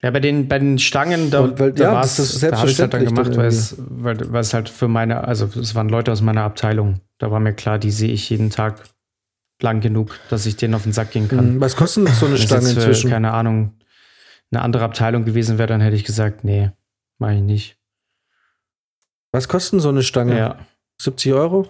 Ja, 0.03 0.11
bei 0.11 0.19
den, 0.19 0.47
bei 0.47 0.59
den 0.59 0.77
Stangen, 0.77 1.31
da, 1.31 1.57
weil- 1.59 1.73
da 1.73 1.83
ja, 1.83 1.93
war's- 1.93 2.17
das 2.17 2.33
ist 2.33 2.43
da 2.43 2.47
halt 2.47 2.53
dann 2.53 2.59
selbstverständlich 2.67 3.09
gemacht, 3.09 3.27
dann 3.31 3.37
weil 3.37 3.45
es, 3.47 3.75
weil, 3.79 4.31
weil 4.31 4.41
es 4.41 4.53
halt 4.53 4.69
für 4.69 4.87
meine, 4.87 5.23
also 5.23 5.45
es 5.59 5.73
waren 5.73 5.89
Leute 5.89 6.11
aus 6.11 6.21
meiner 6.21 6.43
Abteilung. 6.43 7.01
Da 7.17 7.31
war 7.31 7.39
mir 7.39 7.53
klar, 7.53 7.79
die 7.79 7.89
sehe 7.91 8.11
ich 8.11 8.29
jeden 8.29 8.51
Tag 8.51 8.83
lang 9.61 9.81
genug, 9.81 10.19
dass 10.29 10.45
ich 10.45 10.55
denen 10.55 10.75
auf 10.75 10.83
den 10.83 10.93
Sack 10.93 11.11
gehen 11.11 11.27
kann. 11.27 11.39
Hm, 11.39 11.61
Was 11.61 11.75
kostet 11.75 12.07
so 12.09 12.27
eine 12.27 12.35
Wenn 12.35 12.41
es 12.41 12.47
Stange 12.47 12.67
für, 12.67 12.73
inzwischen? 12.75 13.09
keine 13.09 13.33
Ahnung, 13.33 13.73
eine 14.51 14.61
andere 14.61 14.83
Abteilung 14.83 15.25
gewesen 15.25 15.57
wäre, 15.57 15.67
dann 15.67 15.81
hätte 15.81 15.95
ich 15.95 16.03
gesagt, 16.03 16.43
nee, 16.43 16.69
mache 17.17 17.33
ich 17.33 17.41
nicht. 17.41 17.77
Was 19.31 19.47
kostet 19.47 19.81
so 19.81 19.89
eine 19.89 20.03
Stange? 20.03 20.37
Ja. 20.37 20.59
70 21.01 21.33
Euro? 21.33 21.67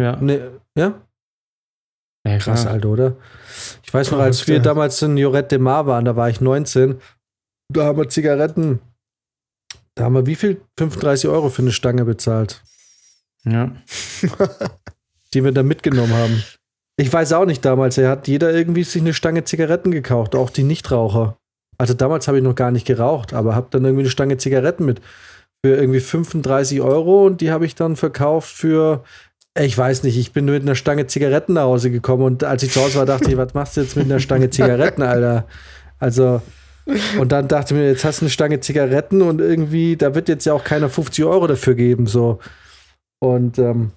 Ja. 0.00 0.16
Nee, 0.20 0.40
ja? 0.76 0.94
ja 2.26 2.38
Krass. 2.38 2.66
Alter, 2.66 2.88
oder? 2.88 3.16
Ich 3.84 3.92
weiß 3.92 4.12
noch, 4.12 4.18
als 4.20 4.46
wir 4.48 4.60
damals 4.60 5.02
in 5.02 5.16
Jorette 5.16 5.48
de 5.48 5.58
Mar 5.58 5.86
waren, 5.86 6.04
da 6.04 6.16
war 6.16 6.30
ich 6.30 6.40
19, 6.40 7.00
da 7.74 7.84
haben 7.84 7.98
wir 7.98 8.08
Zigaretten, 8.08 8.80
da 9.94 10.04
haben 10.04 10.14
wir 10.14 10.26
wie 10.26 10.34
viel? 10.34 10.60
35 10.78 11.28
Euro 11.28 11.50
für 11.50 11.62
eine 11.62 11.72
Stange 11.72 12.04
bezahlt, 12.04 12.62
Ja. 13.44 13.72
die 15.34 15.44
wir 15.44 15.52
da 15.52 15.62
mitgenommen 15.62 16.12
haben. 16.14 16.42
Ich 16.96 17.12
weiß 17.12 17.32
auch 17.32 17.44
nicht 17.44 17.64
damals, 17.64 17.98
er 17.98 18.08
hat 18.08 18.28
jeder 18.28 18.52
irgendwie 18.54 18.84
sich 18.84 19.02
eine 19.02 19.14
Stange 19.14 19.44
Zigaretten 19.44 19.90
gekauft, 19.90 20.34
auch 20.36 20.50
die 20.50 20.62
Nichtraucher. 20.62 21.36
Also 21.76 21.92
damals 21.92 22.28
habe 22.28 22.38
ich 22.38 22.44
noch 22.44 22.54
gar 22.54 22.70
nicht 22.70 22.86
geraucht, 22.86 23.32
aber 23.32 23.56
habe 23.56 23.66
dann 23.70 23.84
irgendwie 23.84 24.02
eine 24.02 24.10
Stange 24.10 24.36
Zigaretten 24.36 24.84
mit 24.84 25.00
für 25.64 25.74
irgendwie 25.74 25.98
35 26.00 26.80
Euro 26.82 27.26
und 27.26 27.40
die 27.40 27.50
habe 27.50 27.66
ich 27.66 27.74
dann 27.74 27.96
verkauft 27.96 28.50
für, 28.54 29.02
ich 29.58 29.76
weiß 29.76 30.04
nicht, 30.04 30.16
ich 30.16 30.32
bin 30.32 30.44
mit 30.44 30.62
einer 30.62 30.76
Stange 30.76 31.06
Zigaretten 31.08 31.54
nach 31.54 31.62
Hause 31.62 31.90
gekommen 31.90 32.22
und 32.22 32.44
als 32.44 32.62
ich 32.62 32.70
zu 32.72 32.80
Hause 32.80 32.98
war, 32.98 33.06
dachte 33.06 33.30
ich, 33.30 33.36
was 33.36 33.54
machst 33.54 33.76
du 33.76 33.80
jetzt 33.80 33.96
mit 33.96 34.04
einer 34.04 34.20
Stange 34.20 34.50
Zigaretten, 34.50 35.02
Alter? 35.02 35.46
Also, 35.98 36.42
und 37.18 37.32
dann 37.32 37.48
dachte 37.48 37.74
ich 37.74 37.80
mir, 37.80 37.88
jetzt 37.88 38.04
hast 38.04 38.20
du 38.20 38.24
eine 38.24 38.30
Stange 38.30 38.60
Zigaretten 38.60 39.22
und 39.22 39.40
irgendwie, 39.40 39.96
da 39.96 40.14
wird 40.14 40.28
jetzt 40.28 40.44
ja 40.44 40.52
auch 40.52 40.64
keiner 40.64 40.88
50 40.88 41.24
Euro 41.24 41.46
dafür 41.46 41.74
geben, 41.74 42.06
so. 42.06 42.38
Und, 43.20 43.58
ähm, 43.58 43.92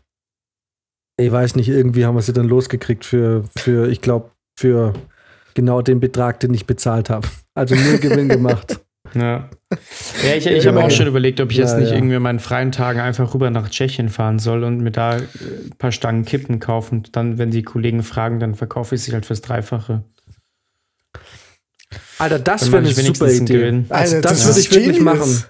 ich 1.19 1.31
weiß 1.31 1.55
nicht, 1.55 1.67
irgendwie 1.69 2.05
haben 2.05 2.15
wir 2.15 2.21
sie 2.21 2.33
dann 2.33 2.47
losgekriegt 2.47 3.03
für, 3.03 3.43
für 3.57 3.89
ich 3.89 4.01
glaube, 4.01 4.31
für 4.57 4.93
genau 5.55 5.81
den 5.81 5.99
Betrag, 5.99 6.39
den 6.39 6.53
ich 6.53 6.67
bezahlt 6.67 7.09
habe. 7.09 7.27
Also 7.55 7.75
null 7.75 7.97
Gewinn 7.97 8.29
gemacht. 8.29 8.79
Ja. 9.13 9.49
Ja, 10.21 10.35
ich, 10.35 10.45
ich 10.45 10.67
habe 10.67 10.79
auch 10.79 10.81
immerhin. 10.81 10.91
schon 10.91 11.07
überlegt, 11.07 11.39
ob 11.39 11.49
ich 11.51 11.57
jetzt 11.57 11.71
Ja, 11.71 11.79
nicht 11.79 11.91
ja. 11.91 11.95
irgendwie 11.95 12.17
an 12.17 12.21
meinen 12.23 12.39
freien 12.39 12.73
Tagen 12.73 12.99
einfach 12.99 13.33
rüber 13.33 13.49
nach 13.49 13.69
Tschechien 13.69 14.09
fahren 14.09 14.37
soll 14.37 14.65
und 14.65 14.79
mir 14.79 14.91
da 14.91 15.15
äh, 15.15 15.21
ein 15.21 15.75
paar 15.77 15.93
Stangen 15.93 16.25
Kippen 16.25 16.59
kaufen. 16.59 16.97
Und 16.97 17.15
dann, 17.15 17.37
wenn 17.37 17.49
die 17.49 17.63
Kollegen 17.63 18.03
fragen, 18.03 18.41
dann 18.41 18.53
verkaufe 18.53 18.95
ich 18.95 19.03
sie 19.03 19.13
halt 19.13 19.25
fürs 19.25 19.41
Dreifache. 19.41 20.03
Alter, 22.19 22.39
das 22.39 22.67
wäre 22.71 22.79
eine 22.79 22.89
ich 22.89 22.95
super 22.95 23.31
Idee. 23.31 23.53
Gewinn. 23.53 23.85
Also 23.89 24.15
Alter, 24.17 24.29
das 24.29 24.39
das 24.39 24.47
würde 24.47 24.59
ich 24.59 24.71
wirklich 24.71 24.97
genius. 24.97 25.03
machen. 25.03 25.43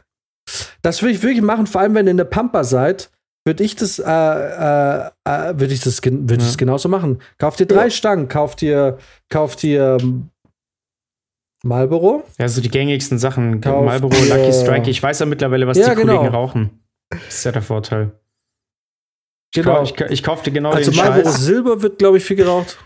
Das 0.82 1.02
würde 1.02 1.14
ich 1.14 1.22
wirklich 1.24 1.42
machen, 1.42 1.68
vor 1.68 1.82
allem 1.82 1.94
wenn 1.96 2.08
ihr 2.08 2.12
in 2.12 2.18
der 2.18 2.24
Pampa 2.26 2.64
seid, 2.64 3.10
würde 3.46 3.64
ich 3.64 3.76
das, 3.76 4.00
äh, 4.00 4.04
äh, 4.06 5.08
äh, 5.26 5.60
würde 5.60 5.74
ich 5.74 5.80
das, 5.82 6.00
ich 6.00 6.06
Ja. 6.06 6.12
das 6.12 6.58
genauso 6.58 6.90
machen. 6.90 7.22
Kauft 7.38 7.60
ihr 7.60 7.66
drei 7.66 7.86
Ja. 7.86 7.90
Stangen, 7.90 8.28
kauft 8.28 8.62
ihr, 8.62 8.98
kauft 9.30 9.64
ihr 9.64 9.98
ähm, 10.02 10.30
Marlboro, 11.64 12.24
Ja, 12.38 12.48
so 12.48 12.62
die 12.62 12.70
gängigsten 12.70 13.18
Sachen. 13.20 13.62
Kauft 13.62 13.86
Marlboro, 13.86 14.16
ihr- 14.16 14.36
Lucky 14.36 14.54
Strike. 14.54 14.90
Ich 14.90 15.02
weiß 15.02 15.20
ja 15.20 15.26
mittlerweile, 15.26 15.66
was 15.68 15.78
Ja, 15.78 15.90
die 15.90 15.96
Kollegen 16.02 16.24
genau. 16.26 16.32
rauchen. 16.38 16.80
Das 17.10 17.22
ist 17.30 17.44
ja 17.46 17.52
der 17.52 17.62
Vorteil. 17.62 18.12
Ich, 19.54 19.62
Genau. 19.64 19.76
kau- 19.76 19.84
ich, 19.84 20.00
ich 20.12 20.24
kaufte 20.24 20.52
genau 20.52 20.72
also 20.72 20.92
den 20.92 20.98
Marlboro 20.98 21.30
Scheiß. 21.32 21.42
Silber 21.46 21.82
wird, 21.82 21.98
glaube 22.00 22.18
ich, 22.18 22.26
viel 22.26 22.36
geraucht. 22.36 22.78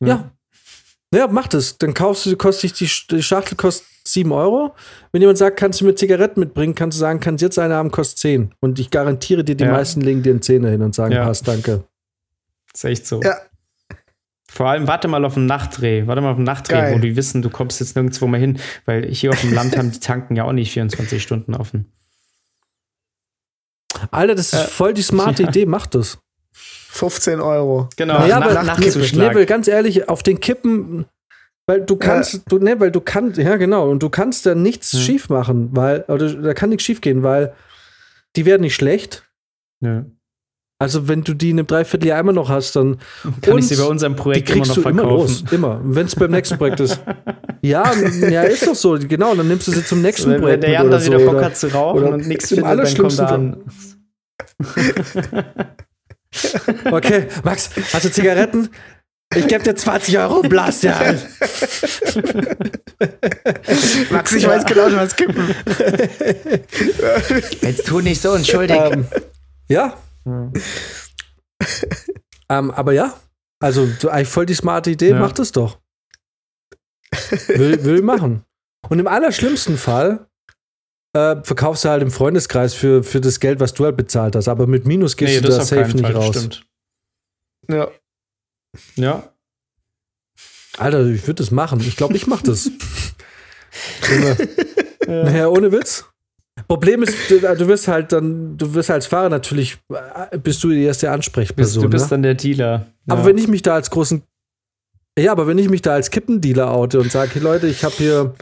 Ja. 0.00 0.06
Ja, 0.08 0.30
mach 1.30 1.48
das. 1.48 1.78
Dann 1.78 1.94
kaufst 1.94 2.26
du, 2.26 2.36
kostet 2.36 2.78
dich 2.80 3.06
die, 3.08 3.16
die 3.16 3.22
Schachtel 3.22 3.56
kostet 3.56 3.86
7 4.04 4.30
Euro. 4.32 4.74
Wenn 5.12 5.20
jemand 5.20 5.38
sagt, 5.38 5.56
kannst 5.58 5.80
du 5.80 5.84
mir 5.84 5.94
Zigaretten 5.94 6.40
mitbringen, 6.40 6.74
kannst 6.74 6.96
du 6.96 7.00
sagen, 7.00 7.20
kannst 7.20 7.42
jetzt 7.42 7.58
eine 7.58 7.74
haben, 7.74 7.90
kostet 7.90 8.18
10. 8.18 8.54
Und 8.60 8.78
ich 8.78 8.90
garantiere 8.90 9.42
dir, 9.44 9.54
die 9.56 9.64
Ja. 9.64 9.72
meisten 9.72 10.00
legen 10.00 10.22
dir 10.22 10.30
einen 10.30 10.42
Zehner 10.42 10.70
hin 10.70 10.82
und 10.82 10.94
sagen, 10.94 11.12
Ja. 11.14 11.24
passt, 11.24 11.46
danke. 11.48 11.84
ist 12.74 12.84
echt 12.84 13.06
so. 13.06 13.20
Ja. 13.22 13.36
Vor 14.48 14.66
allem, 14.68 14.86
warte 14.86 15.08
mal 15.08 15.24
auf 15.24 15.34
den 15.34 15.46
Nachtdreh. 15.46 16.06
Warte 16.06 16.20
mal 16.22 16.30
auf 16.30 16.36
den 16.36 16.44
Nachtdreh, 16.44 16.74
Geil. 16.74 16.94
wo 16.94 16.98
die 16.98 17.16
wissen, 17.16 17.42
du 17.42 17.50
kommst 17.50 17.80
jetzt 17.80 17.96
nirgendwo 17.96 18.26
mehr 18.26 18.40
hin. 18.40 18.58
Weil 18.84 19.06
hier 19.06 19.30
auf 19.30 19.40
dem 19.40 19.52
Land 19.52 19.76
haben 19.76 19.90
die 19.90 20.00
Tanken 20.00 20.36
ja 20.36 20.44
auch 20.44 20.52
nicht 20.52 20.72
24 20.72 21.22
Stunden 21.22 21.54
offen. 21.54 21.90
Alter, 24.10 24.34
das 24.34 24.52
ist 24.52 24.62
voll 24.70 24.92
die 24.94 25.02
smarte 25.02 25.42
ja. 25.44 25.48
Idee, 25.48 25.66
mach 25.66 25.86
das. 25.86 26.18
15 26.56 27.40
Euro. 27.40 27.88
Genau, 27.96 28.26
nach, 28.26 28.42
aber- 28.42 28.62
Nachtzuschlag. 28.62 29.30
Nee, 29.30 29.34
weil 29.38 29.46
ganz 29.46 29.68
ehrlich, 29.68 30.08
auf 30.08 30.22
den 30.22 30.40
Kippen, 30.40 31.04
weil 31.66 31.82
du 31.82 31.96
kannst, 31.96 32.42
du, 32.48 32.58
nee, 32.58 32.74
weil 32.78 32.90
du 32.90 33.00
kannst, 33.00 33.38
ja 33.38 33.56
genau, 33.56 33.90
und 33.90 34.02
du 34.02 34.08
kannst 34.08 34.46
da 34.46 34.54
nichts 34.54 34.92
Hm. 34.92 35.00
schief 35.00 35.28
machen, 35.28 35.68
weil, 35.72 36.04
oder 36.08 36.32
da 36.32 36.54
kann 36.54 36.70
nichts 36.70 36.84
schief 36.84 37.00
gehen, 37.00 37.22
weil 37.22 37.52
die 38.36 38.46
werden 38.46 38.62
nicht 38.62 38.74
schlecht. 38.74 39.24
Nö. 39.80 40.02
Also, 40.78 41.08
wenn 41.08 41.24
du 41.24 41.32
die 41.32 41.50
in 41.50 41.58
einem 41.58 41.66
Dreivierteljahr 41.66 42.20
immer 42.20 42.32
noch 42.34 42.50
hast, 42.50 42.76
dann 42.76 42.98
Kann 43.40 43.56
ich 43.58 43.68
sie 43.68 43.76
bei 43.76 43.84
unserem 43.84 44.14
die 44.14 44.20
Projekt 44.22 44.50
immer 44.50 44.56
kriegst 44.64 44.76
noch 44.76 44.82
du 44.84 44.88
immer 44.90 45.02
verkaufen. 45.04 45.42
los. 45.42 45.44
Immer. 45.52 45.80
Wenn 45.82 46.04
es 46.06 46.14
beim 46.14 46.30
nächsten 46.30 46.58
Projekt 46.58 46.80
ist. 46.80 47.00
Ja, 47.62 47.90
ja, 48.30 48.42
ist 48.42 48.64
doch 48.64 48.74
so. 48.76 48.96
Genau, 48.96 49.34
dann 49.34 49.48
nimmst 49.48 49.66
du 49.66 49.72
sie 49.72 49.82
zum 49.84 50.00
nächsten 50.00 50.26
Wenn, 50.28 50.34
wenn 50.36 50.42
Projekt 50.42 50.62
der 50.64 50.70
mit 50.70 50.78
Jan 50.78 50.90
dann 50.90 51.00
so. 51.00 51.06
wieder 51.12 51.24
Bock 51.24 51.42
hat 51.42 51.56
zu 51.56 51.66
rauchen 51.68 51.98
oder 52.04 52.12
und 52.12 52.28
nichts 52.28 52.50
findet, 52.50 52.64
dann 52.66 52.94
kommt 52.96 53.18
er 53.18 53.32
an. 53.32 53.64
Okay, 56.90 57.28
Max, 57.44 57.70
hast 57.92 58.04
du 58.04 58.10
Zigaretten? 58.10 58.68
Ich 59.34 59.48
gebe 59.48 59.62
dir 59.64 59.74
20 59.74 60.16
Euro 60.18 60.36
und 60.36 60.48
blas 60.48 60.80
dir 60.80 60.96
ein. 60.96 61.20
Max, 64.10 64.32
ich 64.32 64.46
weiß 64.46 64.64
genau, 64.66 64.88
du 64.88 64.96
hast 64.98 65.16
kippen. 65.16 65.54
Jetzt 67.60 67.86
tu 67.86 68.00
nicht 68.00 68.20
so 68.22 68.32
unschuldig. 68.32 68.76
ähm, 68.78 69.06
ja. 69.68 69.96
ähm, 72.48 72.70
aber 72.70 72.92
ja, 72.92 73.14
also 73.60 73.88
so 73.98 74.08
eigentlich 74.08 74.28
voll 74.28 74.46
die 74.46 74.54
smarte 74.54 74.90
Idee, 74.90 75.10
Ja. 75.10 75.18
mach 75.18 75.32
das 75.32 75.52
doch. 75.52 75.78
Will, 77.48 77.82
will 77.84 78.02
machen. 78.02 78.44
Und 78.88 78.98
im 79.00 79.06
allerschlimmsten 79.08 79.76
Fall 79.76 80.26
äh, 81.16 81.42
verkaufst 81.42 81.84
du 81.84 81.88
halt 81.88 82.02
im 82.02 82.10
Freundeskreis 82.10 82.74
für, 82.74 83.02
für 83.02 83.20
das 83.20 83.40
Geld, 83.40 83.58
was 83.58 83.72
du 83.72 83.84
halt 83.84 83.96
bezahlt 83.96 84.36
hast. 84.36 84.48
Aber 84.48 84.66
mit 84.66 84.86
Minus 84.86 85.16
gehst 85.16 85.42
du 85.42 85.48
da 85.48 85.64
safe 85.64 85.92
nicht 85.92 86.00
Fall, 86.00 86.12
raus. 86.12 86.36
Stimmt. 86.36 86.66
Ja. 87.70 87.88
Ja. 88.96 89.32
Alter, 90.76 91.06
ich 91.06 91.26
würde 91.26 91.42
das 91.42 91.50
machen. 91.50 91.80
Ich 91.80 91.96
glaube, 91.96 92.16
ich 92.16 92.26
mache 92.26 92.44
das. 92.44 92.70
Junge. 94.10 94.36
Naja, 95.06 95.48
ohne 95.48 95.72
Witz. 95.72 96.04
Problem 96.68 97.02
ist, 97.02 97.30
du, 97.30 97.38
du 97.38 97.68
wirst 97.68 97.88
halt 97.88 98.12
dann, 98.12 98.56
du 98.56 98.74
wirst 98.74 98.90
als 98.90 99.06
Fahrer 99.06 99.28
natürlich, 99.28 99.78
äh, 100.30 100.38
bist 100.38 100.62
du 100.64 100.70
die 100.70 100.84
erste 100.84 101.06
Bist, 101.06 101.14
Ansprechperson. 101.14 101.82
du 101.82 101.88
bist 101.88 102.06
ne? 102.06 102.10
dann 102.10 102.22
der 102.22 102.34
Dealer. 102.34 102.86
Aber 103.06 103.20
ja. 103.20 103.26
wenn 103.26 103.38
ich 103.38 103.48
mich 103.48 103.62
da 103.62 103.74
als 103.74 103.90
großen, 103.90 104.22
ja, 105.18 105.32
aber 105.32 105.46
wenn 105.46 105.58
ich 105.58 105.68
mich 105.68 105.82
da 105.82 105.92
als 105.92 106.10
Kippendealer 106.10 106.70
oute 106.72 106.98
und 106.98 107.10
sage, 107.12 107.30
hey 107.34 107.42
Leute, 107.42 107.68
ich 107.68 107.84
habe 107.84 107.94
hier 107.94 108.34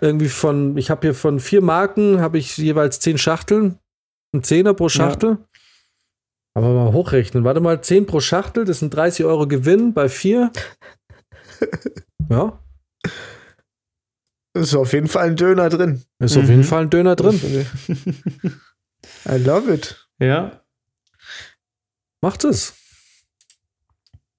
irgendwie 0.00 0.28
von, 0.28 0.76
ich 0.76 0.90
habe 0.90 1.02
hier 1.08 1.14
von 1.14 1.40
vier 1.40 1.60
Marken, 1.62 2.20
habe 2.20 2.38
ich 2.38 2.56
jeweils 2.56 3.00
zehn 3.00 3.18
Schachteln, 3.18 3.78
ein 4.34 4.42
Zehner 4.42 4.74
pro 4.74 4.88
Schachtel. 4.88 5.38
Aber 6.54 6.72
mal 6.74 6.92
hochrechnen, 6.92 7.44
warte 7.44 7.60
mal, 7.60 7.80
10 7.82 8.06
pro 8.06 8.18
Schachtel, 8.18 8.64
das 8.64 8.80
sind 8.80 8.92
30 8.92 9.24
Euro 9.24 9.46
Gewinn 9.46 9.94
bei 9.94 10.08
vier. 10.08 10.50
Ja, 12.30 12.62
Ist 14.54 14.74
auf 14.74 14.92
jeden 14.92 15.08
Fall 15.08 15.28
ein 15.28 15.36
Döner 15.36 15.68
drin. 15.70 16.02
ist 16.18 16.36
auf 16.36 16.42
Mhm. 16.44 16.50
jeden 16.50 16.64
Fall 16.64 16.82
ein 16.82 16.90
Döner 16.90 17.16
drin. 17.16 17.40
I 19.26 19.36
love 19.38 19.72
it. 19.72 20.08
Ja. 20.20 20.62
Macht 22.20 22.44
es. 22.44 22.74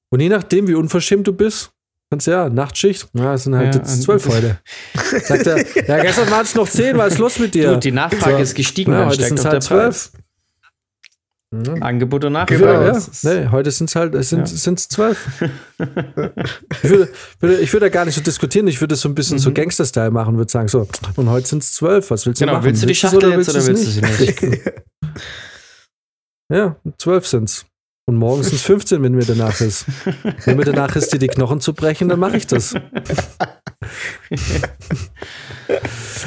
Und 0.09 0.19
je 0.19 0.29
nachdem, 0.29 0.67
wie 0.67 0.75
unverschämt 0.75 1.25
du 1.27 1.33
bist, 1.33 1.71
kannst 2.09 2.27
du 2.27 2.31
ja, 2.31 2.49
Nachtschicht, 2.49 3.07
ja, 3.13 3.33
es 3.33 3.43
sind 3.43 3.55
halt 3.55 3.75
Ja, 3.75 3.81
jetzt 3.81 4.01
zwölf 4.03 4.27
heute. 4.27 4.59
Sagt 5.25 5.45
er, 5.47 5.57
ja, 5.87 6.01
gestern 6.01 6.29
waren 6.31 6.43
es 6.43 6.55
noch 6.55 6.67
zehn, 6.67 6.97
was 6.97 7.13
ist 7.13 7.19
los 7.19 7.39
mit 7.39 7.53
dir? 7.53 7.73
Gut, 7.73 7.83
die 7.83 7.91
Nachfrage 7.91 8.37
So. 8.37 8.41
ist 8.43 8.55
gestiegen, 8.55 8.91
ja, 8.91 8.99
dann 8.99 9.09
heute 9.09 9.23
sind 9.23 9.39
es 9.39 9.45
halt 9.45 9.63
zwölf. 9.63 10.11
Ja. 11.51 11.73
Angebot 11.81 12.23
und 12.25 12.33
Nachfrage. 12.33 12.59
Genau, 12.59 12.81
ja, 12.85 12.99
nee, 13.23 13.47
heute 13.49 13.71
sind 13.71 13.89
es 13.89 13.95
halt, 13.95 14.13
es 14.13 14.29
sind 14.29 14.41
Ja. 14.41 14.45
sind's 14.45 14.87
zwölf. 14.87 15.27
ich 16.83 16.89
würde, 17.39 17.57
ich 17.59 17.73
würde 17.73 17.87
da 17.87 17.89
gar 17.89 18.05
nicht 18.05 18.13
so 18.15 18.21
diskutieren, 18.21 18.67
ich 18.67 18.79
würde 18.81 18.93
es 18.93 19.01
so 19.01 19.09
ein 19.09 19.15
bisschen 19.15 19.39
so 19.39 19.51
Gangster-Style 19.51 20.11
machen, 20.11 20.37
würde 20.37 20.51
sagen, 20.51 20.67
so, 20.67 20.87
und 21.15 21.29
heute 21.29 21.47
sind 21.47 21.63
es 21.63 21.73
zwölf, 21.73 22.11
was 22.11 22.25
willst 22.27 22.39
du 22.39 22.45
Genau, 22.45 22.57
machen? 22.57 22.65
willst 22.65 22.83
du 22.83 22.87
die 22.87 22.93
Schachtel 22.95 23.31
jetzt 23.31 23.49
oder 23.49 23.65
willst 23.65 23.85
du 23.85 23.89
sie 23.89 24.01
nicht? 24.01 24.61
Ja, 26.51 26.77
zwölf 26.97 27.27
sind's. 27.27 27.65
Und 28.09 28.15
morgen 28.15 28.41
sind 28.41 28.55
es 28.55 28.63
15, 28.63 29.03
wenn 29.03 29.13
mir 29.13 29.23
danach 29.23 29.61
ist. 29.61 29.85
Wenn 30.43 30.57
mir 30.57 30.65
danach 30.65 30.95
ist, 30.95 31.13
dir 31.13 31.19
die 31.19 31.27
Knochen 31.27 31.61
zu 31.61 31.75
brechen, 31.75 32.09
dann 32.09 32.19
mache 32.19 32.37
ich 32.37 32.47
das. 32.47 32.73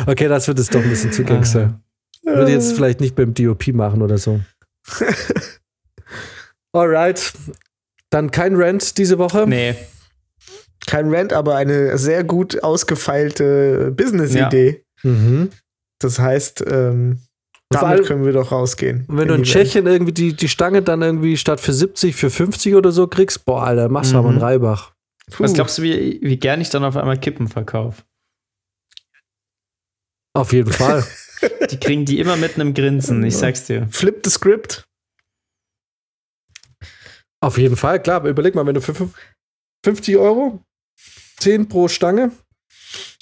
Okay, 0.07 0.29
das 0.29 0.47
wird 0.47 0.59
jetzt 0.59 0.73
doch 0.73 0.81
ein 0.81 0.89
bisschen 0.89 1.11
zu 1.11 1.25
Gangster. 1.25 1.81
Würde 2.23 2.51
ich 2.51 2.55
jetzt 2.55 2.75
vielleicht 2.75 3.01
nicht 3.01 3.17
beim 3.17 3.35
DOP 3.35 3.67
machen 3.75 4.01
oder 4.01 4.17
so. 4.17 4.41
Alright. 6.73 7.33
Dann 8.11 8.31
kein 8.31 8.55
Rant 8.55 8.97
diese 8.97 9.19
Woche. 9.19 9.45
Nee. 9.49 9.75
Kein 10.87 11.13
Rant, 11.13 11.33
aber 11.33 11.57
eine 11.57 11.99
sehr 11.99 12.23
gut 12.23 12.63
ausgefeilte 12.63 13.91
Business-Idee. 13.91 14.85
Mhm. 15.03 15.51
Das 15.99 16.21
heißt, 16.21 16.65
ähm, 16.71 17.19
damit 17.75 18.07
können 18.07 18.25
wir 18.25 18.33
doch 18.33 18.53
rausgehen. 18.53 19.05
Und 19.09 19.17
wenn 19.19 19.29
du 19.29 19.35
in 19.35 19.43
Tschechien 19.45 19.87
irgendwie 19.87 20.13
die, 20.13 20.35
die 20.35 20.49
Stange 20.49 20.83
dann 20.83 21.03
irgendwie 21.03 21.37
statt 21.37 21.61
für 21.61 21.73
70 21.73 22.15
für 22.17 22.31
50 22.31 22.75
oder 22.75 22.93
so 22.93 23.07
kriegst, 23.07 23.45
boah, 23.45 23.65
Alter, 23.65 23.89
machst 23.89 24.13
du 24.13 24.19
aber 24.19 24.29
einen 24.29 24.39
Mhm. 24.39 24.43
Reibach. 24.45 24.93
Welt. 25.29 25.41
Was 25.41 25.51
Puh. 25.53 25.55
glaubst 25.57 25.79
du, 25.79 25.83
wie, 25.83 26.19
wie 26.23 26.37
gern 26.37 26.61
ich 26.61 26.71
dann 26.71 26.85
auf 26.85 26.97
einmal 26.97 27.19
Kippen 27.19 27.49
verkaufe? 27.49 28.03
Auf 30.35 30.53
jeden 30.53 30.73
Fall. 30.73 31.05
Die 31.71 31.79
kriegen 31.79 32.05
die 32.05 32.21
immer 32.21 32.37
mit 32.37 32.55
einem 32.55 32.73
Grinsen, 32.75 33.23
ich 33.25 33.37
sag's 33.37 33.65
dir. 33.67 33.89
Flip 33.91 34.21
the 34.25 34.31
script. 34.31 34.85
Auf 37.41 37.59
jeden 37.59 37.77
Fall, 37.77 38.01
klar. 38.01 38.17
Aber 38.17 38.29
überleg 38.31 38.55
mal, 38.55 38.65
wenn 38.67 38.75
du 38.75 38.81
für 38.81 38.95
fünf- 38.95 39.15
50 39.85 40.17
Euro, 40.17 40.63
10 41.39 41.69
pro 41.69 41.89
Stange, 41.89 42.31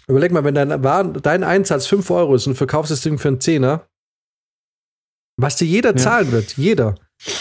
überleg 0.06 0.30
mal, 0.32 0.44
wenn 0.44 0.54
dein, 0.54 0.82
dein 1.22 1.42
Einsatz 1.44 1.86
5 1.86 2.10
Euro 2.10 2.34
ist 2.34 2.46
und 2.46 2.54
verkaufst 2.56 2.90
das 2.92 3.00
Ding 3.00 3.18
für 3.18 3.28
einen 3.28 3.40
Zehner, 3.40 3.86
was 5.42 5.56
dir 5.56 5.66
jeder 5.66 5.90
Ja. 5.90 5.96
zahlen 5.96 6.32
wird, 6.32 6.56
jeder. 6.56 6.94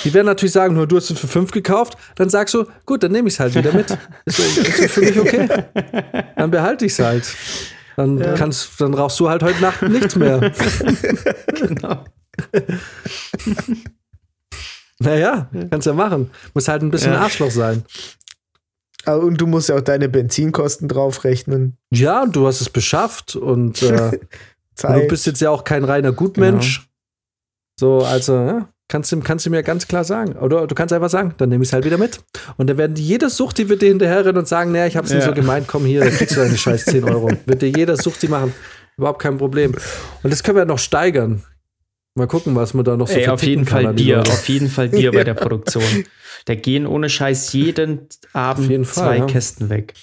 Die 0.03 0.13
werden 0.13 0.25
natürlich 0.25 0.51
sagen, 0.51 0.73
nur 0.75 0.87
du 0.87 0.97
hast 0.97 1.09
es 1.09 1.17
für 1.19 1.27
5 1.27 1.51
gekauft, 1.51 1.97
dann 2.15 2.29
sagst 2.29 2.53
du, 2.53 2.65
gut, 2.85 3.01
dann 3.03 3.11
nehme 3.13 3.29
ich 3.29 3.35
es 3.35 3.39
halt 3.39 3.55
wieder 3.55 3.71
mit. 3.73 3.97
Ist, 4.25 4.39
ist 4.39 4.91
für 4.91 4.99
mich 5.01 5.17
okay. 5.17 5.47
Dann 6.35 6.51
behalte 6.51 6.85
ich 6.85 6.91
es 6.93 6.99
halt. 6.99 7.33
Dann, 7.95 8.19
kannst, 8.35 8.79
dann 8.79 8.93
rauchst 8.93 9.19
du 9.19 9.29
halt 9.29 9.41
heute 9.43 9.61
Nacht 9.61 9.81
nichts 9.83 10.15
mehr. 10.15 10.39
genau. 11.55 12.03
Naja, 15.01 15.49
kannst 15.71 15.87
ja 15.87 15.93
machen. 15.93 16.29
Muss 16.53 16.67
halt 16.67 16.81
ein 16.81 16.91
bisschen 16.91 17.13
Ja. 17.13 17.21
Arschloch 17.21 17.51
sein. 17.51 17.83
Und 19.05 19.39
du 19.39 19.47
musst 19.47 19.69
ja 19.69 19.75
auch 19.77 19.81
deine 19.81 20.09
Benzinkosten 20.09 20.89
draufrechnen. 20.89 21.77
Ja, 21.89 22.23
und 22.23 22.35
du 22.35 22.45
hast 22.45 22.59
es 22.59 22.69
beschafft 22.69 23.35
und 23.37 23.81
äh, 23.81 24.19
du 24.81 25.07
bist 25.07 25.25
jetzt 25.25 25.39
ja 25.39 25.51
auch 25.51 25.63
kein 25.63 25.85
reiner 25.85 26.11
Gutmensch. 26.11 26.88
So, 27.79 27.99
also, 27.99 28.33
ja, 28.33 28.69
kannst 28.89 29.09
du, 29.13 29.21
kannst 29.21 29.45
du 29.45 29.49
mir 29.51 29.63
ganz 29.63 29.87
klar 29.87 30.03
sagen. 30.03 30.33
Oder 30.33 30.67
du 30.67 30.75
kannst 30.75 30.91
einfach 30.91 31.09
sagen, 31.09 31.33
dann 31.37 31.47
nehme 31.47 31.63
ich 31.63 31.69
es 31.69 31.73
halt 31.73 31.85
wieder 31.85 31.97
mit. 31.97 32.19
Und 32.57 32.69
dann 32.69 32.77
werden 32.77 32.93
die 32.93 33.05
jede 33.07 33.29
Sucht, 33.29 33.57
die 33.57 33.69
wird 33.69 33.81
dir 33.81 33.87
hinterherrennen 33.87 34.35
und 34.35 34.49
sagen, 34.49 34.73
naja, 34.73 34.85
ich 34.85 34.97
hab's 34.97 35.11
nicht 35.11 35.21
Ja. 35.21 35.29
so 35.29 35.33
gemeint, 35.33 35.69
komm 35.69 35.85
hier, 35.85 36.01
dann 36.01 36.11
kriegst 36.11 36.35
du 36.35 36.41
deine 36.41 36.57
scheiß 36.57 36.83
10 36.83 37.05
Euro. 37.05 37.31
Wird 37.45 37.61
dir 37.61 37.69
jeder 37.69 37.95
Sucht 37.95 38.21
die 38.21 38.27
machen. 38.27 38.53
Überhaupt 38.97 39.21
kein 39.21 39.37
Problem. 39.37 39.73
Und 40.23 40.29
das 40.29 40.43
können 40.43 40.57
wir 40.57 40.65
noch 40.65 40.77
steigern. 40.77 41.41
Mal 42.15 42.27
gucken, 42.27 42.53
was 42.55 42.73
man 42.73 42.83
da 42.83 42.97
noch 42.97 43.07
so 43.07 43.13
Ey, 43.13 43.29
auf 43.29 43.43
jeden 43.43 43.63
kann 43.63 43.83
Fall 43.83 43.85
an 43.91 43.95
die 43.95 44.03
Bier, 44.03 44.19
auf 44.19 44.49
jeden 44.49 44.67
Fall 44.67 44.89
Bier 44.89 45.13
bei 45.13 45.23
der 45.23 45.35
Produktion. 45.35 46.03
Da 46.43 46.55
gehen 46.55 46.85
ohne 46.85 47.07
Scheiß 47.07 47.53
jeden 47.53 48.09
Abend 48.33 48.69
jeden 48.69 48.83
Fall, 48.83 49.05
zwei 49.05 49.17
ja. 49.19 49.25
Kästen 49.25 49.69
weg. 49.69 49.93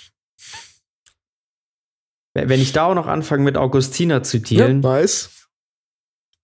Wenn 2.33 2.61
ich 2.61 2.73
da 2.73 2.87
auch 2.87 2.95
noch 2.95 3.07
anfange 3.07 3.43
mit 3.43 3.59
Augustiner 3.59 4.23
zu 4.23 4.39
dealen, 4.41 4.83
Weiß. 4.83 5.31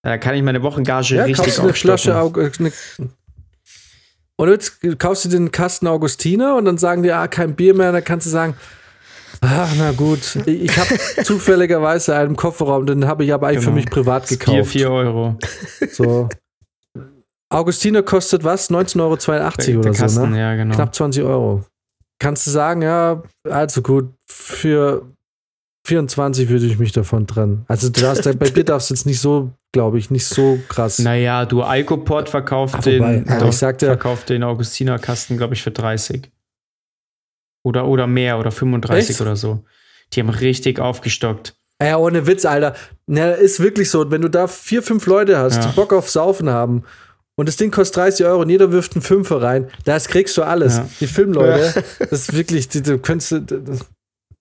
Da 0.02 0.18
kann 0.18 0.34
ich 0.34 0.42
meine 0.42 0.62
Wochengage 0.62 1.16
Ja, 1.16 1.24
richtig 1.24 1.44
kaufst 1.44 1.58
du 1.58 1.62
eine 1.62 1.74
Flasche 1.74 2.10
äh, 2.10 2.50
eine, 2.58 2.72
und 4.36 4.48
jetzt 4.48 4.80
kaufst 4.98 5.24
du 5.30 5.36
einen 5.36 5.52
Kasten 5.52 5.86
Augustiner 5.86 6.56
und 6.56 6.64
dann 6.64 6.78
sagen 6.78 7.02
die, 7.02 7.12
ah, 7.12 7.28
kein 7.28 7.54
Bier 7.54 7.74
mehr, 7.74 7.92
dann 7.92 8.02
kannst 8.02 8.26
du 8.26 8.30
sagen, 8.30 8.54
ach, 9.40 9.72
na 9.78 9.92
gut, 9.92 10.36
ich 10.46 10.76
habe 10.76 10.98
zufälligerweise 11.24 12.16
einen 12.16 12.34
Kofferraum, 12.36 12.86
den 12.86 13.06
habe 13.06 13.24
ich 13.24 13.32
aber 13.32 13.48
eigentlich 13.48 13.60
für 13.60 13.66
Genau. 13.66 13.76
mich 13.76 13.90
privat 13.90 14.24
Das 14.24 14.30
Bier 14.30 14.38
gekauft. 14.38 14.70
4 14.70 14.90
Euro. 14.90 15.38
So. 15.92 16.28
Augustiner 17.50 18.02
kostet 18.02 18.44
was? 18.44 18.70
19,82 18.70 19.00
Euro 19.02 19.16
Der 19.16 19.78
oder 19.78 19.94
so, 19.94 20.02
Kasten, 20.02 20.30
ne? 20.30 20.40
ja, 20.40 20.54
genau. 20.56 20.74
Knapp 20.74 20.94
20 20.94 21.22
Euro. 21.22 21.64
Kannst 22.18 22.46
du 22.46 22.50
sagen, 22.50 22.82
ja, 22.82 23.22
also 23.48 23.82
gut, 23.82 24.08
für 24.26 25.06
24 25.84 26.48
würde 26.48 26.66
ich 26.66 26.78
mich 26.78 26.92
davon 26.92 27.26
trennen. 27.26 27.64
Also 27.68 27.88
du 27.90 28.00
darfst, 28.00 28.24
bei 28.24 28.50
Bier 28.50 28.64
darfst 28.64 28.90
du 28.90 28.94
jetzt 28.94 29.04
nicht 29.06 29.20
so, 29.20 29.50
glaube 29.72 29.98
ich, 29.98 30.10
nicht 30.10 30.26
so 30.26 30.58
krass. 30.68 30.98
Naja, 31.00 31.44
du 31.44 31.62
Alcoport 31.62 32.28
verkauft 32.28 32.74
Ah, 32.74 32.78
wobei, 32.78 32.90
den, 33.18 33.26
ja, 33.26 33.38
doch, 33.40 33.48
ich 33.48 33.56
sagte- 33.56 33.86
verkauft 33.86 34.28
den 34.28 34.44
Augustiner 34.44 34.98
Kasten, 34.98 35.36
glaube 35.36 35.54
ich, 35.54 35.62
für 35.62 35.72
30. 35.72 36.30
Oder, 37.64 37.86
oder 37.86 38.06
mehr, 38.06 38.38
oder 38.38 38.50
35 38.50 39.10
Echt? 39.10 39.20
oder 39.20 39.36
so. 39.36 39.64
Die 40.12 40.20
haben 40.20 40.28
richtig 40.30 40.78
aufgestockt. 40.80 41.54
Ja, 41.82 41.96
ohne 41.96 42.26
Witz, 42.26 42.44
Alter. 42.44 42.74
Na, 43.06 43.32
ist 43.32 43.60
wirklich 43.60 43.90
so. 43.90 44.08
Wenn 44.10 44.22
du 44.22 44.28
da 44.28 44.46
vier, 44.46 44.82
fünf 44.82 45.06
Leute 45.06 45.38
hast, 45.38 45.56
Ja. 45.56 45.66
die 45.70 45.74
Bock 45.74 45.92
auf 45.92 46.08
Saufen 46.10 46.48
haben 46.50 46.84
und 47.36 47.48
das 47.48 47.56
Ding 47.56 47.70
kostet 47.72 47.96
30 47.96 48.26
Euro 48.26 48.42
und 48.42 48.50
jeder 48.50 48.70
wirft 48.72 48.94
einen 48.94 49.02
Fünfer 49.02 49.42
rein, 49.42 49.68
das 49.84 50.06
kriegst 50.08 50.36
du 50.36 50.42
alles. 50.42 50.76
Ja. 50.76 50.88
Die 51.00 51.06
Filmleute, 51.08 51.82
das 51.98 52.12
ist 52.12 52.34
wirklich, 52.34 52.68
die, 52.68 52.82
du 52.82 52.98
könntest, 52.98 53.32
das, 53.48 53.86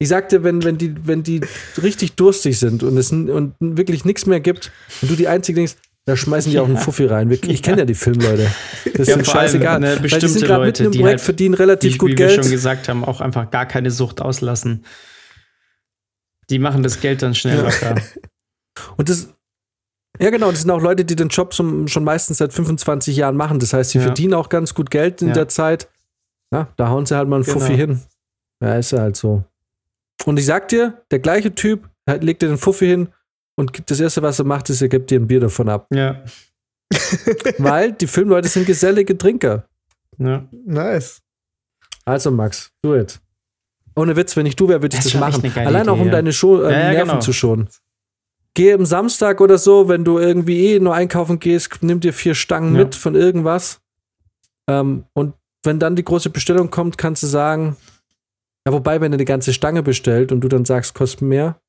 ich 0.01 0.09
sag 0.09 0.29
dir, 0.29 0.43
wenn, 0.43 0.63
wenn, 0.63 0.77
die, 0.79 0.95
wenn 1.05 1.21
die 1.21 1.41
richtig 1.81 2.13
durstig 2.15 2.57
sind 2.57 2.81
und 2.81 2.97
es 2.97 3.11
und 3.11 3.53
wirklich 3.59 4.03
nichts 4.03 4.25
mehr 4.25 4.39
gibt 4.39 4.71
und 5.01 5.11
du 5.11 5.15
die 5.15 5.27
Einzige 5.27 5.57
denkst, 5.57 5.75
da 6.05 6.17
schmeißen 6.17 6.51
die 6.51 6.57
auch 6.59 6.65
einen 6.67 6.77
Fuffi 6.77 7.05
rein. 7.05 7.29
Ich 7.29 7.61
kenne 7.61 7.79
ja 7.79 7.85
die 7.85 7.93
Filmleute. 7.93 8.47
Das 8.95 9.07
Ja, 9.07 9.13
ist 9.15 9.17
allem, 9.17 9.25
scheißegal. 9.25 9.79
ne, 9.79 9.87
Weil 9.89 9.95
die 9.97 10.01
bestimmte 10.01 10.27
sind 10.29 10.45
gerade 10.47 10.65
mitten 10.65 10.83
Leute, 10.83 10.83
im 10.85 10.91
die 10.91 10.97
Projekt, 10.99 11.19
halt- 11.19 11.21
verdienen 11.25 11.53
relativ 11.53 11.93
Wie, 11.93 11.97
gut 11.99 12.11
wie 12.11 12.15
Geld. 12.15 12.37
wir 12.37 12.43
schon 12.43 12.51
gesagt 12.51 12.89
haben, 12.89 13.05
auch 13.05 13.21
einfach 13.21 13.51
gar 13.51 13.67
keine 13.67 13.91
Sucht 13.91 14.21
auslassen. 14.21 14.83
Die 16.49 16.57
machen 16.57 16.81
das 16.81 16.99
Geld 16.99 17.21
dann 17.21 17.35
schnell 17.35 17.57
Ja. 17.57 17.61
locker. 17.63 18.01
Und 18.97 19.09
das, 19.09 19.27
ja 20.19 20.31
genau, 20.31 20.49
das 20.49 20.61
sind 20.61 20.71
auch 20.71 20.81
Leute, 20.81 21.05
die 21.05 21.15
den 21.15 21.27
Job 21.27 21.53
zum, 21.53 21.87
schon 21.87 22.03
meistens 22.03 22.39
seit 22.39 22.51
25 22.53 23.15
Jahren 23.15 23.37
machen. 23.37 23.59
Das 23.59 23.73
heißt, 23.73 23.91
sie 23.91 23.99
Ja. 23.99 24.05
verdienen 24.05 24.33
auch 24.33 24.49
ganz 24.49 24.73
gut 24.73 24.89
Geld 24.89 25.21
in 25.21 25.27
Ja. 25.29 25.33
der 25.35 25.47
Zeit. 25.49 25.87
Ja, 26.51 26.67
da 26.77 26.89
hauen 26.89 27.05
sie 27.05 27.15
halt 27.15 27.29
mal 27.29 27.35
einen 27.35 27.45
Genau. 27.45 27.59
Fuffi 27.59 27.75
hin. 27.75 28.01
Ja, 28.63 28.75
ist 28.77 28.91
ja 28.91 28.99
halt 29.01 29.15
so. 29.15 29.43
Und 30.25 30.37
ich 30.37 30.45
sag 30.45 30.67
dir, 30.69 31.01
der 31.11 31.19
gleiche 31.19 31.53
Typ 31.55 31.89
halt, 32.07 32.23
legt 32.23 32.41
dir 32.41 32.47
den 32.47 32.57
Fuffi 32.57 32.87
hin 32.87 33.09
und 33.55 33.73
gibt- 33.73 33.89
das 33.91 33.99
erste, 33.99 34.21
was 34.21 34.39
er 34.39 34.45
macht, 34.45 34.69
ist, 34.69 34.81
er 34.81 34.89
gibt 34.89 35.09
dir 35.11 35.19
ein 35.19 35.27
Bier 35.27 35.39
davon 35.39 35.69
ab. 35.69 35.87
Ja. 35.93 36.23
Weil 37.57 37.93
die 37.93 38.07
Filmleute 38.07 38.47
sind 38.47 38.65
gesellige 38.65 39.17
Trinker. 39.17 39.65
ja. 40.17 40.45
Nice. 40.65 41.21
Also, 42.05 42.31
Max, 42.31 42.71
do 42.81 42.95
it. 42.95 43.19
Ohne 43.95 44.15
Witz, 44.15 44.35
wenn 44.35 44.45
ich 44.47 44.55
du 44.55 44.67
wäre, 44.67 44.81
würde 44.81 44.95
ich 44.97 45.03
Das 45.03 45.11
das, 45.11 45.19
machen. 45.21 45.51
Allein 45.55 45.87
auch, 45.87 45.93
Idee, 45.95 46.01
um 46.01 46.07
ja. 46.07 46.11
deine 46.13 46.33
Scho 46.33 46.61
äh, 46.63 46.71
Ja, 46.71 46.79
ja, 46.79 46.91
Nerven 46.93 47.09
genau. 47.09 47.19
zu 47.19 47.31
schonen. 47.33 47.69
Geh 48.55 48.73
am 48.73 48.85
Samstag 48.85 49.39
oder 49.39 49.57
so, 49.57 49.87
wenn 49.87 50.03
du 50.03 50.17
irgendwie 50.17 50.73
eh 50.73 50.79
nur 50.79 50.95
einkaufen 50.95 51.39
gehst, 51.39 51.77
nimm 51.81 51.99
dir 51.99 52.11
vier 52.13 52.33
Stangen 52.35 52.75
Ja. 52.75 52.83
mit 52.85 52.95
von 52.95 53.15
irgendwas. 53.15 53.81
Ähm, 54.67 55.05
und 55.13 55.35
wenn 55.63 55.79
dann 55.79 55.95
die 55.95 56.03
große 56.03 56.31
Bestellung 56.31 56.71
kommt, 56.71 56.97
kannst 56.97 57.21
du 57.23 57.27
sagen, 57.27 57.77
ja, 58.67 58.73
wobei, 58.73 59.01
wenn 59.01 59.11
er 59.11 59.17
die 59.17 59.25
ganze 59.25 59.53
Stange 59.53 59.83
bestellt 59.83 60.31
und 60.31 60.41
du 60.41 60.47
dann 60.47 60.65
sagst, 60.65 60.93
kostet 60.93 61.21
mehr, 61.23 61.59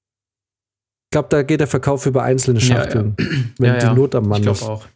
ich 1.07 1.15
glaube, 1.15 1.29
da 1.31 1.43
geht 1.43 1.61
der 1.61 1.67
Verkauf 1.69 2.07
über 2.07 2.23
einzelne 2.23 2.59
Ja, 2.61 2.67
ja. 2.69 2.83
Schachteln, 2.83 3.17
wenn 3.59 3.75
Ja, 3.75 3.79
die 3.79 3.87
ja. 3.87 3.95
Not 3.95 4.15
am 4.15 4.29
Mann 4.29 4.43
Ich 4.43 4.49
ist. 4.49 4.61
glaube 4.61 4.73
auch. 4.75 4.87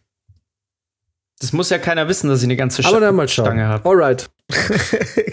Das 1.39 1.53
muss 1.53 1.69
ja 1.69 1.77
keiner 1.77 2.07
wissen, 2.07 2.29
dass 2.29 2.39
ich 2.39 2.45
eine 2.45 2.55
ganze 2.55 2.83
Aber 2.85 2.99
dann 2.99 3.15
mal 3.15 3.27
schauen. 3.27 3.45
Stange 3.45 3.67
habe. 3.67 3.87
Alright. 3.87 4.29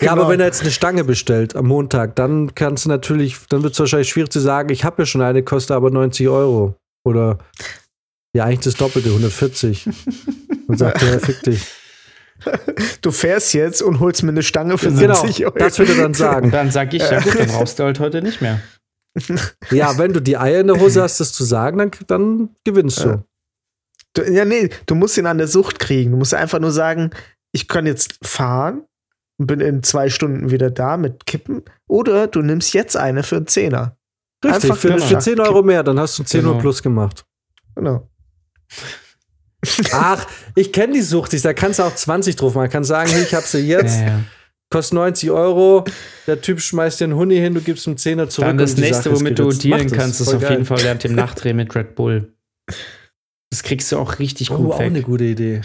Ja, 0.01 0.12
aber 0.12 0.23
Genau. 0.23 0.28
wenn 0.28 0.41
er 0.41 0.47
jetzt 0.47 0.61
eine 0.61 0.70
Stange 0.73 1.05
bestellt 1.05 1.57
am 1.57 1.66
Montag, 1.69 2.16
dann 2.16 2.55
kannst 2.55 2.85
du 2.85 2.89
natürlich, 2.91 3.39
dann 3.49 3.62
wird 3.62 3.73
es 3.73 3.78
wahrscheinlich 3.78 4.09
schwierig 4.11 4.31
zu 4.31 4.41
sagen, 4.41 4.69
ich 4.70 4.85
habe 4.85 5.01
ja 5.03 5.07
schon 5.07 5.23
eine, 5.23 5.43
kostet 5.43 5.70
aber 5.77 5.91
90 5.91 6.28
Euro. 6.28 6.74
Oder 7.07 7.39
ja, 8.36 8.45
eigentlich 8.45 8.61
das 8.61 8.74
Doppelte, 8.74 9.09
140. 9.11 9.86
Und 10.66 10.78
sagt 10.78 11.01
er, 11.03 11.20
fick 11.20 11.43
dich. 11.45 11.65
Du 13.03 13.11
fährst 13.11 13.55
jetzt 13.55 13.83
und 13.83 14.01
holst 14.01 14.23
mir 14.23 14.31
eine 14.31 14.43
Stange 14.43 14.79
für 14.79 14.91
Genau, 14.93 15.15
70 15.15 15.47
Euro. 15.47 15.59
das 15.59 15.79
würde 15.79 15.95
dann 15.97 16.15
sagen. 16.15 16.51
dann 16.51 16.71
sag 16.71 16.93
ich, 16.95 17.03
ja 17.03 17.21
gut, 17.21 17.39
dann 17.39 17.49
brauchst 17.49 17.79
du 17.79 17.85
halt 17.85 18.01
heute 18.01 18.23
nicht 18.23 18.41
mehr. 18.41 18.61
Ja, 19.71 19.97
wenn 19.99 20.12
du 20.12 20.21
die 20.21 20.37
Eier 20.37 20.61
in 20.61 20.66
der 20.66 20.81
Hose 20.81 21.01
hast, 21.03 21.21
das 21.21 21.33
zu 21.33 21.45
sagen, 21.45 21.79
dann, 21.79 21.91
dann 22.09 22.49
gewinnst 22.65 23.05
du. 23.05 23.25
Du, 24.15 24.23
ja, 24.23 24.45
nee, 24.45 24.71
du 24.87 24.95
musst 24.97 25.16
ihn 25.19 25.27
an 25.27 25.39
der 25.39 25.47
Sucht 25.49 25.79
kriegen. 25.79 26.11
Du 26.12 26.16
musst 26.16 26.35
einfach 26.35 26.59
nur 26.59 26.73
sagen, 26.73 27.11
ich 27.53 27.69
kann 27.69 27.87
jetzt 27.87 28.19
fahren 28.27 28.83
und 29.39 29.47
bin 29.47 29.61
in 29.61 29.83
zwei 29.85 30.09
Stunden 30.11 30.51
wieder 30.51 30.71
da 30.71 30.97
mit 30.97 31.27
Kippen. 31.27 31.62
Oder 31.89 32.27
du 32.27 32.43
nimmst 32.43 32.75
jetzt 32.75 32.97
eine 32.97 33.23
für 33.23 33.37
einen 33.37 33.47
Zehner. 33.47 33.97
Richtig, 34.45 34.65
Einfach 34.65 34.77
für, 34.77 34.89
genau. 34.89 35.05
für 35.07 35.19
10 35.19 35.41
Euro 35.41 35.62
mehr, 35.62 35.83
dann 35.85 35.99
hast 36.01 36.19
du 36.19 36.25
10 36.25 36.45
Uhr 36.45 36.51
Genau. 36.53 36.61
plus 36.61 36.83
gemacht. 36.83 37.25
Genau. 37.77 38.11
Ach, 39.93 40.27
ich 40.55 40.73
kenne 40.73 40.93
die 40.95 41.03
Sucht, 41.03 41.32
ich, 41.35 41.43
da 41.43 41.53
kannst 41.53 41.78
du 41.78 41.82
auch 41.85 41.95
20 41.95 42.36
drauf 42.36 42.55
machen. 42.55 42.70
Kannst 42.70 42.89
sagen, 42.89 43.11
hey, 43.11 43.23
ich 43.23 43.35
hab 43.35 43.45
sie 43.45 43.59
jetzt, 43.61 43.99
Ja, 44.01 44.07
ja. 44.07 44.20
kostet 44.70 44.95
90 44.95 45.31
Euro, 45.31 45.85
der 46.27 46.41
Typ 46.41 46.61
schmeißt 46.61 47.01
dir 47.01 47.05
einen 47.05 47.15
Huni 47.16 47.36
hin, 47.36 47.55
du 47.55 47.61
gibst 47.61 47.86
ihm 47.86 47.95
10er 47.95 48.28
zurück. 48.28 48.47
Dann 48.49 48.59
das 48.59 48.77
nächste, 48.77 49.05
Sache 49.11 49.16
womit 49.16 49.39
du 49.39 49.51
dealen 49.51 49.91
kannst, 49.91 50.20
ist 50.20 50.32
auf 50.35 50.41
geil. 50.43 50.53
jeden 50.53 50.65
Fall 50.65 50.82
während 50.82 51.05
dem 51.05 51.15
Nachdrehen 51.16 51.57
mit 51.57 51.74
Red 51.74 51.95
Bull. 51.95 52.32
Das 53.51 53.62
kriegst 53.62 53.91
du 53.93 53.99
auch 53.99 54.19
richtig 54.19 54.51
Oh, 54.51 54.57
gut 54.57 54.73
auch 54.73 54.81
eine 54.81 55.03
gute 55.03 55.24
Idee. 55.24 55.61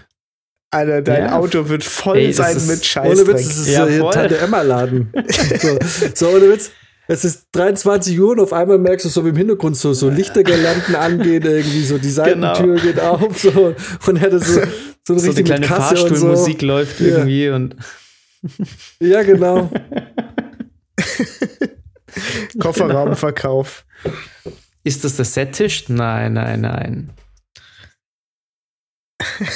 Alter, 0.71 1.01
dein 1.01 1.23
Ja. 1.25 1.35
Auto 1.39 1.67
wird 1.69 1.83
voll 1.83 2.17
Ey, 2.19 2.31
sein 2.33 2.55
ist- 2.55 2.67
mit 2.67 2.85
Scheißdreck. 2.85 3.17
Ohne 3.17 3.27
Witz, 3.39 3.47
das 3.47 3.57
ist 3.57 3.67
Ja, 3.69 3.87
so. 3.87 4.11
Tante 4.11 4.37
Emma-Laden. 4.37 5.11
so, 5.59 5.79
so, 6.13 6.27
ohne 6.29 6.51
Witz. 6.51 6.69
Es 7.11 7.25
ist 7.25 7.47
23 7.53 8.19
Uhr 8.19 8.33
und 8.33 8.39
auf 8.39 8.53
einmal 8.53 8.77
merkst 8.77 9.03
du 9.05 9.09
so 9.09 9.25
wie 9.25 9.29
im 9.29 9.35
Hintergrund 9.35 9.75
so, 9.75 9.93
so 9.93 10.09
Lichtergirlanden 10.11 10.93
angehen, 10.95 11.41
irgendwie 11.43 11.83
so 11.83 11.97
die 11.97 12.11
Seitentür 12.11 12.75
Genau. 12.75 12.81
geht 12.81 12.99
auf 12.99 13.39
so, 13.39 13.73
und 14.05 14.15
er 14.17 14.21
hatte 14.21 14.37
so, 14.39 14.53
so, 14.53 14.59
eine 14.61 14.69
So 15.07 15.13
eine 15.13 15.23
richtige 15.23 15.43
kleine 15.45 15.65
Kasse 15.65 15.95
und 15.95 16.01
so. 16.01 16.07
Fahrstuhlmusik 16.27 16.61
läuft 16.61 16.99
Ja. 16.99 17.07
irgendwie 17.07 17.49
und 17.49 17.75
Ja, 18.99 19.23
genau. 19.23 19.71
Kofferraumverkauf. 22.59 23.85
ist 24.83 25.03
das 25.03 25.15
der 25.15 25.25
Settisch? 25.25 25.89
Nein, 25.89 26.33
nein, 26.33 26.61
nein. 26.61 27.09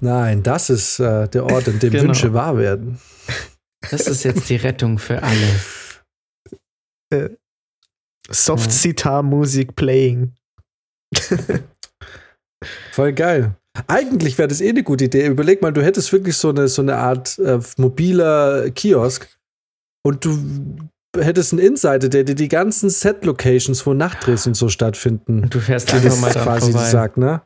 Nein, 0.00 0.42
das 0.42 0.70
ist 0.70 0.98
äh, 1.00 1.28
der 1.28 1.44
Ort, 1.44 1.68
an 1.68 1.78
dem 1.78 1.90
Genau. 1.90 2.04
Wünsche 2.04 2.32
wahr 2.32 2.56
werden. 2.58 2.98
Das 3.90 4.06
ist 4.06 4.24
jetzt 4.24 4.48
die 4.48 4.56
Rettung 4.56 4.98
für 4.98 5.22
alle. 5.22 5.36
Soft 8.30 8.70
Sitar 8.72 9.22
Musik 9.22 9.74
playing. 9.76 10.32
Voll 12.92 13.12
geil. 13.12 13.54
Eigentlich 13.86 14.36
wäre 14.38 14.48
das 14.48 14.60
eh 14.60 14.70
eine 14.70 14.82
gute 14.82 15.04
Idee. 15.04 15.26
Überleg 15.26 15.62
mal, 15.62 15.72
du 15.72 15.82
hättest 15.82 16.12
wirklich 16.12 16.36
so 16.36 16.48
eine, 16.50 16.66
so 16.68 16.82
eine 16.82 16.96
Art 16.96 17.38
äh, 17.38 17.60
mobiler 17.76 18.70
Kiosk 18.70 19.28
und 20.02 20.24
du 20.24 20.36
hättest 21.16 21.52
einen 21.52 21.60
Insider, 21.62 22.08
der 22.08 22.24
dir 22.24 22.34
die 22.34 22.48
ganzen 22.48 22.90
Set-Locations, 22.90 23.86
wo 23.86 23.94
Nachtdrehs 23.94 24.46
und 24.46 24.54
so 24.54 24.68
stattfinden, 24.68 25.44
Und 25.44 25.54
du 25.54 25.60
fährst 25.60 25.92
einfach 25.94 26.18
mal 26.20 26.32
quasi 26.32 26.72
vorbei. 26.72 26.90
sagt, 26.90 27.16
ne? 27.18 27.40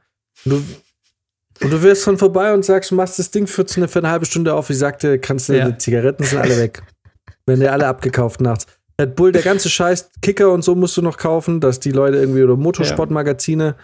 Und 0.46 0.52
du, 0.52 1.64
und 1.64 1.70
du 1.70 1.82
wirst 1.82 2.06
dann 2.06 2.16
vorbei 2.18 2.54
und 2.54 2.64
sagst, 2.64 2.90
du 2.90 2.94
machst 2.94 3.18
das 3.18 3.30
Ding 3.30 3.46
für, 3.46 3.64
eine, 3.76 3.86
für 3.88 3.98
eine 3.98 4.10
halbe 4.10 4.24
Stunde 4.26 4.54
auf. 4.54 4.70
Ich 4.70 4.78
sagte, 4.78 5.18
kannst 5.18 5.48
du, 5.50 5.56
Ja. 5.56 5.70
die 5.70 5.76
Zigaretten 5.78 6.24
sind 6.24 6.38
alle 6.40 6.56
weg. 6.58 6.82
Werden 7.46 7.60
dir 7.60 7.72
alle 7.72 7.86
abgekauft 7.86 8.40
nachts. 8.40 8.66
Red 9.02 9.16
Bull, 9.16 9.32
der 9.32 9.42
ganze 9.42 9.68
Scheiß, 9.68 10.10
Kicker 10.22 10.52
und 10.52 10.62
so 10.62 10.74
musst 10.74 10.96
du 10.96 11.02
noch 11.02 11.18
kaufen, 11.18 11.60
dass 11.60 11.80
die 11.80 11.90
Leute 11.90 12.18
irgendwie 12.18 12.42
oder 12.42 12.56
Motorsportmagazine. 12.56 13.74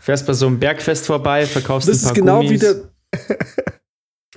Fährst 0.00 0.26
bei 0.26 0.34
so 0.34 0.46
einem 0.46 0.60
Bergfest 0.60 1.06
vorbei, 1.06 1.46
verkaufst 1.46 1.88
Das 1.88 1.98
ein 1.98 2.02
paar 2.02 2.12
ist 2.12 2.14
genau 2.14 2.36
Gummis. 2.40 2.50
wie 2.50 2.58
der. 2.58 2.74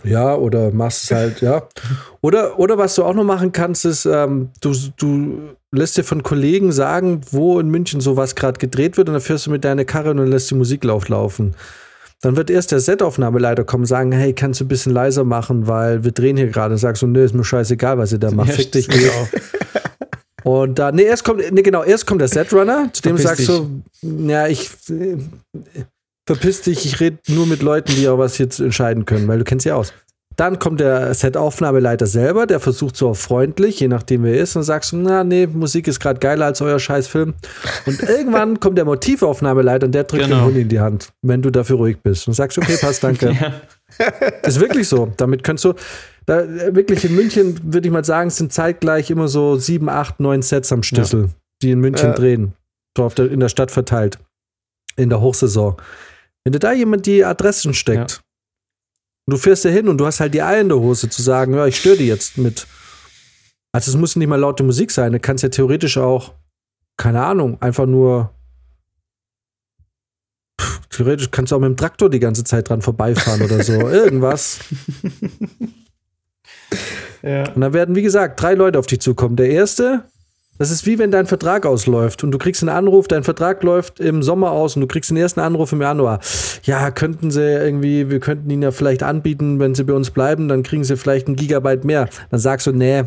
Ja, 0.03 0.35
oder 0.35 0.71
machst 0.71 1.05
es 1.05 1.11
halt, 1.11 1.41
ja. 1.41 1.67
Oder, 2.21 2.59
oder 2.59 2.77
was 2.77 2.95
du 2.95 3.03
auch 3.03 3.15
noch 3.15 3.23
machen 3.23 3.51
kannst, 3.51 3.83
ist, 3.83 4.05
ähm, 4.05 4.51
du, 4.61 4.73
du 4.95 5.55
lässt 5.71 5.97
dir 5.97 6.03
von 6.03 6.23
Kollegen 6.23 6.71
sagen, 6.71 7.21
wo 7.31 7.59
in 7.59 7.69
München 7.69 7.99
sowas 7.99 8.35
gerade 8.35 8.59
gedreht 8.59 8.97
wird 8.97 9.09
und 9.09 9.13
dann 9.15 9.21
fährst 9.21 9.47
du 9.47 9.51
mit 9.51 9.65
deiner 9.65 9.85
Karre 9.85 10.11
und 10.11 10.17
dann 10.17 10.27
lässt 10.27 10.51
die 10.51 10.55
Musik 10.55 10.83
lauf 10.83 11.09
laufen. 11.09 11.55
Dann 12.21 12.35
wird 12.35 12.49
erst 12.49 12.71
der 12.71 12.79
Setaufnahmeleiter 12.79 13.63
kommen 13.63 13.83
und 13.83 13.87
sagen, 13.87 14.11
hey, 14.11 14.33
kannst 14.33 14.59
du 14.59 14.65
ein 14.65 14.67
bisschen 14.67 14.91
leiser 14.91 15.23
machen, 15.23 15.67
weil 15.67 16.03
wir 16.03 16.11
drehen 16.11 16.35
hier 16.35 16.47
gerade. 16.47 16.73
Und 16.73 16.79
sagst 16.79 17.01
du, 17.03 17.07
nö, 17.07 17.23
ist 17.23 17.35
mir 17.35 17.43
scheißegal, 17.43 17.97
was 17.97 18.11
ihr 18.11 18.17
da 18.17 18.31
macht. 18.31 18.49
Ja, 18.49 18.55
Fick 18.55 18.71
dich. 18.71 18.89
auch. 18.89 19.27
Und 20.43 20.79
da, 20.79 20.91
nee, 20.93 21.03
erst 21.03 21.25
kommt, 21.25 21.43
nee, 21.51 21.61
genau, 21.61 21.83
erst 21.83 22.07
kommt 22.07 22.21
der 22.21 22.29
Setrunner, 22.29 22.89
zu 22.93 23.01
dem 23.01 23.17
Verpiss 23.17 23.47
sagst 23.47 23.49
du, 23.49 23.81
ja, 24.01 24.47
ich 24.47 24.69
äh, 24.89 25.17
verpiss 26.25 26.61
dich, 26.61 26.85
ich 26.85 27.01
rede 27.01 27.17
nur 27.27 27.45
mit 27.47 27.61
Leuten, 27.61 27.93
die 27.95 28.07
auch 28.07 28.17
was 28.17 28.37
jetzt 28.37 28.61
entscheiden 28.61 29.03
können, 29.03 29.27
weil 29.27 29.39
du 29.39 29.43
kennst 29.43 29.65
ja 29.65 29.75
aus. 29.75 29.91
Dann 30.37 30.59
kommt 30.59 30.79
der 30.79 31.13
Set-Aufnahmeleiter 31.15 32.05
selber, 32.05 32.45
der 32.45 32.59
versucht 32.59 32.95
so 32.95 33.15
freundlich, 33.15 33.79
je 33.79 33.87
nachdem 33.87 34.23
wer 34.23 34.39
ist, 34.39 34.55
und 34.55 34.61
sagst 34.61 34.93
na 34.93 35.23
nee, 35.23 35.47
Musik 35.47 35.87
ist 35.87 35.99
gerade 35.99 36.19
geiler 36.19 36.45
als 36.45 36.61
euer 36.61 36.77
Scheißfilm. 36.79 37.33
Und 37.87 38.03
irgendwann 38.07 38.59
kommt 38.59 38.77
der 38.77 38.85
Motivaufnahmeleiter 38.85 39.87
und 39.87 39.93
der 39.93 40.03
drückt 40.03 40.25
Genau. 40.25 40.35
den 40.37 40.45
Hund 40.45 40.57
in 40.57 40.69
die 40.69 40.79
Hand, 40.79 41.09
wenn 41.23 41.41
du 41.41 41.49
dafür 41.49 41.77
ruhig 41.77 41.97
bist. 42.03 42.27
Und 42.27 42.35
sagst, 42.35 42.57
okay, 42.59 42.77
passt, 42.79 43.03
danke. 43.03 43.35
Ja. 43.99 44.07
Ist 44.43 44.59
wirklich 44.59 44.87
so. 44.89 45.11
Damit 45.17 45.43
kannst 45.43 45.63
du, 45.63 45.73
da, 46.25 46.43
wirklich 46.75 47.05
in 47.05 47.15
München, 47.15 47.57
würde 47.63 47.87
ich 47.87 47.91
mal 47.93 48.03
sagen, 48.03 48.29
sind 48.29 48.51
zeitgleich 48.51 49.09
immer 49.09 49.29
so 49.29 49.55
sieben, 49.55 49.87
acht, 49.89 50.19
neun 50.19 50.41
Sets 50.41 50.71
am 50.73 50.83
Schlüssel, 50.83 51.29
die 51.63 51.71
in 51.71 51.79
München 51.79 52.09
Ja. 52.09 52.13
drehen. 52.13 52.53
So 52.97 53.07
der, 53.09 53.31
in 53.31 53.39
der 53.39 53.47
Stadt 53.49 53.71
verteilt. 53.71 54.19
In 54.97 55.09
der 55.09 55.21
Hochsaison. 55.21 55.77
Wenn 56.43 56.51
dir 56.51 56.59
da 56.59 56.73
jemand 56.73 57.05
die 57.05 57.23
Adressen 57.23 57.73
steckt, 57.73 58.21
und 59.27 59.33
du 59.33 59.37
fährst 59.37 59.65
da 59.65 59.69
hin 59.69 59.89
und 59.89 59.97
du 59.97 60.05
hast 60.05 60.21
halt 60.21 60.33
die 60.33 60.41
Eier 60.41 60.61
in 60.61 60.69
der 60.69 60.79
Hose 60.79 61.09
zu 61.09 61.21
sagen, 61.21 61.53
ja, 61.53 61.67
ich 61.67 61.77
störe 61.77 61.97
die 61.97 62.07
jetzt 62.07 62.37
mit. 62.37 62.65
Also 63.73 63.91
es 63.91 63.97
muss 63.97 64.15
nicht 64.15 64.27
mal 64.27 64.39
laute 64.39 64.63
Musik 64.63 64.89
sein. 64.89 65.11
Du 65.11 65.19
kannst 65.19 65.43
ja 65.43 65.49
theoretisch 65.49 65.97
auch, 65.97 66.33
keine 66.95 67.23
Ahnung, 67.23 67.61
einfach 67.61 67.85
nur. 67.85 68.33
Pff, 70.59 70.79
Theoretisch 70.87 71.29
kannst 71.29 71.51
du 71.51 71.57
auch 71.57 71.59
mit 71.59 71.67
dem 71.67 71.75
Traktor 71.75 72.09
die 72.09 72.21
ganze 72.21 72.45
Zeit 72.45 72.69
dran 72.69 72.81
vorbeifahren 72.81 73.41
oder 73.41 73.61
so. 73.63 73.73
Irgendwas. 73.89 74.59
Ja. 77.21 77.51
Und 77.51 77.59
dann 77.59 77.73
werden, 77.73 77.95
wie 77.95 78.01
gesagt, 78.03 78.41
drei 78.41 78.53
Leute 78.53 78.79
auf 78.79 78.87
dich 78.87 79.01
zukommen. 79.01 79.35
Der 79.35 79.49
erste, 79.49 80.05
das 80.57 80.71
ist 80.71 80.85
wie 80.85 80.99
wenn 80.99 81.11
dein 81.11 81.25
Vertrag 81.27 81.65
ausläuft 81.65 82.23
und 82.23 82.31
du 82.31 82.37
kriegst 82.37 82.63
einen 82.63 82.69
Anruf, 82.69 83.07
dein 83.07 83.23
Vertrag 83.23 83.63
läuft 83.63 83.99
im 83.99 84.23
Sommer 84.23 84.51
aus 84.51 84.75
und 84.75 84.81
du 84.81 84.87
kriegst 84.87 85.09
den 85.09 85.17
ersten 85.17 85.39
Anruf 85.39 85.71
im 85.71 85.81
Januar. 85.81 86.19
Ja, 86.63 86.91
könnten 86.91 87.31
sie 87.31 87.41
irgendwie, 87.41 88.09
wir 88.09 88.19
könnten 88.19 88.49
ihnen 88.49 88.63
ja 88.63 88.71
vielleicht 88.71 89.03
anbieten, 89.03 89.59
wenn 89.59 89.75
sie 89.75 89.83
bei 89.83 89.93
uns 89.93 90.11
bleiben, 90.11 90.47
dann 90.47 90.63
kriegen 90.63 90.83
sie 90.83 90.97
vielleicht 90.97 91.27
einen 91.27 91.35
Gigabyte 91.35 91.83
mehr. 91.83 92.09
Dann 92.29 92.39
sagst 92.39 92.67
du, 92.67 92.71
nee, 92.71 93.03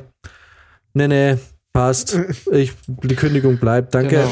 nee, 0.94 1.08
nee, 1.08 1.36
passt. 1.72 2.18
Ich, 2.52 2.72
die 2.86 3.16
Kündigung 3.16 3.58
bleibt, 3.58 3.94
danke. 3.94 4.16
Genau. 4.16 4.30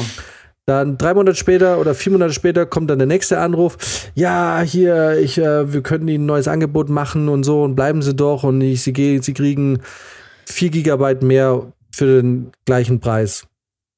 Dann 0.69 0.99
drei 0.99 1.15
Monate 1.15 1.35
später 1.35 1.79
oder 1.79 1.95
vier 1.95 2.11
Monate 2.11 2.31
später 2.31 2.67
kommt 2.67 2.91
dann 2.91 2.99
der 2.99 3.07
nächste 3.07 3.39
Anruf. 3.39 4.11
Ja, 4.13 4.61
hier, 4.61 5.17
ich, 5.17 5.39
äh, 5.39 5.73
wir 5.73 5.81
können 5.81 6.07
Ihnen 6.07 6.25
ein 6.25 6.27
neues 6.27 6.47
Angebot 6.47 6.89
machen 6.89 7.27
und 7.27 7.43
so 7.43 7.63
und 7.63 7.75
bleiben 7.75 8.03
Sie 8.03 8.13
doch 8.13 8.43
und 8.43 8.61
ich, 8.61 8.83
Sie, 8.83 9.19
Sie 9.23 9.33
kriegen 9.33 9.79
vier 10.45 10.69
Gigabyte 10.69 11.23
mehr 11.23 11.73
für 11.91 12.21
den 12.21 12.51
gleichen 12.65 12.99
Preis. 12.99 13.45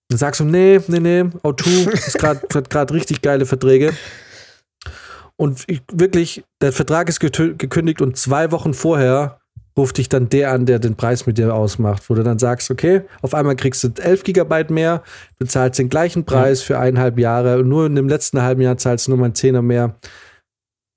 Dann 0.09 0.17
sagst 0.17 0.39
du, 0.41 0.45
nee, 0.45 0.79
nee, 0.87 0.99
nee, 0.99 1.21
O2 1.21 1.89
ist 1.93 2.17
grad, 2.19 2.53
hat 2.53 2.69
gerade 2.69 2.93
richtig 2.93 3.21
geile 3.21 3.45
Verträge. 3.45 3.93
Und 5.37 5.63
ich, 5.67 5.81
wirklich, 5.91 6.43
der 6.61 6.71
Vertrag 6.71 7.09
ist 7.09 7.19
gekündigt 7.19 8.01
und 8.01 8.17
zwei 8.17 8.51
Wochen 8.51 8.73
vorher 8.73 9.39
ruft 9.77 9.97
dich 9.97 10.09
dann 10.09 10.27
der 10.29 10.51
an, 10.51 10.65
der 10.65 10.79
den 10.79 10.95
Preis 10.95 11.25
mit 11.25 11.37
dir 11.37 11.53
ausmacht, 11.55 12.09
wo 12.09 12.13
du 12.13 12.23
dann 12.23 12.37
sagst, 12.37 12.69
okay, 12.69 13.01
auf 13.21 13.33
einmal 13.33 13.55
kriegst 13.55 13.83
du 13.83 13.89
11 13.97 14.23
Gigabyte 14.23 14.69
mehr, 14.69 15.01
du 15.39 15.45
zahlst 15.47 15.79
den 15.79 15.89
gleichen 15.89 16.25
Preis 16.25 16.61
für 16.61 16.77
eineinhalb 16.77 17.17
Jahre 17.17 17.57
und 17.59 17.69
nur 17.69 17.85
in 17.85 17.95
dem 17.95 18.09
letzten 18.09 18.41
halben 18.41 18.61
Jahr 18.61 18.77
zahlst 18.77 19.07
du 19.07 19.11
nur 19.11 19.17
mal 19.19 19.25
einen 19.25 19.35
Zehner 19.35 19.61
mehr. 19.61 19.95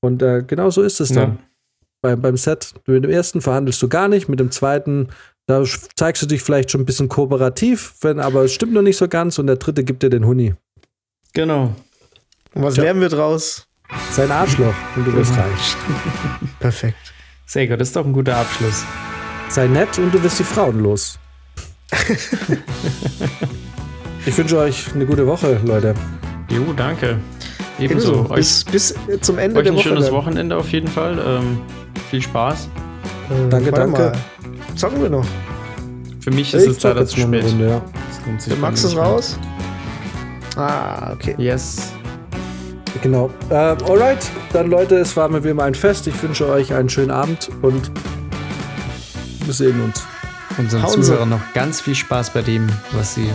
Und 0.03 0.23
äh, 0.23 0.43
genau 0.47 0.71
so 0.71 0.83
ist 0.83 1.01
es 1.01 1.11
dann 1.11 1.31
Ja. 1.31 1.39
beim, 2.03 2.21
beim 2.21 2.37
Set. 2.37 2.75
Mit 2.87 3.05
dem 3.05 3.11
ersten 3.11 3.41
verhandelst 3.41 3.81
du 3.81 3.89
gar 3.89 4.09
nicht, 4.09 4.29
mit 4.29 4.41
dem 4.41 4.51
zweiten, 4.51 5.09
da 5.47 5.63
zeigst 5.97 6.23
du 6.23 6.27
dich 6.27 6.43
vielleicht 6.43 6.71
schon 6.71 6.81
ein 6.83 6.87
bisschen 6.87 7.09
kooperativ, 7.09 7.95
wenn, 8.01 8.19
aber 8.21 8.45
es 8.45 8.55
stimmt 8.55 8.73
noch 8.73 8.83
nicht 8.83 8.97
so 8.97 9.09
ganz 9.09 9.39
und 9.39 9.47
der 9.47 9.57
dritte 9.57 9.85
gibt 9.85 10.03
dir 10.03 10.11
den 10.11 10.27
Huni. 10.27 10.55
Genau. 11.33 11.75
Und 12.55 12.63
was 12.63 12.77
Ja. 12.77 12.85
lernen 12.85 13.01
wir 13.01 13.09
draus? 13.09 13.67
Sein 14.13 14.31
Arschloch 14.31 14.75
und 14.97 15.07
du 15.07 15.13
wirst 15.13 15.33
reich. 15.37 15.77
Perfekt. 16.61 16.97
Sehr 17.47 17.67
gut, 17.67 17.81
das 17.81 17.89
ist 17.89 17.97
doch 17.97 18.07
ein 18.07 18.13
guter 18.13 18.37
Abschluss. 18.37 18.85
Sei 19.51 19.67
nett 19.67 19.99
und 19.99 20.13
du 20.15 20.23
wirst 20.23 20.39
die 20.39 20.45
Frauen 20.45 20.83
los. 20.83 21.19
ich 24.27 24.37
wünsche 24.39 24.59
euch 24.59 24.93
eine 24.95 25.05
gute 25.07 25.27
Woche, 25.27 25.61
Leute. 25.65 25.95
Jo, 26.51 26.73
danke. 26.77 27.19
Ebenso. 27.79 28.13
Ebenso. 28.15 28.31
Euch, 28.31 28.65
Bis, 28.67 28.95
bis 29.07 29.21
zum 29.21 29.39
Ende 29.39 29.59
euch 29.59 29.65
der 29.65 29.73
ein 29.73 29.77
Woche. 29.77 29.89
schönes 29.89 30.07
dann. 30.07 30.15
Wochenende 30.15 30.57
auf 30.57 30.71
jeden 30.71 30.89
Fall. 30.89 31.19
Ähm, 31.25 31.61
viel 32.11 32.23
Spaß. 32.23 32.69
Äh, 33.31 33.49
Danke, 33.51 33.71
danke. 33.71 34.01
Mal. 34.01 34.13
Zocken 34.77 35.03
wir 35.03 35.11
noch. 35.11 35.27
Für 36.21 36.31
mich 36.31 36.55
ist 36.55 36.67
es 36.67 36.79
zock 36.79 36.95
leider 36.95 37.07
zu 37.07 37.21
spät. 37.21 37.45
Runde, 37.45 37.69
ja. 37.69 37.83
Bei 38.49 38.57
Max 38.57 38.85
ist 38.85 38.97
raus. 38.97 39.39
Ah, 40.57 41.13
okay. 41.13 41.35
Yes. 41.39 41.93
Genau. 43.03 43.31
Äh, 43.51 43.55
alright, 43.55 44.31
dann 44.53 44.71
Leute, 44.71 44.97
es 44.97 45.17
war 45.17 45.29
mir 45.29 45.43
wie 45.45 45.49
immer 45.49 45.65
ein 45.65 45.75
Fest. 45.75 46.07
Ich 46.07 46.23
wünsche 46.23 46.49
euch 46.49 46.73
einen 46.73 46.89
schönen 46.89 47.11
Abend 47.11 47.51
und 47.63 47.91
wir 49.45 49.53
sehen 49.53 49.81
uns. 49.83 50.03
Unseren 50.57 50.83
Hauen. 50.85 51.03
Zuhörern 51.03 51.29
noch 51.29 51.53
ganz 51.53 51.81
viel 51.81 51.95
Spaß 51.95 52.31
bei 52.31 52.43
dem, 52.43 52.69
was 52.93 53.15
sie, 53.15 53.29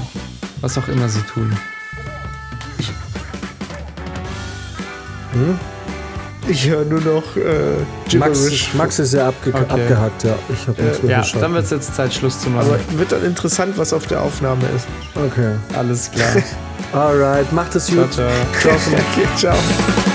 was 0.62 0.78
auch 0.78 0.88
immer 0.88 1.10
sie 1.10 1.22
tun. 1.22 1.56
Ich 6.50 6.68
höre 6.68 6.84
nur 6.84 7.00
noch 7.02 7.36
äh, 7.36 8.18
Max, 8.18 8.40
Gibberish. 8.40 8.74
Max 8.74 9.00
ist 9.00 9.14
ja 9.14 9.28
abge 9.28 9.52
Okay. 9.54 9.64
abgehackt, 9.70 10.24
ja. 10.24 10.34
Ich 10.52 10.68
habe 10.68 10.82
nichts 10.82 11.02
mehr 11.04 11.12
Ja, 11.12 11.18
verstanden. 11.20 11.44
dann 11.44 11.54
wird 11.54 11.64
es 11.66 11.70
jetzt 11.72 11.96
Zeit, 11.96 12.14
Schluss 12.14 12.42
zu 12.42 12.50
machen. 12.50 12.68
Aber 12.70 13.00
wird 13.00 13.12
dann 13.12 13.24
interessant, 13.24 13.78
was 13.78 13.94
auf 13.94 14.08
der 14.08 14.22
Aufnahme 14.22 14.64
ist. 14.76 14.88
Okay. 15.16 15.52
Alles 15.78 16.10
klar. 16.12 16.44
Alright, 16.94 17.52
macht 17.54 17.76
es 17.76 17.86
ciao, 17.86 17.98
gut. 18.04 18.14
ciao. 18.14 18.30
Ciao. 18.60 18.74
Okay, 18.74 19.28
ciao. 19.38 20.09